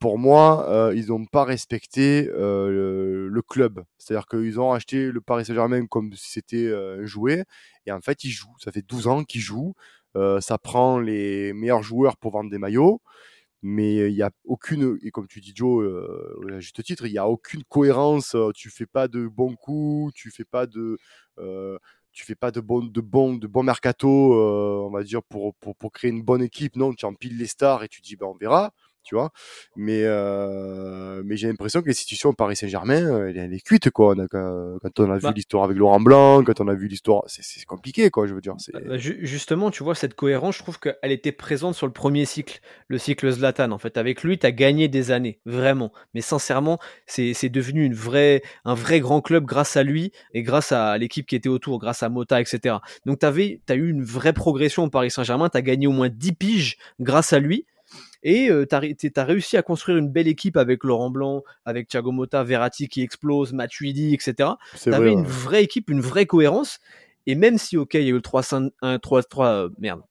pour 0.00 0.18
moi, 0.18 0.66
euh, 0.70 0.94
ils 0.96 1.08
n'ont 1.08 1.26
pas 1.26 1.44
respecté 1.44 2.28
euh, 2.32 3.28
le, 3.30 3.42
club. 3.42 3.84
C'est-à-dire 3.98 4.26
qu'ils 4.26 4.58
ont 4.58 4.72
acheté 4.72 5.12
le 5.12 5.20
Paris 5.20 5.44
Saint-Germain 5.44 5.86
comme 5.86 6.14
si 6.14 6.32
c'était 6.32 6.56
euh, 6.56 7.04
joué. 7.04 7.44
Et 7.86 7.92
en 7.92 8.00
fait, 8.00 8.24
ils 8.24 8.30
jouent. 8.30 8.56
Ça 8.58 8.72
fait 8.72 8.82
12 8.82 9.06
ans 9.08 9.24
qu'ils 9.24 9.42
jouent. 9.42 9.74
Ça 10.14 10.58
prend 10.58 10.98
les 10.98 11.52
meilleurs 11.52 11.82
joueurs 11.82 12.16
pour 12.16 12.32
vendre 12.32 12.50
des 12.50 12.58
maillots. 12.58 13.00
Mais 13.62 14.10
il 14.10 14.14
n'y 14.14 14.22
a 14.22 14.30
aucune, 14.44 14.98
et 15.02 15.10
comme 15.10 15.28
tu 15.28 15.40
dis 15.40 15.52
Joe, 15.54 15.86
à 16.50 16.60
juste 16.60 16.82
titre, 16.82 17.06
il 17.06 17.12
n'y 17.12 17.18
a 17.18 17.28
aucune 17.28 17.62
cohérence. 17.64 18.34
Tu 18.54 18.70
fais 18.70 18.86
pas 18.86 19.06
de 19.06 19.28
bons 19.28 19.54
coups, 19.54 20.14
tu 20.14 20.30
fais 20.30 20.44
pas 20.44 20.66
de, 20.66 20.98
tu 22.12 22.24
fais 22.24 22.34
pas 22.34 22.50
de 22.50 22.60
bon, 22.60 22.82
de 22.84 23.00
bon, 23.00 23.34
de 23.34 23.46
bon 23.46 23.62
mercato, 23.62 24.08
on 24.08 24.90
va 24.90 25.02
dire 25.02 25.22
pour, 25.22 25.54
pour 25.56 25.76
pour 25.76 25.92
créer 25.92 26.10
une 26.10 26.22
bonne 26.22 26.42
équipe. 26.42 26.76
Non, 26.76 26.94
tu 26.94 27.04
empiles 27.04 27.36
les 27.36 27.46
stars 27.46 27.84
et 27.84 27.88
tu 27.88 28.00
dis 28.00 28.16
ben 28.16 28.26
on 28.26 28.36
verra. 28.36 28.72
Tu 29.02 29.14
vois? 29.14 29.30
Mais, 29.76 30.02
euh, 30.04 31.22
mais 31.24 31.36
j'ai 31.36 31.48
l'impression 31.48 31.82
que 31.82 31.86
l'institution 31.86 32.32
Paris 32.32 32.56
Saint-Germain, 32.56 33.26
elle, 33.26 33.36
elle, 33.36 33.54
est 33.54 33.60
cuite, 33.64 33.90
quoi. 33.90 34.14
On 34.16 34.18
a, 34.20 34.26
quand 34.28 35.00
on 35.00 35.10
a 35.10 35.16
vu 35.16 35.22
Bah. 35.22 35.32
l'histoire 35.34 35.64
avec 35.64 35.76
Laurent 35.76 36.00
Blanc, 36.00 36.42
quand 36.44 36.60
on 36.60 36.68
a 36.68 36.74
vu 36.74 36.88
l'histoire, 36.88 37.22
c'est, 37.26 37.42
c'est 37.42 37.64
compliqué, 37.64 38.10
quoi, 38.10 38.26
je 38.26 38.34
veux 38.34 38.40
dire. 38.40 38.54
C'est... 38.58 38.72
Bah, 38.72 38.98
ju- 38.98 39.18
justement, 39.22 39.70
tu 39.70 39.82
vois, 39.82 39.94
cette 39.94 40.14
cohérence, 40.14 40.56
je 40.56 40.62
trouve 40.62 40.78
qu'elle 40.78 41.12
était 41.12 41.32
présente 41.32 41.74
sur 41.74 41.86
le 41.86 41.92
premier 41.92 42.24
cycle, 42.24 42.60
le 42.88 42.98
cycle 42.98 43.30
Zlatan. 43.30 43.70
En 43.72 43.78
fait, 43.78 43.96
avec 43.96 44.22
lui, 44.22 44.38
tu 44.38 44.46
as 44.46 44.52
gagné 44.52 44.88
des 44.88 45.10
années, 45.10 45.40
vraiment. 45.44 45.92
Mais 46.14 46.20
sincèrement, 46.20 46.78
c'est 47.06 47.34
c'est 47.34 47.48
devenu 47.48 47.84
une 47.84 47.94
vraie, 47.94 48.42
un 48.64 48.74
vrai 48.74 49.00
grand 49.00 49.20
club 49.20 49.44
grâce 49.44 49.76
à 49.76 49.82
lui 49.82 50.12
et 50.34 50.42
grâce 50.42 50.72
à 50.72 50.96
l'équipe 50.98 51.26
qui 51.26 51.36
était 51.36 51.48
autour, 51.48 51.78
grâce 51.78 52.02
à 52.02 52.08
Mota, 52.08 52.40
etc. 52.40 52.76
Donc, 53.06 53.18
tu 53.20 53.26
as 53.26 53.74
eu 53.74 53.88
une 53.90 54.02
vraie 54.02 54.32
progression 54.32 54.84
au 54.84 54.90
Paris 54.90 55.10
Saint-Germain. 55.10 55.48
Tu 55.48 55.56
as 55.58 55.62
gagné 55.62 55.86
au 55.86 55.92
moins 55.92 56.08
10 56.08 56.32
piges 56.32 56.76
grâce 57.00 57.32
à 57.32 57.38
lui. 57.38 57.66
Et 58.22 58.50
euh, 58.50 58.66
tu 58.66 59.12
as, 59.16 59.24
réussi 59.24 59.56
à 59.56 59.62
construire 59.62 59.98
une 59.98 60.08
belle 60.08 60.28
équipe 60.28 60.56
avec 60.56 60.84
Laurent 60.84 61.10
Blanc, 61.10 61.42
avec 61.64 61.88
Thiago 61.88 62.12
Motta, 62.12 62.44
Verratti 62.44 62.88
qui 62.88 63.02
explose, 63.02 63.52
Matuidi, 63.52 64.14
etc. 64.14 64.50
Tu 64.80 64.92
avais 64.92 65.12
une 65.12 65.20
ouais. 65.20 65.26
vraie 65.26 65.64
équipe, 65.64 65.90
une 65.90 66.00
vraie 66.00 66.26
cohérence. 66.26 66.80
Et 67.26 67.34
même 67.34 67.58
si, 67.58 67.76
ok, 67.76 67.94
il 67.94 68.02
y 68.02 68.06
a 68.06 68.10
eu 68.10 68.12
le 68.14 68.20
3-5, 68.20 69.00
3, 69.00 69.22
3, 69.22 69.46
euh, 69.46 69.68
merde, 69.78 70.02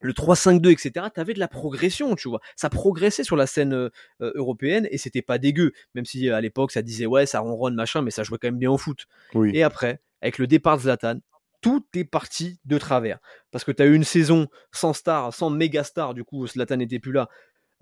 le 0.00 0.12
3-5-2, 0.12 0.70
etc., 0.70 1.06
tu 1.14 1.20
avais 1.20 1.34
de 1.34 1.38
la 1.38 1.48
progression, 1.48 2.14
tu 2.14 2.28
vois. 2.28 2.40
Ça 2.56 2.70
progressait 2.70 3.24
sur 3.24 3.36
la 3.36 3.46
scène 3.46 3.74
euh, 3.74 3.90
européenne 4.20 4.88
et 4.90 4.98
c'était 4.98 5.22
pas 5.22 5.38
dégueu. 5.38 5.72
Même 5.94 6.06
si 6.06 6.28
à 6.30 6.40
l'époque, 6.40 6.72
ça 6.72 6.82
disait, 6.82 7.06
ouais, 7.06 7.26
ça 7.26 7.40
ronronne, 7.40 7.74
machin, 7.74 8.02
mais 8.02 8.10
ça 8.10 8.22
jouait 8.22 8.38
quand 8.38 8.48
même 8.48 8.58
bien 8.58 8.70
au 8.70 8.78
foot. 8.78 9.06
Oui. 9.34 9.50
Et 9.54 9.62
après, 9.62 10.00
avec 10.22 10.38
le 10.38 10.46
départ 10.46 10.76
de 10.76 10.82
Zlatan, 10.82 11.20
tout 11.60 11.84
est 11.94 12.04
parti 12.04 12.58
de 12.64 12.78
travers. 12.78 13.18
Parce 13.50 13.64
que 13.64 13.72
tu 13.72 13.82
as 13.82 13.86
eu 13.86 13.94
une 13.94 14.04
saison 14.04 14.48
sans 14.72 14.92
star, 14.92 15.32
sans 15.34 15.50
méga 15.50 15.84
star, 15.84 16.14
du 16.14 16.24
coup, 16.24 16.46
Zlatan 16.46 16.76
n'était 16.76 16.98
plus 16.98 17.12
là. 17.12 17.28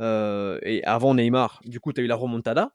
Euh, 0.00 0.58
et 0.62 0.84
avant 0.84 1.14
Neymar, 1.14 1.60
du 1.64 1.80
coup, 1.80 1.92
tu 1.92 2.00
as 2.00 2.04
eu 2.04 2.06
la 2.06 2.16
remontada. 2.16 2.72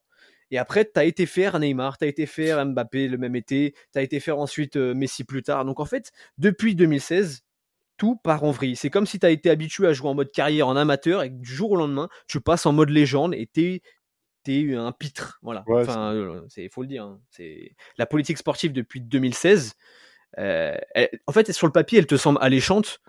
Et 0.52 0.58
après, 0.58 0.86
tu 0.86 1.00
as 1.00 1.06
été 1.06 1.26
faire 1.26 1.60
Neymar, 1.60 1.98
tu 1.98 2.06
as 2.06 2.08
été 2.08 2.26
faire 2.26 2.64
Mbappé 2.66 3.08
le 3.08 3.18
même 3.18 3.36
été, 3.36 3.74
tu 3.92 4.00
as 4.00 4.02
été 4.02 4.20
faire 4.20 4.38
ensuite 4.38 4.76
euh, 4.76 4.94
Messi 4.94 5.24
plus 5.24 5.42
tard. 5.42 5.66
Donc 5.66 5.80
en 5.80 5.86
fait, 5.86 6.12
depuis 6.38 6.76
2016, 6.76 7.44
tout 7.98 8.18
part 8.18 8.44
en 8.44 8.52
vrille. 8.52 8.76
C'est 8.76 8.90
comme 8.90 9.06
si 9.06 9.20
tu 9.20 9.26
as 9.26 9.30
été 9.30 9.50
habitué 9.50 9.88
à 9.88 9.94
jouer 9.94 10.10
en 10.10 10.14
mode 10.14 10.32
carrière 10.32 10.68
en 10.68 10.76
amateur 10.76 11.24
et 11.24 11.30
que 11.30 11.36
du 11.36 11.50
jour 11.52 11.72
au 11.72 11.76
lendemain, 11.76 12.10
tu 12.28 12.42
passes 12.42 12.66
en 12.66 12.74
mode 12.74 12.90
légende 12.90 13.34
et 13.34 13.50
tu 13.52 13.82
es 14.48 14.76
un 14.76 14.92
pitre. 14.92 15.40
Voilà. 15.42 15.64
Ouais, 15.68 15.82
enfin, 15.82 16.14
il 16.58 16.70
faut 16.70 16.82
le 16.82 16.88
dire. 16.88 17.04
Hein. 17.04 17.20
C'est 17.30 17.76
la 17.98 18.06
politique 18.06 18.38
sportive 18.38 18.74
depuis 18.74 19.02
2016. 19.02 19.74
Euh, 20.40 20.76
elle, 20.96 21.10
en 21.28 21.32
fait, 21.32 21.52
sur 21.52 21.68
le 21.68 21.74
papier, 21.74 22.00
elle 22.00 22.08
te 22.08 22.18
semble 22.18 22.40
alléchante, 22.42 23.02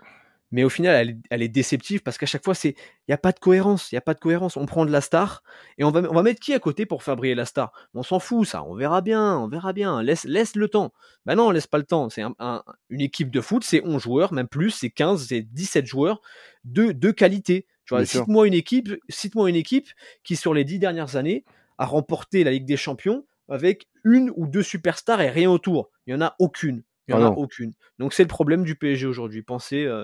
mais 0.51 0.63
au 0.63 0.69
final, 0.69 0.95
elle, 0.95 1.17
elle 1.29 1.41
est 1.41 1.49
déceptive 1.49 2.01
parce 2.03 2.17
qu'à 2.17 2.25
chaque 2.25 2.43
fois, 2.43 2.53
c'est 2.53 2.75
il 3.07 3.11
y 3.11 3.13
a 3.13 3.17
pas 3.17 3.31
de 3.31 3.39
cohérence, 3.39 3.91
il 3.91 3.95
y 3.95 3.97
a 3.97 4.01
pas 4.01 4.13
de 4.13 4.19
cohérence. 4.19 4.57
On 4.57 4.65
prend 4.65 4.85
de 4.85 4.91
la 4.91 5.01
star 5.01 5.43
et 5.77 5.83
on 5.83 5.91
va 5.91 6.01
on 6.09 6.13
va 6.13 6.21
mettre 6.21 6.39
qui 6.39 6.53
à 6.53 6.59
côté 6.59 6.85
pour 6.85 7.03
faire 7.03 7.15
briller 7.15 7.35
la 7.35 7.45
star? 7.45 7.71
On 7.93 8.03
s'en 8.03 8.19
fout, 8.19 8.47
ça. 8.47 8.63
On 8.63 8.75
verra 8.75 9.01
bien, 9.01 9.37
on 9.37 9.47
verra 9.47 9.73
bien. 9.73 10.01
Laisse 10.03 10.23
laisse 10.23 10.55
le 10.55 10.67
temps. 10.67 10.93
Ben 11.25 11.35
non, 11.35 11.47
on 11.47 11.51
laisse 11.51 11.67
pas 11.67 11.79
le 11.79 11.83
temps. 11.83 12.09
C'est 12.09 12.21
un, 12.21 12.35
un, 12.39 12.63
une 12.89 13.01
équipe 13.01 13.31
de 13.31 13.41
foot, 13.41 13.63
c'est 13.63 13.83
11 13.83 14.01
joueurs, 14.01 14.33
même 14.33 14.47
plus, 14.47 14.71
c'est 14.71 14.91
15, 14.91 15.27
c'est 15.27 15.41
17 15.41 15.85
joueurs 15.85 16.21
de 16.63 16.91
de 16.91 17.11
qualité. 17.11 17.65
Tu 17.85 17.93
vois, 17.93 18.05
cite-moi 18.05 18.47
une 18.47 18.53
équipe, 18.53 18.89
cite-moi 19.09 19.49
une 19.49 19.55
équipe 19.55 19.89
qui 20.23 20.35
sur 20.35 20.53
les 20.53 20.63
10 20.63 20.79
dernières 20.79 21.17
années 21.17 21.43
a 21.77 21.85
remporté 21.85 22.43
la 22.43 22.51
Ligue 22.51 22.65
des 22.65 22.77
Champions 22.77 23.25
avec 23.49 23.87
une 24.03 24.31
ou 24.35 24.47
deux 24.47 24.63
superstars 24.63 25.21
et 25.21 25.29
rien 25.29 25.49
autour. 25.51 25.91
Il 26.07 26.11
y 26.11 26.15
en 26.15 26.21
a 26.21 26.35
aucune. 26.39 26.83
Il 27.07 27.15
n'y 27.15 27.21
en 27.21 27.25
ah 27.25 27.29
a 27.29 27.31
aucune. 27.31 27.73
Donc 27.99 28.13
c'est 28.13 28.23
le 28.23 28.27
problème 28.27 28.63
du 28.63 28.75
PSG 28.75 29.05
aujourd'hui. 29.05 29.41
Pensez 29.43 29.83
euh, 29.83 30.03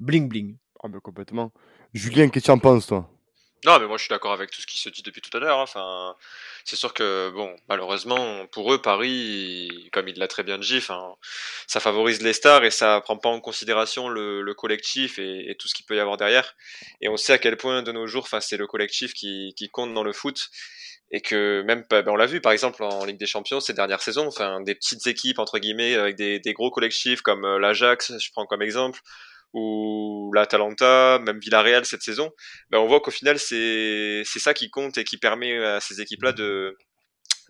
bling 0.00 0.28
bling. 0.28 0.56
Ah 0.82 0.88
ben 0.88 1.00
complètement. 1.00 1.52
Julien, 1.94 2.28
qu'est-ce 2.28 2.44
que 2.44 2.46
tu 2.46 2.50
en 2.50 2.58
penses 2.58 2.86
toi? 2.86 3.08
Non 3.64 3.78
mais 3.80 3.86
moi 3.86 3.96
je 3.96 4.02
suis 4.02 4.10
d'accord 4.10 4.32
avec 4.32 4.50
tout 4.50 4.60
ce 4.60 4.66
qui 4.66 4.78
se 4.78 4.90
dit 4.90 5.02
depuis 5.02 5.22
tout 5.22 5.34
à 5.34 5.40
l'heure. 5.40 5.58
Hein. 5.58 5.62
Enfin, 5.62 6.14
c'est 6.64 6.76
sûr 6.76 6.92
que 6.92 7.30
bon, 7.30 7.56
malheureusement 7.66 8.46
pour 8.48 8.74
eux 8.74 8.82
Paris, 8.82 9.88
comme 9.90 10.06
il 10.06 10.18
l'a 10.18 10.28
très 10.28 10.42
bien 10.42 10.58
dit, 10.58 10.76
enfin, 10.76 11.14
ça 11.66 11.80
favorise 11.80 12.20
les 12.20 12.34
stars 12.34 12.64
et 12.64 12.70
ça 12.70 13.00
prend 13.00 13.16
pas 13.16 13.30
en 13.30 13.40
considération 13.40 14.10
le, 14.10 14.42
le 14.42 14.54
collectif 14.54 15.18
et, 15.18 15.50
et, 15.50 15.54
tout 15.54 15.66
ce 15.66 15.74
qu'il 15.74 15.86
peut 15.86 15.96
y 15.96 16.00
avoir 16.00 16.18
derrière. 16.18 16.54
Et 17.00 17.08
on 17.08 17.16
sait 17.16 17.32
à 17.32 17.38
quel 17.38 17.56
point 17.56 17.82
de 17.82 17.90
nos 17.90 18.06
jours, 18.06 18.24
enfin, 18.24 18.40
c'est 18.40 18.58
le 18.58 18.66
collectif 18.66 19.14
qui, 19.14 19.54
qui 19.56 19.70
compte 19.70 19.94
dans 19.94 20.04
le 20.04 20.12
foot 20.12 20.50
et 21.14 21.20
que 21.20 21.62
même 21.62 21.84
ben, 21.88 22.04
on 22.08 22.16
l'a 22.16 22.26
vu 22.26 22.40
par 22.40 22.50
exemple 22.50 22.82
en 22.82 23.04
Ligue 23.04 23.20
des 23.20 23.26
Champions 23.26 23.60
ces 23.60 23.72
dernières 23.72 24.02
saisons 24.02 24.26
enfin 24.26 24.60
des 24.60 24.74
petites 24.74 25.06
équipes 25.06 25.38
entre 25.38 25.60
guillemets 25.60 25.94
avec 25.94 26.16
des, 26.16 26.40
des 26.40 26.52
gros 26.52 26.72
collectifs 26.72 27.22
comme 27.22 27.44
euh, 27.44 27.60
l'Ajax 27.60 28.18
je 28.18 28.30
prends 28.32 28.46
comme 28.46 28.62
exemple 28.62 28.98
ou 29.52 30.32
l'Atalanta 30.34 31.20
même 31.24 31.38
Villarreal 31.38 31.84
cette 31.84 32.02
saison 32.02 32.32
ben, 32.70 32.80
on 32.80 32.88
voit 32.88 33.00
qu'au 33.00 33.12
final 33.12 33.38
c'est 33.38 34.22
c'est 34.24 34.40
ça 34.40 34.54
qui 34.54 34.70
compte 34.70 34.98
et 34.98 35.04
qui 35.04 35.16
permet 35.16 35.56
à 35.64 35.78
ces 35.78 36.00
équipes 36.00 36.24
là 36.24 36.32
de 36.32 36.76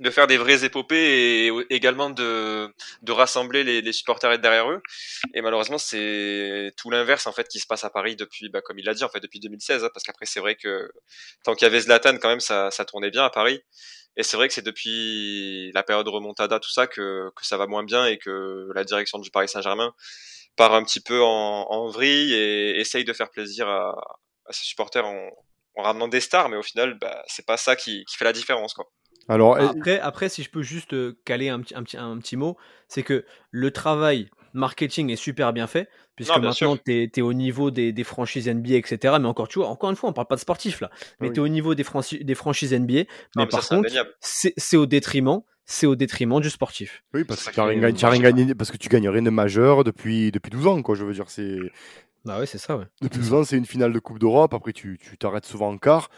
de 0.01 0.11
faire 0.11 0.27
des 0.27 0.37
vraies 0.37 0.65
épopées 0.65 1.47
et 1.47 1.53
également 1.71 2.11
de, 2.11 2.69
de 3.03 3.13
rassembler 3.13 3.65
les, 3.65 3.81
les 3.83 3.93
supporters 3.93 4.39
derrière 4.39 4.71
eux. 4.71 4.83
Et 5.35 5.41
malheureusement, 5.43 5.79
c'est 5.79 6.73
tout 6.77 6.91
l'inverse 6.91 7.27
en 7.27 7.33
fait 7.33 7.49
qui 7.49 7.61
se 7.61 7.67
passe 7.67 7.85
à 7.85 7.91
Paris 7.91 8.17
depuis, 8.17 8.49
bah, 8.49 8.61
comme 8.61 8.79
il 8.79 8.85
l'a 8.85 8.95
dit 8.95 9.05
en 9.05 9.09
fait 9.09 9.21
depuis 9.21 9.41
2016, 9.41 9.85
hein, 9.85 9.89
parce 9.95 10.05
qu'après 10.05 10.27
c'est 10.27 10.41
vrai 10.41 10.57
que 10.57 10.91
tant 11.45 11.55
qu'il 11.55 11.67
y 11.67 11.71
avait 11.71 11.81
Zlatan 11.81 12.19
quand 12.19 12.29
même 12.29 12.41
ça, 12.41 12.71
ça 12.71 12.85
tournait 12.85 13.11
bien 13.11 13.25
à 13.25 13.31
Paris. 13.31 13.63
Et 14.17 14.23
c'est 14.23 14.37
vrai 14.37 14.49
que 14.49 14.55
c'est 14.55 14.63
depuis 14.65 15.73
la 15.73 15.83
période 15.83 16.07
remontada 16.09 16.61
tout 16.61 16.71
ça 16.71 16.87
que, 16.87 17.31
que 17.37 17.47
ça 17.47 17.57
va 17.57 17.67
moins 17.67 17.83
bien 17.85 18.07
et 18.07 18.19
que 18.19 18.69
la 18.75 18.85
direction 18.85 19.19
du 19.19 19.31
Paris 19.31 19.49
Saint-Germain 19.49 19.93
part 20.57 20.75
un 20.75 20.85
petit 20.85 21.01
peu 21.01 21.21
en, 21.23 21.67
en 21.69 21.89
vrille 21.89 22.33
et 22.35 22.79
essaye 22.81 23.05
de 23.05 23.13
faire 23.13 23.31
plaisir 23.31 23.69
à, 23.69 23.95
à 24.47 24.53
ses 24.53 24.65
supporters 24.65 25.05
en, 25.05 25.31
en 25.77 25.83
ramenant 25.83 26.09
des 26.09 26.21
stars, 26.21 26.49
mais 26.49 26.57
au 26.57 26.63
final, 26.63 26.95
bah, 26.99 27.25
c'est 27.27 27.47
pas 27.47 27.57
ça 27.57 27.77
qui, 27.77 28.05
qui 28.05 28.17
fait 28.17 28.25
la 28.25 28.33
différence 28.33 28.75
quoi. 28.75 28.87
Alors, 29.29 29.57
après, 29.59 29.99
après, 30.01 30.29
si 30.29 30.43
je 30.43 30.51
peux 30.51 30.63
juste 30.63 30.95
caler 31.25 31.49
un 31.49 31.61
petit, 31.61 31.75
un 31.75 31.83
petit, 31.83 31.97
un 31.97 32.19
petit 32.19 32.37
mot, 32.37 32.57
c'est 32.89 33.03
que 33.03 33.25
le 33.51 33.71
travail 33.71 34.29
marketing 34.53 35.11
est 35.11 35.17
super 35.17 35.53
bien 35.53 35.67
fait, 35.67 35.89
puisque 36.15 36.31
Non, 36.31 36.37
bien 36.41 36.49
maintenant 36.51 36.75
sûr. 36.75 36.83
tu 36.85 37.11
es, 37.13 37.21
au 37.23 37.33
niveau 37.33 37.71
des, 37.73 37.93
des 37.93 38.05
franchises 38.05 38.47
NBA, 38.49 38.75
etc. 38.75 39.17
Mais 39.21 39.27
encore, 39.27 39.49
tu 39.49 39.59
vois, 39.59 39.69
encore 39.69 39.91
une 39.91 39.97
fois, 39.97 40.11
on 40.11 40.13
parle 40.13 40.29
pas 40.29 40.37
de 40.37 40.41
sportif 40.41 40.81
là, 40.81 40.91
mais 41.21 41.29
Oui. 41.29 41.33
tu 41.35 41.41
es 41.41 41.43
au 41.43 41.49
niveau 41.49 41.75
des, 41.75 41.83
franchi- 41.83 42.25
des 42.25 42.35
franchises 42.35 42.73
NBA. 42.73 42.93
Mais, 42.95 43.07
Non, 43.37 43.45
mais 43.45 43.45
ça, 43.47 43.49
par 43.51 43.63
c'est 43.65 43.75
contre, 43.77 43.91
c'est 44.57 44.77
au 44.77 44.87
détriment, 44.87 45.41
c'est 45.65 45.87
au 45.87 45.97
détriment 45.97 46.41
du 46.41 46.51
sportif. 46.51 47.03
oui, 47.15 47.25
parce 47.25 47.45
que 47.45 47.57
gagné- 47.57 47.89
une 47.89 47.95
tu 47.97 48.07
rien 48.07 48.21
gagné, 48.21 48.55
parce 48.55 48.71
que 48.71 48.77
tu 48.77 48.89
gagnes 48.89 49.09
rien 49.09 49.23
de 49.23 49.31
majeur 49.31 49.83
depuis, 49.83 50.31
depuis 50.31 50.51
12 50.51 50.67
ans, 50.69 50.81
quoi. 50.83 50.95
Je 50.95 51.05
veux 51.05 51.15
dire, 51.15 51.29
c'est, 51.31 51.57
Bah 52.25 52.39
ouais, 52.39 52.47
c'est 52.47 52.59
ça, 52.59 52.77
ouais. 52.77 52.85
depuis 53.03 53.19
12 53.19 53.35
ans, 53.35 53.43
c'est 53.45 53.57
une 53.57 53.67
finale 53.67 53.93
de 53.93 53.99
Coupe 53.99 54.21
d'Europe. 54.21 54.55
Après, 54.55 54.73
tu, 54.73 54.99
tu 55.01 55.19
t'arrêtes 55.19 55.47
souvent 55.47 55.71
en 55.71 55.79
quart. 55.79 56.11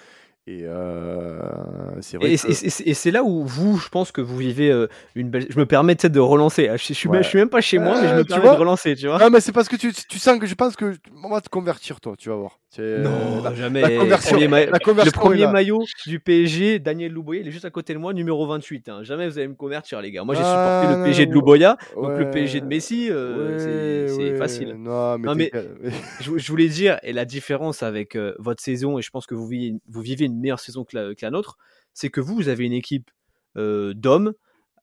Et 0.49 0.61
euh, 0.65 1.41
c'est 2.03 2.19
vrai 2.19 2.31
Et, 2.33 2.37
que... 2.37 2.47
et- 2.47 2.67
et- 2.69 2.91
et 2.91 2.95
c'est 2.95 3.11
là 3.11 3.25
où 3.25 3.45
vous, 3.45 3.79
je 3.79 3.89
pense 3.89 4.13
que 4.13 4.21
vous 4.21 4.37
vivez 4.37 4.71
euh, 4.71 4.87
une 5.17 5.29
belle. 5.29 5.47
Je 5.51 5.59
me 5.59 5.67
permets 5.67 5.97
peut-être 5.97 6.13
de 6.13 6.21
relancer. 6.21 6.69
Je, 6.75 6.77
je 6.87 6.93
suis, 6.93 7.09
même, 7.09 7.19
Ouais. 7.19 7.23
je 7.25 7.29
suis 7.29 7.39
même 7.39 7.49
pas 7.49 7.61
chez 7.61 7.79
moi, 7.81 8.01
mais 8.01 8.07
je 8.09 8.15
Euh, 8.15 8.19
me 8.19 8.25
permets 8.25 8.45
de 8.51 8.61
relancer, 8.61 8.95
tu 8.95 9.09
vois. 9.09 9.19
Ah, 9.21 9.29
mais 9.29 9.41
c'est 9.41 9.51
parce 9.51 9.69
que 9.69 9.75
tu, 9.75 9.93
tu 9.93 10.19
sens 10.21 10.39
que 10.39 10.47
je 10.47 10.55
pense 10.55 10.77
que 10.77 10.95
on 11.25 11.31
va 11.31 11.41
te 11.41 11.49
convertir, 11.49 12.01
toi, 12.01 12.15
tu 12.17 12.29
vas 12.29 12.37
voir. 12.37 12.61
Non, 12.79 13.43
la- 13.43 13.55
jamais. 13.55 13.81
la 13.81 13.89
conversion- 13.99 14.33
Premier 14.37 14.49
ma- 14.49 14.61
la 14.67 14.73
le 14.73 14.79
conversion 14.85 15.13
premier 15.13 15.47
maillot 15.47 15.83
du 16.07 16.21
PSG, 16.21 16.79
Daniel 16.79 17.11
Louboya, 17.11 17.41
il 17.41 17.49
est 17.49 17.51
juste 17.51 17.65
à 17.65 17.71
côté 17.71 17.95
de 17.95 17.99
moi, 17.99 18.13
numéro 18.13 18.47
28. 18.47 18.91
hein. 18.91 18.99
Jamais 19.03 19.27
vous 19.29 19.39
allez 19.39 19.49
me 19.49 19.55
convertir, 19.55 20.03
les 20.03 20.11
gars. 20.13 20.25
Moi, 20.25 20.35
j'ai 20.35 20.43
Ah, 20.45 20.83
supporté 20.83 20.93
le 20.95 20.99
non, 20.99 21.05
PSG 21.07 21.25
de 21.27 21.31
non. 21.31 21.35
Louboya, 21.41 21.77
donc 21.95 22.19
le. 22.19 22.31
PSG 22.31 22.61
de 22.61 22.67
Messi, 22.67 23.09
c'est- 23.59 24.37
facile. 24.37 24.75
Non, 24.79 25.17
mais, 25.19 25.51
Non, 25.55 25.61
je, 26.21 26.37
je 26.37 26.51
voulais 26.51 26.69
dire, 26.69 26.99
et 27.03 27.13
la 27.15 27.25
différence 27.25 27.83
avec 27.83 28.17
votre 28.39 28.63
saison, 28.63 28.99
et 28.99 29.03
je 29.03 29.11
pense 29.11 29.27
que 29.27 29.35
vous 29.35 29.47
vivez, 29.47 29.75
vous 29.89 30.03
vivez 30.03 30.27
une 30.27 30.36
meilleure 30.41 30.61
saison 30.61 30.85
que 30.85 30.97
la, 30.97 31.31
nôtre, 31.31 31.57
c'est 31.95 32.11
que 32.11 32.21
vous, 32.21 32.49
avez 32.49 32.65
une 32.65 32.73
équipe 32.73 33.11
euh, 33.57 33.95
d'hommes, 33.95 34.35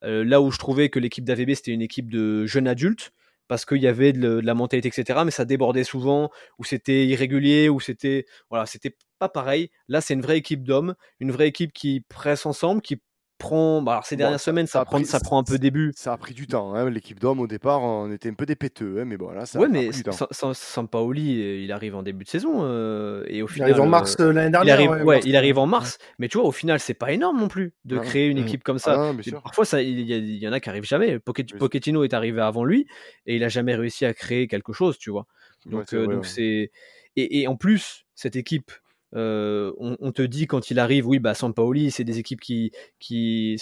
euh, 0.04 0.24
là 0.24 0.40
où 0.40 0.50
je 0.50 0.58
trouvais 0.58 0.88
que 0.90 0.98
l'équipe 0.98 1.24
d'AVB, 1.24 1.54
c'était 1.54 1.72
une 1.72 1.82
équipe 1.82 2.10
de 2.10 2.46
jeunes 2.46 2.68
adultes, 2.68 3.12
parce 3.48 3.64
qu'il 3.64 3.82
y 3.82 3.86
avait 3.86 4.12
de 4.12 4.40
la 4.40 4.54
mentalité, 4.54 4.88
etc., 4.88 5.20
mais 5.24 5.30
ça 5.30 5.44
débordait 5.44 5.84
souvent, 5.84 6.30
ou 6.58 6.64
c'était 6.64 7.06
irrégulier, 7.06 7.68
ou 7.68 7.80
c'était... 7.80 8.26
Voilà, 8.50 8.66
c'était 8.66 8.96
pas 9.18 9.28
pareil. 9.28 9.70
Là, 9.88 10.00
c'est 10.00 10.14
une 10.14 10.22
vraie 10.22 10.38
équipe 10.38 10.64
d'hommes, 10.64 10.94
une 11.20 11.30
vraie 11.30 11.48
équipe 11.48 11.72
qui 11.72 12.00
presse 12.08 12.46
ensemble, 12.46 12.80
qui 12.80 13.02
prend... 13.44 13.82
bah, 13.82 13.92
alors, 13.92 14.06
ces 14.06 14.16
Bon, 14.16 14.20
dernières 14.20 14.40
ça- 14.40 14.44
semaines, 14.46 14.66
ça 14.66 14.72
ça, 14.72 14.80
a 14.80 14.84
prend, 14.84 14.96
pris- 14.98 15.06
ça 15.06 15.20
prend 15.20 15.38
un 15.38 15.44
peu 15.44 15.58
début. 15.58 15.92
ça 15.96 16.12
a 16.12 16.16
pris 16.16 16.34
du 16.34 16.46
temps. 16.46 16.74
Hein. 16.74 16.88
L'équipe 16.90 17.20
d'hommes, 17.20 17.40
au 17.40 17.46
départ, 17.46 17.82
on 17.82 18.10
était 18.12 18.28
un 18.28 18.34
peu 18.34 18.46
des 18.46 18.56
péteux. 18.56 19.00
Hein, 19.00 19.04
mais 19.04 19.16
bon, 19.16 19.30
là, 19.30 19.46
ça, 19.46 19.58
ouais, 19.58 19.66
a 19.66 19.68
mais 19.68 19.86
pris 19.88 19.96
du 19.98 20.02
temps. 20.04 20.12
Sam- 20.12 20.28
Sam- 20.30 20.54
Sampaoli, 20.54 21.62
il 21.64 21.72
arrive 21.72 21.94
en 21.96 22.02
début 22.02 22.24
de 22.24 22.28
saison, 22.28 22.60
euh, 22.62 23.24
et 23.28 23.42
au 23.42 23.46
Il 23.46 23.52
final... 23.52 23.70
arrive 23.70 23.82
en 23.82 23.86
mars 23.86 24.16
euh, 24.20 24.32
l'année 24.32 24.48
il 24.48 24.50
dernière. 24.52 24.74
arrive, 24.74 24.90
ouais, 25.06 25.16
mars. 25.16 25.26
il 25.26 25.36
arrive 25.36 25.58
en 25.58 25.66
mars, 25.66 25.98
mais 26.18 26.28
tu 26.28 26.38
vois, 26.38 26.46
au 26.46 26.52
final, 26.52 26.80
c'est 26.80 26.94
pas 26.94 27.12
énorme 27.12 27.38
non 27.38 27.48
plus 27.48 27.72
de 27.84 27.96
Non. 27.96 28.02
créer 28.02 28.28
une 28.28 28.38
Mm. 28.40 28.46
équipe 28.46 28.62
comme 28.64 28.76
Ah 28.84 29.12
ça. 29.12 29.12
Parfois, 29.42 29.64
ça, 29.64 29.82
il, 29.82 30.00
y 30.00 30.14
il 30.38 30.48
en 30.48 30.52
a 30.52 30.60
qui 30.60 30.68
arrivent 30.68 30.84
jamais. 30.84 31.18
Pochettino 31.18 32.04
est 32.04 32.14
arrivé 32.14 32.40
avant 32.40 32.64
lui 32.64 32.86
et 33.26 33.36
il 33.36 33.44
a 33.44 33.48
jamais 33.48 33.74
réussi 33.74 34.04
à 34.04 34.14
créer 34.14 34.48
quelque 34.48 34.72
chose, 34.72 34.98
tu 34.98 35.10
vois. 35.10 35.26
Ouais, 35.66 35.72
Donc, 35.72 35.84
c'est 35.88 35.96
euh, 35.96 36.04
vrai, 36.04 36.14
donc 36.14 36.24
ouais. 36.24 36.28
c'est 36.28 36.70
et, 37.16 37.40
et 37.42 37.46
en 37.48 37.56
plus 37.56 38.04
cette 38.14 38.36
équipe 38.36 38.70
euh, 39.16 39.72
on, 39.78 40.12
te 40.12 40.22
dit 40.22 40.46
quand 40.46 40.70
il 40.70 40.78
arrive, 40.78 41.06
oui, 41.06 41.18
bah 41.18 41.34
Sampaoli, 41.34 41.90
c'est 41.90 42.04
des 42.04 42.18
équipes 42.18 42.40
qui, 42.40 42.72
qui, 42.98 43.56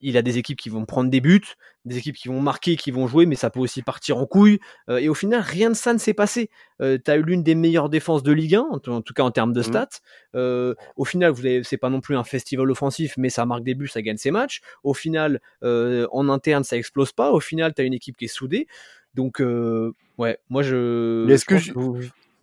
il, 0.00 0.16
a 0.16 0.22
des 0.22 0.38
équipes 0.38 0.58
qui 0.58 0.68
vont 0.68 0.84
prendre 0.84 1.10
des 1.10 1.20
buts, 1.20 1.40
des 1.84 1.96
équipes 1.96 2.16
qui 2.16 2.28
vont 2.28 2.40
marquer, 2.40 2.76
qui 2.76 2.90
vont 2.90 3.06
jouer, 3.06 3.24
mais 3.24 3.34
ça 3.34 3.48
peut 3.50 3.60
aussi 3.60 3.82
partir 3.82 4.18
en 4.18 4.26
couille. 4.26 4.60
Euh, 4.88 4.98
et 4.98 5.08
au 5.08 5.14
final, 5.14 5.40
rien 5.40 5.70
de 5.70 5.74
ça 5.74 5.94
ne 5.94 5.98
s'est 5.98 6.14
passé. 6.14 6.50
Euh, 6.82 6.98
tu 7.02 7.10
as 7.10 7.16
eu 7.16 7.22
l'une 7.22 7.42
des 7.42 7.54
meilleures 7.54 7.88
défenses 7.88 8.22
de 8.22 8.32
Ligue 8.32 8.56
1, 8.56 8.60
en, 8.60 8.78
tout 8.78 9.14
cas 9.14 9.22
en 9.22 9.30
termes 9.30 9.52
de 9.52 9.60
mmh. 9.60 9.64
stats. 9.64 10.00
au 10.34 11.04
final, 11.04 11.32
vous 11.32 11.42
c'est 11.62 11.78
pas 11.78 11.90
non 11.90 12.00
plus 12.00 12.16
un 12.16 12.24
festival 12.24 12.70
offensif, 12.70 13.14
mais 13.16 13.30
ça 13.30 13.46
marque 13.46 13.64
des 13.64 13.74
buts, 13.74 13.88
ça 13.88 14.02
gagne 14.02 14.18
ses 14.18 14.30
matchs. 14.30 14.60
Au 14.84 14.94
final, 14.94 15.40
en 15.62 16.28
interne, 16.28 16.64
ça 16.64 16.76
explose 16.76 17.12
pas. 17.12 17.32
Au 17.32 17.40
final, 17.40 17.72
tu 17.74 17.82
as 17.82 17.84
une 17.84 17.94
équipe 17.94 18.16
qui 18.16 18.26
est 18.26 18.28
soudée. 18.28 18.66
Donc, 19.14 19.42
ouais, 20.18 20.38
moi 20.50 20.62
je. 20.62 21.28
Est-ce 21.28 21.44
que, 21.44 21.56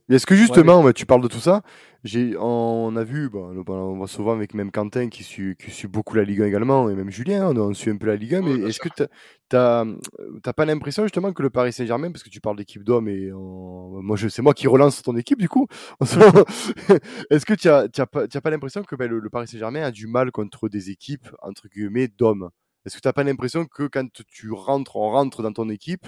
est-ce 0.09 0.25
que 0.25 0.35
justement, 0.35 0.91
tu 0.93 1.05
parles 1.05 1.21
de 1.21 1.27
tout 1.27 1.39
ça 1.39 1.61
j'ai, 2.03 2.37
on 2.37 2.95
a 2.95 3.03
vu, 3.03 3.29
bon, 3.29 3.63
on 3.67 3.99
va 3.99 4.07
souvent 4.07 4.31
avec 4.31 4.53
même 4.53 4.71
Quentin 4.71 5.09
qui 5.09 5.23
suit, 5.23 5.55
qui 5.57 5.71
suit 5.71 5.87
beaucoup 5.87 6.15
la 6.15 6.23
Ligue 6.23 6.41
1 6.41 6.45
également, 6.45 6.89
et 6.89 6.95
même 6.95 7.09
Julien, 7.09 7.51
on, 7.55 7.73
suit 7.73 7.91
un 7.91 7.97
peu 7.97 8.07
la 8.07 8.15
Ligue 8.15 8.35
1, 8.35 8.41
mais 8.41 8.69
est-ce 8.69 8.79
que 8.79 8.89
tu 8.89 9.03
n'as 9.53 10.53
pas 10.53 10.65
l'impression 10.65 11.03
justement 11.03 11.33
que 11.33 11.43
le 11.43 11.49
Paris 11.49 11.73
Saint-Germain, 11.73 12.11
parce 12.11 12.23
que 12.23 12.29
tu 12.29 12.39
parles 12.39 12.55
d'équipe 12.55 12.83
d'hommes, 12.83 13.09
et 13.09 13.31
moi, 13.33 14.15
je, 14.15 14.29
c'est 14.29 14.41
moi 14.41 14.53
qui 14.53 14.67
relance 14.67 15.01
ton 15.01 15.17
équipe 15.17 15.39
du 15.39 15.49
coup, 15.49 15.67
est-ce 16.01 17.45
que 17.45 17.53
tu 17.55 17.67
n'as 17.67 18.05
pas, 18.05 18.27
pas 18.27 18.49
l'impression 18.49 18.83
que 18.83 18.95
ben, 18.95 19.09
le, 19.09 19.29
Paris 19.29 19.47
Saint-Germain 19.47 19.83
a 19.83 19.91
du 19.91 20.07
mal 20.07 20.31
contre 20.31 20.69
des 20.69 20.89
équipes, 20.91 21.27
entre 21.41 21.67
guillemets, 21.67 22.07
d'hommes? 22.07 22.49
Est-ce 22.85 22.95
que 22.95 23.01
tu 23.01 23.07
n'as 23.07 23.13
pas 23.13 23.23
l'impression 23.23 23.65
que 23.65 23.83
quand 23.83 24.07
tu 24.29 24.51
rentres, 24.51 24.95
on 24.95 25.09
rentre 25.09 25.43
dans 25.43 25.51
ton 25.51 25.67
équipe, 25.69 26.07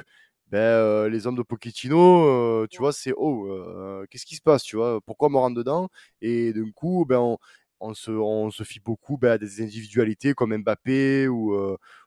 ben, 0.49 0.57
euh, 0.57 1.09
les 1.09 1.27
hommes 1.27 1.35
de 1.35 1.43
Pochettino, 1.43 2.25
euh, 2.25 2.67
tu 2.69 2.79
vois, 2.79 2.91
c'est 2.91 3.13
oh, 3.15 3.47
euh, 3.47 4.05
qu'est-ce 4.09 4.25
qui 4.25 4.35
se 4.35 4.41
passe, 4.41 4.63
tu 4.63 4.77
vois, 4.77 4.99
pourquoi 5.05 5.29
me 5.29 5.37
rendre 5.37 5.55
dedans? 5.55 5.89
Et 6.21 6.53
d'un 6.53 6.71
coup, 6.71 7.05
ben, 7.07 7.37
on, 7.79 7.93
se, 7.93 8.09
on 8.11 8.49
se 8.49 8.63
fie 8.63 8.79
beaucoup 8.79 9.17
ben, 9.17 9.31
à 9.33 9.37
des 9.37 9.61
individualités 9.61 10.33
comme 10.33 10.57
Mbappé 10.57 11.27
ou, 11.27 11.55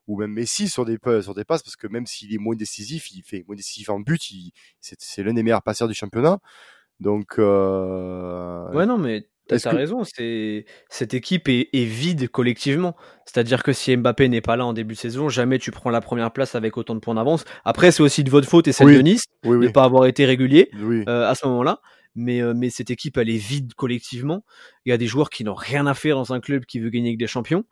ou 0.09 0.19
même 0.19 0.33
Messi 0.33 0.69
sur 0.69 0.85
des, 0.85 0.99
sur 1.23 1.35
des 1.35 1.45
passes, 1.45 1.63
parce 1.63 1.77
que 1.77 1.87
même 1.87 2.07
s'il 2.07 2.35
est 2.35 2.39
moins 2.39 2.57
décisif, 2.57 3.13
il 3.13 3.23
fait 3.23 3.45
moins 3.47 3.57
décisif 3.57 3.89
en 3.91 4.01
but, 4.01 4.21
c'est 4.81 5.23
l'un 5.23 5.35
des 5.35 5.43
meilleurs 5.43 5.63
passeurs 5.63 5.89
du 5.89 5.95
championnat. 5.95 6.41
Donc, 7.01 7.39
ouais, 7.39 8.87
non, 8.87 8.99
mais 8.99 9.29
T'as 9.49 9.71
raison, 9.71 10.05
c'est 10.05 10.65
cette 10.89 11.15
équipe 11.15 11.49
est, 11.49 11.69
vide 11.73 12.29
collectivement. 12.29 12.97
C'est-à-dire 13.27 13.63
que 13.63 13.73
si 13.73 13.97
Mbappé 13.97 14.29
n'est 14.29 14.41
pas 14.41 14.57
là 14.57 14.65
en 14.65 14.73
début 14.73 14.95
de 14.95 14.99
saison, 14.99 15.29
jamais 15.29 15.59
tu 15.59 15.71
prends 15.71 15.91
la 15.91 16.01
première 16.01 16.33
place 16.33 16.55
avec 16.55 16.77
autant 16.77 16.95
de 16.95 17.01
points 17.01 17.15
d'avance. 17.15 17.45
Après, 17.65 17.91
c'est 17.91 18.03
aussi 18.03 18.25
de 18.25 18.31
votre 18.31 18.49
faute 18.49 18.69
et 18.69 18.73
celle 18.73 18.95
de 18.95 19.01
Nice 19.01 19.25
de 19.43 19.57
ne 19.57 19.69
pas 19.69 19.85
avoir 19.85 20.07
été 20.07 20.25
régulier 20.25 20.71
euh, 20.81 21.29
à 21.29 21.35
ce 21.35 21.47
moment-là. 21.47 21.81
Mais, 22.15 22.43
euh, 22.43 22.53
mais 22.55 22.69
cette 22.69 22.91
équipe, 22.91 23.17
elle 23.17 23.31
est 23.31 23.39
vide 23.39 23.75
collectivement. 23.75 24.45
Il 24.85 24.91
y 24.91 24.93
a 24.93 24.99
des 24.99 25.07
joueurs 25.07 25.31
qui 25.31 25.45
n'ont 25.45 25.55
rien 25.55 25.87
à 25.87 25.95
faire 25.95 26.17
dans 26.17 26.33
un 26.33 26.41
club 26.41 26.67
qui 26.67 26.79
veut 26.79 26.91
gagner 26.91 27.09
avec 27.09 27.19
des 27.19 27.27
champions. 27.27 27.65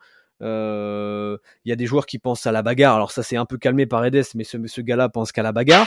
Euh, 0.43 1.37
il 1.64 1.68
y 1.68 1.73
a 1.73 1.77
des 1.77 1.87
joueurs 1.87 2.07
qui 2.07 2.18
pensent 2.18 2.47
à 2.47 2.53
la 2.53 2.62
bagarre. 2.62 2.97
Alors 2.97 3.12
ça, 3.12 3.23
c'est 3.23 3.37
un 3.37 3.45
peu 3.45 3.59
calmé 3.59 3.87
par 3.87 4.05
Edes, 4.05 4.25
mais 4.35 4.45
ce, 4.45 4.57
ce 4.66 4.81
gars-là 4.81 5.09
pense 5.09 5.33
qu'à 5.33 5.43
la 5.43 5.53
bagarre. 5.53 5.87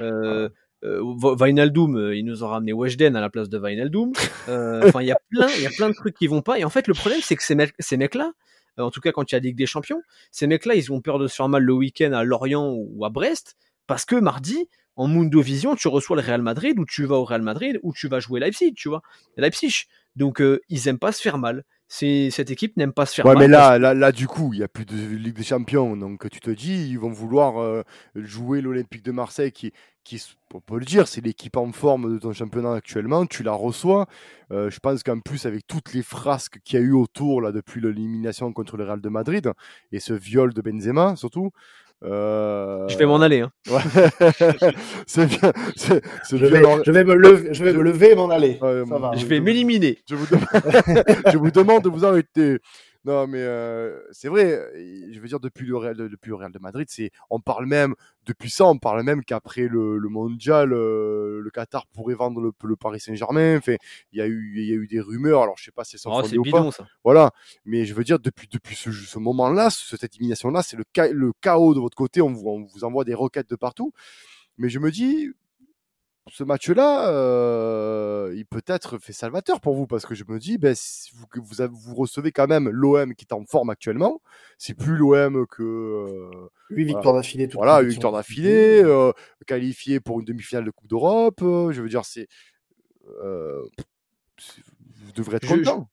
Euh, 0.00 0.48
Vinaldoom, 0.84 1.96
euh, 1.96 2.16
il 2.16 2.24
nous 2.24 2.44
a 2.44 2.48
ramené 2.48 2.72
Weshden 2.72 3.16
à 3.16 3.20
la 3.20 3.30
place 3.30 3.48
de 3.48 3.58
Vinaldoom. 3.58 4.12
Euh, 4.48 4.82
enfin, 4.88 5.02
il 5.02 5.08
y 5.08 5.12
a 5.12 5.18
plein, 5.30 5.48
il 5.56 5.62
y 5.62 5.66
a 5.66 5.70
plein 5.70 5.88
de 5.88 5.94
trucs 5.94 6.16
qui 6.16 6.26
vont 6.26 6.42
pas. 6.42 6.58
Et 6.58 6.64
en 6.64 6.70
fait, 6.70 6.86
le 6.86 6.94
problème, 6.94 7.20
c'est 7.22 7.36
que 7.36 7.42
ces, 7.42 7.54
mecs, 7.54 7.74
ces 7.78 7.96
mecs-là, 7.96 8.32
en 8.76 8.90
tout 8.90 9.00
cas 9.00 9.12
quand 9.12 9.30
il 9.30 9.34
y 9.34 9.36
a 9.36 9.40
Ligue 9.40 9.56
des 9.56 9.66
Champions, 9.66 10.02
ces 10.30 10.46
mecs-là, 10.46 10.74
ils 10.74 10.92
ont 10.92 11.00
peur 11.00 11.18
de 11.18 11.26
se 11.26 11.36
faire 11.36 11.48
mal 11.48 11.62
le 11.62 11.72
week-end 11.72 12.12
à 12.12 12.24
Lorient 12.24 12.72
ou 12.72 13.04
à 13.04 13.10
Brest, 13.10 13.56
parce 13.86 14.04
que 14.04 14.16
mardi, 14.16 14.68
en 14.96 15.08
Mundo 15.08 15.40
Vision, 15.40 15.74
tu 15.76 15.88
reçois 15.88 16.16
le 16.16 16.22
Real 16.22 16.42
Madrid, 16.42 16.78
ou 16.78 16.84
tu 16.84 17.04
vas 17.04 17.16
au 17.16 17.24
Real 17.24 17.42
Madrid, 17.42 17.80
ou 17.82 17.92
tu 17.92 18.08
vas 18.08 18.20
jouer 18.20 18.40
Leipzig, 18.40 18.74
tu 18.74 18.88
vois, 18.88 19.02
Leipzig. 19.36 19.86
Donc, 20.16 20.40
ils 20.68 20.88
aiment 20.88 20.98
pas 20.98 21.12
se 21.12 21.20
faire 21.20 21.38
mal 21.38 21.64
cette 21.96 22.50
équipe 22.50 22.76
n'aime 22.76 22.92
pas 22.92 23.06
se 23.06 23.14
faire 23.14 23.26
ouais, 23.26 23.36
mais 23.36 23.46
là, 23.46 23.78
là, 23.78 23.94
là, 23.94 24.10
du 24.10 24.26
coup, 24.26 24.52
il 24.52 24.58
n'y 24.58 24.64
a 24.64 24.68
plus 24.68 24.84
de 24.84 24.96
Ligue 24.96 25.36
des 25.36 25.44
Champions. 25.44 25.96
Donc, 25.96 26.28
tu 26.28 26.40
te 26.40 26.50
dis, 26.50 26.88
ils 26.90 26.98
vont 26.98 27.10
vouloir 27.10 27.60
euh, 27.60 27.82
jouer 28.16 28.60
l'Olympique 28.60 29.04
de 29.04 29.12
Marseille, 29.12 29.52
qui, 29.52 29.72
qui, 30.02 30.20
on 30.52 30.60
peut 30.60 30.80
le 30.80 30.84
dire, 30.84 31.06
c'est 31.06 31.20
l'équipe 31.20 31.56
en 31.56 31.70
forme 31.70 32.14
de 32.14 32.18
ton 32.18 32.32
championnat 32.32 32.74
actuellement. 32.74 33.26
Tu 33.26 33.44
la 33.44 33.52
reçois. 33.52 34.06
Euh, 34.50 34.70
je 34.70 34.80
pense 34.80 35.04
qu'en 35.04 35.20
plus, 35.20 35.46
avec 35.46 35.68
toutes 35.68 35.94
les 35.94 36.02
frasques 36.02 36.58
qu'il 36.64 36.80
y 36.80 36.82
a 36.82 36.84
eu 36.84 36.92
autour 36.92 37.40
là, 37.40 37.52
depuis 37.52 37.80
l'élimination 37.80 38.52
contre 38.52 38.76
le 38.76 38.84
Real 38.84 39.00
de 39.00 39.08
Madrid, 39.08 39.52
et 39.92 40.00
ce 40.00 40.14
viol 40.14 40.52
de 40.52 40.62
Benzema, 40.62 41.14
surtout, 41.14 41.52
euh... 42.04 42.86
Je 42.88 42.96
vais 42.96 43.06
m'en 43.06 43.20
aller. 43.20 43.40
Hein. 43.40 43.50
Ouais. 43.70 43.80
c'est 45.06 45.26
bien. 45.26 45.52
je, 45.76 45.94
vais, 46.36 46.62
je, 46.84 46.90
vais, 46.92 47.04
me 47.04 47.14
lever, 47.14 47.54
je 47.54 47.64
vais 47.64 47.72
me 47.72 47.82
lever 47.82 48.12
et 48.12 48.14
m'en 48.14 48.28
aller. 48.28 48.58
Ouais, 48.60 48.84
va, 48.84 49.12
je 49.16 49.26
vais 49.26 49.40
m'éliminer. 49.40 49.98
Je, 50.08 50.14
vous 50.14 50.26
je 51.32 51.38
vous 51.38 51.50
demande 51.50 51.84
de 51.84 51.88
vous 51.88 52.04
arrêter. 52.04 52.58
Non, 53.04 53.26
mais 53.26 53.42
euh, 53.42 54.00
c'est 54.12 54.28
vrai. 54.28 54.58
Je 55.12 55.20
veux 55.20 55.28
dire, 55.28 55.40
depuis 55.40 55.66
le 55.66 55.76
Real, 55.76 55.94
depuis 55.96 56.30
le 56.30 56.36
Real 56.36 56.50
de 56.50 56.58
Madrid, 56.58 56.86
c'est, 56.88 57.10
on 57.28 57.38
parle 57.38 57.66
même, 57.66 57.94
depuis 58.24 58.48
ça, 58.48 58.64
on 58.64 58.78
parle 58.78 59.02
même 59.02 59.22
qu'après 59.22 59.68
le, 59.68 59.98
le, 59.98 60.08
mondial, 60.08 60.70
le 60.70 61.50
Qatar 61.52 61.86
pourrait 61.88 62.14
vendre 62.14 62.40
le, 62.40 62.52
le 62.64 62.76
Paris 62.76 63.00
Saint-Germain. 63.00 63.58
Enfin, 63.58 63.76
il 64.12 64.18
y 64.18 64.22
a 64.22 64.26
eu, 64.26 64.54
y 64.56 64.72
a 64.72 64.74
eu 64.74 64.86
des 64.86 65.00
rumeurs. 65.00 65.42
Alors, 65.42 65.58
je 65.58 65.64
sais 65.64 65.70
pas 65.70 65.84
si 65.84 65.98
c'est 65.98 66.08
oh, 66.10 66.22
c'est 66.24 66.38
bidon, 66.38 66.70
ça. 66.70 66.86
Voilà. 67.04 67.30
Mais 67.66 67.84
je 67.84 67.92
veux 67.92 68.04
dire, 68.04 68.18
depuis, 68.18 68.48
depuis 68.50 68.74
ce, 68.74 68.90
ce 68.90 69.18
moment-là, 69.18 69.68
cette 69.70 70.16
élimination-là, 70.16 70.62
c'est 70.62 70.78
le, 70.78 70.84
le 71.12 71.32
chaos 71.42 71.74
de 71.74 71.80
votre 71.80 71.96
côté. 71.96 72.22
On 72.22 72.32
vous, 72.32 72.48
on 72.48 72.64
vous 72.64 72.84
envoie 72.84 73.04
des 73.04 73.14
roquettes 73.14 73.50
de 73.50 73.56
partout. 73.56 73.92
Mais 74.56 74.70
je 74.70 74.78
me 74.78 74.90
dis, 74.90 75.30
ce 76.30 76.42
match-là, 76.42 77.10
euh, 77.10 78.32
il 78.34 78.46
peut 78.46 78.62
être 78.66 78.98
fait 78.98 79.12
salvateur 79.12 79.60
pour 79.60 79.74
vous 79.74 79.86
parce 79.86 80.06
que 80.06 80.14
je 80.14 80.24
me 80.26 80.38
dis, 80.38 80.56
ben, 80.56 80.74
vous, 81.14 81.26
vous, 81.34 81.68
vous, 81.70 81.94
recevez 81.94 82.32
quand 82.32 82.46
même 82.46 82.68
l'OM 82.68 83.14
qui 83.14 83.26
est 83.26 83.34
en 83.34 83.44
forme 83.44 83.70
actuellement. 83.70 84.22
C'est 84.56 84.74
plus 84.74 84.96
l'OM 84.96 85.46
que. 85.46 85.62
Euh, 85.62 86.48
oui, 86.70 86.84
victoire 86.84 87.14
d'affilée. 87.14 87.48
Voilà, 87.52 87.82
victoire 87.82 88.12
d'affilée, 88.12 88.82
euh, 88.82 89.12
qualifié 89.46 90.00
pour 90.00 90.20
une 90.20 90.24
demi-finale 90.24 90.64
de 90.64 90.70
Coupe 90.70 90.88
d'Europe. 90.88 91.42
Euh, 91.42 91.72
je 91.72 91.82
veux 91.82 91.88
dire, 91.88 92.04
c'est. 92.04 92.28
Vous 93.06 95.12
devrez 95.14 95.36
être 95.36 95.46
content. 95.46 95.88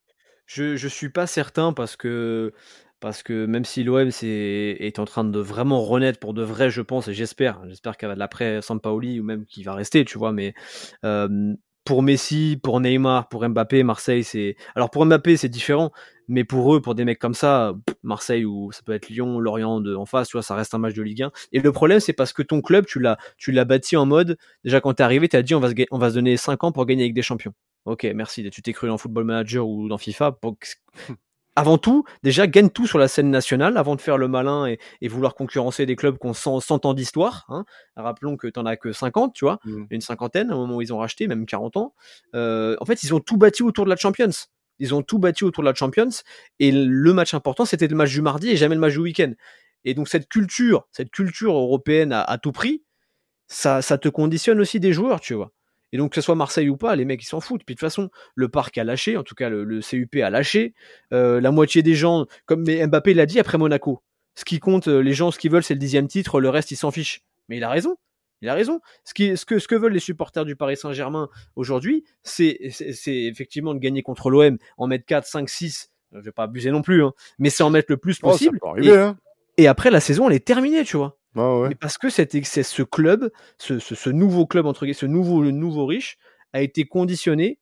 Je, 0.45 0.75
je, 0.75 0.77
je 0.77 0.87
suis 0.87 1.09
pas 1.09 1.27
certain 1.27 1.73
parce 1.73 1.95
que 1.95 2.53
parce 3.01 3.23
que 3.23 3.45
même 3.45 3.65
si 3.65 3.83
l'OM 3.83 4.09
est, 4.21 4.99
en 4.99 5.05
train 5.05 5.25
de 5.25 5.39
vraiment 5.39 5.81
renaître 5.81 6.19
pour 6.19 6.33
de 6.33 6.43
vrai, 6.43 6.69
je 6.69 6.81
pense, 6.81 7.09
et 7.09 7.13
j'espère, 7.13 7.59
j'espère 7.67 7.97
qu'avec 7.97 8.17
l'après 8.17 8.61
Sampaoli 8.61 9.19
ou 9.19 9.23
même 9.23 9.45
qu'il 9.45 9.65
va 9.65 9.73
rester, 9.73 10.05
tu 10.05 10.17
vois, 10.17 10.31
mais 10.31 10.53
pour 11.83 12.03
Messi, 12.03 12.59
pour 12.61 12.79
Neymar, 12.79 13.27
pour 13.29 13.47
Mbappé, 13.47 13.83
Marseille, 13.83 14.23
c'est. 14.23 14.55
Alors 14.75 14.91
pour 14.91 15.05
Mbappé, 15.05 15.37
c'est 15.37 15.49
différent, 15.49 15.91
mais 16.27 16.43
pour 16.43 16.75
eux, 16.75 16.81
pour 16.81 16.95
des 16.95 17.05
mecs 17.05 17.19
comme 17.19 17.33
ça, 17.33 17.73
Marseille 18.03 18.45
ou 18.45 18.71
ça 18.71 18.81
peut 18.85 18.93
être 18.93 19.09
Lyon, 19.09 19.39
Lorient 19.39 19.81
de, 19.81 19.95
en 19.95 20.05
face, 20.05 20.29
tu 20.29 20.37
vois, 20.37 20.43
ça 20.43 20.55
reste 20.55 20.73
un 20.73 20.77
match 20.77 20.93
de 20.93 21.01
Ligue 21.01 21.23
1. 21.23 21.31
Et 21.53 21.59
le 21.59 21.71
problème, 21.71 21.99
c'est 21.99 22.13
parce 22.13 22.33
que 22.33 22.43
ton 22.43 22.61
club, 22.61 22.85
tu 22.85 22.99
l'as, 22.99 23.17
tu 23.37 23.51
l'as 23.51 23.65
bâti 23.65 23.97
en 23.97 24.05
mode, 24.05 24.37
déjà 24.63 24.79
quand 24.79 24.93
t'es 24.93 25.03
arrivé, 25.03 25.27
t'as 25.27 25.41
dit 25.41 25.55
on 25.55 25.59
va, 25.59 25.69
se, 25.69 25.75
on 25.91 25.97
va 25.97 26.09
se 26.09 26.15
donner 26.15 26.37
5 26.37 26.63
ans 26.63 26.71
pour 26.71 26.85
gagner 26.85 27.03
avec 27.03 27.13
des 27.13 27.23
champions. 27.23 27.53
Ok, 27.85 28.05
merci. 28.15 28.47
Tu 28.51 28.61
t'es 28.61 28.73
cru 28.73 28.87
dans 28.87 28.97
Football 28.97 29.25
Manager 29.25 29.67
ou 29.67 29.87
dans 29.89 29.97
FIFA. 29.97 30.37
Avant 31.55 31.77
tout, 31.77 32.05
déjà, 32.23 32.47
gagne 32.47 32.69
tout 32.69 32.87
sur 32.87 32.97
la 32.97 33.07
scène 33.07 33.29
nationale 33.29 33.77
avant 33.77 33.95
de 33.95 34.01
faire 34.01 34.17
le 34.17 34.27
malin 34.27 34.67
et, 34.67 35.07
vouloir 35.07 35.35
concurrencer 35.35 35.85
des 35.85 35.95
clubs 35.95 36.17
qui 36.17 36.27
ont 36.27 36.33
100, 36.33 36.85
ans 36.85 36.93
d'histoire. 36.93 37.45
Hein. 37.49 37.65
Rappelons 37.95 38.37
que 38.37 38.47
tu 38.47 38.59
n'en 38.59 38.65
as 38.65 38.77
que 38.77 38.93
50, 38.93 39.33
tu 39.33 39.45
vois, 39.45 39.59
mmh. 39.65 39.83
une 39.89 40.01
cinquantaine 40.01 40.51
au 40.51 40.57
moment 40.57 40.77
où 40.77 40.81
ils 40.81 40.93
ont 40.93 40.97
racheté, 40.97 41.27
même 41.27 41.45
40 41.45 41.77
ans. 41.77 41.93
Euh, 42.35 42.77
en 42.79 42.85
fait, 42.85 43.03
ils 43.03 43.13
ont 43.13 43.19
tout 43.19 43.37
bâti 43.37 43.63
autour 43.63 43.85
de 43.85 43.89
la 43.89 43.97
Champions. 43.97 44.29
Ils 44.79 44.95
ont 44.95 45.01
tout 45.01 45.19
bâti 45.19 45.43
autour 45.43 45.63
de 45.63 45.69
la 45.69 45.75
Champions. 45.75 46.09
Et 46.59 46.71
le 46.71 47.13
match 47.13 47.33
important, 47.33 47.65
c'était 47.65 47.87
le 47.87 47.95
match 47.95 48.11
du 48.11 48.21
mardi 48.21 48.49
et 48.49 48.55
jamais 48.55 48.75
le 48.75 48.81
match 48.81 48.93
du 48.93 48.99
week-end. 48.99 49.33
Et 49.83 49.93
donc, 49.93 50.07
cette 50.07 50.29
culture, 50.29 50.87
cette 50.91 51.11
culture 51.11 51.53
européenne 51.53 52.13
à, 52.13 52.21
à 52.21 52.37
tout 52.37 52.51
prix, 52.51 52.83
ça, 53.47 53.81
ça 53.81 53.97
te 53.97 54.07
conditionne 54.07 54.61
aussi 54.61 54.79
des 54.79 54.93
joueurs, 54.93 55.19
tu 55.19 55.33
vois. 55.33 55.51
Et 55.91 55.97
donc, 55.97 56.11
que 56.11 56.15
ce 56.15 56.21
soit 56.21 56.35
Marseille 56.35 56.69
ou 56.69 56.77
pas, 56.77 56.95
les 56.95 57.05
mecs, 57.05 57.21
ils 57.21 57.27
s'en 57.27 57.41
foutent. 57.41 57.63
Puis 57.65 57.75
de 57.75 57.79
toute 57.79 57.87
façon, 57.87 58.09
le 58.35 58.49
parc 58.49 58.77
a 58.77 58.83
lâché, 58.83 59.17
en 59.17 59.23
tout 59.23 59.35
cas, 59.35 59.49
le, 59.49 59.79
CUP 59.81 60.15
a 60.23 60.29
lâché. 60.29 60.73
Euh, 61.13 61.41
la 61.41 61.51
moitié 61.51 61.83
des 61.83 61.95
gens, 61.95 62.27
comme 62.45 62.63
Mbappé 62.63 63.13
l'a 63.13 63.25
dit 63.25 63.39
après 63.39 63.57
Monaco, 63.57 64.01
ce 64.35 64.45
qui 64.45 64.59
compte, 64.59 64.87
euh, 64.87 64.99
les 64.99 65.13
gens, 65.13 65.31
ce 65.31 65.39
qu'ils 65.39 65.51
veulent, 65.51 65.63
c'est 65.63 65.73
le 65.73 65.79
dixième 65.79 66.07
titre, 66.07 66.39
le 66.39 66.49
reste, 66.49 66.71
ils 66.71 66.77
s'en 66.77 66.91
fichent. 66.91 67.21
Mais 67.49 67.57
il 67.57 67.63
a 67.63 67.69
raison. 67.69 67.97
Il 68.41 68.49
a 68.49 68.53
raison. 68.53 68.79
Ce, 69.03 69.13
qui, 69.13 69.35
ce, 69.37 69.45
que, 69.45 69.59
ce 69.59 69.67
que 69.67 69.75
veulent 69.75 69.93
les 69.93 69.99
supporters 69.99 70.45
du 70.45 70.55
Paris 70.55 70.77
Saint-Germain 70.77 71.29
aujourd'hui, 71.55 72.05
c'est 72.23 72.57
effectivement 73.05 73.73
de 73.73 73.79
gagner 73.79 74.01
contre 74.01 74.29
l'OM, 74.29 74.57
en 74.77 74.87
mettre 74.87 75.05
4, 75.05 75.27
5, 75.27 75.49
6. 75.49 75.91
Je 76.13 76.19
vais 76.19 76.31
pas 76.31 76.43
abuser 76.43 76.71
non 76.71 76.81
plus, 76.81 77.03
hein, 77.03 77.13
mais 77.39 77.49
c'est 77.49 77.63
en 77.63 77.69
mettre 77.69 77.91
le 77.91 77.97
plus 77.97 78.19
oh, 78.23 78.29
possible. 78.31 78.59
Hein. 78.63 79.15
et 79.57 79.67
après, 79.67 79.91
la 79.91 79.99
saison, 79.99 80.27
elle 80.27 80.35
est 80.35 80.45
terminée, 80.45 80.83
tu 80.83 80.97
vois. 80.97 81.17
Parce 81.79 81.97
que 81.97 82.09
c'est 82.09 82.43
ce 82.43 82.83
club, 82.83 83.31
ce, 83.57 84.09
nouveau 84.09 84.45
club, 84.45 84.65
entre 84.65 84.81
guillemets, 84.81 84.93
ce 84.93 85.05
nouveau, 85.05 85.85
riche, 85.85 86.17
a 86.53 86.61
été 86.61 86.85
conditionné 86.85 87.59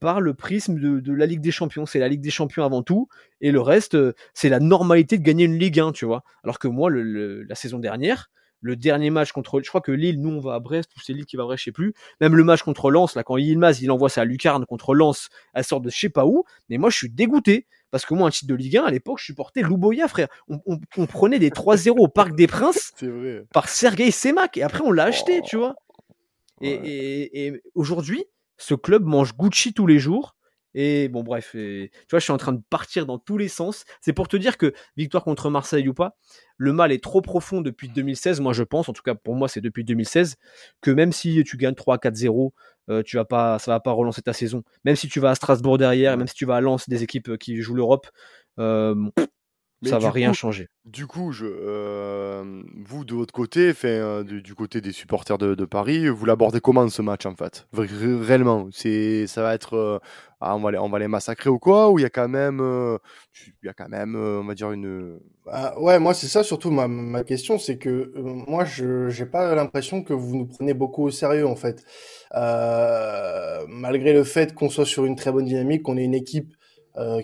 par 0.00 0.20
le 0.20 0.34
prisme 0.34 0.78
de, 0.78 1.12
la 1.12 1.26
Ligue 1.26 1.40
des 1.40 1.50
Champions. 1.50 1.86
C'est 1.86 1.98
la 1.98 2.08
Ligue 2.08 2.20
des 2.20 2.30
Champions 2.30 2.64
avant 2.64 2.82
tout, 2.82 3.08
et 3.40 3.50
le 3.50 3.60
reste, 3.60 3.96
c'est 4.34 4.48
la 4.48 4.60
normalité 4.60 5.18
de 5.18 5.22
gagner 5.22 5.44
une 5.44 5.58
Ligue 5.58 5.80
1, 5.80 5.92
tu 5.92 6.04
vois. 6.04 6.22
Alors 6.44 6.58
que 6.58 6.68
moi, 6.68 6.90
la 6.90 7.54
saison 7.54 7.78
dernière, 7.78 8.30
le 8.64 8.76
dernier 8.76 9.10
match 9.10 9.30
contre, 9.32 9.60
je 9.62 9.68
crois 9.68 9.82
que 9.82 9.92
Lille, 9.92 10.18
nous 10.22 10.30
on 10.30 10.40
va 10.40 10.54
à 10.54 10.58
Brest 10.58 10.90
ou 10.96 11.00
c'est 11.00 11.12
Lille 11.12 11.26
qui 11.26 11.36
va 11.36 11.42
à 11.42 11.46
Brest, 11.46 11.60
je 11.60 11.64
sais 11.64 11.72
plus. 11.72 11.92
Même 12.22 12.34
le 12.34 12.44
match 12.44 12.62
contre 12.62 12.90
Lens, 12.90 13.14
là 13.14 13.22
quand 13.22 13.36
Yilmaz 13.36 13.82
il 13.82 13.90
envoie 13.90 14.08
à 14.16 14.24
Lucarne 14.24 14.64
contre 14.64 14.94
Lens, 14.94 15.28
elle 15.52 15.64
sort 15.64 15.82
de 15.82 15.90
je 15.90 15.98
sais 15.98 16.08
pas 16.08 16.24
où. 16.24 16.44
Mais 16.70 16.78
moi 16.78 16.88
je 16.88 16.96
suis 16.96 17.10
dégoûté 17.10 17.66
parce 17.94 18.06
que 18.06 18.14
moi 18.14 18.26
un 18.26 18.30
titre 18.30 18.48
de 18.48 18.56
Ligue 18.56 18.78
1 18.78 18.86
à 18.86 18.90
l'époque 18.90 19.20
je 19.20 19.26
supportais 19.26 19.62
Louboya 19.62 20.08
frère. 20.08 20.26
On, 20.48 21.06
prenait 21.06 21.38
des 21.38 21.50
3-0 21.50 21.90
au 21.90 22.08
Parc 22.08 22.34
des 22.34 22.48
Princes 22.48 22.90
par 23.52 23.68
Sergei 23.68 24.10
Semak. 24.10 24.56
Et 24.56 24.64
après 24.64 24.80
on 24.84 24.90
l'a 24.90 25.04
acheté, 25.04 25.42
tu 25.42 25.56
vois. 25.56 25.76
et 26.60 27.52
aujourd'hui, 27.76 28.24
ce 28.56 28.74
club 28.74 29.04
mange 29.04 29.36
Gucci 29.36 29.74
tous 29.74 29.86
les 29.86 30.00
jours 30.00 30.33
et 30.74 31.08
bon, 31.08 31.22
bref, 31.22 31.50
tu 31.52 31.90
vois, 32.10 32.18
je 32.18 32.24
suis 32.24 32.32
en 32.32 32.36
train 32.36 32.52
de 32.52 32.62
partir 32.68 33.06
dans 33.06 33.18
tous 33.18 33.38
les 33.38 33.48
sens. 33.48 33.84
C'est 34.00 34.12
pour 34.12 34.28
te 34.28 34.36
dire 34.36 34.58
que 34.58 34.72
victoire 34.96 35.24
contre 35.24 35.50
Marseille 35.50 35.88
ou 35.88 35.94
pas, 35.94 36.16
le 36.56 36.72
mal 36.72 36.92
est 36.92 37.02
trop 37.02 37.20
profond 37.20 37.60
depuis 37.60 37.88
2016. 37.88 38.40
Moi, 38.40 38.52
je 38.52 38.62
pense, 38.62 38.88
en 38.88 38.92
tout 38.92 39.02
cas 39.02 39.14
pour 39.14 39.34
moi, 39.34 39.48
c'est 39.48 39.60
depuis 39.60 39.84
2016, 39.84 40.36
que 40.80 40.90
même 40.90 41.12
si 41.12 41.42
tu 41.44 41.56
gagnes 41.56 41.74
3-4-0, 41.74 42.52
euh, 42.90 43.02
tu 43.02 43.16
ça 43.16 43.58
va 43.66 43.80
pas 43.80 43.92
relancer 43.92 44.22
ta 44.22 44.32
saison. 44.32 44.62
Même 44.84 44.96
si 44.96 45.08
tu 45.08 45.20
vas 45.20 45.30
à 45.30 45.34
Strasbourg 45.34 45.78
derrière, 45.78 46.16
même 46.16 46.26
si 46.26 46.34
tu 46.34 46.44
vas 46.44 46.56
à 46.56 46.60
Lens, 46.60 46.88
des 46.88 47.02
équipes 47.02 47.38
qui 47.38 47.60
jouent 47.62 47.74
l'Europe, 47.74 48.08
euh, 48.58 48.94
ça 49.84 49.98
va 49.98 50.10
rien 50.10 50.32
changer. 50.32 50.68
Du 50.84 51.06
coup, 51.06 51.32
je, 51.32 51.46
euh, 51.46 52.62
vous 52.84 53.04
de 53.04 53.14
votre 53.14 53.32
côté, 53.32 53.70
enfin, 53.70 54.22
du, 54.22 54.54
côté 54.54 54.80
des 54.80 54.92
supporters 54.92 55.38
de, 55.38 55.64
Paris, 55.64 56.08
vous 56.08 56.26
l'abordez 56.26 56.60
comment 56.60 56.88
ce 56.88 57.02
match 57.02 57.24
en 57.26 57.34
fait? 57.34 57.66
Réellement, 57.72 58.68
c'est, 58.70 59.26
ça 59.26 59.42
va 59.42 59.54
être, 59.54 59.74
euh, 59.74 59.98
ah, 60.40 60.54
on 60.54 60.60
va 60.60 60.72
les, 60.72 60.78
on 60.78 60.90
va 60.90 60.98
les 60.98 61.08
massacrer 61.08 61.48
ou 61.48 61.58
quoi? 61.58 61.90
Ou 61.90 61.98
il 61.98 62.02
y 62.02 62.04
a 62.04 62.10
quand 62.10 62.28
même, 62.28 62.60
euh, 62.60 62.98
il 63.62 63.66
y 63.66 63.68
a 63.68 63.72
quand 63.72 63.88
même, 63.88 64.14
on 64.14 64.44
va 64.44 64.54
dire 64.54 64.72
une. 64.72 65.18
Bah, 65.46 65.74
ouais, 65.78 65.98
moi 65.98 66.14
c'est 66.14 66.26
ça 66.26 66.42
surtout 66.42 66.70
ma, 66.70 66.86
ma 66.86 67.24
question, 67.24 67.58
c'est 67.58 67.78
que 67.78 68.12
moi 68.16 68.64
je 68.64 69.08
j'ai 69.10 69.26
pas 69.26 69.54
l'impression 69.54 70.02
que 70.02 70.14
vous 70.14 70.36
nous 70.36 70.46
prenez 70.46 70.74
beaucoup 70.74 71.04
au 71.04 71.10
sérieux 71.10 71.46
en 71.46 71.56
fait, 71.56 71.84
malgré 73.68 74.12
le 74.12 74.24
fait 74.24 74.54
qu'on 74.54 74.68
soit 74.68 74.86
sur 74.86 75.04
une 75.04 75.16
très 75.16 75.32
bonne 75.32 75.44
dynamique, 75.46 75.82
qu'on 75.82 75.96
ait 75.96 76.04
une 76.04 76.14
équipe 76.14 76.54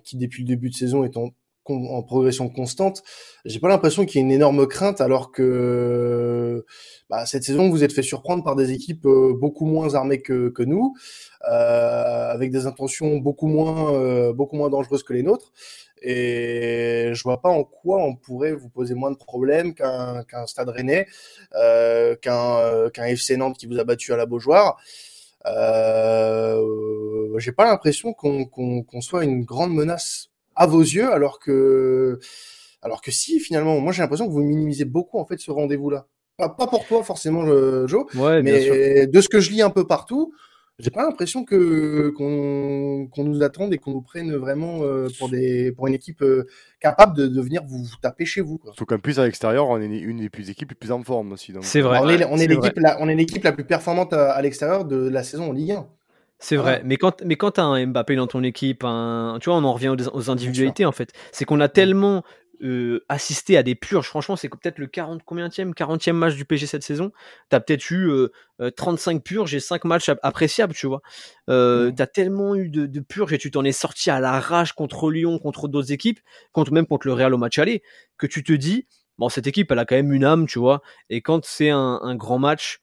qui 0.02 0.16
depuis 0.16 0.42
le 0.42 0.48
début 0.48 0.70
de 0.70 0.74
saison 0.74 1.04
est 1.04 1.16
en 1.16 1.30
en 1.70 2.02
progression 2.02 2.48
constante, 2.48 3.02
j'ai 3.44 3.60
pas 3.60 3.68
l'impression 3.68 4.04
qu'il 4.04 4.20
y 4.20 4.22
ait 4.22 4.26
une 4.26 4.32
énorme 4.32 4.66
crainte 4.66 5.00
alors 5.00 5.32
que 5.32 6.64
bah, 7.08 7.26
cette 7.26 7.44
saison 7.44 7.70
vous 7.70 7.84
êtes 7.84 7.92
fait 7.92 8.02
surprendre 8.02 8.44
par 8.44 8.56
des 8.56 8.72
équipes 8.72 9.06
euh, 9.06 9.34
beaucoup 9.34 9.66
moins 9.66 9.94
armées 9.94 10.20
que, 10.20 10.52
nous, 10.64 10.94
euh, 11.48 12.30
avec 12.30 12.50
des 12.50 12.66
intentions 12.66 13.16
beaucoup 13.18 13.46
moins 13.46 13.94
euh, 13.94 14.32
beaucoup 14.32 14.56
moins 14.56 14.70
dangereuses 14.70 15.02
que 15.02 15.12
les 15.12 15.22
nôtres. 15.22 15.52
Et 16.02 17.10
je 17.12 17.22
vois 17.22 17.42
pas 17.42 17.50
en 17.50 17.64
quoi 17.64 17.98
on 18.02 18.16
pourrait 18.16 18.52
vous 18.52 18.70
poser 18.70 18.94
moins 18.94 19.10
de 19.10 19.16
problèmes 19.16 19.74
qu'un 19.74 20.46
Stade 20.46 20.70
Rennais, 20.70 21.06
qu'un 22.22 23.04
FC 23.04 23.36
Nantes 23.36 23.58
qui 23.58 23.66
vous 23.66 23.78
a 23.78 23.84
battu 23.84 24.12
à 24.12 24.16
la 24.16 24.24
Beaujoire. 24.24 24.78
Euh, 25.46 27.38
j'ai 27.38 27.52
pas 27.52 27.64
l'impression 27.64 28.12
qu'on 28.12 29.00
soit 29.00 29.24
une 29.24 29.44
grande 29.44 29.74
menace 29.74 30.29
à 30.60 30.66
vos 30.66 30.82
yeux, 30.82 31.10
alors 31.10 31.38
que, 31.38 32.20
alors 32.82 33.00
que 33.00 33.10
si 33.10 33.40
finalement, 33.40 33.80
moi 33.80 33.92
j'ai 33.92 34.02
l'impression 34.02 34.26
que 34.26 34.32
vous 34.32 34.42
minimisez 34.42 34.84
beaucoup 34.84 35.18
en 35.18 35.24
fait 35.24 35.40
ce 35.40 35.50
rendez-vous-là. 35.50 36.06
Pas, 36.36 36.48
pour 36.48 36.86
toi 36.86 37.02
forcément, 37.02 37.44
Joe, 37.86 38.04
mais 38.14 39.06
de 39.06 39.20
ce 39.20 39.28
que 39.28 39.40
je 39.40 39.50
lis 39.50 39.62
un 39.62 39.70
peu 39.70 39.86
partout, 39.86 40.32
j'ai 40.78 40.90
pas 40.90 41.02
l'impression 41.02 41.44
que 41.44 42.10
qu'on 42.16 43.24
nous 43.24 43.42
attende 43.42 43.72
et 43.72 43.78
qu'on 43.78 43.92
nous 43.92 44.02
prenne 44.02 44.34
vraiment 44.36 44.82
euh, 44.82 45.08
pour 45.18 45.28
des 45.28 45.72
pour 45.72 45.86
une 45.86 45.94
équipe 45.94 46.22
euh, 46.22 46.46
capable 46.80 47.16
de, 47.16 47.26
de, 47.26 47.40
venir 47.40 47.62
vous, 47.66 47.86
taper 48.00 48.24
chez 48.24 48.40
vous. 48.40 48.58
Quoi. 48.58 48.72
qu'en 48.86 48.98
plus 48.98 49.18
à 49.18 49.24
l'extérieur, 49.24 49.68
on 49.68 49.80
est 49.80 49.86
une 49.86 50.18
des 50.18 50.30
plus 50.30 50.50
équipes 50.50 50.70
les 50.70 50.76
plus 50.76 50.92
en 50.92 51.02
forme 51.02 51.32
aussi. 51.32 51.52
C'est 51.62 51.82
vrai. 51.82 51.98
on 52.02 52.08
est, 52.08 52.24
on 52.24 52.36
est 52.36 52.46
l'équipe 52.46 52.78
la, 52.78 53.00
on 53.00 53.08
est 53.08 53.14
l'équipe 53.14 53.44
la 53.44 53.52
plus 53.52 53.64
performante 53.64 54.12
à, 54.12 54.32
à 54.32 54.42
l'extérieur 54.42 54.84
de 54.84 55.08
la 55.08 55.22
saison 55.22 55.50
en 55.50 55.52
Ligue 55.52 55.72
1. 55.72 55.86
C'est 56.42 56.56
vrai, 56.56 56.80
mais 56.84 56.96
quand, 56.96 57.22
mais 57.22 57.36
quand 57.36 57.52
tu 57.52 57.60
as 57.60 57.64
un 57.64 57.86
Mbappé 57.86 58.16
dans 58.16 58.26
ton 58.26 58.42
équipe, 58.42 58.82
un, 58.84 59.36
tu 59.40 59.50
vois, 59.50 59.58
on 59.58 59.64
en 59.64 59.74
revient 59.74 59.94
aux, 60.12 60.30
individualités 60.30 60.86
en 60.86 60.92
fait. 60.92 61.12
C'est 61.32 61.44
qu'on 61.44 61.60
a 61.60 61.68
tellement 61.68 62.24
euh, 62.62 63.04
assisté 63.10 63.58
à 63.58 63.62
des 63.62 63.74
purges. 63.74 64.06
Franchement, 64.06 64.36
c'est 64.36 64.48
peut-être 64.48 64.78
le 64.78 64.86
40, 64.86 65.22
combien 65.24 65.48
40e 65.48 66.12
match 66.12 66.34
du 66.34 66.46
PG 66.46 66.66
cette 66.66 66.82
saison. 66.82 67.12
Tu 67.50 67.56
as 67.56 67.60
peut-être 67.60 67.90
eu 67.90 68.10
35 68.58 69.12
euh, 69.12 69.16
euh, 69.16 69.20
purges 69.20 69.54
et 69.54 69.60
5 69.60 69.84
matchs 69.84 70.10
appréciables, 70.22 70.74
tu 70.74 70.86
vois. 70.86 71.02
Euh, 71.50 71.92
Tu 71.92 72.00
as 72.00 72.06
tellement 72.06 72.54
eu 72.54 72.70
de, 72.70 72.86
de 72.86 73.00
purges 73.00 73.34
et 73.34 73.38
tu 73.38 73.50
t'en 73.50 73.64
es 73.64 73.72
sorti 73.72 74.10
à 74.10 74.18
la 74.18 74.40
rage 74.40 74.72
contre 74.72 75.10
Lyon, 75.10 75.38
contre 75.38 75.68
d'autres 75.68 75.92
équipes, 75.92 76.20
contre 76.52 76.72
même 76.72 76.86
contre 76.86 77.06
le 77.06 77.12
Real 77.12 77.34
au 77.34 77.38
match 77.38 77.58
aller, 77.58 77.82
que 78.16 78.26
tu 78.26 78.42
te 78.42 78.52
dis, 78.54 78.86
bon, 79.18 79.28
cette 79.28 79.46
équipe, 79.46 79.70
elle 79.70 79.78
a 79.78 79.84
quand 79.84 79.96
même 79.96 80.12
une 80.12 80.24
âme, 80.24 80.46
tu 80.46 80.58
vois. 80.58 80.80
Et 81.10 81.20
quand 81.20 81.44
c'est 81.44 81.70
un, 81.70 82.00
un 82.02 82.14
grand 82.14 82.38
match, 82.38 82.80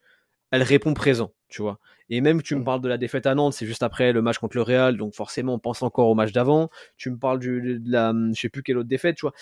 elle 0.52 0.62
répond 0.62 0.94
présent, 0.94 1.32
tu 1.48 1.60
vois. 1.62 1.78
Et 2.10 2.20
même, 2.20 2.42
tu 2.42 2.54
me 2.56 2.64
parles 2.64 2.80
de 2.80 2.88
la 2.88 2.98
défaite 2.98 3.26
à 3.26 3.34
Nantes, 3.34 3.52
c'est 3.52 3.66
juste 3.66 3.82
après 3.82 4.12
le 4.12 4.22
match 4.22 4.38
contre 4.38 4.56
le 4.56 4.62
Real, 4.62 4.96
donc 4.96 5.14
forcément, 5.14 5.54
on 5.54 5.58
pense 5.58 5.82
encore 5.82 6.08
au 6.08 6.14
match 6.14 6.32
d'avant. 6.32 6.70
Tu 6.96 7.10
me 7.10 7.18
parles 7.18 7.38
du, 7.38 7.80
de 7.80 7.90
la, 7.90 8.12
je 8.34 8.40
sais 8.40 8.48
plus 8.48 8.62
quelle 8.62 8.78
autre 8.78 8.88
défaite, 8.88 9.16
tu 9.16 9.22
vois. 9.22 9.32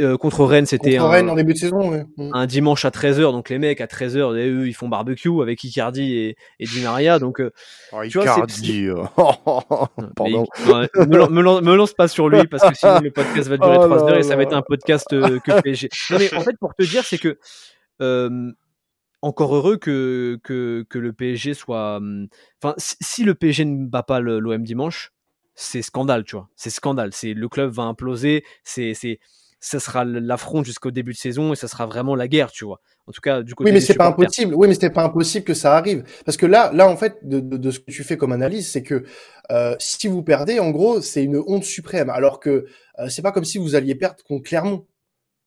Euh, 0.00 0.16
contre 0.16 0.44
Rennes, 0.44 0.66
c'était 0.66 0.96
un, 0.96 1.08
Rennes 1.08 1.28
en 1.28 1.34
début 1.34 1.54
de 1.54 1.58
saison, 1.58 1.90
mmh. 2.16 2.30
un 2.32 2.46
dimanche 2.46 2.84
à 2.84 2.90
13h. 2.90 3.32
Donc 3.32 3.48
les 3.48 3.58
mecs 3.58 3.80
à 3.80 3.86
13h, 3.86 4.32
eux, 4.36 4.68
ils 4.68 4.72
font 4.72 4.88
barbecue 4.88 5.42
avec 5.42 5.64
Icardi 5.64 6.14
et, 6.14 6.36
et 6.60 6.66
Di 6.66 6.82
Maria. 6.82 7.18
Donc, 7.18 7.40
euh, 7.40 7.50
oh, 7.92 8.02
tu 8.08 8.20
Icardi, 8.20 8.90
vois, 8.90 9.12
Pardon. 10.14 10.46
me, 10.64 11.74
lance, 11.74 11.94
pas 11.94 12.06
sur 12.06 12.28
lui 12.28 12.46
parce 12.46 12.68
que 12.68 12.76
sinon 12.76 13.00
le 13.00 13.10
podcast 13.10 13.48
va 13.48 13.56
durer 13.56 13.74
3 13.86 14.04
heures 14.04 14.18
et 14.18 14.22
ça 14.22 14.36
va 14.36 14.44
être 14.44 14.54
un 14.54 14.62
podcast 14.62 15.12
euh, 15.12 15.40
que 15.40 15.60
PSG. 15.62 15.88
Non 16.10 16.18
mais 16.20 16.34
en 16.34 16.40
fait, 16.42 16.56
pour 16.60 16.76
te 16.76 16.84
dire, 16.84 17.02
c'est 17.02 17.18
que 17.18 17.36
euh, 18.00 18.52
encore 19.22 19.54
heureux 19.54 19.76
que, 19.76 20.38
que, 20.42 20.84
que, 20.88 20.98
le 20.98 21.12
PSG 21.12 21.54
soit. 21.54 21.96
Hum, 21.96 22.28
enfin, 22.62 22.74
si 22.76 23.24
le 23.24 23.34
PSG 23.34 23.64
ne 23.64 23.86
bat 23.86 24.02
pas 24.02 24.20
l'OM 24.20 24.62
dimanche, 24.62 25.12
c'est 25.54 25.82
scandale, 25.82 26.24
tu 26.24 26.36
vois. 26.36 26.48
C'est 26.56 26.70
scandale. 26.70 27.12
C'est 27.12 27.34
le 27.34 27.48
club 27.48 27.70
va 27.70 27.84
imploser. 27.84 28.44
C'est 28.64 28.94
c'est 28.94 29.18
ça 29.60 29.80
sera 29.80 30.04
l'affront 30.04 30.62
jusqu'au 30.62 30.92
début 30.92 31.12
de 31.12 31.18
saison 31.18 31.52
et 31.52 31.56
ça 31.56 31.66
sera 31.66 31.86
vraiment 31.86 32.14
la 32.14 32.28
guerre, 32.28 32.52
tu 32.52 32.64
vois. 32.64 32.80
En 33.08 33.12
tout 33.12 33.20
cas, 33.20 33.42
du 33.42 33.56
côté 33.56 33.70
Oui, 33.70 33.74
mais 33.74 33.80
c'est 33.80 33.94
pas 33.94 34.06
impossible. 34.06 34.54
Oui, 34.54 34.68
mais 34.68 34.74
c'était 34.74 34.90
pas 34.90 35.02
impossible 35.02 35.44
que 35.44 35.54
ça 35.54 35.76
arrive. 35.76 36.04
Parce 36.24 36.36
que 36.36 36.46
là, 36.46 36.70
là, 36.72 36.88
en 36.88 36.96
fait, 36.96 37.18
de, 37.22 37.40
de, 37.40 37.70
ce 37.72 37.80
que 37.80 37.90
tu 37.90 38.04
fais 38.04 38.16
comme 38.16 38.30
analyse, 38.30 38.70
c'est 38.70 38.84
que 38.84 39.04
euh, 39.50 39.74
si 39.80 40.06
vous 40.06 40.22
perdez, 40.22 40.60
en 40.60 40.70
gros, 40.70 41.00
c'est 41.00 41.24
une 41.24 41.42
honte 41.44 41.64
suprême. 41.64 42.08
Alors 42.08 42.38
que 42.38 42.66
euh, 43.00 43.08
c'est 43.08 43.22
pas 43.22 43.32
comme 43.32 43.44
si 43.44 43.58
vous 43.58 43.74
alliez 43.74 43.96
perdre 43.96 44.22
contre 44.22 44.44
Clermont. 44.44 44.86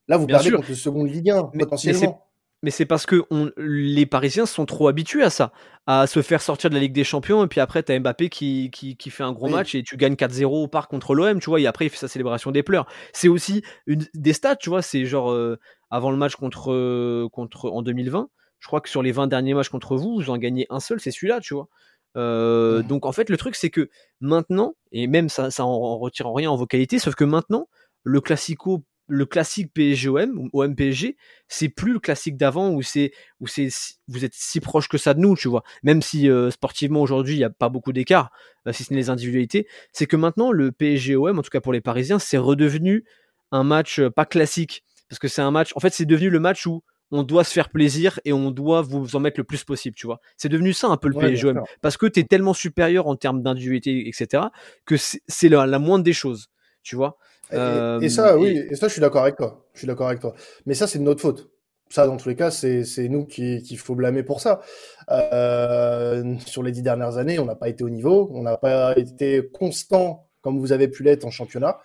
Là, 0.09 0.17
vous 0.17 0.28
perdez 0.28 0.51
contre 0.51 0.69
le 0.69 0.76
second 0.76 1.05
Ligue 1.05 1.30
1, 1.30 1.43
potentiellement 1.57 2.01
mais 2.01 2.30
c'est 2.70 2.86
parce 2.86 3.07
que 3.07 3.24
on, 3.32 3.51
les 3.57 4.05
Parisiens 4.05 4.45
sont 4.45 4.68
trop 4.68 4.88
habitués 4.88 5.24
à 5.24 5.32
ça, 5.32 5.51
à 5.88 6.05
se 6.05 6.22
faire 6.22 6.41
sortir 6.41 6.70
de 6.70 6.76
la 6.76 6.82
Ligue 6.82 6.93
des 6.93 7.03
Champions, 7.03 7.43
et 7.43 7.47
puis 7.47 7.59
après, 7.59 7.82
tu 7.82 7.91
as 7.91 7.99
Mbappé 7.99 8.30
qui, 8.30 8.70
qui, 8.72 8.95
qui, 8.95 9.09
fait 9.09 9.24
un 9.24 9.32
gros 9.32 9.49
match 9.49 9.74
et 9.74 9.82
tu 9.82 9.97
gagnes 9.97 10.14
4-0 10.14 10.45
au 10.45 10.68
parc 10.68 10.91
contre 10.91 11.16
l'OM, 11.16 11.39
tu 11.39 11.49
vois, 11.49 11.59
et 11.59 11.66
après, 11.66 11.86
il 11.86 11.89
fait 11.89 11.97
sa 11.97 12.07
célébration 12.07 12.51
des 12.51 12.62
pleurs. 12.62 12.86
C'est 13.14 13.30
aussi 13.30 13.64
une, 13.88 14.05
des 14.14 14.34
stats, 14.34 14.57
tu 14.57 14.70
vois, 14.70 14.84
c'est 14.84 15.05
genre 15.05 15.32
euh, 15.32 15.57
avant 15.89 16.12
le 16.12 16.18
match 16.18 16.36
contre, 16.36 16.72
euh, 16.72 17.28
contre 17.32 17.72
en 17.72 17.82
2020, 17.82 18.30
je 18.59 18.68
crois 18.68 18.80
que 18.80 18.89
sur 18.89 19.01
les 19.01 19.12
20 19.12 19.26
derniers 19.26 19.55
matchs 19.55 19.70
contre 19.70 19.97
vous, 19.97 20.16
vous 20.16 20.30
en 20.30 20.38
gagnez 20.38 20.68
un 20.70 20.80
seul, 20.80 20.99
c'est 20.99 21.09
celui-là, 21.12 21.39
tu 21.41 21.55
vois. 21.55 21.68
Euh, 22.16 22.84
Donc 22.84 23.05
en 23.05 23.12
fait, 23.12 23.30
le 23.30 23.38
truc, 23.38 23.55
c'est 23.55 23.70
que 23.72 23.89
maintenant, 24.20 24.76
et 24.91 25.07
même 25.07 25.30
ça, 25.30 25.49
ça 25.49 25.66
en, 25.66 25.97
retire 25.97 26.28
en 26.28 26.34
rien 26.34 26.51
en 26.51 26.55
vocalité, 26.55 26.99
sauf 26.99 27.16
que 27.16 27.24
maintenant, 27.24 27.68
le 28.03 28.22
classico 28.22 28.84
le 29.12 29.26
classique 29.26 29.74
PSG-OM, 29.74 30.49
OM 30.53 30.76
PSG, 30.76 31.18
c'est 31.49 31.68
plus 31.68 31.91
le 31.91 31.99
classique 31.99 32.38
d'avant 32.38 32.72
où 32.72 32.82
c'est 32.82 33.12
où 33.41 33.47
c'est 33.47 33.68
vous 34.07 34.24
êtes 34.24 34.34
si 34.34 34.62
proche 34.62 34.88
que 34.88 34.97
ça 34.97 35.14
de 35.14 35.20
nous, 35.20 35.36
tu 35.36 35.49
vois. 35.49 35.64
Même 35.84 36.01
si 36.01 36.30
euh, 36.30 36.49
sportivement 36.49 37.01
aujourd'hui 37.01 37.36
il 37.36 37.39
y 37.39 37.43
a 37.43 37.49
pas 37.49 37.68
beaucoup 37.68 37.91
d'écart, 37.91 38.32
euh, 38.68 38.72
si 38.72 38.86
ce 38.86 38.93
n'est 38.93 38.99
les 38.99 39.09
individualités, 39.09 39.68
c'est 39.91 40.05
que 40.05 40.16
maintenant 40.16 40.53
le 40.53 40.72
PSG-OM, 40.72 41.38
en 41.38 41.41
tout 41.41 41.49
cas 41.49 41.59
pour 41.59 41.74
les 41.74 41.82
Parisiens, 41.82 42.20
c'est 42.20 42.38
redevenu 42.38 43.03
un 43.51 43.64
match 43.64 43.99
euh, 43.99 44.09
pas 44.09 44.26
classique 44.26 44.86
parce 45.09 45.20
que 45.20 45.28
c'est 45.28 45.41
un 45.41 45.51
match. 45.51 45.72
En 45.76 45.82
fait, 45.82 45.93
c'est 45.93 46.05
devenu 46.05 46.30
le 46.30 46.39
match 46.39 46.66
où 46.66 46.82
on 47.12 47.24
doit 47.24 47.43
se 47.43 47.51
faire 47.51 47.68
plaisir 47.68 48.18
et 48.24 48.32
on 48.32 48.49
doit 48.49 48.82
vous 48.82 49.18
en 49.18 49.20
mettre 49.20 49.41
le 49.41 49.43
plus 49.43 49.66
possible, 49.66 49.93
tu 49.97 50.07
vois. 50.07 50.22
C'est 50.38 50.47
devenu 50.47 50.72
ça 50.72 50.88
un 50.88 50.95
peu 50.95 51.09
le 51.09 51.16
PSG-OM 51.16 51.62
parce 51.82 51.97
que 51.97 52.05
tu 52.05 52.22
es 52.22 52.24
tellement 52.24 52.53
supérieur 52.53 53.07
en 53.07 53.18
termes 53.18 53.43
d'individualité, 53.43 54.07
etc. 54.07 54.45
que 54.86 54.95
c'est 54.95 55.49
la, 55.49 55.66
la 55.66 55.80
moindre 55.80 56.05
des 56.05 56.14
choses, 56.14 56.47
tu 56.82 56.95
vois. 56.95 57.18
Et, 57.52 58.10
ça, 58.10 58.38
oui, 58.38 58.62
et 58.70 58.76
ça, 58.76 58.88
je 58.88 58.93
suis 58.93 59.02
d'accord 59.02 59.24
avec 59.24 59.36
toi. 59.36 59.66
Je 59.74 59.80
suis 59.80 59.88
d'accord 59.88 60.08
avec 60.08 60.20
toi. 60.20 60.34
Mais 60.66 60.74
ça, 60.74 60.88
c'est 60.88 60.99
de 60.99 61.04
notre 61.04 61.22
faute. 61.22 61.49
Ça, 61.89 62.08
dans 62.08 62.16
tous 62.16 62.30
les 62.30 62.36
cas, 62.36 62.52
c'est 62.52 63.08
nous 63.10 63.26
qu'il 63.26 63.62
qui 63.64 63.76
faut 63.76 63.95
blâmer 63.95 64.24
pour 64.24 64.39
ça. 64.39 64.62
Euh, 65.10 66.36
sur 66.45 66.64
les 66.64 66.72
dix 66.72 66.82
dernières 66.82 67.18
années, 67.18 67.38
on 67.39 67.45
n'a 67.45 67.56
pas 67.56 67.68
été 67.68 67.84
au 67.84 67.89
niveau, 67.89 68.30
on 68.34 68.43
n'a 68.43 68.56
pas 68.56 68.97
été 68.97 69.49
constant 69.52 70.30
comme 70.41 70.58
vous 70.58 70.72
avez 70.72 70.88
pu 70.88 71.04
l'être 71.04 71.26
en 71.26 71.32
championnat. 71.32 71.80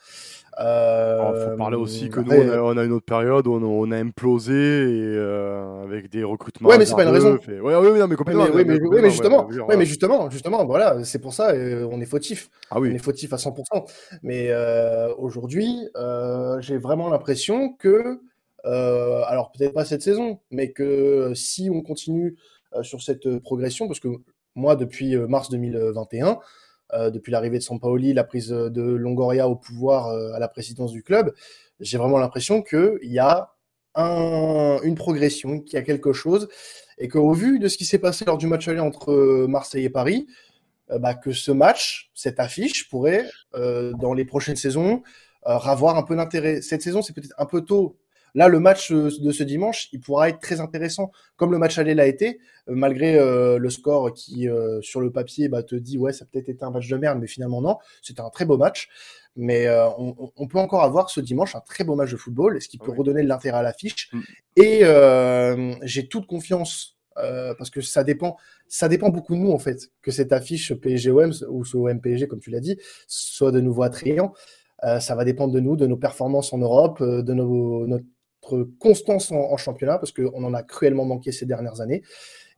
Il 0.59 0.65
euh, 0.65 1.51
faut 1.51 1.57
parler 1.59 1.77
aussi 1.77 2.09
que 2.09 2.21
nous, 2.21 2.33
on 2.33 2.79
a, 2.79 2.85
une 2.85 2.93
autre 2.93 3.05
période 3.05 3.47
où 3.47 3.53
on, 3.53 3.91
a 3.91 3.99
implosé 3.99 4.55
et, 4.55 5.15
euh, 5.15 5.83
avec 5.85 6.09
des 6.09 6.25
recrutements. 6.25 6.71
Ouais, 6.71 6.79
mais 6.79 6.87
c'est 6.87 6.95
pas 6.95 7.05
une 7.05 7.11
raison. 7.11 7.39
Oui, 7.47 7.59
oui, 7.61 7.99
non, 7.99 8.07
mais 8.09 8.17
complètement. 8.17 8.47
Mais, 8.55 8.65
mais, 8.65 9.11
justement, 9.11 9.47
ouais, 9.49 9.77
mais 9.77 9.85
justement, 9.85 10.31
justement, 10.31 10.65
voilà, 10.65 11.05
c'est 11.05 11.19
pour 11.19 11.35
ça, 11.35 11.51
euh, 11.51 11.87
on 11.93 12.01
est 12.01 12.07
fautif. 12.07 12.49
Ah 12.71 12.81
oui. 12.81 12.89
On 12.91 12.95
est 12.95 12.99
fautif 12.99 13.35
à 13.35 13.37
100%. 13.37 13.87
Mais 14.23 14.47
euh, 14.49 15.15
aujourd'hui, 15.17 15.91
euh, 15.97 16.59
j'ai 16.63 16.79
vraiment 16.79 17.11
l'impression 17.11 17.75
que 17.75 18.19
euh, 18.65 19.23
alors 19.27 19.53
peut-être 19.53 19.75
pas 19.75 19.85
cette 19.85 20.03
saison, 20.03 20.41
mais 20.51 20.73
que 20.73 21.33
si 21.35 21.69
on 21.71 21.83
continue 21.83 22.37
sur 22.83 23.03
cette 23.03 23.39
progression, 23.41 23.89
parce 23.89 24.01
que 24.01 24.09
moi, 24.55 24.75
depuis 24.75 25.17
mars 25.17 25.51
2021, 25.51 26.39
depuis 26.93 27.33
l'arrivée 27.33 27.59
de 27.59 27.63
Sampaoli, 27.63 28.13
la 28.13 28.25
prise 28.25 28.49
de 28.49 28.83
Longoria 28.83 29.49
au 29.49 29.57
pouvoir 29.57 30.09
à 30.09 30.39
la 30.39 30.49
présidence 30.49 30.93
du 30.93 31.03
club, 31.03 31.33
j'ai 31.81 31.99
vraiment 31.99 32.19
l'impression 32.19 32.63
qu'il 32.63 32.99
y 33.03 33.19
a 33.19 33.53
un, 33.95 34.79
une 34.83 34.95
progression, 34.95 35.61
qu'il 35.61 35.75
y 35.75 35.79
a 35.79 35.83
quelque 35.83 36.13
chose, 36.13 36.49
et 36.99 37.09
qu'au 37.09 37.33
vu 37.33 37.59
de 37.59 37.69
ce 37.69 37.77
qui 37.77 37.85
s'est 37.85 37.99
passé 37.99 38.25
lors 38.25 38.39
du 38.39 38.47
match 38.47 38.69
aller 38.69 38.81
entre 38.81 39.47
Marseille 39.49 39.85
et 39.85 39.91
Paris, 39.91 40.27
bah, 40.89 41.15
que 41.15 41.33
ce 41.33 41.51
match, 41.51 42.11
cette 42.15 42.39
affiche, 42.39 42.89
pourrait, 42.89 43.29
dans 43.53 44.15
les 44.15 44.25
prochaines 44.25 44.57
saisons, 44.57 45.03
avoir 45.43 45.97
un 45.97 46.03
peu 46.03 46.17
d'intérêt. 46.17 46.61
Cette 46.61 46.83
saison, 46.83 47.03
c'est 47.03 47.13
peut-être 47.13 47.35
un 47.39 47.47
peu 47.47 47.63
tôt. 47.63 47.97
Là, 48.37 48.47
le 48.47 48.61
match 48.61 48.93
de 48.93 49.33
ce 49.33 49.43
dimanche, 49.43 49.89
il 49.93 49.99
pourra 50.01 50.29
être 50.29 50.39
très 50.39 50.61
intéressant, 50.61 51.11
comme 51.37 51.51
le 51.51 51.59
match 51.59 51.79
aller 51.79 51.95
l'a 51.95 52.07
été, 52.07 52.39
malgré 52.69 53.17
le 53.59 53.71
score 53.71 54.13
qui, 54.13 54.49
sur 54.83 55.01
le 55.01 55.11
papier, 55.11 55.49
bah, 55.49 55.65
te 55.65 55.75
dit 55.75 55.99
ouais, 55.99 56.13
ça 56.13 56.25
peut-être 56.25 56.49
été 56.49 56.65
un 56.65 56.71
match 56.71 56.87
de 56.89 56.97
merde, 56.97 57.19
mais 57.19 57.27
finalement 57.27 57.61
non, 57.61 57.79
c'était 58.03 58.21
un 58.21 58.31
très 58.31 58.45
beau 58.45 58.57
match. 58.59 58.89
Mais 59.37 59.67
euh, 59.67 59.89
on, 59.99 60.33
on, 60.35 60.49
peut 60.49 60.59
encore 60.59 60.83
avoir 60.83 61.11
ce 61.11 61.21
dimanche 61.21 61.55
un 61.55 61.61
très 61.61 61.85
beau 61.85 61.95
match 61.95 62.11
de 62.11 62.17
football, 62.17 62.61
ce 62.61 62.69
qui 62.69 62.79
peut 62.79 62.91
redonner 62.91 63.23
de 63.23 63.29
l'intérêt 63.29 63.59
à 63.59 63.63
l'affiche. 63.63 64.09
Mm. 64.13 64.21
Et 64.57 64.81
euh, 64.83 65.75
j'ai 65.83 66.09
toute 66.09 66.27
confiance 66.27 66.97
euh, 67.19 67.55
parce 67.55 67.69
que 67.69 67.83
ça 67.83 68.03
dépend, 68.03 68.37
ça 68.67 68.89
dépend 68.89 69.11
beaucoup 69.11 69.35
de 69.35 69.41
nous 69.41 69.53
en 69.53 69.59
fait, 69.59 69.91
que 70.01 70.11
cette 70.11 70.33
affiche 70.33 70.73
PSG-OM 70.75 71.33
ou 71.51 71.65
ce 71.65 71.77
OM-PSG 71.77 72.29
comme 72.29 72.41
tu 72.41 72.51
l'as 72.51 72.61
dit 72.61 72.79
soit 73.07 73.53
de 73.53 73.61
nouveau 73.61 73.83
attrayant. 73.83 74.33
Euh, 74.85 75.01
ça 75.01 75.15
va 75.15 75.25
dépendre 75.25 75.55
de 75.55 75.61
nous, 75.61 75.77
de 75.77 75.87
nos 75.87 75.97
performances 75.97 76.53
en 76.53 76.59
Europe, 76.59 77.01
euh, 77.01 77.23
de 77.23 77.33
nos, 77.33 77.87
notre 77.87 78.05
constance 78.79 79.31
en, 79.31 79.37
en 79.37 79.57
championnat 79.57 79.99
parce 79.99 80.13
qu'on 80.13 80.45
en 80.45 80.55
a 80.55 80.63
cruellement 80.63 81.05
manqué 81.05 81.33
ces 81.33 81.47
dernières 81.47 81.81
années. 81.81 82.03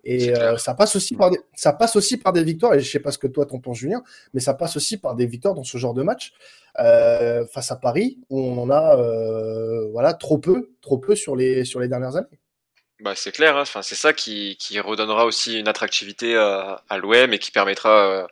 Et 0.04 0.34
euh, 0.36 0.56
ça 0.56 0.74
passe 0.74 0.96
aussi 0.96 1.16
par 1.16 1.30
des, 1.30 1.38
ça 1.54 1.72
passe 1.72 1.96
aussi 1.96 2.16
par 2.16 2.32
des 2.32 2.42
victoires. 2.42 2.74
Et 2.74 2.80
je 2.80 2.90
sais 2.90 3.00
pas 3.00 3.10
ce 3.10 3.18
que 3.18 3.26
toi 3.26 3.46
t'en 3.46 3.58
penses, 3.58 3.78
Julien, 3.78 4.02
mais 4.32 4.40
ça 4.40 4.54
passe 4.54 4.76
aussi 4.76 4.96
par 4.96 5.14
des 5.14 5.26
victoires 5.26 5.54
dans 5.54 5.64
ce 5.64 5.76
genre 5.76 5.94
de 5.94 6.02
match 6.02 6.32
euh, 6.78 7.44
face 7.46 7.70
à 7.72 7.76
Paris 7.76 8.18
où 8.30 8.40
on 8.40 8.58
en 8.58 8.70
a, 8.70 8.96
euh, 8.96 9.88
voilà, 9.90 10.14
trop 10.14 10.38
peu, 10.38 10.70
trop 10.80 10.98
peu 10.98 11.14
sur 11.16 11.36
les 11.36 11.64
sur 11.64 11.80
les 11.80 11.88
dernières 11.88 12.16
années. 12.16 12.38
Bah 13.00 13.12
c'est 13.16 13.32
clair. 13.32 13.56
Hein. 13.56 13.62
Enfin 13.62 13.82
c'est 13.82 13.96
ça 13.96 14.12
qui 14.12 14.56
qui 14.58 14.80
redonnera 14.80 15.24
aussi 15.24 15.58
une 15.58 15.68
attractivité 15.68 16.36
à, 16.36 16.82
à 16.88 16.98
l'OM 16.98 17.32
et 17.32 17.38
qui 17.38 17.50
permettra 17.50 18.26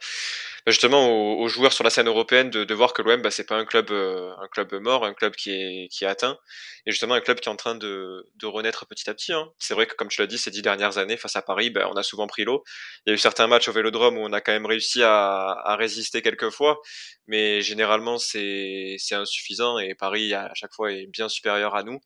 justement 0.67 1.39
aux, 1.39 1.49
joueurs 1.49 1.73
sur 1.73 1.85
la 1.85 1.91
scène 1.91 2.09
européenne 2.09 2.51
de, 2.51 2.65
de 2.65 2.75
voir 2.75 2.93
que 2.93 3.03
l'OM 3.03 3.23
bah, 3.23 3.31
c'est 3.31 3.47
pas 3.47 3.57
un 3.57 3.65
club 3.65 3.91
euh, 3.91 4.33
un 4.41 4.49
club 4.49 4.75
mort, 4.75 5.05
un 5.05 5.15
club 5.15 5.35
qui 5.37 5.51
est 5.51 5.89
qui 5.89 6.05
est 6.05 6.09
atteint 6.09 6.39
et 6.87 6.91
justement 6.91 7.15
un 7.15 7.21
club 7.21 7.39
qui 7.39 7.49
est 7.49 7.53
en 7.53 7.57
train 7.57 7.77
de, 7.77 8.29
de 8.35 8.47
renaître 8.47 8.87
petit 8.87 9.09
à 9.09 9.15
petit. 9.15 9.33
Hein. 9.33 9.49
C'est 9.59 9.75
vrai 9.75 9.87
que 9.87 9.95
comme 9.95 10.09
tu 10.09 10.21
l'as 10.21 10.27
dit 10.27 10.39
ces 10.39 10.51
dix 10.51 10.63
dernières 10.63 10.99
années 10.99 11.17
face 11.17 11.37
à 11.37 11.43
Paris, 11.43 11.71
bah, 11.71 11.89
on 11.93 11.97
a 11.97 12.03
souvent 12.03 12.27
pris 12.27 12.45
l'eau. 12.45 12.65
Il 13.07 13.11
y 13.11 13.13
a 13.13 13.15
eu 13.15 13.19
certains 13.19 13.47
matchs 13.47 13.69
au 13.69 13.73
Vélodrome 13.73 14.19
où 14.19 14.21
on 14.23 14.33
a 14.33 14.41
quand 14.41 14.53
même 14.53 14.67
réussi 14.67 15.03
à, 15.03 15.53
à 15.65 15.77
résister 15.77 16.23
quelques 16.23 16.51
fois, 16.51 16.81
mais 17.27 17.63
généralement 17.63 18.19
c'est 18.19 18.97
c'est 18.99 19.15
insuffisant 19.15 19.79
et 19.79 19.95
Paris 19.95 20.35
à 20.35 20.53
chaque 20.55 20.75
fois 20.75 20.93
est 20.93 21.07
bien 21.07 21.29
supérieur 21.29 21.77
à 21.77 21.85
nous. 21.85 22.01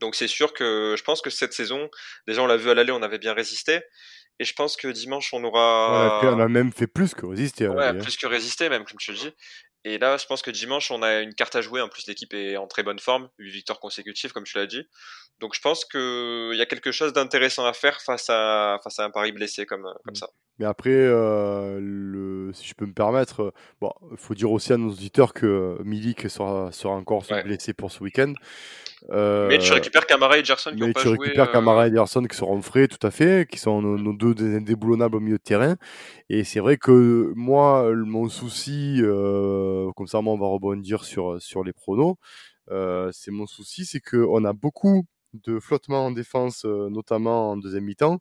Donc 0.00 0.14
c'est 0.14 0.28
sûr 0.28 0.54
que 0.54 0.94
je 0.98 1.02
pense 1.02 1.20
que 1.20 1.30
cette 1.30 1.52
saison, 1.52 1.90
déjà 2.26 2.42
on 2.42 2.46
l'a 2.46 2.56
vu 2.56 2.70
à 2.70 2.74
l'aller, 2.74 2.92
on 2.92 3.02
avait 3.02 3.18
bien 3.18 3.34
résisté. 3.34 3.80
Et 4.40 4.44
je 4.44 4.54
pense 4.54 4.76
que 4.78 4.88
dimanche, 4.88 5.34
on 5.34 5.44
aura. 5.44 6.18
on 6.24 6.40
a 6.40 6.48
même 6.48 6.72
fait 6.72 6.86
plus 6.86 7.12
que 7.12 7.26
résister. 7.26 7.68
Ouais, 7.68 7.84
hein. 7.84 7.94
plus 7.94 8.16
que 8.16 8.26
résister, 8.26 8.70
même, 8.70 8.84
comme 8.84 8.96
tu 8.98 9.12
le 9.12 9.18
dis. 9.18 9.30
Et 9.84 9.98
là, 9.98 10.16
je 10.16 10.24
pense 10.24 10.40
que 10.40 10.50
dimanche, 10.50 10.90
on 10.90 11.02
a 11.02 11.20
une 11.20 11.34
carte 11.34 11.56
à 11.56 11.60
jouer. 11.60 11.82
En 11.82 11.90
plus, 11.90 12.06
l'équipe 12.06 12.32
est 12.32 12.56
en 12.56 12.66
très 12.66 12.82
bonne 12.82 12.98
forme. 12.98 13.28
8 13.38 13.50
victoires 13.50 13.80
consécutives, 13.80 14.32
comme 14.32 14.44
tu 14.44 14.56
l'as 14.56 14.66
dit. 14.66 14.82
Donc, 15.40 15.54
je 15.54 15.60
pense 15.60 15.84
qu'il 15.84 16.54
y 16.54 16.60
a 16.62 16.66
quelque 16.66 16.90
chose 16.90 17.12
d'intéressant 17.12 17.66
à 17.66 17.74
faire 17.74 18.00
face 18.00 18.30
à, 18.30 18.80
face 18.82 18.98
à 18.98 19.04
un 19.04 19.10
pari 19.10 19.32
blessé 19.32 19.66
comme, 19.66 19.86
comme 20.04 20.14
ça. 20.14 20.30
Mais 20.58 20.64
après, 20.64 20.88
euh, 20.90 21.78
le, 21.78 22.50
si 22.54 22.66
je 22.66 22.72
peux 22.72 22.86
me 22.86 22.94
permettre, 22.94 23.42
euh, 23.42 23.52
bon, 23.82 23.92
il 24.10 24.16
faut 24.16 24.34
dire 24.34 24.50
aussi 24.50 24.72
à 24.72 24.78
nos 24.78 24.90
auditeurs 24.90 25.34
que 25.34 25.76
Milik 25.84 26.30
sera, 26.30 26.72
sera 26.72 26.94
encore 26.94 27.24
blessé 27.44 27.74
pour 27.74 27.92
ce 27.92 28.02
week-end. 28.02 28.32
Euh, 29.10 29.48
mais 29.48 29.58
tu 29.58 29.72
récupères 29.72 30.06
Camara 30.06 30.38
et 30.38 30.44
Gerson 30.44 30.72
qui 30.76 30.82
ont 30.82 30.92
pas 30.92 31.00
tu 31.00 31.08
récupères 31.08 31.48
euh... 31.48 31.52
Camara 31.52 31.88
et 31.88 31.92
Gerson 31.92 32.22
qui 32.24 32.36
seront 32.36 32.60
frais, 32.60 32.86
tout 32.86 33.04
à 33.06 33.10
fait, 33.10 33.48
qui 33.50 33.58
sont 33.58 33.80
nos, 33.80 33.96
nos 33.96 34.12
deux 34.12 34.56
indéboulonnables 34.56 35.16
au 35.16 35.20
milieu 35.20 35.38
de 35.38 35.42
terrain. 35.42 35.76
Et 36.28 36.44
c'est 36.44 36.60
vrai 36.60 36.76
que 36.76 37.32
moi, 37.34 37.90
mon 37.94 38.28
souci, 38.28 38.98
euh, 39.00 39.90
comme 39.96 40.06
ça, 40.06 40.20
moi, 40.20 40.34
on 40.34 40.38
va 40.38 40.46
rebondir 40.46 41.04
sur 41.04 41.40
sur 41.40 41.64
les 41.64 41.72
pronos. 41.72 42.16
Euh, 42.70 43.10
c'est 43.12 43.30
mon 43.30 43.46
souci, 43.46 43.84
c'est 43.84 44.00
que 44.00 44.16
on 44.16 44.44
a 44.44 44.52
beaucoup 44.52 45.04
de 45.34 45.58
flottement 45.60 46.06
en 46.06 46.10
défense, 46.10 46.64
euh, 46.64 46.88
notamment 46.90 47.50
en 47.52 47.56
deuxième 47.56 47.84
mi-temps. 47.84 48.20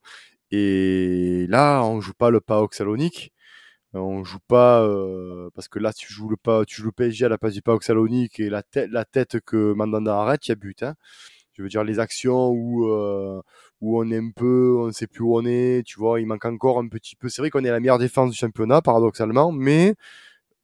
Et 0.51 1.45
là, 1.49 1.83
on 1.83 2.01
joue 2.01 2.13
pas 2.13 2.29
le 2.31 2.39
PAOK 2.41 2.73
Salonique. 2.73 3.33
On 3.93 4.23
joue 4.23 4.39
pas 4.47 4.83
euh, 4.83 5.49
parce 5.55 5.67
que 5.67 5.79
là 5.79 5.93
tu 5.93 6.11
joues 6.13 6.29
le 6.29 6.37
pas, 6.37 6.63
tu 6.65 6.81
joues 6.81 6.87
le 6.87 6.91
PSG 6.91 7.25
à 7.25 7.29
la 7.29 7.39
place 7.39 7.53
du 7.53 7.61
PAOK 7.63 7.83
Salonique 7.83 8.39
et 8.39 8.49
la 8.49 8.61
tête, 8.61 8.89
la 8.91 9.03
tête 9.03 9.39
que 9.41 9.73
Mandanda 9.73 10.15
arrête, 10.19 10.47
il 10.47 10.51
y 10.51 10.53
a 10.53 10.55
but. 10.55 10.83
Hein. 10.83 10.95
Je 11.53 11.63
veux 11.63 11.69
dire 11.69 11.83
les 11.83 11.99
actions 11.99 12.49
où 12.49 12.87
euh, 12.87 13.41
où 13.81 13.99
on 13.99 14.09
est 14.11 14.17
un 14.17 14.31
peu, 14.31 14.75
on 14.79 14.91
sait 14.91 15.07
plus 15.07 15.23
où 15.23 15.35
on 15.35 15.45
est. 15.45 15.83
Tu 15.85 15.99
vois, 15.99 16.21
il 16.21 16.27
manque 16.27 16.45
encore 16.45 16.79
un 16.79 16.87
petit 16.87 17.15
peu. 17.15 17.29
C'est 17.29 17.41
vrai 17.41 17.49
qu'on 17.49 17.63
est 17.65 17.71
la 17.71 17.79
meilleure 17.79 17.99
défense 17.99 18.31
du 18.31 18.37
championnat 18.37 18.81
paradoxalement, 18.81 19.51
mais 19.51 19.95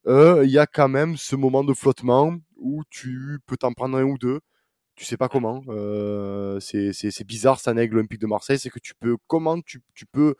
euh, 0.06 0.42
il 0.44 0.50
y 0.50 0.58
a 0.58 0.66
quand 0.66 0.88
même 0.88 1.16
ce 1.16 1.36
moment 1.36 1.64
de 1.64 1.74
flottement 1.74 2.36
où 2.58 2.82
tu 2.90 3.40
peux 3.46 3.56
t'en 3.56 3.72
prendre 3.72 3.98
un 3.98 4.04
ou 4.04 4.18
deux 4.18 4.40
tu 4.96 5.04
sais 5.04 5.18
pas 5.18 5.28
comment. 5.28 5.62
Euh, 5.68 6.58
c'est 6.60 7.24
bizarre, 7.24 7.60
ça 7.60 7.74
nègre 7.74 7.94
l'Olympique 7.94 8.20
de 8.20 8.26
Marseille, 8.26 8.58
c'est 8.58 8.70
que 8.70 8.78
tu 8.78 8.94
peux 8.94 9.16
comment 9.26 9.60
tu, 9.60 9.82
tu 9.94 10.06
peux 10.06 10.34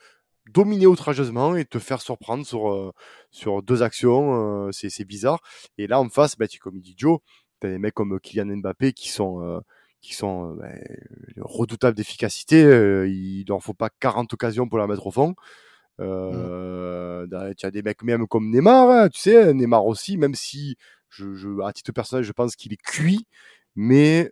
dominer 0.51 0.87
outrageusement 0.87 1.57
et 1.57 1.65
te 1.65 1.79
faire 1.79 2.01
surprendre 2.01 2.47
sur 2.47 2.71
euh, 2.73 2.93
sur 3.31 3.63
deux 3.63 3.83
actions, 3.83 4.67
euh, 4.69 4.73
c'est 4.73 5.05
bizarre. 5.05 5.41
Et 5.79 5.87
là 5.87 6.01
en 6.01 6.09
face, 6.09 6.37
bah, 6.37 6.49
tu 6.49 6.59
comme 6.59 6.77
il 6.77 6.83
dit 6.83 6.95
Joe, 6.97 7.19
t'as 7.61 7.69
des 7.69 7.79
mecs 7.79 7.95
comme 7.95 8.19
Kylian 8.21 8.57
Mbappé 8.59 8.93
qui 8.93 9.09
sont 9.09 9.43
euh, 9.43 9.61
qui 10.01 10.15
sont 10.15 10.55
bah, 10.55 10.69
redoutables 11.39 11.97
d'efficacité. 11.97 12.61
il 13.09 13.45
n'en 13.49 13.61
faut 13.61 13.75
pas 13.75 13.91
40 14.01 14.33
occasions 14.35 14.69
pour 14.69 14.79
la 14.79 14.87
mettre 14.87 15.07
au 15.07 15.11
fond. 15.11 15.35
Euh, 16.01 17.27
mmh. 17.27 17.55
Tu 17.57 17.67
as 17.67 17.71
des 17.71 17.83
mecs 17.83 18.03
même 18.03 18.27
comme 18.27 18.51
Neymar, 18.51 18.91
hein, 18.91 19.09
tu 19.09 19.21
sais, 19.21 19.55
Neymar 19.55 19.87
aussi, 19.87 20.19
même 20.19 20.35
si 20.35 20.77
je, 21.09 21.35
je 21.35 21.49
à 21.63 21.73
titre 21.73 21.93
personnel, 21.93 22.25
je 22.25 22.33
pense 22.33 22.55
qu'il 22.57 22.73
est 22.73 22.83
cuit, 22.83 23.27
mais 23.75 24.31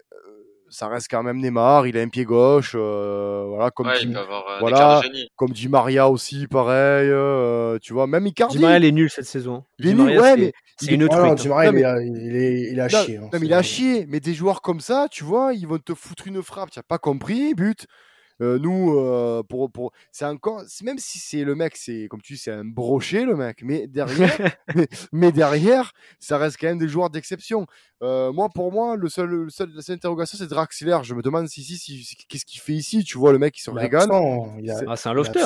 ça 0.69 0.89
reste 0.89 1.09
quand 1.11 1.23
même 1.23 1.39
Neymar, 1.39 1.87
il 1.87 1.97
a 1.97 2.01
un 2.01 2.09
pied 2.09 2.25
gauche, 2.25 2.73
euh, 2.75 3.45
voilà, 3.49 3.71
comme 3.71 3.87
ouais, 3.87 4.05
dit, 4.05 4.15
avoir, 4.15 4.49
euh, 4.49 4.59
voilà, 4.61 5.03
comme 5.37 5.51
dit 5.51 5.69
Maria 5.69 6.09
aussi, 6.09 6.47
pareil, 6.47 7.09
euh, 7.11 7.79
tu 7.81 7.93
vois, 7.93 8.07
même 8.07 8.27
Icardi. 8.27 8.57
Di 8.57 8.63
Maria, 8.63 8.79
il 8.79 8.85
est 8.85 8.93
nul 8.93 9.11
cette 9.11 9.27
saison. 9.27 9.65
Il 9.79 9.89
est 9.89 9.95
nul, 9.95 10.19
ouais, 10.19 10.37
mais 10.37 10.53
c'est 10.79 10.93
une 10.93 11.05
autre. 11.05 11.17
Ah, 11.17 11.35
Di 11.35 11.49
Maria, 11.49 11.71
il, 11.71 11.85
a, 11.85 12.03
il, 12.03 12.37
est, 12.37 12.73
il 12.73 12.81
a 12.81 12.89
non, 12.89 13.05
chier. 13.05 13.17
Hein, 13.19 13.29
non, 13.33 13.39
mais 13.39 13.47
il 13.47 13.55
a 13.55 13.63
chier, 13.63 14.07
mais 14.09 14.21
des 14.21 14.35
joueurs 14.35 14.63
comme 14.63 14.81
ça, 14.81 15.07
tu 15.11 15.25
vois, 15.25 15.55
ils 15.55 15.67
vont 15.67 15.79
te 15.79 15.95
foutre 15.95 16.27
une 16.27 16.43
frappe, 16.43 16.71
tu 16.71 16.79
n'as 16.79 16.85
pas 16.85 16.99
compris, 16.99 17.55
but. 17.55 17.87
Euh, 18.41 18.59
nous, 18.59 18.99
euh, 18.99 19.43
pour, 19.49 19.71
pour, 19.71 19.93
c'est 20.11 20.25
encore, 20.25 20.63
même 20.83 20.99
si 20.99 21.19
c'est 21.19 21.45
le 21.45 21.55
mec, 21.55 21.77
c'est 21.77 22.09
comme 22.09 22.21
tu 22.21 22.35
dis, 22.35 22.39
c'est 22.39 22.51
un 22.51 22.65
brochet 22.65 23.25
le 23.25 23.37
mec, 23.37 23.63
mais 23.63 23.87
derrière, 23.87 24.57
mais, 24.75 24.89
mais, 25.13 25.33
derrière, 25.33 25.93
ça 26.19 26.39
reste 26.39 26.57
quand 26.61 26.67
même 26.67 26.79
des 26.79 26.89
joueurs 26.89 27.11
d'exception. 27.11 27.67
Euh, 28.05 28.33
moi, 28.33 28.51
pour 28.55 28.71
moi, 28.71 28.97
le 28.97 29.09
seul, 29.09 29.31
le 29.31 29.51
seul, 29.51 29.71
la 29.75 29.81
seule 29.81 29.97
interrogation, 29.97 30.37
c'est 30.37 30.49
Draxler. 30.49 30.99
Je 31.05 31.15
me 31.15 31.23
demande 31.23 31.49
si, 31.49 31.63
si, 31.63 31.79
si, 31.79 32.17
qu'est-ce 32.29 32.45
qu'il 32.45 32.61
fait 32.61 32.75
ici. 32.75 33.03
Tu 33.03 33.17
vois, 33.17 33.33
le 33.33 33.39
mec, 33.39 33.59
il 33.59 33.63
se 33.63 33.71
régale. 33.71 34.09
Ah, 34.87 34.97
c'est 34.97 35.09
un 35.09 35.15
lofter. 35.15 35.41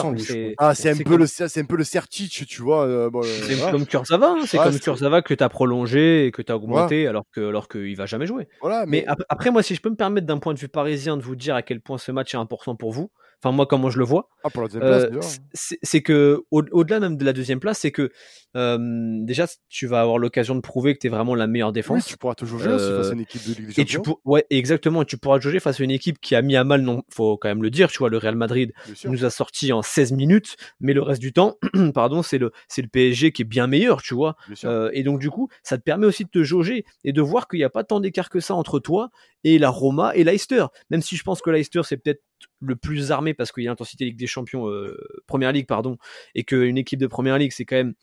Ah, 0.58 0.74
c'est 0.74 0.90
un 0.90 0.96
peu 0.96 1.04
comme... 1.04 1.18
le, 1.18 1.26
c'est 1.26 1.58
un 1.58 1.64
peu 1.64 1.76
le 1.76 1.84
Sertic, 1.84 2.46
tu 2.48 2.62
vois. 2.62 2.84
Euh, 2.84 3.10
bon, 3.10 3.22
c'est 3.22 3.54
voilà. 3.54 3.72
comme 3.72 3.86
Kurzawa. 3.86 4.30
Hein, 4.30 4.44
c'est 4.46 4.58
ouais, 4.58 4.64
comme 4.64 4.78
Kurzawa 4.78 5.22
que 5.22 5.34
t'as 5.34 5.48
prolongé 5.48 6.26
et 6.26 6.32
que 6.32 6.42
t'as 6.42 6.54
augmenté, 6.54 7.06
alors 7.06 7.26
que, 7.30 7.48
alors 7.48 7.68
qu'il 7.68 7.94
va 7.96 8.06
jamais 8.06 8.26
jouer. 8.26 8.48
Voilà, 8.60 8.86
mais... 8.86 9.04
mais 9.06 9.14
après, 9.28 9.52
moi, 9.52 9.62
si 9.62 9.76
je 9.76 9.80
peux 9.80 9.90
me 9.90 9.96
permettre 9.96 10.26
d'un 10.26 10.38
point 10.38 10.54
de 10.54 10.58
vue 10.58 10.68
parisien 10.68 11.16
de 11.16 11.22
vous 11.22 11.36
dire 11.36 11.54
à 11.54 11.62
quel 11.62 11.80
point 11.80 11.98
ce 11.98 12.10
match 12.10 12.34
est 12.34 12.38
important 12.38 12.74
pour 12.78 12.92
vous 12.92 13.10
enfin 13.40 13.54
moi 13.54 13.66
comment 13.66 13.90
je 13.90 13.98
le 13.98 14.04
vois, 14.04 14.28
ah, 14.44 14.48
euh, 14.76 15.20
c'est 15.54 16.02
que 16.02 16.42
au-delà 16.50 17.00
même 17.00 17.16
de 17.16 17.24
la 17.24 17.32
deuxième 17.32 17.60
place, 17.60 17.78
c'est 17.80 17.92
que 17.92 18.10
euh, 18.56 18.78
déjà 19.22 19.46
tu 19.68 19.86
vas 19.86 20.00
avoir 20.00 20.18
l'occasion 20.18 20.54
de 20.54 20.60
prouver 20.60 20.94
que 20.94 21.00
tu 21.00 21.06
es 21.06 21.10
vraiment 21.10 21.34
la 21.34 21.46
meilleure 21.46 21.72
défense. 21.72 22.04
Oui, 22.04 22.10
tu 22.10 22.16
pourras 22.16 22.34
te 22.34 22.44
jauger 22.44 22.68
aussi 22.68 22.90
face 22.90 23.10
à 23.10 23.12
une 23.12 23.20
équipe 23.20 23.42
de 23.46 23.54
Ligue 23.54 23.66
des 23.66 23.84
Champions. 23.84 24.02
Et 24.02 24.04
tu 24.04 24.10
ouais, 24.24 24.46
exactement, 24.50 25.04
tu 25.04 25.18
pourras 25.18 25.38
te 25.38 25.44
jauger 25.44 25.60
face 25.60 25.80
à 25.80 25.84
une 25.84 25.90
équipe 25.90 26.20
qui 26.20 26.34
a 26.34 26.42
mis 26.42 26.56
à 26.56 26.64
mal, 26.64 26.82
non, 26.82 27.02
faut 27.10 27.36
quand 27.36 27.48
même 27.48 27.62
le 27.62 27.70
dire, 27.70 27.90
tu 27.90 27.98
vois, 27.98 28.10
le 28.10 28.18
Real 28.18 28.36
Madrid 28.36 28.72
nous 29.04 29.24
a 29.24 29.30
sorti 29.30 29.72
en 29.72 29.82
16 29.82 30.12
minutes, 30.12 30.56
mais 30.80 30.92
le 30.92 31.02
reste 31.02 31.20
du 31.20 31.32
temps, 31.32 31.56
pardon, 31.94 32.22
c'est 32.22 32.38
le 32.38 32.50
c'est 32.66 32.82
le 32.82 32.88
PSG 32.88 33.32
qui 33.32 33.42
est 33.42 33.44
bien 33.44 33.66
meilleur, 33.66 34.02
tu 34.02 34.14
vois. 34.14 34.36
Euh, 34.64 34.90
et 34.92 35.02
donc 35.02 35.20
du 35.20 35.30
coup, 35.30 35.48
ça 35.62 35.78
te 35.78 35.82
permet 35.82 36.06
aussi 36.06 36.24
de 36.24 36.30
te 36.30 36.42
jauger 36.42 36.84
et 37.04 37.12
de 37.12 37.22
voir 37.22 37.46
qu'il 37.46 37.58
n'y 37.58 37.64
a 37.64 37.70
pas 37.70 37.84
tant 37.84 38.00
d'écart 38.00 38.30
que 38.30 38.40
ça 38.40 38.54
entre 38.54 38.80
toi 38.80 39.10
et 39.44 39.58
la 39.58 39.70
Roma 39.70 40.12
et 40.14 40.24
Leicester. 40.24 40.66
Même 40.90 41.02
si 41.02 41.16
je 41.16 41.22
pense 41.22 41.40
que 41.40 41.50
Leicester 41.50 41.82
c'est 41.84 41.96
peut-être 41.96 42.22
le 42.60 42.76
plus 42.76 43.12
armé 43.12 43.34
parce 43.34 43.52
qu'il 43.52 43.64
y 43.64 43.66
a 43.66 43.70
l'intensité 43.70 44.04
Ligue 44.04 44.16
des 44.16 44.26
Champions, 44.26 44.68
euh, 44.68 44.96
Première 45.26 45.52
Ligue, 45.52 45.66
pardon, 45.66 45.96
et 46.34 46.44
qu'une 46.44 46.78
équipe 46.78 47.00
de 47.00 47.06
Première 47.06 47.38
Ligue, 47.38 47.52
c'est 47.52 47.64
quand 47.64 47.76
même 47.76 47.94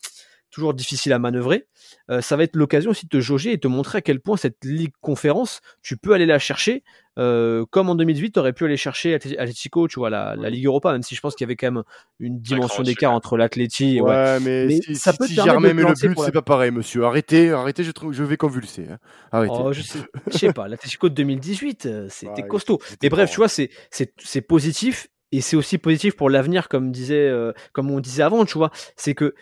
toujours 0.52 0.74
difficile 0.74 1.14
à 1.14 1.20
manœuvrer. 1.20 1.68
Euh, 2.10 2.22
ça 2.22 2.36
va 2.36 2.44
être 2.44 2.56
l'occasion 2.56 2.92
aussi 2.92 3.06
de 3.06 3.10
te 3.10 3.20
jauger 3.20 3.52
et 3.52 3.56
de 3.58 3.62
te 3.62 3.68
montrer 3.68 4.00
à 4.00 4.02
quel 4.02 4.20
point 4.20 4.38
cette 4.38 4.64
Ligue 4.64 4.94
Conférence, 5.02 5.62
tu 5.82 5.98
peux 5.98 6.14
aller 6.14 6.26
la 6.26 6.40
chercher. 6.40 6.84
Euh, 7.18 7.66
comme 7.70 7.90
en 7.90 7.96
2018, 7.96 8.32
tu 8.32 8.40
aurais 8.40 8.54
pu 8.54 8.66
aller 8.66 8.78
chercher 8.78 9.14
Atletico, 9.14 9.88
tu 9.88 10.00
vois, 10.00 10.10
la, 10.10 10.36
la, 10.36 10.50
Ligue 10.50 10.66
Europa, 10.66 10.92
même 10.92 11.04
si 11.04 11.16
je 11.16 11.22
pense 11.22 11.36
qu'il 11.36 11.46
y 11.46 11.48
avait 11.48 11.56
quand 11.56 11.72
même 11.72 11.84
une 12.20 12.40
dimension 12.40 12.84
d'écart 12.84 13.14
entre 13.14 13.38
l'Atleti. 13.38 14.02
Ouais, 14.02 14.10
ouais, 14.10 14.40
mais, 14.42 14.66
mais 14.68 14.82
si, 14.82 14.96
ça 14.96 15.14
peut 15.14 15.28
si, 15.28 15.40
même 15.42 15.80
le 15.80 15.94
but, 15.94 16.20
c'est 16.20 16.32
pas 16.32 16.42
pareil, 16.42 16.72
monsieur. 16.72 17.06
Arrêtez, 17.06 17.52
arrêtez, 17.52 17.84
je, 17.84 17.92
je 18.12 18.24
vais 18.24 18.38
convulser. 18.38 18.88
Hein. 18.92 18.98
Arrêtez. 19.32 19.54
Oh, 19.58 19.72
je, 19.72 19.82
sais, 19.82 20.00
je 20.28 20.38
sais 20.38 20.54
pas, 20.54 20.68
l'Atletico 20.68 21.08
de 21.10 21.16
2018, 21.16 21.86
euh, 21.86 22.08
c'était 22.10 22.42
ouais, 22.42 22.48
costaud. 22.48 22.80
Mais 23.02 23.10
bref, 23.10 23.32
tu 23.32 23.38
vois, 23.38 23.48
c'est 23.50 24.42
positif 24.42 25.08
et 25.32 25.42
c'est 25.42 25.56
aussi 25.56 25.78
positif 25.78 26.16
pour 26.16 26.30
l'avenir, 26.30 26.70
comme 26.70 26.92
disait, 26.92 27.28
euh, 27.28 27.52
comme 27.74 27.92
on 27.92 28.00
disait 28.00 28.24
avant, 28.24 28.46
tu 28.46 28.58
vois. 28.58 28.72
C'est 28.96 29.16
que 29.16 29.36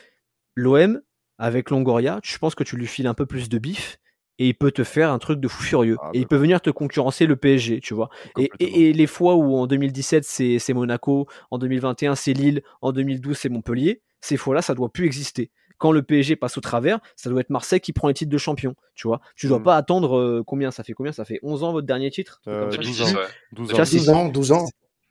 l'OM 0.56 1.01
avec 1.38 1.70
Longoria, 1.70 2.20
je 2.24 2.38
pense 2.38 2.56
que 2.56 2.64
tu 2.64 2.78
lui 2.78 2.88
files 2.88 3.08
un 3.08 3.14
peu 3.14 3.26
plus 3.26 3.49
de 3.49 3.58
bif 3.58 3.99
et 4.39 4.47
il 4.47 4.54
peut 4.56 4.72
te 4.72 4.84
faire 4.84 5.12
un 5.12 5.20
truc 5.20 5.39
de 5.39 5.47
fou 5.47 5.64
furieux. 5.64 5.97
Ah, 6.01 6.10
et 6.14 6.20
il 6.20 6.28
peut 6.28 6.38
venir 6.38 6.62
te 6.62 6.70
concurrencer 6.70 7.26
le 7.26 7.36
PSG, 7.36 7.80
tu 7.82 7.93
vois. 7.93 8.10
Et, 8.38 8.49
et, 8.60 8.89
et, 8.89 8.93
les 8.93 9.08
fois 9.08 9.36
où 9.36 9.56
en 9.56 9.68
2017 9.68 10.24
c'est 10.24 10.74
Monaco, 10.74 11.28
en 11.51 11.58
2021 11.58 12.16
c'est 12.16 12.34
Lille, 12.34 12.62
en 12.82 12.91
2012 12.91 13.38
c'est 13.38 13.49
Montpellier, 13.49 14.01
ces 14.22 14.38
fois-là 14.38 14.62
ça 14.62 14.74
doit 14.74 14.89
plus 14.89 15.06
exister. 15.06 15.51
Quand 15.78 15.91
le 15.91 16.01
PSG 16.01 16.36
passe 16.36 16.58
au 16.58 16.62
travers, 16.62 16.99
ça 17.16 17.30
doit 17.30 17.41
être 17.41 17.49
Marseille 17.49 17.82
qui 17.82 17.93
prend 17.93 18.08
les 18.08 18.14
titres 18.14 18.32
de 18.32 18.38
champion, 18.38 18.74
tu 18.95 19.08
vois. 19.08 19.20
Tu 19.36 19.47
dois 19.47 19.60
mmh. 19.60 19.64
pas 19.64 19.76
attendre 19.76 20.18
euh, 20.18 20.43
combien? 20.45 20.72
Ça 20.72 20.84
fait 20.84 20.93
combien? 20.93 21.12
Ça 21.12 21.26
fait 21.26 21.39
11 21.43 21.64
ans 21.64 21.74
votre 21.74 21.88
dernier 21.88 22.10
titre? 22.10 22.41
Euh, 22.47 22.70
12, 22.70 23.01
ans. 23.01 23.06
12 23.51 23.74
ans. 23.74 23.78
12 23.78 24.10
ans. 24.10 24.30
12 24.30 24.51
ans 24.54 24.66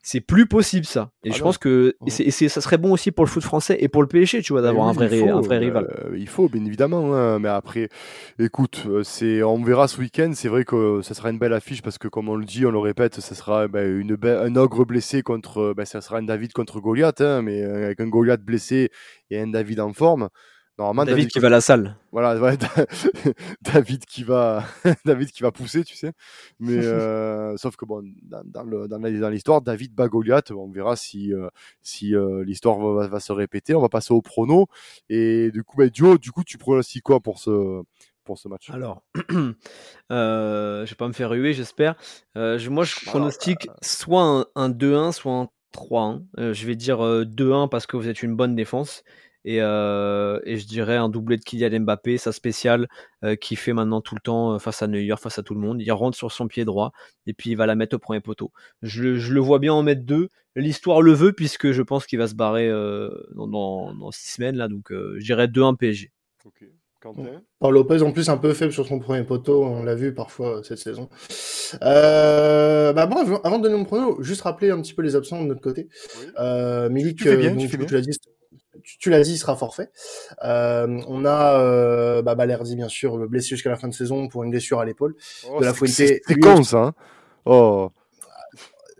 c'est 0.05 0.20
plus 0.20 0.46
possible 0.46 0.84
ça. 0.84 1.12
Et 1.22 1.30
ah 1.30 1.32
je 1.32 1.38
non. 1.38 1.44
pense 1.44 1.59
que 1.59 1.94
et 2.07 2.11
c'est, 2.11 2.24
et 2.24 2.48
ça 2.48 2.61
serait 2.61 2.76
bon 2.76 2.92
aussi 2.92 3.12
pour 3.12 3.24
le 3.24 3.30
foot 3.30 3.42
français 3.42 3.76
et 3.80 3.88
pour 3.88 4.03
le 4.03 4.09
PSG, 4.09 4.42
tu 4.42 4.53
vois, 4.53 4.61
d'avoir 4.61 4.86
oui, 4.86 4.90
un 4.90 4.94
vrai, 4.94 5.18
faut, 5.18 5.28
un 5.28 5.40
vrai 5.40 5.59
rival. 5.59 5.86
Euh, 6.05 6.16
il 6.18 6.28
faut, 6.28 6.48
bien 6.48 6.64
évidemment. 6.64 7.14
Hein, 7.14 7.38
mais 7.38 7.48
après, 7.48 7.88
écoute, 8.40 8.82
euh, 8.88 9.05
c'est, 9.05 9.44
on 9.44 9.62
verra 9.62 9.86
ce 9.86 10.00
week-end. 10.00 10.32
C'est 10.34 10.48
vrai 10.48 10.64
que 10.64 11.03
ça 11.03 11.14
sera 11.14 11.30
une 11.30 11.38
belle 11.38 11.53
affiche 11.53 11.82
parce 11.82 11.98
que, 11.98 12.09
comme 12.09 12.28
on 12.28 12.34
le 12.34 12.44
dit, 12.44 12.66
on 12.66 12.72
le 12.72 12.80
répète, 12.80 13.20
ça 13.20 13.36
sera 13.36 13.68
ben, 13.68 13.88
une 13.88 14.18
un 14.24 14.57
ogre 14.57 14.84
blessé 14.84 15.22
contre, 15.22 15.72
ben, 15.76 15.84
ça 15.84 16.00
sera 16.00 16.18
un 16.18 16.24
David 16.24 16.53
contre 16.53 16.80
Goliath, 16.80 17.20
hein, 17.20 17.42
mais 17.42 17.62
euh, 17.62 17.84
avec 17.86 18.00
un 18.00 18.09
Goliath 18.09 18.42
blessé 18.42 18.90
et 19.30 19.38
un 19.38 19.46
David 19.46 19.78
en 19.78 19.92
forme. 19.92 20.28
Normalement, 20.79 21.05
David, 21.05 21.16
David 21.16 21.33
qui 21.33 21.39
va 21.39 21.49
à 21.49 21.51
la 21.51 21.61
salle. 21.61 21.97
Voilà, 22.12 22.41
ouais, 22.41 22.57
David 23.62 24.05
qui 24.07 24.25
va, 24.25 24.64
David 25.05 25.31
qui 25.31 25.43
va 25.43 25.53
pousser, 25.53 25.85
tu 25.85 25.97
sais. 25.97 26.12
Mais 26.61 26.77
euh, 26.85 27.57
sauf 27.57 27.77
que 27.77 27.85
bon, 27.85 28.03
dans, 28.23 28.64
dans, 28.89 29.29
l'histoire, 29.29 29.61
David 29.61 29.95
bat 29.95 30.09
Goliath. 30.09 30.51
On 30.51 30.70
verra 30.70 30.97
si, 30.97 31.33
euh, 31.33 31.49
si 31.83 32.14
euh, 32.14 32.43
l'histoire 32.45 32.79
va, 32.79 33.07
va, 33.07 33.20
se 33.20 33.33
répéter. 33.33 33.75
On 33.75 33.83
va 33.83 33.91
passer 33.91 34.14
au 34.14 34.23
prono. 34.23 34.66
Et 35.11 35.51
du 35.51 35.62
coup, 35.62 35.77
bah, 35.77 35.89
du 35.89 36.33
coup, 36.33 36.45
tu 36.45 36.57
pronostiques 36.59 37.05
quoi 37.05 37.20
pour 37.20 37.39
ce 37.39 37.83
pour 38.25 38.39
ce 38.39 38.49
match? 38.49 38.70
Alors, 38.70 39.03
je 39.29 40.85
vais 40.89 40.95
pas 40.97 41.09
me 41.09 41.12
faire 41.12 41.31
ruer, 41.31 41.53
j'espère. 41.53 41.97
Je, 42.35 42.68
moi, 42.70 42.85
je 42.85 42.95
pronostique 43.05 43.64
Alors, 43.64 43.77
soit 43.83 44.23
un, 44.23 44.47
un 44.55 44.70
2-1, 44.70 45.12
soit 45.12 45.33
un 45.33 45.49
3-1. 45.73 46.23
Euh, 46.39 46.55
je 46.55 46.66
vais 46.66 46.77
dire 46.77 46.99
2-1 47.01 47.68
parce 47.68 47.87
que 47.87 47.97
vous 47.97 48.09
êtes 48.09 48.23
une 48.23 48.37
bonne 48.37 48.55
défense 48.55 49.03
et, 49.45 49.61
euh, 49.61 50.40
et, 50.45 50.57
je 50.57 50.66
dirais 50.66 50.97
un 50.97 51.09
doublé 51.09 51.36
de 51.36 51.43
Kylian 51.43 51.80
Mbappé, 51.80 52.16
sa 52.18 52.32
spéciale, 52.32 52.88
euh, 53.24 53.34
qui 53.34 53.57
fait 53.57 53.72
maintenant 53.72 54.01
tout 54.01 54.14
le 54.14 54.20
temps 54.20 54.59
face 54.59 54.82
à 54.82 54.86
Neuer, 54.86 55.14
face 55.18 55.38
à 55.38 55.43
tout 55.43 55.55
le 55.55 55.61
monde. 55.61 55.80
Il 55.80 55.90
rentre 55.93 56.16
sur 56.16 56.30
son 56.30 56.47
pied 56.49 56.64
droit 56.64 56.93
et 57.26 57.32
puis 57.32 57.51
il 57.51 57.57
va 57.57 57.66
la 57.66 57.74
mettre 57.74 57.97
au 57.97 57.99
premier 57.99 58.20
poteau. 58.20 58.53
Je, 58.82 59.16
je 59.16 59.34
le 59.34 59.40
vois 59.40 59.59
bien 59.59 59.72
en 59.72 59.82
mettre 59.82 60.05
deux. 60.05 60.28
L'histoire 60.55 61.03
le 61.03 61.12
veut 61.12 61.32
puisque 61.32 61.72
je 61.72 61.82
pense 61.82 62.07
qu'il 62.07 62.18
va 62.18 62.28
se 62.28 62.34
barrer 62.34 62.68
euh, 62.68 63.11
dans, 63.34 63.49
dans, 63.49 63.95
dans, 63.95 64.11
six 64.11 64.34
semaines 64.34 64.57
là, 64.57 64.68
donc 64.68 64.93
euh, 64.93 65.16
je 65.18 65.24
dirais 65.24 65.47
2-1 65.47 65.76
PSG. 65.76 66.12
Okay. 66.45 66.72
Paul 67.59 67.74
Lopez 67.74 68.03
en 68.03 68.12
plus 68.12 68.28
un 68.28 68.36
peu 68.36 68.53
faible 68.53 68.72
sur 68.72 68.86
son 68.86 68.99
premier 68.99 69.24
poteau, 69.24 69.64
on 69.64 69.82
l'a 69.82 69.95
vu 69.95 70.14
parfois 70.14 70.62
cette 70.62 70.78
saison. 70.78 71.09
Euh, 71.82 72.93
bah 72.93 73.07
bon, 73.07 73.16
avant 73.43 73.59
de 73.59 73.64
donner 73.64 73.76
mon 73.76 73.84
prono, 73.84 74.22
juste 74.22 74.43
rappeler 74.43 74.70
un 74.70 74.80
petit 74.80 74.95
peu 74.95 75.03
les 75.03 75.16
absents 75.16 75.43
de 75.43 75.49
notre 75.49 75.61
côté. 75.61 75.88
Oui. 76.20 76.26
Euh, 76.38 76.88
Milik, 76.90 77.18
tu, 77.18 77.36
bien, 77.36 77.55
donc, 77.55 77.68
tu, 77.68 77.78
tu 77.86 77.95
l'as 77.95 78.01
dit, 78.01 78.16
tu, 78.83 78.99
tu 78.99 79.11
l'as 79.11 79.22
dit, 79.22 79.33
il 79.33 79.39
sera 79.39 79.57
forfait. 79.57 79.91
Euh, 80.45 81.01
on 81.09 81.24
a 81.24 81.59
euh, 81.61 82.22
bah, 82.22 82.35
Balerdi, 82.35 82.76
bien 82.76 82.89
sûr, 82.89 83.16
blessé 83.28 83.49
jusqu'à 83.49 83.70
la 83.70 83.76
fin 83.76 83.89
de 83.89 83.95
saison 83.95 84.28
pour 84.28 84.45
une 84.45 84.51
blessure 84.51 84.80
à 84.80 84.85
l'épaule. 84.85 85.14
Oh, 85.51 85.61
de 85.61 85.64
la. 85.64 85.72
C'est 85.87 86.20
con 86.41 86.62
ça. 86.62 86.78
Hein 86.78 86.95
oh. 87.45 87.91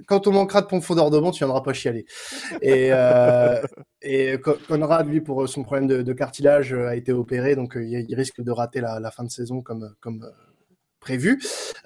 Quand 0.07 0.27
on 0.27 0.33
manquera 0.33 0.63
de 0.63 0.67
profondeur 0.67 1.11
de 1.11 1.19
banc, 1.21 1.31
tu 1.31 1.39
viendras 1.39 1.61
pas 1.61 1.73
chialer. 1.73 2.05
Et, 2.61 2.89
euh, 2.91 3.63
et 4.03 4.37
Conrad, 4.67 5.07
lui, 5.07 5.21
pour 5.21 5.49
son 5.49 5.63
problème 5.63 5.87
de, 5.87 6.03
de 6.03 6.13
cartilage, 6.13 6.75
a 6.75 6.97
été 6.97 7.13
opéré, 7.13 7.55
donc 7.55 7.77
euh, 7.77 7.85
il 7.85 8.15
risque 8.15 8.43
de 8.43 8.51
rater 8.51 8.81
la, 8.81 8.99
la 8.99 9.11
fin 9.13 9.23
de 9.23 9.31
saison 9.31 9.63
comme, 9.63 9.95
comme 10.01 10.29
prévu. 10.99 11.41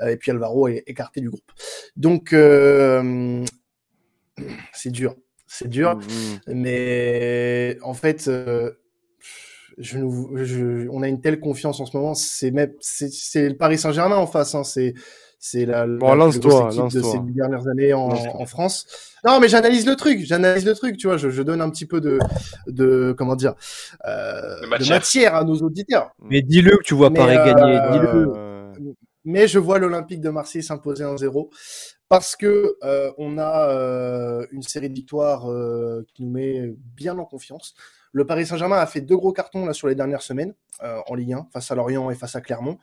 Et 0.06 0.16
puis 0.16 0.30
Alvaro 0.30 0.68
est 0.68 0.82
écarté 0.86 1.20
du 1.20 1.28
groupe. 1.28 1.52
Donc, 1.94 2.32
euh, 2.32 3.44
c'est 4.72 4.90
dur 4.90 5.14
c'est 5.46 5.68
dur, 5.68 5.96
mmh. 5.96 6.52
mais 6.54 7.78
en 7.82 7.94
fait, 7.94 8.28
euh, 8.28 8.72
je 9.78 9.98
nous, 9.98 10.30
je, 10.36 10.88
on 10.90 11.02
a 11.02 11.08
une 11.08 11.20
telle 11.20 11.40
confiance 11.40 11.80
en 11.80 11.86
ce 11.86 11.96
moment. 11.96 12.14
C'est 12.14 12.50
même, 12.50 12.72
c'est 12.80 13.48
le 13.48 13.56
Paris 13.56 13.78
Saint-Germain 13.78 14.16
en 14.16 14.26
face. 14.26 14.54
Hein, 14.54 14.64
c'est 14.64 14.94
c'est 15.38 15.66
la, 15.66 15.86
bon, 15.86 16.14
la 16.14 16.28
plus 16.30 16.40
grosse 16.40 16.74
équipe 16.74 16.92
de 16.94 17.02
ces 17.02 17.18
dernières 17.34 17.68
années 17.68 17.92
en, 17.92 18.08
en 18.08 18.46
France. 18.46 18.86
Non, 19.24 19.38
mais 19.38 19.48
j'analyse 19.48 19.86
le 19.86 19.94
truc, 19.94 20.20
j'analyse 20.24 20.64
le 20.64 20.74
truc, 20.74 20.96
tu 20.96 21.06
vois, 21.06 21.18
je, 21.18 21.28
je, 21.30 21.42
donne 21.42 21.60
un 21.60 21.70
petit 21.70 21.86
peu 21.86 22.00
de, 22.00 22.18
de 22.66 23.14
comment 23.16 23.36
dire, 23.36 23.54
euh, 24.06 24.60
de, 24.62 24.66
matière. 24.66 24.88
de, 24.88 24.94
matière. 24.94 25.34
à 25.34 25.44
nos 25.44 25.56
auditeurs. 25.58 26.10
Mais 26.22 26.42
dis-le 26.42 26.76
que 26.78 26.82
tu 26.82 26.94
vois 26.94 27.10
mais 27.10 27.18
Paris 27.18 27.36
euh, 27.36 27.54
gagner, 27.54 27.80
dis-le. 27.92 28.32
Mais 29.24 29.48
je 29.48 29.58
vois 29.58 29.78
l'Olympique 29.78 30.20
de 30.20 30.30
Marseille 30.30 30.62
s'imposer 30.62 31.02
1-0 31.04 31.48
parce 32.08 32.36
que 32.36 32.76
euh, 32.82 33.12
on 33.18 33.38
a 33.38 33.68
euh, 33.70 34.46
une 34.52 34.62
série 34.62 34.88
de 34.88 34.94
victoires 34.94 35.50
euh, 35.50 36.04
qui 36.14 36.22
nous 36.22 36.30
met 36.30 36.74
bien 36.78 37.18
en 37.18 37.24
confiance. 37.24 37.74
Le 38.12 38.26
Paris 38.26 38.46
Saint-Germain 38.46 38.78
a 38.78 38.86
fait 38.86 39.00
deux 39.00 39.16
gros 39.16 39.32
cartons 39.32 39.66
là 39.66 39.72
sur 39.72 39.88
les 39.88 39.94
dernières 39.94 40.22
semaines 40.22 40.54
euh, 40.82 41.00
en 41.06 41.14
Ligue 41.14 41.34
1 41.34 41.48
face 41.52 41.70
à 41.70 41.74
Lorient 41.74 42.10
et 42.10 42.14
face 42.14 42.36
à 42.36 42.40
Clermont, 42.40 42.78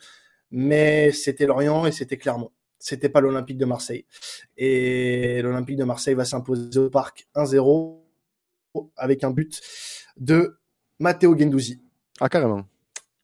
mais 0.51 1.11
c'était 1.11 1.45
Lorient 1.45 1.85
et 1.85 1.91
c'était 1.91 2.17
Clermont. 2.17 2.51
C'était 2.79 3.09
pas 3.09 3.21
l'Olympique 3.21 3.57
de 3.57 3.65
Marseille. 3.65 4.05
Et 4.57 5.41
l'Olympique 5.41 5.77
de 5.77 5.85
Marseille 5.85 6.15
va 6.15 6.25
s'imposer 6.25 6.77
au 6.79 6.89
parc 6.89 7.27
1-0 7.33 8.01
avec 8.97 9.23
un 9.23 9.31
but 9.31 9.61
de 10.17 10.59
Matteo 10.99 11.37
Gendouzi. 11.37 11.81
Ah 12.19 12.27
carrément. 12.27 12.65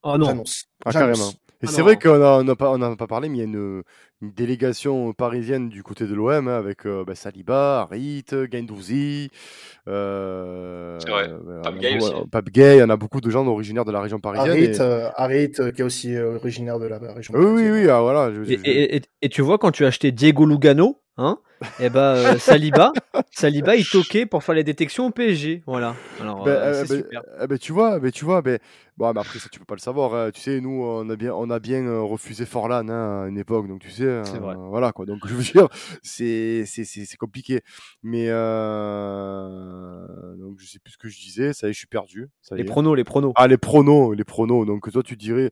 Oh 0.04 0.18
non. 0.18 0.28
J'annonce. 0.28 0.66
Ah 0.86 0.94
carrément. 0.94 1.32
Et 1.62 1.68
c'est 1.68 1.82
vrai 1.82 2.00
qu'on 2.00 2.18
n'a 2.18 2.38
on 2.38 2.48
a 2.48 2.56
pas, 2.56 2.72
on 2.72 2.82
a 2.82 2.96
pas 2.96 3.08
parlé, 3.08 3.28
mais 3.28 3.38
il 3.38 3.40
y 3.40 3.44
a 3.44 3.46
une, 3.46 3.84
une 4.22 4.32
délégation 4.32 5.14
parisienne 5.14 5.70
du 5.70 5.82
côté 5.82 6.06
de 6.06 6.14
l'OM 6.14 6.48
hein, 6.48 6.58
avec 6.58 6.86
euh, 6.86 7.06
bah, 7.06 7.16
Saliba, 7.16 7.82
Harit, 7.82 8.26
Gendouzi, 8.52 9.32
euh, 9.88 11.00
euh, 11.08 11.62
Pape 11.62 11.78
Gay 11.78 11.98
aussi. 11.98 12.12
Pape 12.30 12.50
Gay, 12.50 12.78
il 12.78 12.80
y 12.80 12.84
en 12.84 12.90
a 12.90 12.98
beaucoup 12.98 13.22
de 13.22 13.30
gens 13.30 13.48
originaires 13.48 13.86
de 13.86 13.92
la 13.94 14.02
région 14.02 14.20
parisienne. 14.20 14.52
Harit, 14.52 14.66
et... 14.66 14.82
euh, 14.82 15.10
Harit 15.16 15.52
qui 15.52 15.82
est 15.82 15.84
aussi 15.84 16.18
originaire 16.18 16.80
de 16.80 16.88
la 16.88 16.98
région 16.98 17.34
parisienne. 17.34 17.56
Oui, 17.56 17.64
oui, 17.64 17.84
oui, 17.84 17.90
ah, 17.90 18.02
voilà. 18.02 18.34
Je, 18.34 18.42
et, 18.42 18.58
je... 18.58 18.62
Et, 18.66 18.96
et, 18.98 19.02
et, 19.22 19.30
tu 19.30 19.42
vois, 19.42 19.58
quand 19.58 19.72
tu 19.72 19.86
as 19.86 19.88
acheté 19.88 20.12
Diego 20.12 20.46
Lugano, 20.46 20.98
hein, 21.20 21.38
et 21.62 21.86
eh 21.86 21.90
ben 21.90 22.16
euh, 22.16 22.38
Saliba, 22.40 22.94
Saliba 23.32 23.76
il 23.76 23.86
toquait 23.86 24.26
pour 24.26 24.44
faire 24.44 24.56
les 24.56 24.64
détections 24.64 25.08
au 25.08 25.12
PSG, 25.12 25.64
voilà. 25.68 25.96
Alors 26.22 26.46
ben, 26.46 26.52
euh, 26.52 26.86
ben, 26.86 26.98
super. 26.98 27.22
Ben, 27.48 27.58
tu 27.58 27.74
vois, 27.74 28.00
ben, 28.00 28.12
tu 28.12 28.24
vois, 28.24 28.42
ben 28.42 28.60
bon, 28.98 29.12
mais 29.14 29.20
après 29.20 29.40
ça 29.40 29.50
tu 29.52 29.60
peux 29.60 29.66
pas 29.66 29.76
le 29.76 29.82
savoir. 29.82 30.14
Hein. 30.16 30.32
Tu 30.34 30.40
sais, 30.40 30.62
nous 30.62 30.82
on 30.82 31.10
a 31.10 31.16
bien, 31.18 31.34
on 31.34 31.50
a 31.50 31.60
bien 31.60 31.86
euh, 31.86 32.02
refusé 32.02 32.46
Forlan 32.46 32.88
hein, 32.88 33.24
à 33.24 33.28
une 33.28 33.38
époque, 33.38 33.68
donc 33.68 33.82
tu 33.82 33.92
sais, 33.92 34.06
euh, 34.06 34.24
voilà 34.70 34.94
quoi. 34.94 35.06
Donc 35.06 35.20
je 35.28 35.34
veux 35.34 35.44
dire, 35.44 35.68
c'est 36.02 36.64
c'est 36.66 36.86
c'est 36.86 37.18
compliqué, 37.18 37.62
mais 38.02 38.28
euh... 38.30 40.06
donc 40.38 40.60
je 40.60 40.66
sais 40.66 40.80
plus 40.80 40.94
ce 40.94 40.98
que 40.98 41.10
je 41.10 41.20
disais. 41.20 41.52
Ça 41.52 41.68
y 41.68 41.72
est, 41.72 41.74
je 41.74 41.80
suis 41.80 41.88
perdu. 41.88 42.30
Ça 42.42 42.56
les 42.56 42.64
pronos, 42.64 42.96
les 42.96 43.04
pronos. 43.04 43.34
Ah 43.36 43.48
les 43.48 43.58
pronos, 43.58 44.16
les 44.16 44.24
pronos. 44.24 44.66
Donc 44.66 44.90
toi 44.90 45.04
tu 45.04 45.18
dirais 45.18 45.52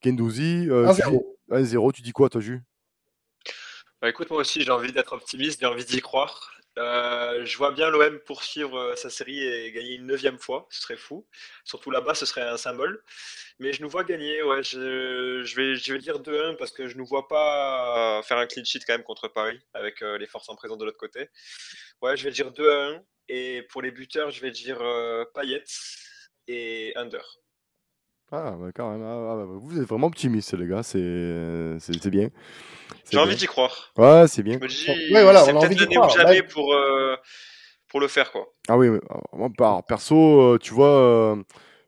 Kendouzi. 0.00 0.68
Euh, 0.68 0.92
1-0. 1.50 1.92
Tu 1.92 2.02
dis 2.02 2.12
quoi 2.12 2.28
toi, 2.28 2.40
Jus 2.40 2.62
bah 4.00 4.08
écoute, 4.08 4.30
moi 4.30 4.40
aussi 4.40 4.62
j'ai 4.62 4.70
envie 4.70 4.92
d'être 4.92 5.12
optimiste, 5.12 5.60
j'ai 5.60 5.66
envie 5.66 5.84
d'y 5.84 6.00
croire. 6.00 6.52
Euh, 6.78 7.44
je 7.44 7.56
vois 7.58 7.72
bien 7.72 7.90
l'OM 7.90 8.20
poursuivre 8.20 8.78
euh, 8.78 8.94
sa 8.96 9.10
série 9.10 9.42
et 9.42 9.72
gagner 9.72 9.94
une 9.94 10.06
neuvième 10.06 10.38
fois, 10.38 10.68
ce 10.70 10.82
serait 10.82 10.96
fou. 10.96 11.26
Surtout 11.64 11.90
là-bas, 11.90 12.14
ce 12.14 12.24
serait 12.24 12.42
un 12.42 12.56
symbole. 12.56 13.02
Mais 13.58 13.72
je 13.72 13.82
nous 13.82 13.88
vois 13.88 14.04
gagner, 14.04 14.42
ouais. 14.44 14.62
Je, 14.62 15.56
vais, 15.56 15.74
je 15.74 15.92
vais 15.92 15.98
dire 15.98 16.20
2-1 16.20 16.56
parce 16.56 16.70
que 16.70 16.86
je 16.86 16.96
ne 16.96 17.02
vois 17.02 17.26
pas 17.26 18.22
faire 18.22 18.38
un 18.38 18.46
clean 18.46 18.64
sheet 18.64 18.80
quand 18.86 18.94
même 18.94 19.02
contre 19.02 19.26
Paris 19.28 19.58
avec 19.74 20.02
euh, 20.02 20.18
les 20.18 20.26
forces 20.26 20.48
en 20.48 20.54
présence 20.54 20.78
de 20.78 20.84
l'autre 20.84 20.98
côté. 20.98 21.28
Ouais, 22.02 22.16
je 22.16 22.24
vais 22.24 22.30
dire 22.30 22.52
2-1. 22.52 23.02
Et 23.28 23.62
pour 23.70 23.82
les 23.82 23.90
buteurs, 23.90 24.30
je 24.30 24.40
vais 24.40 24.50
dire 24.50 24.80
euh, 24.80 25.24
Payet 25.34 25.64
et 26.46 26.92
Under. 26.96 27.24
Ah, 28.30 28.54
bah, 28.60 28.66
quand 28.74 28.90
même. 28.90 29.02
Ah, 29.02 29.36
bah, 29.36 29.46
vous 29.48 29.80
êtes 29.80 29.88
vraiment 29.88 30.08
optimistes, 30.08 30.52
les 30.54 30.66
gars. 30.66 30.82
C'est, 30.82 31.76
c'est, 31.80 32.10
bien. 32.10 32.28
J'ai 33.10 33.18
envie 33.18 33.36
d'y 33.36 33.46
croire. 33.46 33.92
Ouais, 33.96 34.26
c'est 34.28 34.42
bien. 34.42 34.58
Je 34.58 34.64
me 34.64 34.68
dis, 34.68 35.14
ouais, 35.14 35.22
voilà, 35.22 35.44
c'est 35.44 35.52
peut-être 35.52 35.80
l'année 35.80 35.98
ou 35.98 36.08
jamais 36.10 36.42
pour, 36.42 36.74
euh, 36.74 37.16
pour 37.88 38.00
le 38.00 38.08
faire, 38.08 38.30
quoi. 38.30 38.52
Ah 38.68 38.76
oui, 38.76 38.90
moi, 39.32 39.82
perso, 39.86 40.40
euh, 40.42 40.58
tu 40.58 40.74
vois, 40.74 40.90
euh, 40.90 41.36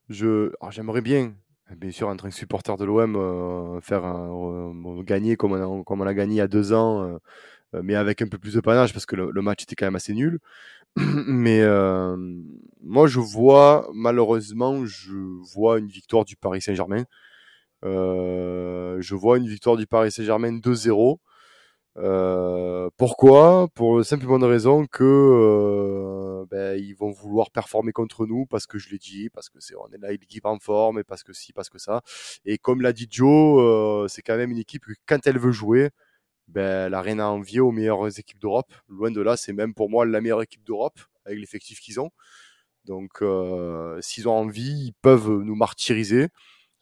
je, 0.09 0.51
j'aimerais 0.71 1.03
bien, 1.03 1.35
bien 1.77 1.91
sûr, 1.91 2.09
en 2.09 2.17
tant 2.17 2.29
que 2.29 2.35
supporter 2.35 2.75
de 2.79 2.85
l'OM, 2.87 3.81
faire 3.83 4.05
un, 4.07 4.73
gagner 5.03 5.37
comme 5.37 5.53
on, 5.53 5.81
a, 5.81 5.85
comme 5.85 6.01
on 6.01 6.07
a 6.07 6.15
gagné 6.15 6.37
il 6.37 6.39
y 6.39 6.41
a 6.41 6.49
deux 6.49 6.73
ans, 6.73 7.21
mais 7.75 7.95
avec 7.95 8.23
un 8.23 8.29
peu 8.29 8.39
plus 8.39 8.55
de 8.55 8.61
panache 8.61 8.95
parce 8.95 9.05
que 9.05 9.15
le, 9.15 9.43
match 9.43 9.65
était 9.65 9.77
quand 9.77 9.87
même 9.87 9.97
assez 9.97 10.15
nul. 10.15 10.41
Mais 10.97 11.63
moi, 12.83 13.07
je 13.07 13.21
vois, 13.21 13.89
malheureusement, 13.95 14.85
je 14.87 15.17
vois 15.55 15.79
une 15.79 15.89
victoire 15.89 16.25
du 16.25 16.37
Paris 16.37 16.63
Saint-Germain. 16.63 17.05
je 17.83 19.15
vois 19.15 19.39
une 19.39 19.47
victoire 19.47 19.77
du 19.77 19.87
Paris 19.87 20.13
Saint-Germain 20.13 20.53
2-0. 20.59 21.19
Euh, 21.97 22.89
pourquoi? 22.97 23.69
Pour 23.75 23.99
la 23.99 24.05
simple 24.05 24.27
bonne 24.27 24.45
raison 24.45 24.87
que 24.87 25.05
euh, 25.05 26.47
ben, 26.51 26.79
ils 26.79 26.95
vont 26.95 27.11
vouloir 27.11 27.51
performer 27.51 27.93
contre 27.93 28.27
nous 28.27 28.47
parce 28.47 28.67
que 28.67 28.79
je 28.79 28.91
l'ai 28.91 28.99
dit, 28.99 29.29
parce 29.31 29.49
que 29.51 29.59
c'est 29.61 29.75
on 29.77 29.89
est 29.93 29.99
là 29.99 30.11
l'équipe 30.13 30.47
en 30.47 30.59
forme 30.59 31.01
et 31.01 31.05
parce 31.05 31.25
que 31.25 31.33
si, 31.33 31.53
parce 31.53 31.69
que 31.69 31.79
ça. 31.79 32.03
Et 32.45 32.59
comme 32.59 32.81
l'a 32.81 32.93
dit 32.93 33.09
Joe, 33.11 33.61
euh, 33.61 34.09
c'est 34.09 34.23
quand 34.23 34.37
même 34.37 34.51
une 34.53 34.59
équipe 34.59 34.85
que 34.85 34.93
quand 35.07 35.27
elle 35.27 35.39
veut 35.39 35.53
jouer, 35.53 35.91
ben, 36.51 36.87
elle 36.87 36.95
a 36.95 37.01
rien 37.03 37.19
à 37.19 37.27
envier 37.27 37.61
aux 37.61 37.73
meilleures 37.73 38.19
équipes 38.19 38.41
d'Europe. 38.41 38.73
Loin 38.89 39.11
de 39.11 39.21
là, 39.21 39.37
c'est 39.37 39.53
même 39.53 39.75
pour 39.75 39.91
moi 39.91 40.05
la 40.07 40.21
meilleure 40.21 40.43
équipe 40.43 40.65
d'Europe 40.65 40.99
avec 41.25 41.39
l'effectif 41.39 41.81
qu'ils 41.81 42.01
ont. 42.01 42.11
Donc, 42.87 43.23
s'ils 44.01 44.29
ont 44.29 44.33
envie, 44.33 44.87
ils 44.87 44.95
peuvent 45.03 45.31
nous 45.31 45.55
martyriser. 45.55 46.29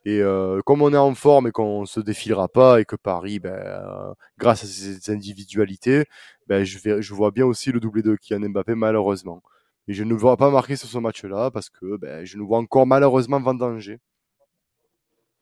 Et 0.05 0.23
euh, 0.23 0.61
comme 0.65 0.83
on 0.83 0.93
est 0.93 0.97
en 0.97 1.15
forme 1.15 1.49
et 1.49 1.53
qu'on 1.53 1.85
se 1.85 2.01
défilera 2.01 2.49
pas 2.49 2.81
et 2.81 2.85
que 2.85 2.97
Paris, 2.97 3.41
ben, 3.41 3.53
euh, 3.53 4.15
grâce 4.39 4.65
à 4.65 4.67
ses 4.67 5.11
individualités, 5.11 6.07
ben, 6.47 6.65
je, 6.65 7.01
je 7.01 7.15
vois 7.15 7.31
bien 7.31 7.45
aussi 7.47 7.73
le 7.73 7.81
doublé 7.81 8.03
de 8.03 8.17
Kylian 8.17 8.49
Mbappé 8.51 8.75
malheureusement. 8.75 9.43
Et 9.89 9.95
je 9.95 10.05
ne 10.05 10.15
vois 10.15 10.37
pas 10.37 10.51
marquer 10.51 10.77
sur 10.77 10.89
ce 10.89 10.99
match-là 10.99 11.51
parce 11.51 11.71
que 11.71 11.97
ben, 11.99 12.25
je 12.25 12.39
nous 12.39 12.47
vois 12.47 12.59
encore 12.59 12.87
malheureusement 12.87 13.41
vendanger. 13.41 13.99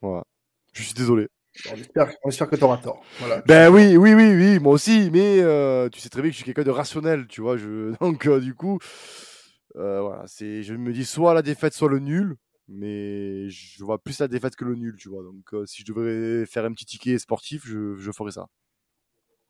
Voilà. 0.01 0.25
Je 0.73 0.83
suis 0.83 0.95
désolé. 0.95 1.29
On 1.71 2.29
espère, 2.29 2.49
que 2.49 2.57
tu 2.57 2.65
auras 2.65 2.79
tort. 2.79 3.03
Voilà. 3.19 3.43
Ben 3.47 3.71
oui, 3.73 3.97
oui, 3.97 4.15
oui, 4.15 4.35
oui, 4.35 4.59
moi 4.59 4.73
aussi, 4.73 5.11
mais 5.13 5.41
euh, 5.41 5.89
tu 5.89 6.01
sais 6.01 6.09
très 6.09 6.23
bien 6.23 6.31
que 6.31 6.33
je 6.33 6.43
suis 6.43 6.45
quelqu'un 6.45 6.65
de 6.65 6.71
rationnel, 6.71 7.27
tu 7.27 7.41
vois. 7.41 7.57
Je... 7.57 7.95
Donc, 8.01 8.29
du 8.29 8.55
coup, 8.55 8.79
voilà, 9.75 10.25
c'est, 10.27 10.63
je 10.63 10.75
me 10.75 10.93
dis 10.93 11.05
soit 11.05 11.35
la 11.35 11.43
défaite, 11.43 11.75
soit 11.75 11.89
le 11.89 11.99
nul 11.99 12.37
mais 12.69 13.49
je 13.49 13.85
vois 13.85 13.99
plus 13.99 14.19
la 14.19 14.29
défaite 14.29 14.57
que 14.57 14.65
le 14.65 14.75
nul, 14.75 14.97
tu 14.97 15.09
vois. 15.09 15.23
Donc, 15.23 15.55
euh, 15.55 15.67
si 15.67 15.83
je 15.83 15.87
devrais 15.87 16.47
faire 16.47 16.65
un 16.65 16.73
petit 16.73 16.87
ticket 16.87 17.19
sportif, 17.19 17.67
je, 17.67 17.97
je 17.97 18.13
ferais 18.13 18.33
ça. 18.33 18.49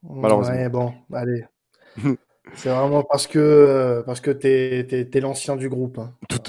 Malheureusement. 0.03 0.55
Ouais, 0.55 0.69
bon, 0.69 0.95
allez. 1.13 1.45
C'est 2.55 2.69
vraiment 2.71 3.03
parce 3.03 3.27
que 3.27 4.03
parce 4.07 4.21
que 4.21 4.31
t'es 4.31 4.87
es, 4.91 5.21
l'ancien 5.21 5.57
du 5.57 5.69
groupe. 5.69 5.99
Hein. 5.99 6.13
Tout... 6.29 6.41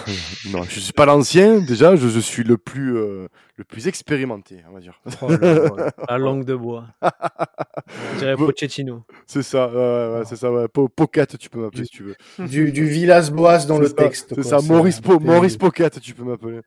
non, 0.50 0.62
je 0.64 0.80
suis 0.80 0.92
pas 0.92 1.06
l'ancien. 1.06 1.60
Déjà, 1.60 1.96
je, 1.96 2.08
je, 2.08 2.20
suis 2.20 2.42
le 2.44 2.58
plus 2.58 2.96
euh, 2.96 3.28
le 3.56 3.64
plus 3.64 3.86
expérimenté, 3.86 4.56
on 4.68 4.74
va 4.74 4.80
dire. 4.80 5.00
Oh 5.22 5.28
la 6.08 6.18
langue 6.18 6.44
de 6.44 6.54
bois. 6.54 6.86
je 8.14 8.18
dirais 8.18 8.36
Pochettino. 8.36 9.04
C'est 9.26 9.42
ça, 9.42 9.68
ouais, 9.68 10.18
ouais, 10.18 10.22
c'est 10.26 10.36
ça. 10.36 10.50
Ouais. 10.50 10.66
Pocket, 10.68 11.38
tu 11.38 11.48
peux 11.48 11.60
m'appeler 11.60 11.84
si 11.84 11.90
tu 11.90 12.02
veux. 12.02 12.46
Du, 12.46 12.72
du 12.72 12.86
Villas-Boas 12.86 13.66
dans 13.66 13.78
le 13.78 13.90
texte. 13.90 14.34
C'est 14.34 14.42
ça, 14.42 14.58
Maurice, 14.60 15.00
po 15.00 15.20
Maurice 15.20 15.56
Pocket, 15.56 16.00
tu 16.00 16.14
peux 16.14 16.24
m'appeler. 16.24 16.60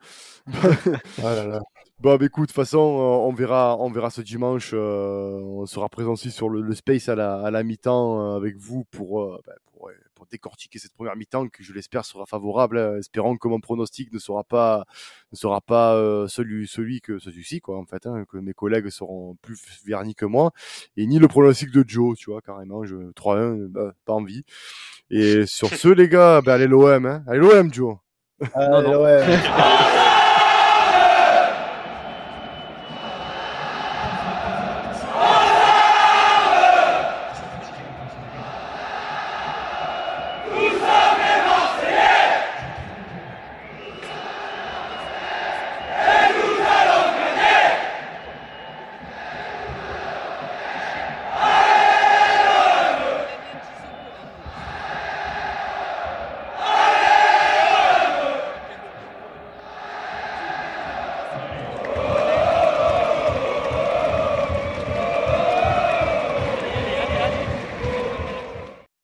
oh 0.48 1.24
là 1.24 1.46
là. 1.46 1.62
Bon, 2.00 2.16
bah, 2.16 2.26
écoute, 2.26 2.44
de 2.44 2.54
toute 2.54 2.56
façon, 2.56 2.78
on 2.78 3.34
verra, 3.34 3.76
on 3.80 3.90
verra 3.90 4.12
ce 4.12 4.22
dimanche. 4.22 4.70
Euh, 4.74 5.40
on 5.42 5.66
sera 5.66 5.90
présent 5.90 6.14
aussi 6.14 6.30
sur 6.30 6.48
le, 6.48 6.76
space 6.76 7.10
à 7.10 7.16
la, 7.16 7.40
à 7.40 7.50
la 7.50 7.64
mi-temps 7.64 8.22
euh, 8.22 8.38
avec 8.38 8.56
vous 8.56 8.84
pour, 8.92 9.24
euh, 9.24 9.42
bah, 9.48 9.54
pour, 9.72 9.90
pour, 10.14 10.28
décortiquer 10.28 10.78
cette 10.78 10.94
première 10.94 11.16
mi-temps 11.16 11.48
qui, 11.48 11.64
je 11.64 11.74
l'espère, 11.74 12.06
sera 12.06 12.28
favorable. 12.28 12.78
espérant 13.00 13.36
que 13.36 13.48
mon 13.48 13.60
pronostic 13.60 14.14
ne 14.14 14.20
sera 14.20 14.44
pas, 14.44 14.86
ne 15.32 15.38
sera 15.38 15.60
pas 15.60 15.96
celui, 16.28 16.68
celui 16.68 17.02
que 17.02 17.18
celui-ci, 17.18 17.62
quoi, 17.62 17.80
en 17.80 17.86
fait, 17.86 18.06
hein, 18.06 18.26
que 18.32 18.38
mes 18.38 18.54
collègues 18.54 18.90
seront 18.90 19.36
plus 19.42 19.60
vernis 19.84 20.14
que 20.14 20.26
moi, 20.26 20.52
et 20.98 21.08
ni 21.08 21.18
le 21.18 21.28
pronostic 21.28 21.72
de 21.72 21.84
Joe, 21.88 22.16
tu 22.16 22.30
vois, 22.30 22.42
carrément. 22.42 22.86
Je 22.86 22.96
3-1, 23.14 23.70
bah, 23.70 23.94
pas 24.06 24.14
envie. 24.14 24.44
Et 25.10 25.48
sur 25.48 25.70
ce, 25.70 25.88
les 25.88 26.10
gars, 26.10 26.42
bah, 26.42 26.54
allez 26.54 26.68
l'OM, 26.68 27.08
hein. 27.08 27.24
allez 27.26 27.40
l'OM, 27.40 27.74
Joe. 27.74 27.98
Allez 28.54 28.92
l'OM. 28.92 30.04